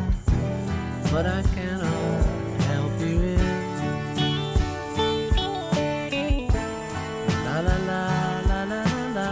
but 1.12 1.24
I 1.38 1.40
cannot 1.54 2.22
help 2.70 2.94
you 3.08 3.18
in. 3.34 3.46
La 7.46 7.56
la 7.68 7.76
la 7.90 8.02
la 8.50 8.60
la 8.72 8.82
la. 9.16 9.30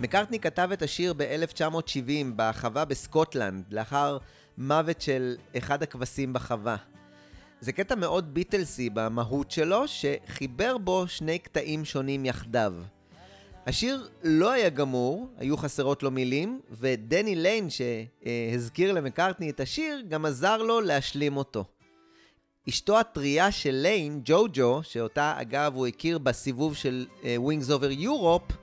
מקארטני 0.00 0.40
כתב 0.40 0.68
את 0.72 0.82
השיר 0.82 1.14
ב-1970 1.16 2.26
בחווה 2.36 2.84
בסקוטלנד, 2.84 3.64
לאחר 3.70 4.18
מוות 4.58 5.00
של 5.00 5.36
אחד 5.58 5.82
הכבשים 5.82 6.32
בחווה. 6.32 6.76
זה 7.60 7.72
קטע 7.72 7.94
מאוד 7.94 8.34
ביטלסי 8.34 8.90
במהות 8.90 9.50
שלו, 9.50 9.84
שחיבר 9.88 10.78
בו 10.78 11.08
שני 11.08 11.38
קטעים 11.38 11.84
שונים 11.84 12.24
יחדיו. 12.24 12.74
השיר 13.68 14.08
לא 14.24 14.50
היה 14.50 14.68
גמור, 14.68 15.28
היו 15.38 15.56
חסרות 15.56 16.02
לו 16.02 16.10
מילים, 16.10 16.60
ודני 16.70 17.34
ליין 17.34 17.68
שהזכיר 17.70 18.92
למקארטני 18.92 19.50
את 19.50 19.60
השיר, 19.60 20.02
גם 20.08 20.24
עזר 20.24 20.56
לו 20.56 20.80
להשלים 20.80 21.36
אותו. 21.36 21.64
אשתו 22.68 22.98
הטריה 22.98 23.52
של 23.52 23.70
ליין, 23.70 24.20
ג'ו-ג'ו, 24.24 24.80
שאותה 24.82 25.34
אגב 25.40 25.72
הוא 25.74 25.86
הכיר 25.86 26.18
בסיבוב 26.18 26.76
של 26.76 27.06
אה, 27.24 27.36
Wings 27.46 27.68
Over 27.68 28.02
Europe, 28.02 28.54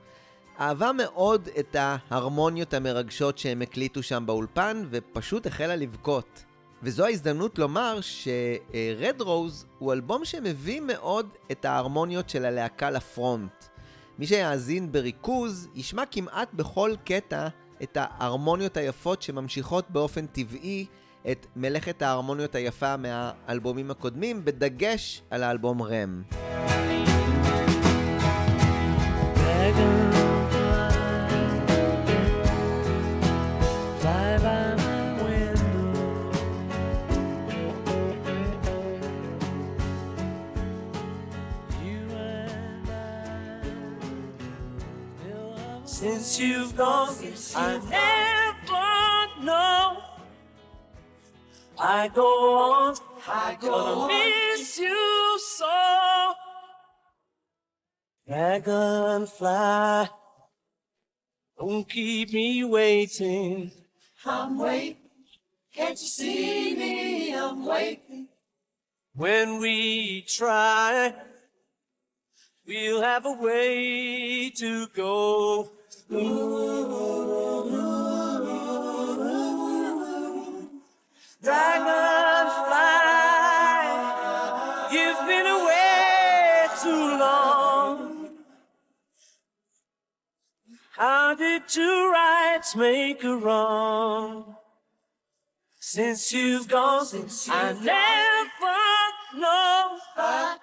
אהבה 0.60 0.90
מאוד 0.92 1.48
את 1.58 1.76
ההרמוניות 1.78 2.74
המרגשות 2.74 3.38
שהם 3.38 3.62
הקליטו 3.62 4.02
שם 4.02 4.24
באולפן, 4.26 4.84
ופשוט 4.90 5.46
החלה 5.46 5.76
לבכות. 5.76 6.44
וזו 6.82 7.04
ההזדמנות 7.04 7.58
לומר 7.58 8.00
ש-Red 8.00 9.20
Rose 9.20 9.66
הוא 9.78 9.92
אלבום 9.92 10.24
שמביא 10.24 10.80
מאוד 10.80 11.28
את 11.50 11.64
ההרמוניות 11.64 12.28
של 12.28 12.44
הלהקה 12.44 12.90
לפרונט. 12.90 13.75
מי 14.18 14.26
שיאזין 14.26 14.92
בריכוז, 14.92 15.68
ישמע 15.74 16.02
כמעט 16.10 16.54
בכל 16.54 16.94
קטע 17.04 17.48
את 17.82 17.98
ההרמוניות 18.00 18.76
היפות 18.76 19.22
שממשיכות 19.22 19.90
באופן 19.90 20.26
טבעי 20.26 20.86
את 21.30 21.46
מלאכת 21.56 22.02
ההרמוניות 22.02 22.54
היפה 22.54 22.96
מהאלבומים 22.96 23.90
הקודמים, 23.90 24.44
בדגש 24.44 25.22
על 25.30 25.42
האלבום 25.42 25.82
רם. 25.82 26.22
Since 46.06 46.38
you've 46.38 46.76
gone, 46.76 47.16
I 47.56 47.80
never 47.90 49.44
know. 49.44 50.02
I 51.76 52.06
go 52.14 52.58
on, 52.62 52.96
I 53.26 53.58
go 53.60 53.74
on. 53.74 54.06
miss 54.06 54.78
you 54.78 55.36
so. 55.40 56.32
Dragonfly, 58.28 60.08
don't 61.58 61.88
keep 61.88 62.32
me 62.32 62.62
waiting. 62.62 63.72
I'm 64.24 64.58
waiting. 64.58 65.10
Can't 65.74 66.00
you 66.00 66.06
see 66.06 66.76
me? 66.76 67.34
I'm 67.34 67.66
waiting. 67.66 68.28
When 69.12 69.58
we 69.58 70.22
try, 70.22 71.12
we'll 72.64 73.02
have 73.02 73.26
a 73.26 73.32
way 73.32 74.50
to 74.50 74.86
go. 74.94 75.72
Dragonfly, 76.08 76.22
you've 84.92 85.26
been 85.26 85.46
away 85.46 86.66
too 86.80 87.18
long. 87.18 88.28
How 90.92 91.34
did 91.34 91.68
two 91.68 92.10
rights 92.12 92.76
make 92.76 93.24
a 93.24 93.36
wrong? 93.36 94.54
Since 95.80 96.32
you've 96.32 96.68
gone, 96.68 97.04
since 97.04 97.48
you've 97.48 97.56
I 97.56 97.72
never 97.72 99.40
know. 99.40 99.98
I, 100.16 100.56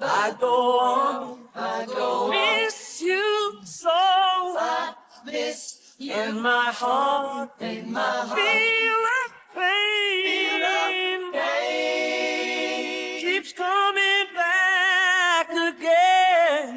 I 0.00 0.36
go 0.38 0.78
on, 0.78 1.40
I 1.56 1.86
go 1.86 2.30
miss 2.98 3.02
you 3.02 3.52
so. 3.64 3.90
I 3.90 4.94
miss 5.24 5.94
you. 5.98 6.12
And 6.12 6.42
my 6.42 6.70
heart, 6.72 7.50
and 7.60 7.92
my 7.92 8.00
heart 8.00 8.38
feel 8.38 8.96
like 9.08 9.34
pain, 9.54 11.22
keeps 13.22 13.52
coming 13.52 14.28
back 14.34 15.48
again. 15.70 16.74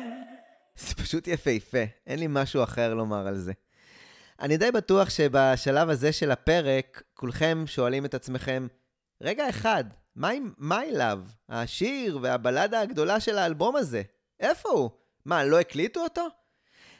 זה 0.75 0.95
פשוט 0.95 1.27
יפהפה, 1.27 1.83
אין 2.07 2.19
לי 2.19 2.27
משהו 2.29 2.63
אחר 2.63 2.93
לומר 2.93 3.27
על 3.27 3.37
זה. 3.37 3.51
אני 4.39 4.57
די 4.57 4.71
בטוח 4.71 5.09
שבשלב 5.09 5.89
הזה 5.89 6.11
של 6.11 6.31
הפרק, 6.31 7.03
כולכם 7.13 7.63
שואלים 7.67 8.05
את 8.05 8.13
עצמכם, 8.13 8.67
רגע 9.21 9.49
אחד, 9.49 9.83
מה 10.15 10.29
עם 10.29 10.51
My 10.59 10.95
Love, 10.97 11.29
השיר 11.49 12.19
והבלדה 12.21 12.81
הגדולה 12.81 13.19
של 13.19 13.37
האלבום 13.37 13.75
הזה? 13.75 14.01
איפה 14.39 14.69
הוא? 14.69 15.00
מה, 15.25 15.43
לא 15.43 15.59
הקליטו 15.59 16.03
אותו? 16.03 16.27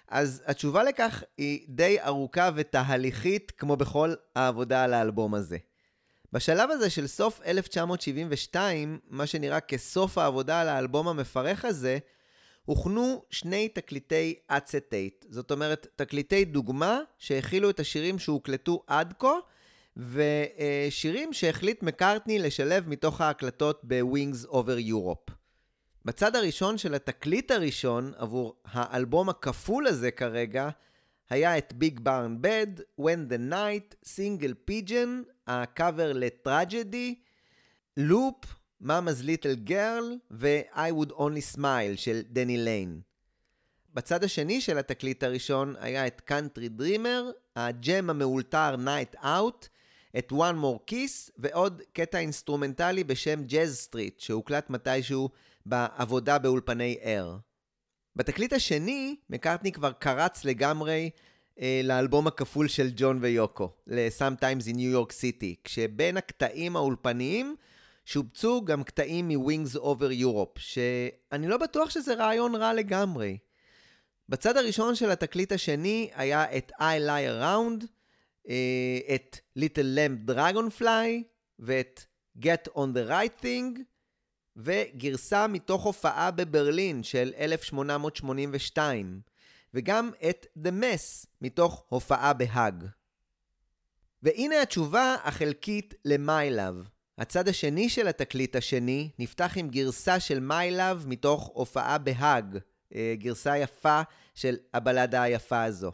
אז 0.07 0.43
התשובה 0.45 0.83
לכך 0.83 1.23
היא 1.37 1.65
די 1.69 2.01
ארוכה 2.01 2.49
ותהליכית, 2.55 3.51
כמו 3.51 3.75
בכל 3.75 4.13
העבודה 4.35 4.83
על 4.83 4.93
האלבום 4.93 5.35
הזה. 5.35 5.57
בשלב 6.33 6.71
הזה 6.71 6.89
של 6.89 7.07
סוף 7.07 7.41
1972, 7.45 8.99
מה 9.07 9.27
שנראה 9.27 9.59
כסוף 9.59 10.17
העבודה 10.17 10.61
על 10.61 10.69
האלבום 10.69 11.07
המפרך 11.07 11.65
הזה, 11.65 11.97
הוכנו 12.65 13.23
שני 13.29 13.69
תקליטי 13.69 14.35
acetate. 14.47 15.25
זאת 15.29 15.51
אומרת, 15.51 15.87
תקליטי 15.95 16.45
דוגמה 16.45 16.99
שהכילו 17.17 17.69
את 17.69 17.79
השירים 17.79 18.19
שהוקלטו 18.19 18.83
עד 18.87 19.13
כה, 19.19 19.33
ושירים 19.97 21.33
שהחליט 21.33 21.83
מקארטני 21.83 22.39
לשלב 22.39 22.89
מתוך 22.89 23.21
ההקלטות 23.21 23.81
ב-Wings 23.83 24.47
Over 24.47 24.89
Europe. 24.89 25.40
בצד 26.05 26.35
הראשון 26.35 26.77
של 26.77 26.93
התקליט 26.93 27.51
הראשון, 27.51 28.11
עבור 28.17 28.55
האלבום 28.65 29.29
הכפול 29.29 29.87
הזה 29.87 30.11
כרגע, 30.11 30.69
היה 31.29 31.57
את 31.57 31.73
Big 31.73 31.99
Barn 31.99 32.41
Bed, 32.41 32.67
When 32.99 33.31
the 33.31 33.51
Night, 33.51 33.95
Single 34.05 34.53
Pigeon, 34.65 35.21
הקאבר 35.47 36.13
ל-Tragedy, 36.13 37.15
Loup, 37.97 38.45
Mama's 38.83 39.23
Little 39.23 39.69
Girl 39.69 40.03
ו-I 40.31 40.91
Would 40.91 41.11
Only 41.11 41.55
Smile 41.55 41.95
של 41.95 42.21
דני 42.29 42.57
ליין. 42.57 43.01
בצד 43.93 44.23
השני 44.23 44.61
של 44.61 44.77
התקליט 44.77 45.23
הראשון 45.23 45.75
היה 45.79 46.07
את 46.07 46.31
Country 46.31 46.81
Dreamer, 46.81 47.31
הג'ם 47.55 48.09
המאולתר 48.09 48.75
Night 48.85 49.23
Out, 49.23 49.67
את 50.17 50.31
One 50.31 50.55
More 50.63 50.91
Kiss 50.91 51.31
ועוד 51.37 51.81
קטע 51.93 52.19
אינסטרומנטלי 52.19 53.03
בשם 53.03 53.43
Jazz 53.49 53.89
Street 53.89 54.13
שהוקלט 54.17 54.69
מתישהו 54.69 55.29
בעבודה 55.65 56.37
באולפני 56.37 56.97
AIR. 57.03 57.39
בתקליט 58.15 58.53
השני, 58.53 59.15
מקארטני 59.29 59.71
כבר 59.71 59.91
קרץ 59.91 60.45
לגמרי 60.45 61.09
אה, 61.59 61.81
לאלבום 61.83 62.27
הכפול 62.27 62.67
של 62.67 62.91
ג'ון 62.95 63.17
ויוקו, 63.21 63.69
ל-Sometimes 63.87 64.63
in 64.67 64.75
New 64.75 64.95
York 64.95 65.11
City, 65.11 65.55
כשבין 65.63 66.17
הקטעים 66.17 66.75
האולפניים 66.75 67.55
שובצו 68.05 68.65
גם 68.65 68.83
קטעים 68.83 69.27
מ-Wings 69.27 69.77
Over 69.77 70.21
Europe, 70.21 70.59
שאני 70.59 71.47
לא 71.47 71.57
בטוח 71.57 71.89
שזה 71.89 72.13
רעיון 72.13 72.55
רע 72.55 72.73
לגמרי. 72.73 73.37
בצד 74.29 74.57
הראשון 74.57 74.95
של 74.95 75.11
התקליט 75.11 75.51
השני 75.51 76.09
היה 76.15 76.57
את 76.57 76.71
I 76.79 76.99
Lie 77.07 77.41
Around, 77.41 77.85
אה, 78.49 79.15
את 79.15 79.37
Little 79.59 79.97
Lamb 79.97 80.31
Dragonfly 80.31 81.23
ואת 81.59 82.05
Get 82.39 82.71
on 82.75 82.95
the 82.95 83.09
Right 83.09 83.43
Thing, 83.43 83.79
וגרסה 84.57 85.47
מתוך 85.47 85.83
הופעה 85.83 86.31
בברלין 86.31 87.03
של 87.03 87.33
1882, 87.37 89.21
וגם 89.73 90.11
את 90.29 90.45
The 90.63 90.69
Mess 90.81 91.27
מתוך 91.41 91.85
הופעה 91.89 92.33
בהאג. 92.33 92.85
והנה 94.23 94.61
התשובה 94.61 95.15
החלקית 95.23 95.93
ל-My 96.05 96.57
Love. 96.57 96.89
הצד 97.17 97.47
השני 97.47 97.89
של 97.89 98.07
התקליט 98.07 98.55
השני 98.55 99.09
נפתח 99.19 99.53
עם 99.55 99.69
גרסה 99.69 100.19
של 100.19 100.49
My 100.49 100.77
Love 100.77 101.07
מתוך 101.07 101.51
הופעה 101.53 101.97
בהאג, 101.97 102.57
אה, 102.95 103.13
גרסה 103.17 103.57
יפה 103.57 104.01
של 104.35 104.57
הבלדה 104.73 105.21
היפה 105.21 105.63
הזו. 105.63 105.91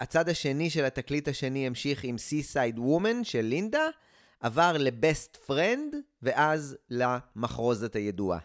הצד 0.00 0.28
השני 0.28 0.70
של 0.70 0.84
התקליט 0.84 1.28
השני 1.28 1.66
המשיך 1.66 2.04
עם 2.04 2.16
Seaside 2.16 2.78
Woman 2.78 3.24
של 3.24 3.40
לינדה, 3.40 3.88
עבר 4.40 4.72
ל-Best 4.78 5.50
Friend, 5.50 5.96
ואז 6.22 6.76
למחרוזת 6.90 7.96
הידועה. 7.96 8.38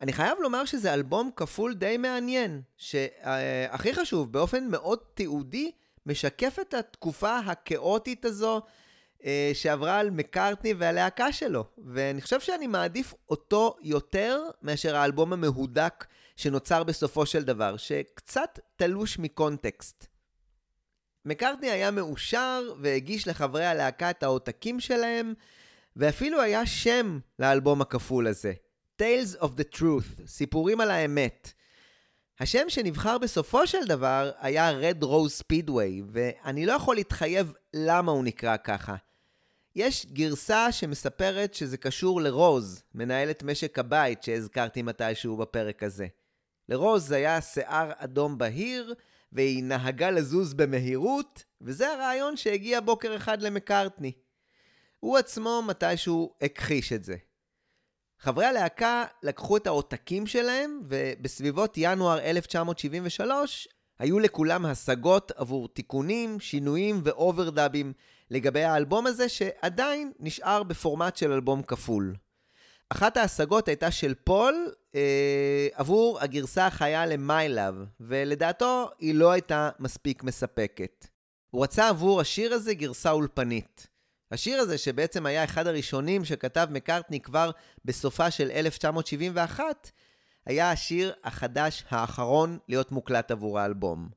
אני 0.00 0.12
חייב 0.12 0.38
לומר 0.40 0.64
שזה 0.64 0.94
אלבום 0.94 1.30
כפול 1.36 1.74
די 1.74 1.96
מעניין, 1.96 2.62
שהכי 2.76 3.94
חשוב, 3.94 4.32
באופן 4.32 4.68
מאוד 4.68 4.98
תיעודי, 5.14 5.70
משקף 6.06 6.58
את 6.60 6.74
התקופה 6.74 7.38
הכאוטית 7.38 8.24
הזו 8.24 8.62
אה, 9.24 9.50
שעברה 9.54 9.98
על 9.98 10.10
מקארטני 10.10 10.74
והלהקה 10.74 11.32
שלו. 11.32 11.64
ואני 11.84 12.20
חושב 12.20 12.40
שאני 12.40 12.66
מעדיף 12.66 13.14
אותו 13.28 13.76
יותר 13.82 14.42
מאשר 14.62 14.96
האלבום 14.96 15.32
המהודק 15.32 16.04
שנוצר 16.36 16.84
בסופו 16.84 17.26
של 17.26 17.44
דבר, 17.44 17.76
שקצת 17.76 18.58
תלוש 18.76 19.18
מקונטקסט. 19.18 20.13
מקארטני 21.24 21.70
היה 21.70 21.90
מאושר 21.90 22.72
והגיש 22.80 23.28
לחברי 23.28 23.64
הלהקה 23.64 24.10
את 24.10 24.22
העותקים 24.22 24.80
שלהם, 24.80 25.34
ואפילו 25.96 26.40
היה 26.40 26.66
שם 26.66 27.18
לאלבום 27.38 27.80
הכפול 27.80 28.26
הזה, 28.26 28.52
Tales 29.02 29.40
of 29.40 29.46
the 29.46 29.76
Truth, 29.76 30.26
סיפורים 30.26 30.80
על 30.80 30.90
האמת. 30.90 31.52
השם 32.40 32.68
שנבחר 32.68 33.18
בסופו 33.18 33.66
של 33.66 33.84
דבר 33.86 34.30
היה 34.38 34.70
Red 34.80 35.04
Rose 35.04 35.42
Speedway, 35.42 36.02
ואני 36.12 36.66
לא 36.66 36.72
יכול 36.72 36.96
להתחייב 36.96 37.52
למה 37.74 38.12
הוא 38.12 38.24
נקרא 38.24 38.56
ככה. 38.56 38.94
יש 39.76 40.06
גרסה 40.06 40.72
שמספרת 40.72 41.54
שזה 41.54 41.76
קשור 41.76 42.20
לרוז, 42.20 42.82
מנהלת 42.94 43.42
משק 43.42 43.78
הבית 43.78 44.22
שהזכרתי 44.22 44.82
מתישהו 44.82 45.36
בפרק 45.36 45.82
הזה. 45.82 46.06
לרוז 46.68 47.12
היה 47.12 47.40
שיער 47.40 47.92
אדום 47.96 48.38
בהיר, 48.38 48.94
והיא 49.34 49.64
נהגה 49.64 50.10
לזוז 50.10 50.54
במהירות, 50.54 51.44
וזה 51.60 51.92
הרעיון 51.92 52.36
שהגיע 52.36 52.80
בוקר 52.80 53.16
אחד 53.16 53.42
למקארטני. 53.42 54.12
הוא 55.00 55.18
עצמו 55.18 55.62
מתישהו 55.66 56.34
הכחיש 56.42 56.92
את 56.92 57.04
זה. 57.04 57.16
חברי 58.18 58.46
הלהקה 58.46 59.04
לקחו 59.22 59.56
את 59.56 59.66
העותקים 59.66 60.26
שלהם, 60.26 60.80
ובסביבות 60.88 61.74
ינואר 61.76 62.20
1973 62.20 63.68
היו 63.98 64.18
לכולם 64.18 64.66
השגות 64.66 65.32
עבור 65.36 65.68
תיקונים, 65.68 66.40
שינויים 66.40 67.00
ואוברדאבים 67.04 67.92
לגבי 68.30 68.64
האלבום 68.64 69.06
הזה, 69.06 69.28
שעדיין 69.28 70.12
נשאר 70.20 70.62
בפורמט 70.62 71.16
של 71.16 71.32
אלבום 71.32 71.62
כפול. 71.62 72.14
אחת 72.94 73.16
ההשגות 73.16 73.68
הייתה 73.68 73.90
של 73.90 74.14
פול 74.24 74.72
אה, 74.94 75.68
עבור 75.72 76.20
הגרסה 76.20 76.66
החיה 76.66 77.06
ל-My 77.06 77.60
Love, 78.00 78.45
לדעתו 78.45 78.90
היא 78.98 79.14
לא 79.14 79.30
הייתה 79.30 79.70
מספיק 79.78 80.22
מספקת. 80.22 81.06
הוא 81.50 81.62
רצה 81.62 81.88
עבור 81.88 82.20
השיר 82.20 82.54
הזה 82.54 82.74
גרסה 82.74 83.10
אולפנית. 83.10 83.86
השיר 84.30 84.60
הזה, 84.60 84.78
שבעצם 84.78 85.26
היה 85.26 85.44
אחד 85.44 85.66
הראשונים 85.66 86.24
שכתב 86.24 86.68
מקארטני 86.70 87.20
כבר 87.20 87.50
בסופה 87.84 88.30
של 88.30 88.50
1971, 88.50 89.90
היה 90.46 90.70
השיר 90.70 91.14
החדש 91.24 91.84
האחרון 91.88 92.58
להיות 92.68 92.92
מוקלט 92.92 93.30
עבור 93.30 93.58
האלבום. 93.58 94.08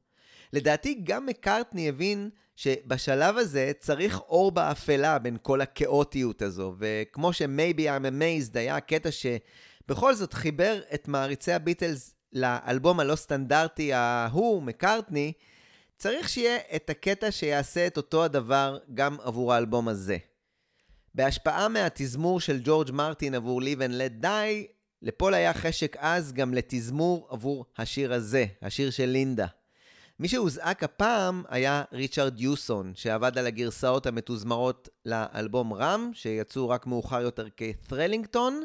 לדעתי 0.54 1.02
גם 1.04 1.26
מקארטני 1.26 1.90
הבין 1.90 2.30
שבשלב 2.58 3.38
הזה 3.38 3.72
צריך 3.80 4.20
אור 4.20 4.52
באפלה 4.52 5.20
בין 5.20 5.38
כל 5.42 5.62
הכאוטיות 5.62 6.42
הזו, 6.42 6.76
וכמו 6.80 7.34
ש-Maybe 7.34 7.80
I'm 7.80 8.06
Amazed 8.06 8.58
היה 8.58 8.76
הקטע 8.76 9.10
שבכל 9.12 10.16
זאת 10.16 10.34
חיבר 10.34 10.82
את 10.94 11.08
מעריצי 11.08 11.52
הביטלס 11.52 12.16
לאלבום 12.34 13.00
הלא 13.00 13.16
סטנדרטי 13.16 13.94
ההוא, 13.94 14.64
מקארטני, 14.64 15.34
צריך 15.98 16.30
שיהיה 16.30 16.58
את 16.76 16.90
הקטע 16.90 17.32
שיעשה 17.32 17.88
את 17.88 17.98
אותו 17.98 18.24
הדבר 18.24 18.78
גם 18.94 19.18
עבור 19.24 19.54
האלבום 19.54 19.88
הזה. 19.88 20.18
בהשפעה 21.16 21.68
מהתזמור 21.68 22.40
של 22.40 22.60
ג'ורג' 22.64 22.92
מרטין 22.92 23.36
עבור 23.36 23.62
Live 23.62 23.80
and 23.80 23.94
Let 23.94 24.24
Die, 24.24 24.72
לפול 25.02 25.34
היה 25.34 25.54
חשק 25.54 25.98
עז 26.00 26.34
גם 26.34 26.54
לתזמור 26.54 27.28
עבור 27.30 27.66
השיר 27.78 28.14
הזה, 28.14 28.46
השיר 28.62 28.90
של 28.90 29.06
לינדה. 29.06 29.48
מי 30.20 30.28
שהוזעק 30.28 30.84
הפעם 30.84 31.44
היה 31.50 31.84
ריצ'רד 31.94 32.40
יוסון, 32.40 32.92
שעבד 32.96 33.38
על 33.38 33.48
הגרסאות 33.48 34.06
המתוזמרות 34.06 34.90
לאלבום 35.06 35.74
רם, 35.74 36.12
שיצאו 36.14 36.70
רק 36.70 36.88
מאוחר 36.88 37.22
יותר 37.22 37.48
כת'רלינגטון, 37.58 38.64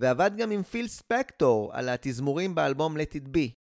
ועבד 0.00 0.30
גם 0.36 0.50
עם 0.50 0.62
פיל 0.62 0.88
ספקטור 0.88 1.70
על 1.74 1.88
התזמורים 1.88 2.54
באלבום 2.54 2.96
Let 2.96 3.14
It 3.14 3.28
Be. 3.36 3.65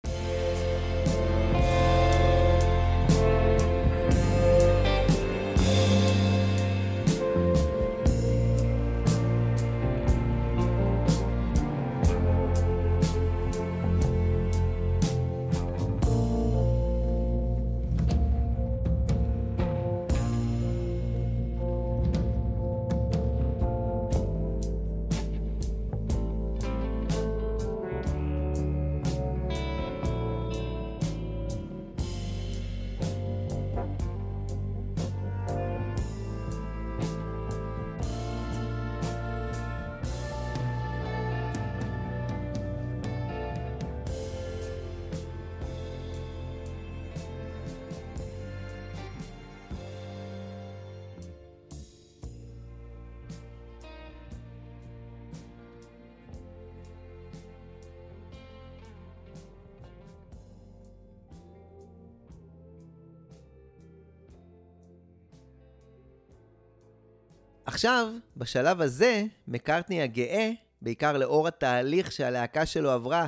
עכשיו, 67.85 68.13
בשלב 68.37 68.81
הזה, 68.81 69.23
מקארטני 69.47 70.01
הגאה, 70.01 70.51
בעיקר 70.81 71.17
לאור 71.17 71.47
התהליך 71.47 72.11
שהלהקה 72.11 72.65
שלו 72.65 72.91
עברה 72.91 73.25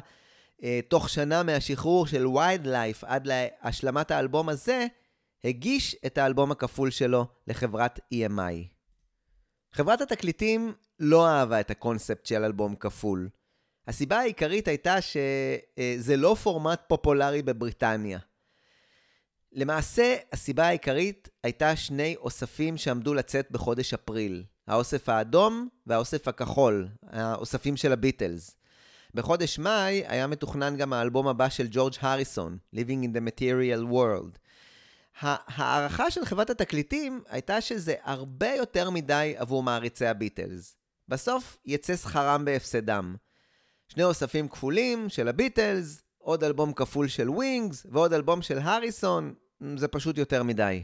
אה, 0.63 0.79
תוך 0.88 1.09
שנה 1.09 1.43
מהשחרור 1.43 2.07
של 2.07 2.27
וייד 2.27 2.67
לייף 2.67 3.03
עד 3.03 3.27
להשלמת 3.27 4.11
האלבום 4.11 4.49
הזה, 4.49 4.88
הגיש 5.43 5.95
את 6.05 6.17
האלבום 6.17 6.51
הכפול 6.51 6.91
שלו 6.91 7.25
לחברת 7.47 7.99
EMI. 8.13 8.67
חברת 9.71 10.01
התקליטים 10.01 10.73
לא 10.99 11.27
אהבה 11.27 11.59
את 11.59 11.71
הקונספט 11.71 12.25
של 12.25 12.43
אלבום 12.43 12.75
כפול. 12.75 13.29
הסיבה 13.88 14.19
העיקרית 14.19 14.67
הייתה 14.67 15.01
שזה 15.01 16.17
לא 16.17 16.35
פורמט 16.43 16.81
פופולרי 16.88 17.41
בבריטניה. 17.41 18.19
למעשה, 19.52 20.15
הסיבה 20.32 20.68
העיקרית 20.68 21.30
הייתה 21.44 21.76
שני 21.76 22.15
אוספים 22.15 22.78
שעמדו 22.78 23.14
לצאת 23.14 23.52
בחודש 23.52 23.94
אפריל. 23.94 24.44
האוסף 24.68 25.10
האדום 25.10 25.68
והאוסף 25.88 26.28
הכחול, 26.28 26.88
האוספים 27.03 27.78
של 27.78 27.91
הביטלס. 27.91 28.56
בחודש 29.14 29.60
מאי 29.60 30.03
היה 30.07 30.28
מתוכנן 30.28 30.78
גם 30.78 30.94
האלבום 30.94 31.28
הבא 31.28 31.49
של 31.49 31.68
ג'ורג' 31.72 31.94
הריסון, 31.99 32.57
Living 32.76 33.06
in 33.06 33.18
the 33.18 33.30
Material 33.30 33.94
World. 33.94 34.38
ההערכה 35.22 36.11
של 36.11 36.26
חברת 36.26 36.49
התקליטים 36.49 37.24
הייתה 37.30 37.61
שזה 37.61 37.95
הרבה 38.03 38.53
יותר 38.53 38.90
מדי 38.90 39.34
עבור 39.38 39.64
מעריצי 39.64 40.06
הביטלס. 40.06 40.76
בסוף 41.07 41.57
יצא 41.65 41.95
שכרם 41.95 42.45
בהפסדם. 42.45 43.15
שני 43.88 44.03
אוספים 44.03 44.48
כפולים 44.48 45.10
של 45.10 45.28
הביטלס, 45.28 46.02
עוד 46.27 46.43
אלבום 46.43 46.73
כפול 46.73 47.07
של 47.07 47.29
ווינגס 47.29 47.85
ועוד 47.91 48.13
אלבום 48.13 48.41
של 48.41 48.59
הריסון, 48.59 49.33
זה 49.75 49.87
פשוט 49.87 50.17
יותר 50.17 50.43
מדי. 50.43 50.83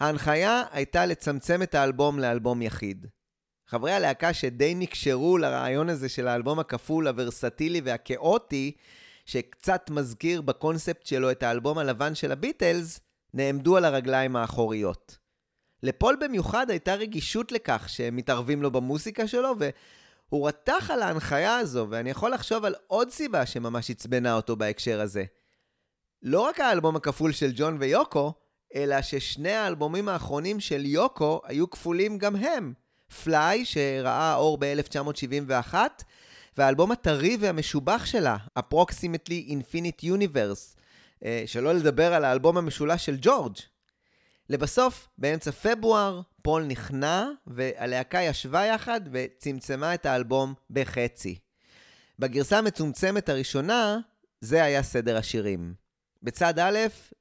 ההנחיה 0.00 0.62
הייתה 0.72 1.06
לצמצם 1.06 1.62
את 1.62 1.74
האלבום 1.74 2.18
לאלבום 2.18 2.62
יחיד. 2.62 3.06
חברי 3.66 3.92
הלהקה 3.92 4.32
שדי 4.32 4.74
נקשרו 4.74 5.38
לרעיון 5.38 5.88
הזה 5.88 6.08
של 6.08 6.28
האלבום 6.28 6.58
הכפול, 6.58 7.08
הוורסטילי 7.08 7.80
והכאוטי, 7.84 8.72
שקצת 9.24 9.90
מזכיר 9.90 10.40
בקונספט 10.40 11.06
שלו 11.06 11.30
את 11.30 11.42
האלבום 11.42 11.78
הלבן 11.78 12.14
של 12.14 12.32
הביטלס, 12.32 13.00
נעמדו 13.34 13.76
על 13.76 13.84
הרגליים 13.84 14.36
האחוריות. 14.36 15.18
לפול 15.82 16.16
במיוחד 16.20 16.70
הייתה 16.70 16.94
רגישות 16.94 17.52
לכך 17.52 17.84
שהם 17.88 18.16
מתערבים 18.16 18.62
לו 18.62 18.70
במוסיקה 18.70 19.28
שלו, 19.28 19.54
והוא 20.34 20.48
רתח 20.48 20.90
על 20.92 21.02
ההנחיה 21.02 21.56
הזו, 21.56 21.86
ואני 21.90 22.10
יכול 22.10 22.30
לחשוב 22.30 22.64
על 22.64 22.74
עוד 22.86 23.10
סיבה 23.10 23.46
שממש 23.46 23.90
עצבנה 23.90 24.34
אותו 24.34 24.56
בהקשר 24.56 25.00
הזה. 25.00 25.24
לא 26.22 26.40
רק 26.40 26.60
האלבום 26.60 26.96
הכפול 26.96 27.32
של 27.32 27.52
ג'ון 27.54 27.76
ויוקו, 27.80 28.32
אלא 28.74 29.02
ששני 29.02 29.52
האלבומים 29.52 30.08
האחרונים 30.08 30.60
של 30.60 30.86
יוקו 30.86 31.40
היו 31.44 31.70
כפולים 31.70 32.18
גם 32.18 32.36
הם. 32.36 32.72
פליי, 33.22 33.64
שראה 33.64 34.34
אור 34.34 34.58
ב-1971, 34.60 35.74
והאלבום 36.56 36.92
הטרי 36.92 37.36
והמשובח 37.40 38.06
שלה, 38.06 38.36
Approximately 38.58 39.50
Infinite 39.50 40.04
Universe, 40.04 40.78
אה, 41.24 41.42
שלא 41.46 41.74
לדבר 41.74 42.14
על 42.14 42.24
האלבום 42.24 42.56
המשולש 42.56 43.06
של 43.06 43.16
ג'ורג'. 43.20 43.56
לבסוף, 44.48 45.08
באמצע 45.18 45.52
פברואר, 45.52 46.20
פול 46.42 46.64
נכנע, 46.64 47.28
והלהקה 47.46 48.22
ישבה 48.22 48.64
יחד 48.64 49.00
וצמצמה 49.12 49.94
את 49.94 50.06
האלבום 50.06 50.54
בחצי. 50.70 51.38
בגרסה 52.18 52.58
המצומצמת 52.58 53.28
הראשונה, 53.28 53.98
זה 54.40 54.64
היה 54.64 54.82
סדר 54.82 55.16
השירים. 55.16 55.74
בצד 56.22 56.58
א', 56.58 56.78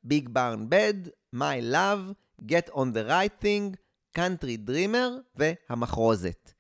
Big 0.08 0.28
Barn 0.28 0.72
Bed, 0.72 1.10
My 1.36 1.74
Love, 1.74 2.14
Get 2.42 2.70
on 2.74 2.94
the 2.94 3.10
Right 3.10 3.44
Thing, 3.44 3.76
Country 4.18 4.70
Dreamer 4.70 5.36
והמחרוזת. 5.36 6.54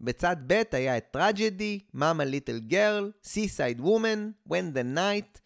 בצד 0.00 0.36
ב' 0.46 0.62
היה 0.72 0.96
את 0.96 1.16
Tragedy, 1.16 1.96
Mama 1.96 2.24
Little 2.24 2.72
Girl, 2.72 3.26
Seaside 3.26 3.80
Woman, 3.80 4.50
When 4.50 4.76
the 4.76 4.96
Night, 4.96 5.40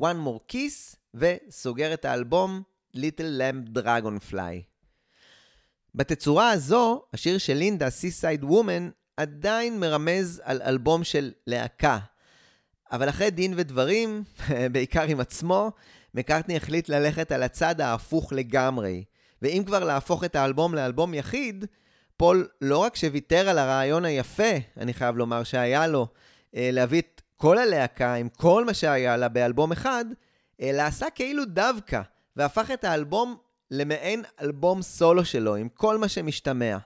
One 0.00 0.26
More 0.26 0.52
Kiss, 0.52 0.96
וסוגר 1.14 1.94
את 1.94 2.04
האלבום 2.04 2.62
Little 2.96 3.40
Lamb 3.40 3.78
Dragonfly. 3.78 4.62
בתצורה 5.94 6.50
הזו, 6.50 7.02
השיר 7.12 7.38
של 7.38 7.54
לינדה, 7.54 7.88
Seaside 7.88 8.44
Woman, 8.44 8.90
עדיין 9.16 9.80
מרמז 9.80 10.42
על 10.44 10.62
אלבום 10.62 11.04
של 11.04 11.32
להקה. 11.46 11.98
אבל 12.92 13.08
אחרי 13.08 13.30
דין 13.30 13.54
ודברים, 13.56 14.24
בעיקר 14.72 15.02
עם 15.02 15.20
עצמו, 15.20 15.70
מקארטני 16.14 16.56
החליט 16.56 16.88
ללכת 16.88 17.32
על 17.32 17.42
הצד 17.42 17.80
ההפוך 17.80 18.32
לגמרי. 18.32 19.04
ואם 19.42 19.62
כבר 19.66 19.84
להפוך 19.84 20.24
את 20.24 20.36
האלבום 20.36 20.74
לאלבום 20.74 21.14
יחיד, 21.14 21.64
פול 22.16 22.48
לא 22.60 22.78
רק 22.78 22.96
שוויתר 22.96 23.48
על 23.48 23.58
הרעיון 23.58 24.04
היפה, 24.04 24.52
אני 24.76 24.94
חייב 24.94 25.16
לומר 25.16 25.44
שהיה 25.44 25.86
לו, 25.86 26.06
אה, 26.56 26.70
להביא 26.72 27.00
את 27.00 27.22
כל 27.36 27.58
הלהקה 27.58 28.14
עם 28.14 28.28
כל 28.28 28.64
מה 28.64 28.74
שהיה 28.74 29.16
לה 29.16 29.28
באלבום 29.28 29.72
אחד, 29.72 30.04
אלא 30.60 30.82
עשה 30.82 31.06
כאילו 31.10 31.44
דווקא, 31.44 32.02
והפך 32.36 32.70
את 32.70 32.84
האלבום 32.84 33.36
למעין 33.70 34.24
אלבום 34.40 34.82
סולו 34.82 35.24
שלו, 35.24 35.56
עם 35.56 35.68
כל 35.68 35.98
מה 35.98 36.08
שמשתמע. 36.08 36.76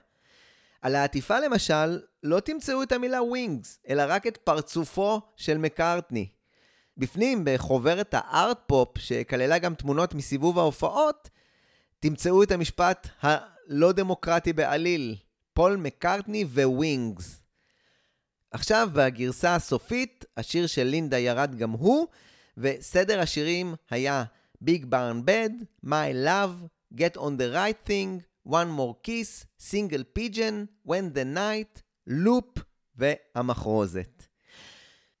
על 0.81 0.95
העטיפה 0.95 1.39
למשל, 1.39 1.99
לא 2.23 2.39
תמצאו 2.39 2.83
את 2.83 2.91
המילה 2.91 3.23
ווינגס, 3.23 3.79
אלא 3.89 4.03
רק 4.07 4.27
את 4.27 4.37
פרצופו 4.37 5.21
של 5.35 5.57
מקארטני. 5.57 6.27
בפנים, 6.97 7.41
בחוברת 7.45 8.13
הארט 8.17 8.59
פופ, 8.67 8.97
שכללה 8.97 9.57
גם 9.57 9.75
תמונות 9.75 10.13
מסיבוב 10.13 10.59
ההופעות, 10.59 11.29
תמצאו 11.99 12.43
את 12.43 12.51
המשפט 12.51 13.07
הלא 13.21 13.91
דמוקרטי 13.91 14.53
בעליל, 14.53 15.15
פול 15.53 15.75
מקארטני 15.75 16.43
וווינגס. 16.43 17.41
עכשיו, 18.51 18.89
בגרסה 18.93 19.55
הסופית, 19.55 20.25
השיר 20.37 20.67
של 20.67 20.83
לינדה 20.83 21.19
ירד 21.19 21.55
גם 21.55 21.71
הוא, 21.71 22.07
וסדר 22.57 23.19
השירים 23.19 23.75
היה 23.89 24.23
Big 24.63 24.89
Barn 24.89 25.21
Bed, 25.25 25.53
My 25.83 26.11
Love, 26.13 26.69
Get 26.95 27.17
on 27.17 27.37
the 27.37 27.49
Right 27.53 27.79
Thing, 27.89 28.23
One 28.45 28.69
More 28.69 28.95
Kiss, 29.03 29.45
Single 29.57 30.03
Pigeon, 30.15 30.67
When 30.85 31.13
the 31.13 31.25
Night, 31.25 31.81
Loup 32.07 32.59
והמחרוזת. 32.95 34.27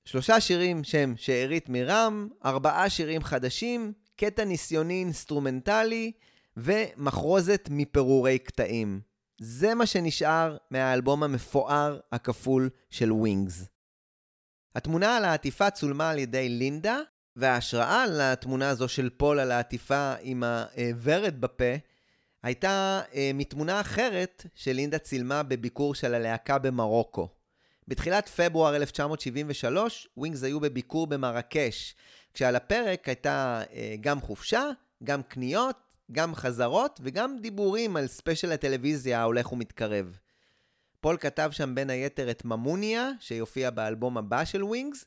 שלושה 0.05 0.41
שירים 0.41 0.83
שהם 0.83 1.13
שארית 1.17 1.69
מ-Ram, 1.69 2.27
ארבעה 2.45 2.89
שירים 2.89 3.23
חדשים, 3.23 3.93
קטע 4.15 4.43
ניסיוני 4.43 4.99
אינסטרומנטלי 4.99 6.11
ומחרוזת 6.57 7.67
מפירורי 7.71 8.39
קטעים. 8.39 9.01
זה 9.41 9.75
מה 9.75 9.85
שנשאר 9.85 10.57
מהאלבום 10.71 11.23
המפואר 11.23 11.99
הכפול 12.11 12.69
של 12.89 13.11
ווינגס. 13.11 13.65
התמונה 14.75 15.17
על 15.17 15.25
העטיפה 15.25 15.69
צולמה 15.69 16.09
על 16.09 16.17
ידי 16.17 16.49
לינדה, 16.49 16.99
וההשראה 17.35 18.05
לתמונה 18.07 18.69
הזו 18.69 18.87
של 18.87 19.09
פול 19.17 19.39
על 19.39 19.51
העטיפה 19.51 20.13
עם 20.21 20.43
הוורד 20.43 21.41
בפה, 21.41 21.75
הייתה 22.43 23.01
אה, 23.13 23.31
מתמונה 23.33 23.81
אחרת 23.81 24.45
שלינדה 24.55 24.97
צילמה 24.97 25.43
בביקור 25.43 25.95
של 25.95 26.13
הלהקה 26.13 26.57
במרוקו. 26.57 27.29
בתחילת 27.87 28.29
פברואר 28.29 28.75
1973, 28.75 30.07
ווינגס 30.17 30.43
היו 30.43 30.59
בביקור 30.59 31.07
במרקש, 31.07 31.95
כשעל 32.33 32.55
הפרק 32.55 33.07
הייתה 33.07 33.63
אה, 33.73 33.95
גם 34.01 34.21
חופשה, 34.21 34.63
גם 35.03 35.23
קניות, 35.23 35.75
גם 36.11 36.35
חזרות 36.35 36.99
וגם 37.03 37.37
דיבורים 37.41 37.95
על 37.95 38.07
ספיישל 38.07 38.51
הטלוויזיה 38.51 39.21
ההולך 39.21 39.51
ומתקרב. 39.51 40.17
פול 41.01 41.17
כתב 41.17 41.49
שם 41.51 41.75
בין 41.75 41.89
היתר 41.89 42.31
את 42.31 42.45
Mamunia, 42.45 43.09
שיופיע 43.19 43.69
באלבום 43.69 44.17
הבא 44.17 44.45
של 44.45 44.63
ווינגס, 44.63 45.05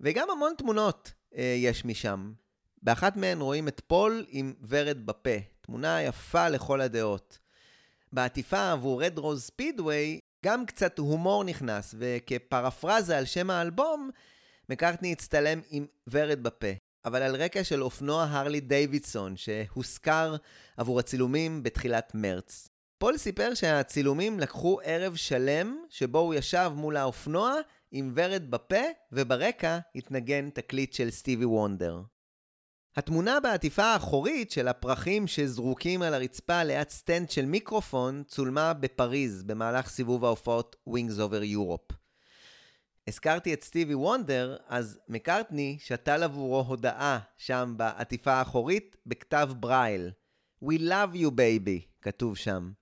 וגם 0.00 0.30
המון 0.30 0.52
תמונות 0.58 1.12
יש 1.34 1.84
משם. 1.84 2.32
באחת 2.82 3.16
מהן 3.16 3.40
רואים 3.40 3.68
את 3.68 3.80
פול 3.86 4.26
עם 4.28 4.54
ורד 4.68 5.06
בפה, 5.06 5.36
תמונה 5.60 6.02
יפה 6.02 6.48
לכל 6.48 6.80
הדעות. 6.80 7.38
בעטיפה 8.12 8.72
עבור 8.72 9.04
Red 9.04 9.18
Rose 9.18 9.42
Speedway 9.42 10.20
גם 10.44 10.66
קצת 10.66 10.98
הומור 10.98 11.44
נכנס, 11.44 11.94
וכפרפרזה 11.98 13.18
על 13.18 13.24
שם 13.24 13.50
האלבום, 13.50 14.10
מקארטני 14.68 15.12
הצטלם 15.12 15.60
עם 15.70 15.86
ורד 16.08 16.42
בפה. 16.42 16.72
אבל 17.04 17.22
על 17.22 17.36
רקע 17.36 17.64
של 17.64 17.82
אופנוע 17.82 18.26
הרלי 18.30 18.60
דיווידסון, 18.60 19.36
שהושכר 19.36 20.36
עבור 20.76 20.98
הצילומים 20.98 21.62
בתחילת 21.62 22.12
מרץ. 22.14 22.68
פול 22.98 23.18
סיפר 23.18 23.54
שהצילומים 23.54 24.40
לקחו 24.40 24.80
ערב 24.84 25.16
שלם, 25.16 25.76
שבו 25.90 26.18
הוא 26.18 26.34
ישב 26.34 26.72
מול 26.74 26.96
האופנוע 26.96 27.54
עם 27.94 28.12
ורד 28.14 28.50
בפה, 28.50 28.82
וברקע 29.12 29.78
התנגן 29.94 30.50
תקליט 30.50 30.92
של 30.92 31.10
סטיבי 31.10 31.44
וונדר. 31.44 32.02
התמונה 32.96 33.40
בעטיפה 33.40 33.84
האחורית 33.84 34.50
של 34.50 34.68
הפרחים 34.68 35.26
שזרוקים 35.26 36.02
על 36.02 36.14
הרצפה 36.14 36.62
ליד 36.62 36.88
סטנד 36.88 37.30
של 37.30 37.44
מיקרופון 37.44 38.22
צולמה 38.26 38.72
בפריז 38.72 39.42
במהלך 39.42 39.88
סיבוב 39.88 40.24
ההופעות 40.24 40.76
Wings 40.88 41.18
Over 41.18 41.56
Europe. 41.56 41.94
הזכרתי 43.08 43.54
את 43.54 43.64
סטיבי 43.64 43.94
וונדר, 43.94 44.56
אז 44.68 44.98
מקארטני 45.08 45.76
שתל 45.80 46.22
עבורו 46.22 46.60
הודעה 46.60 47.18
שם 47.36 47.74
בעטיפה 47.76 48.32
האחורית 48.32 48.96
בכתב 49.06 49.50
ברייל. 49.60 50.10
We 50.64 50.78
love 50.78 51.14
you 51.14 51.30
baby, 51.30 52.00
כתוב 52.02 52.36
שם. 52.36 52.72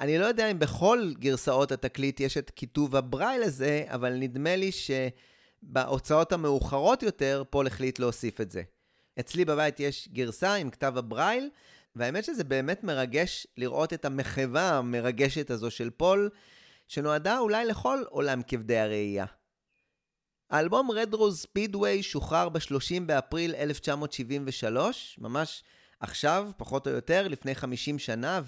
אני 0.00 0.18
לא 0.18 0.26
יודע 0.26 0.50
אם 0.50 0.58
בכל 0.58 1.12
גרסאות 1.18 1.72
התקליט 1.72 2.20
יש 2.20 2.36
את 2.38 2.50
כיתוב 2.50 2.96
הברייל 2.96 3.42
הזה, 3.42 3.84
אבל 3.86 4.12
נדמה 4.12 4.56
לי 4.56 4.70
שבהוצאות 4.72 6.32
המאוחרות 6.32 7.02
יותר, 7.02 7.42
פול 7.50 7.66
החליט 7.66 7.98
להוסיף 7.98 8.40
את 8.40 8.50
זה. 8.50 8.62
אצלי 9.20 9.44
בבית 9.44 9.80
יש 9.80 10.08
גרסה 10.12 10.54
עם 10.54 10.70
כתב 10.70 10.94
הברייל, 10.96 11.50
והאמת 11.96 12.24
שזה 12.24 12.44
באמת 12.44 12.84
מרגש 12.84 13.46
לראות 13.56 13.92
את 13.92 14.04
המחווה 14.04 14.78
המרגשת 14.78 15.50
הזו 15.50 15.70
של 15.70 15.90
פול, 15.90 16.30
שנועדה 16.88 17.38
אולי 17.38 17.66
לכל 17.66 18.02
עולם 18.08 18.42
כבדי 18.46 18.78
הראייה. 18.78 19.26
האלבום 20.50 20.90
Red 20.90 21.14
Rose 21.14 21.46
Speedway 21.46 22.02
שוחרר 22.02 22.48
ב-30 22.48 23.00
באפריל 23.06 23.54
1973, 23.54 25.18
ממש 25.20 25.64
עכשיו, 26.00 26.50
פחות 26.56 26.86
או 26.86 26.92
יותר, 26.92 27.28
לפני 27.28 27.54
50 27.54 27.98
שנה, 27.98 28.40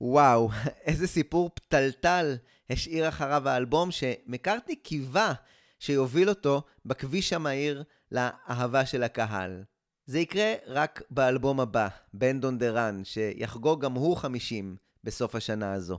ווואו, 0.00 0.50
איזה 0.86 1.06
סיפור 1.06 1.50
פתלתל 1.54 2.36
השאיר 2.70 3.08
אחריו 3.08 3.48
האלבום, 3.48 3.90
שמקארטני 3.90 4.76
קיווה 4.76 5.32
שיוביל 5.78 6.28
אותו 6.28 6.62
בכביש 6.86 7.32
המהיר 7.32 7.84
לאהבה 8.12 8.86
של 8.86 9.02
הקהל. 9.02 9.64
זה 10.06 10.18
יקרה 10.18 10.54
רק 10.66 11.02
באלבום 11.10 11.60
הבא, 11.60 11.88
בן 12.14 12.40
דון 12.40 12.58
דרן, 12.58 13.00
שיחגוג 13.04 13.84
גם 13.84 13.92
הוא 13.92 14.16
50 14.16 14.76
בסוף 15.04 15.34
השנה 15.34 15.72
הזו. 15.72 15.98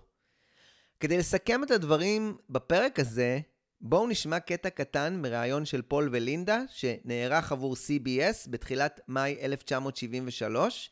כדי 0.99 1.17
לסכם 1.17 1.63
את 1.63 1.71
הדברים 1.71 2.37
בפרק 2.49 2.99
הזה, 2.99 3.39
בואו 3.81 4.07
נשמע 4.07 4.39
קטע 4.39 4.69
קטן 4.69 5.21
מראיון 5.21 5.65
של 5.65 5.81
פול 5.81 6.09
ולינדה, 6.11 6.61
שנערך 6.69 7.51
עבור 7.51 7.73
CBS 7.73 8.49
בתחילת 8.49 8.99
מאי 9.07 9.37
1973, 9.41 10.89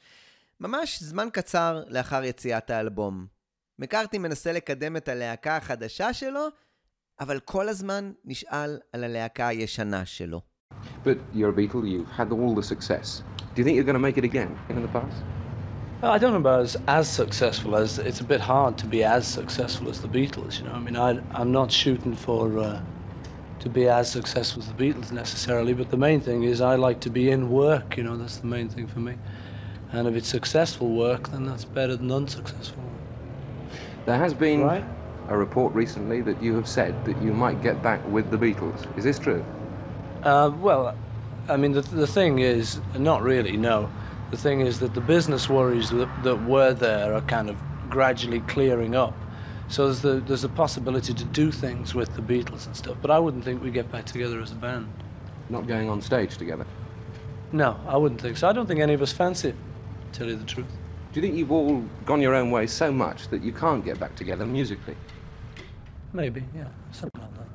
ממש 0.64 1.03
זמן 1.03 1.27
קצר 1.34 1.84
לאחר 1.88 2.23
יציאת 2.23 2.69
האלבום. 2.69 3.26
מקארטי 3.80 4.18
מנסה 4.18 4.52
לקדם 4.52 4.98
את 4.98 5.07
הלהקה 5.07 5.57
החדשה 5.57 6.14
שלו, 6.14 6.48
אבל 7.19 7.40
כל 7.40 7.69
הזמן 7.69 8.11
נשאל 8.26 8.80
על 8.94 9.03
הלהקה 9.03 9.48
הישנה 9.48 10.06
שלו. 10.06 10.41
But 11.03 11.18
you're 11.34 11.49
a 11.49 11.53
Beatle, 11.53 11.84
you've 11.85 12.11
had 12.18 12.31
all 12.31 12.56
the 12.56 12.64
success. 12.64 13.23
Do 13.53 13.61
you 13.61 13.65
think 13.65 13.76
you're 13.76 13.90
going 13.91 14.02
to 14.02 14.07
make 14.10 14.18
it 14.18 14.23
again 14.23 14.52
in 14.69 14.81
the 14.81 14.94
past? 14.99 15.18
Well, 16.02 16.11
I 16.11 16.18
don't 16.18 16.31
know 16.31 16.44
about 16.48 16.61
as, 16.68 16.77
as 16.88 17.07
successful 17.22 17.76
as 17.76 17.99
it's 17.99 18.22
a 18.22 18.27
bit 18.34 18.41
hard 18.53 18.77
to 18.84 18.88
be 18.95 19.03
as 19.03 19.23
successful 19.40 19.90
as 19.90 19.98
the 20.06 20.11
Beatles. 20.18 20.53
You 20.60 20.65
know, 20.68 20.76
I 20.80 20.81
mean, 20.88 20.98
I, 21.07 21.10
I'm 21.40 21.52
not 21.60 21.69
shooting 21.72 22.15
for 22.15 22.44
uh, 22.57 22.81
to 23.64 23.69
be 23.69 23.84
as 23.99 24.06
successful 24.18 24.60
as 24.64 24.68
the 24.72 24.80
Beatles 24.84 25.11
necessarily, 25.11 25.73
but 25.73 25.90
the 25.95 26.02
main 26.07 26.22
thing 26.27 26.44
is 26.52 26.61
I 26.61 26.76
like 26.88 26.99
to 27.07 27.11
be 27.19 27.31
in 27.35 27.41
work. 27.49 27.98
You 27.98 28.03
know, 28.07 28.15
that's 28.22 28.38
the 28.38 28.52
main 28.57 28.69
thing 28.69 28.88
for 28.88 29.02
me. 29.10 29.15
And 29.94 30.07
if 30.07 30.15
it's 30.15 30.28
successful 30.28 30.90
work, 30.90 31.30
then 31.30 31.45
that's 31.45 31.65
better 31.65 31.95
than 31.95 32.11
unsuccessful 32.11 32.82
work. 32.82 33.78
There 34.06 34.18
has 34.18 34.34
been 34.34 34.64
Right. 34.64 34.84
a 35.30 35.38
report 35.38 35.74
recently 35.74 36.22
that 36.22 36.41
you 36.41 36.56
have 36.56 36.68
said 36.68 37.06
that 37.06 37.22
you 37.22 37.32
might 37.32 37.61
get 37.61 37.82
back 37.82 38.06
with 38.11 38.30
the 38.32 38.38
Beatles. 38.38 38.86
Is 38.98 39.03
this 39.03 39.20
true? 39.20 39.45
Uh, 40.24 40.52
well, 40.60 40.95
I 41.48 41.57
mean, 41.57 41.74
the, 41.74 41.82
the 41.82 42.07
thing 42.07 42.40
is, 42.40 42.82
not 42.98 43.22
really, 43.22 43.56
no. 43.56 43.90
The 44.32 44.38
thing 44.38 44.61
is 44.61 44.80
that 44.80 44.94
the 44.94 45.02
business 45.02 45.48
worries 45.49 45.90
that, 45.91 46.10
that 46.24 46.44
were 46.45 46.74
there 46.74 47.14
are 47.14 47.22
kind 47.22 47.49
of 47.49 47.56
gradually 47.90 48.40
clearing 48.41 48.95
up. 48.95 49.14
So 49.68 49.86
there's, 49.86 50.02
the, 50.02 50.24
there's 50.26 50.44
a 50.44 50.49
possibility 50.49 51.14
to 51.14 51.24
do 51.26 51.52
things 51.52 51.94
with 51.94 52.14
the 52.15 52.22
Beatles 52.22 52.65
and 52.65 52.76
stuff, 52.76 52.98
but 53.02 53.11
I 53.11 53.20
wouldn't 53.20 53.44
think 53.44 53.61
we'd 53.64 53.74
get 53.74 53.91
back 53.91 54.06
together 54.06 54.41
as 54.41 54.52
a 54.52 54.56
band. 54.56 54.88
Not 55.49 55.68
going 55.68 55.90
on 55.90 56.02
stage 56.02 56.38
together. 56.38 56.65
No, 57.52 57.80
I 57.88 57.98
wouldn't 57.98 58.20
think 58.20 58.38
so. 58.38 58.48
I 58.49 58.53
don't 58.53 58.65
think 58.65 58.80
any 58.80 58.94
of 58.94 59.02
us 59.02 59.11
fancy 59.11 59.49
it, 59.49 59.56
to 59.56 59.72
tell 60.14 60.27
you 60.27 60.35
the 60.35 60.45
truth. 60.45 60.68
Do 61.11 61.19
you 61.19 61.22
think 61.22 61.38
you've 61.38 61.52
all 61.52 61.84
gone 62.06 62.22
your 62.22 62.34
own 62.34 62.52
way 62.52 62.68
so 62.68 62.91
much 62.91 63.27
that 63.30 63.44
you 63.44 63.52
can't 63.52 63.84
get 63.84 63.99
back 63.99 64.15
together 64.15 64.45
musically? 64.45 64.95
Maybe, 66.14 66.44
yeah, 66.56 66.68
something 66.91 67.22
like 67.22 67.34
that. 67.35 67.48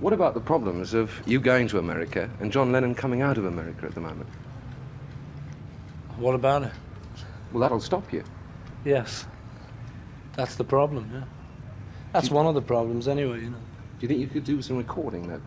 What 0.00 0.12
about 0.12 0.34
the 0.34 0.40
problems 0.40 0.94
of 0.94 1.22
you 1.26 1.40
going 1.40 1.68
to 1.68 1.78
America 1.78 2.28
and 2.40 2.50
John 2.50 2.72
Lennon 2.72 2.94
coming 2.94 3.22
out 3.22 3.38
of 3.38 3.46
America 3.46 3.86
at 3.86 3.94
the 3.94 4.00
moment? 4.00 4.28
What 6.16 6.34
about 6.34 6.64
it? 6.64 6.72
Well, 7.52 7.60
that'll 7.60 7.80
stop 7.80 8.12
you. 8.12 8.24
Yes, 8.84 9.26
that's 10.34 10.56
the 10.56 10.64
problem, 10.64 11.10
yeah. 11.12 11.24
That's 12.12 12.30
one 12.30 12.46
of 12.46 12.54
the 12.54 12.62
problems, 12.62 13.08
anyway, 13.08 13.40
you 13.42 13.50
know. 13.50 13.56
Do 13.98 14.06
you 14.06 14.08
think 14.08 14.20
you 14.20 14.26
could 14.26 14.44
do 14.44 14.60
some 14.60 14.76
recording 14.76 15.28
though? 15.28 15.40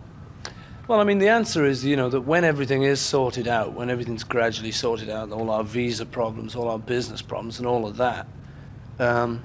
Well, 0.87 0.99
I 0.99 1.03
mean, 1.03 1.17
the 1.17 1.29
answer 1.29 1.65
is, 1.65 1.83
you 1.83 1.95
know, 1.95 2.09
that 2.09 2.21
when 2.21 2.43
everything 2.43 2.83
is 2.83 3.01
sorted 3.01 3.47
out, 3.47 3.73
when 3.73 3.89
everything's 3.89 4.23
gradually 4.23 4.71
sorted 4.71 5.09
out, 5.09 5.31
all 5.31 5.49
our 5.49 5.63
visa 5.63 6.05
problems, 6.05 6.55
all 6.55 6.69
our 6.69 6.77
business 6.77 7.23
problems, 7.23 7.57
and 7.57 7.67
all 7.67 7.87
of 7.87 7.97
that, 7.97 8.27
um, 8.99 9.43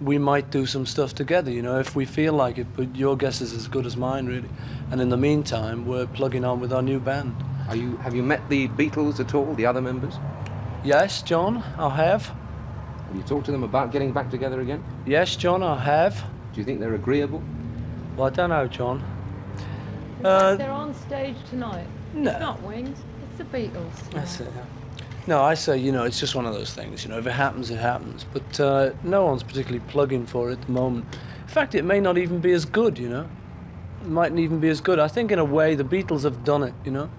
we 0.00 0.16
might 0.16 0.50
do 0.50 0.64
some 0.64 0.86
stuff 0.86 1.14
together, 1.14 1.50
you 1.50 1.60
know, 1.60 1.78
if 1.78 1.94
we 1.94 2.06
feel 2.06 2.32
like 2.32 2.56
it. 2.56 2.66
But 2.74 2.96
your 2.96 3.14
guess 3.14 3.42
is 3.42 3.52
as 3.52 3.68
good 3.68 3.84
as 3.84 3.98
mine, 3.98 4.24
really. 4.24 4.48
And 4.90 5.02
in 5.02 5.10
the 5.10 5.18
meantime, 5.18 5.84
we're 5.84 6.06
plugging 6.06 6.46
on 6.46 6.60
with 6.60 6.72
our 6.72 6.80
new 6.80 6.98
band. 6.98 7.36
Are 7.68 7.76
you 7.76 7.98
have 7.98 8.14
you 8.14 8.22
met 8.22 8.48
the 8.48 8.68
Beatles 8.68 9.20
at 9.20 9.34
all, 9.34 9.52
the 9.54 9.66
other 9.66 9.82
members? 9.82 10.14
Yes, 10.82 11.20
John, 11.20 11.62
I 11.76 11.90
have. 11.90 12.24
Have 12.26 13.16
you 13.16 13.22
talked 13.22 13.44
to 13.46 13.52
them 13.52 13.64
about 13.64 13.92
getting 13.92 14.12
back 14.12 14.30
together 14.30 14.62
again? 14.62 14.82
Yes, 15.04 15.36
John, 15.36 15.62
I 15.62 15.78
have. 15.78 16.24
Do 16.54 16.60
you 16.60 16.64
think 16.64 16.80
they're 16.80 16.94
agreeable? 16.94 17.42
Well, 18.16 18.28
I 18.28 18.30
don't 18.30 18.48
know, 18.48 18.66
John. 18.66 19.04
Uh, 20.24 20.56
They're 20.56 20.70
on 20.70 20.94
stage 20.94 21.36
tonight. 21.48 21.86
No. 22.14 22.30
It's 22.30 22.40
not 22.40 22.62
Wings. 22.62 22.98
It's 23.28 23.38
the 23.38 23.44
Beatles. 23.44 24.10
That's 24.12 24.40
it. 24.40 24.48
No, 25.26 25.42
I 25.42 25.54
say, 25.54 25.76
you 25.78 25.92
know, 25.92 26.04
it's 26.04 26.18
just 26.18 26.34
one 26.34 26.46
of 26.46 26.54
those 26.54 26.74
things. 26.74 27.04
You 27.04 27.10
know, 27.10 27.18
if 27.18 27.26
it 27.26 27.32
happens, 27.32 27.70
it 27.70 27.78
happens. 27.78 28.24
But 28.32 28.60
uh, 28.60 28.90
no 29.04 29.26
one's 29.26 29.42
particularly 29.42 29.84
plugging 29.88 30.26
for 30.26 30.50
it 30.50 30.54
at 30.54 30.62
the 30.62 30.72
moment. 30.72 31.04
In 31.42 31.48
fact, 31.48 31.74
it 31.74 31.84
may 31.84 32.00
not 32.00 32.18
even 32.18 32.40
be 32.40 32.52
as 32.52 32.64
good, 32.64 32.98
you 32.98 33.08
know. 33.08 33.28
It 34.02 34.08
mightn't 34.08 34.40
even 34.40 34.60
be 34.60 34.68
as 34.68 34.80
good. 34.80 34.98
I 34.98 35.08
think, 35.08 35.30
in 35.30 35.38
a 35.38 35.44
way, 35.44 35.74
the 35.74 35.84
Beatles 35.84 36.24
have 36.24 36.42
done 36.44 36.62
it, 36.62 36.74
you 36.84 36.90
know. 36.90 37.10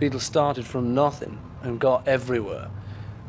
Beatles 0.00 0.22
started 0.22 0.66
from 0.66 0.94
nothing 0.94 1.38
and 1.62 1.78
got 1.80 2.06
everywhere. 2.06 2.70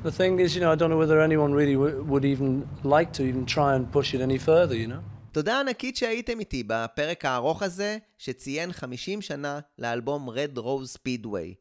The 0.04 0.12
thing 0.12 0.40
is, 0.40 0.56
you 0.56 0.62
know, 0.62 0.72
I 0.72 0.76
don't 0.76 0.90
know 0.90 0.98
whether 0.98 1.20
anyone 1.22 1.54
really 1.54 1.74
w- 1.74 2.02
would 2.04 2.26
even 2.26 2.68
like 2.84 3.12
to 3.14 3.24
even 3.24 3.46
try 3.46 3.76
and 3.76 3.92
push 3.92 4.14
it 4.14 4.22
any 4.22 4.38
further, 4.38 4.76
you 4.76 4.88
know. 4.88 5.04
תודה 5.32 5.60
ענקית 5.60 5.98
שהייתם 5.98 6.40
איתי 6.40 6.64
בפרק 6.68 7.26
הארוך 7.26 7.64
הזה, 7.64 7.98
שציין 8.18 8.74
50 8.74 9.22
שנה 9.22 9.60
לאלבום 9.78 10.30
Red 10.30 10.58
Rose 10.58 10.98
Speedway. 10.98 11.56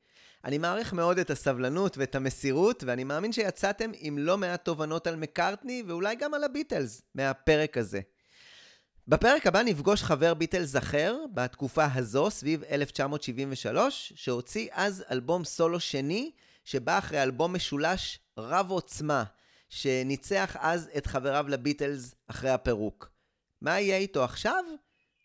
אני 0.45 0.59
מעריך 0.59 0.93
מאוד 0.93 1.19
את 1.19 1.31
הסבלנות 1.31 1.99
ואת 1.99 2.15
המסירות, 2.15 2.85
ואני 2.86 3.05
מאמין 3.05 3.32
שיצאתם 3.32 3.90
עם 3.99 4.19
לא 4.19 4.39
מעט 4.39 4.65
תובנות 4.65 5.07
על 5.07 5.16
מקארטני, 5.16 5.82
ואולי 5.86 6.16
גם 6.16 6.35
על 6.35 6.45
הביטלס, 6.45 7.03
מהפרק 7.15 7.78
הזה. 7.78 8.01
בפרק 9.09 9.47
הבא 9.47 9.62
נפגוש 9.62 10.03
חבר 10.03 10.35
ביטלס 10.35 10.77
אחר, 10.77 11.16
בתקופה 11.35 11.86
הזו, 11.95 12.31
סביב 12.31 12.65
1973, 12.65 14.12
שהוציא 14.16 14.69
אז 14.73 15.05
אלבום 15.11 15.45
סולו 15.45 15.81
שני, 15.81 16.31
שבא 16.65 16.99
אחרי 16.99 17.23
אלבום 17.23 17.55
משולש 17.55 18.19
רב 18.39 18.70
עוצמה, 18.70 19.24
שניצח 19.69 20.57
אז 20.61 20.90
את 20.97 21.07
חבריו 21.07 21.45
לביטלס 21.49 22.15
אחרי 22.28 22.51
הפירוק. 22.51 23.18
מה 23.60 23.80
יהיה 23.80 23.97
איתו 23.97 24.24
עכשיו? 24.24 24.64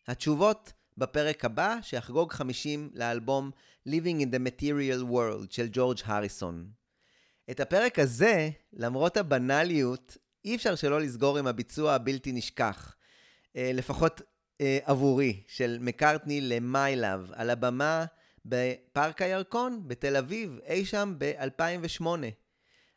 התשובות 0.07 0.73
בפרק 0.97 1.45
הבא, 1.45 1.77
שיחגוג 1.81 2.31
50 2.31 2.89
לאלבום 2.93 3.51
Living 3.87 4.21
in 4.21 4.35
the 4.35 4.39
Material 4.47 5.11
World 5.11 5.47
של 5.49 5.67
ג'ורג' 5.71 5.99
הריסון. 6.05 6.67
את 7.51 7.59
הפרק 7.59 7.99
הזה, 7.99 8.49
למרות 8.73 9.17
הבנאליות, 9.17 10.17
אי 10.45 10.55
אפשר 10.55 10.75
שלא 10.75 11.01
לסגור 11.01 11.37
עם 11.37 11.47
הביצוע 11.47 11.93
הבלתי 11.93 12.31
נשכח. 12.31 12.95
אה, 13.55 13.71
לפחות 13.73 14.21
אה, 14.61 14.79
עבורי, 14.83 15.43
של 15.47 15.77
מקארטני 15.81 16.41
ל-My 16.41 16.97
Love, 17.01 17.33
על 17.33 17.49
הבמה 17.49 18.05
בפארק 18.45 19.21
הירקון 19.21 19.83
בתל 19.87 20.15
אביב, 20.15 20.59
אי 20.65 20.85
שם 20.85 21.15
ב-2008. 21.17 22.05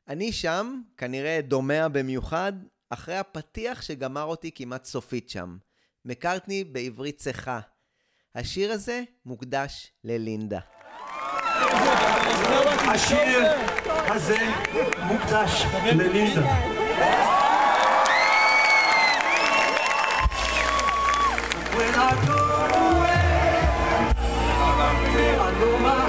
אני 0.09 0.33
שם, 0.33 0.81
כנראה 0.97 1.41
דומע 1.43 1.89
במיוחד, 1.89 2.53
אחרי 2.91 3.17
הפתיח 3.17 3.83
שגמר 3.83 4.23
אותי 4.23 4.51
כמעט 4.55 4.85
סופית 4.85 5.31
שם. 5.31 5.57
מקארטני 6.05 6.65
בעברית 6.65 7.19
צחה. 7.19 7.61
השיר 8.35 8.73
הזה 8.73 9.03
מוקדש 9.25 9.93
ללינדה. 10.05 10.61
השיר 12.89 13.53
הזה 14.09 14.39
מוקדש 15.03 15.63
ללינדה. 15.85 16.43
When 21.77 21.95
I 21.95 22.13
go 22.27 22.39
away, 22.81 23.27
I 25.45 25.51
know 25.59 25.79
my 25.85 26.06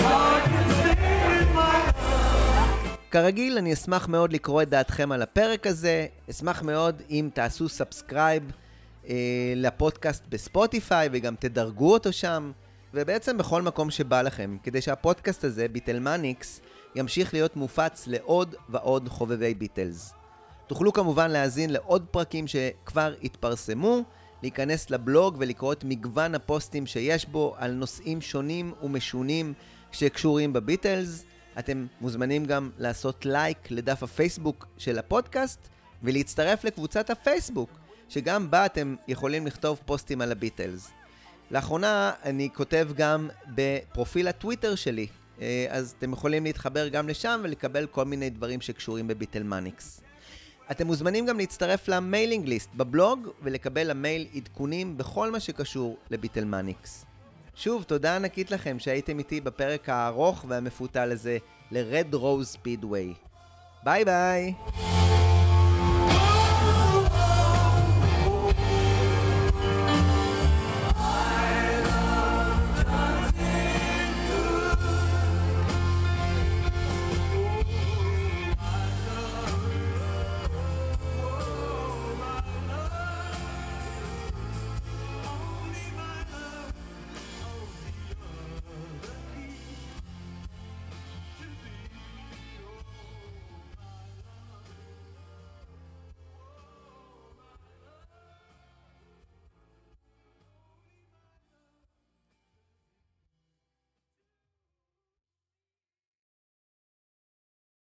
כרגיל, 3.11 3.57
אני 3.57 3.73
אשמח 3.73 4.07
מאוד 4.07 4.33
לקרוא 4.33 4.61
את 4.61 4.69
דעתכם 4.69 5.11
על 5.11 5.21
הפרק 5.21 5.67
הזה. 5.67 6.07
אשמח 6.29 6.61
מאוד 6.61 7.01
אם 7.09 7.29
תעשו 7.33 7.69
subscribe 7.69 8.51
אה, 9.09 9.53
לפודקאסט 9.55 10.23
בספוטיפיי 10.29 11.09
וגם 11.11 11.35
תדרגו 11.39 11.93
אותו 11.93 12.13
שם, 12.13 12.51
ובעצם 12.93 13.37
בכל 13.37 13.61
מקום 13.61 13.91
שבא 13.91 14.21
לכם, 14.21 14.57
כדי 14.63 14.81
שהפודקאסט 14.81 15.43
הזה, 15.43 15.67
ביטלמניקס, 15.67 16.61
ימשיך 16.95 17.33
להיות 17.33 17.55
מופץ 17.55 18.07
לעוד 18.07 18.55
ועוד 18.69 19.09
חובבי 19.09 19.53
ביטלס. 19.53 20.13
תוכלו 20.67 20.93
כמובן 20.93 21.31
להאזין 21.31 21.69
לעוד 21.69 22.05
פרקים 22.11 22.47
שכבר 22.47 23.13
התפרסמו, 23.23 24.03
להיכנס 24.43 24.89
לבלוג 24.89 25.35
ולקרוא 25.39 25.73
את 25.73 25.83
מגוון 25.83 26.35
הפוסטים 26.35 26.85
שיש 26.85 27.25
בו 27.25 27.55
על 27.57 27.71
נושאים 27.71 28.21
שונים 28.21 28.73
ומשונים 28.83 29.53
שקשורים 29.91 30.53
בביטלס. 30.53 31.25
אתם 31.59 31.85
מוזמנים 32.01 32.45
גם 32.45 32.69
לעשות 32.77 33.25
לייק 33.25 33.71
לדף 33.71 34.03
הפייסבוק 34.03 34.65
של 34.77 34.99
הפודקאסט 34.99 35.59
ולהצטרף 36.03 36.63
לקבוצת 36.63 37.09
הפייסבוק, 37.09 37.69
שגם 38.09 38.51
בה 38.51 38.65
אתם 38.65 38.95
יכולים 39.07 39.47
לכתוב 39.47 39.79
פוסטים 39.85 40.21
על 40.21 40.31
הביטלס. 40.31 40.91
לאחרונה 41.51 42.11
אני 42.23 42.49
כותב 42.53 42.89
גם 42.95 43.29
בפרופיל 43.47 44.27
הטוויטר 44.27 44.75
שלי, 44.75 45.07
אה, 45.41 45.65
אז 45.69 45.95
אתם 45.97 46.13
יכולים 46.13 46.43
להתחבר 46.43 46.87
גם 46.87 47.09
לשם 47.09 47.41
ולקבל 47.43 47.87
כל 47.87 48.05
מיני 48.05 48.29
דברים 48.29 48.61
שקשורים 48.61 49.07
בביטלמניקס. 49.07 50.01
אתם 50.71 50.87
מוזמנים 50.87 51.25
גם 51.25 51.37
להצטרף 51.37 51.87
ל-mailing 51.87 52.47
list 52.47 52.69
בבלוג 52.75 53.27
ולקבל 53.41 53.89
למייל 53.89 54.27
עדכונים 54.35 54.97
בכל 54.97 55.31
מה 55.31 55.39
שקשור 55.39 55.97
לביטלמניקס. 56.11 57.06
שוב, 57.59 57.83
תודה 57.83 58.15
ענקית 58.15 58.51
לכם 58.51 58.79
שהייתם 58.79 59.19
איתי 59.19 59.41
בפרק 59.41 59.89
הארוך 59.89 60.45
והמפותל 60.47 61.11
הזה 61.11 61.37
ל-Red 61.71 62.13
Rose 62.13 62.57
Speedway. 62.57 63.13
ביי 63.83 64.05
ביי! 64.05 64.53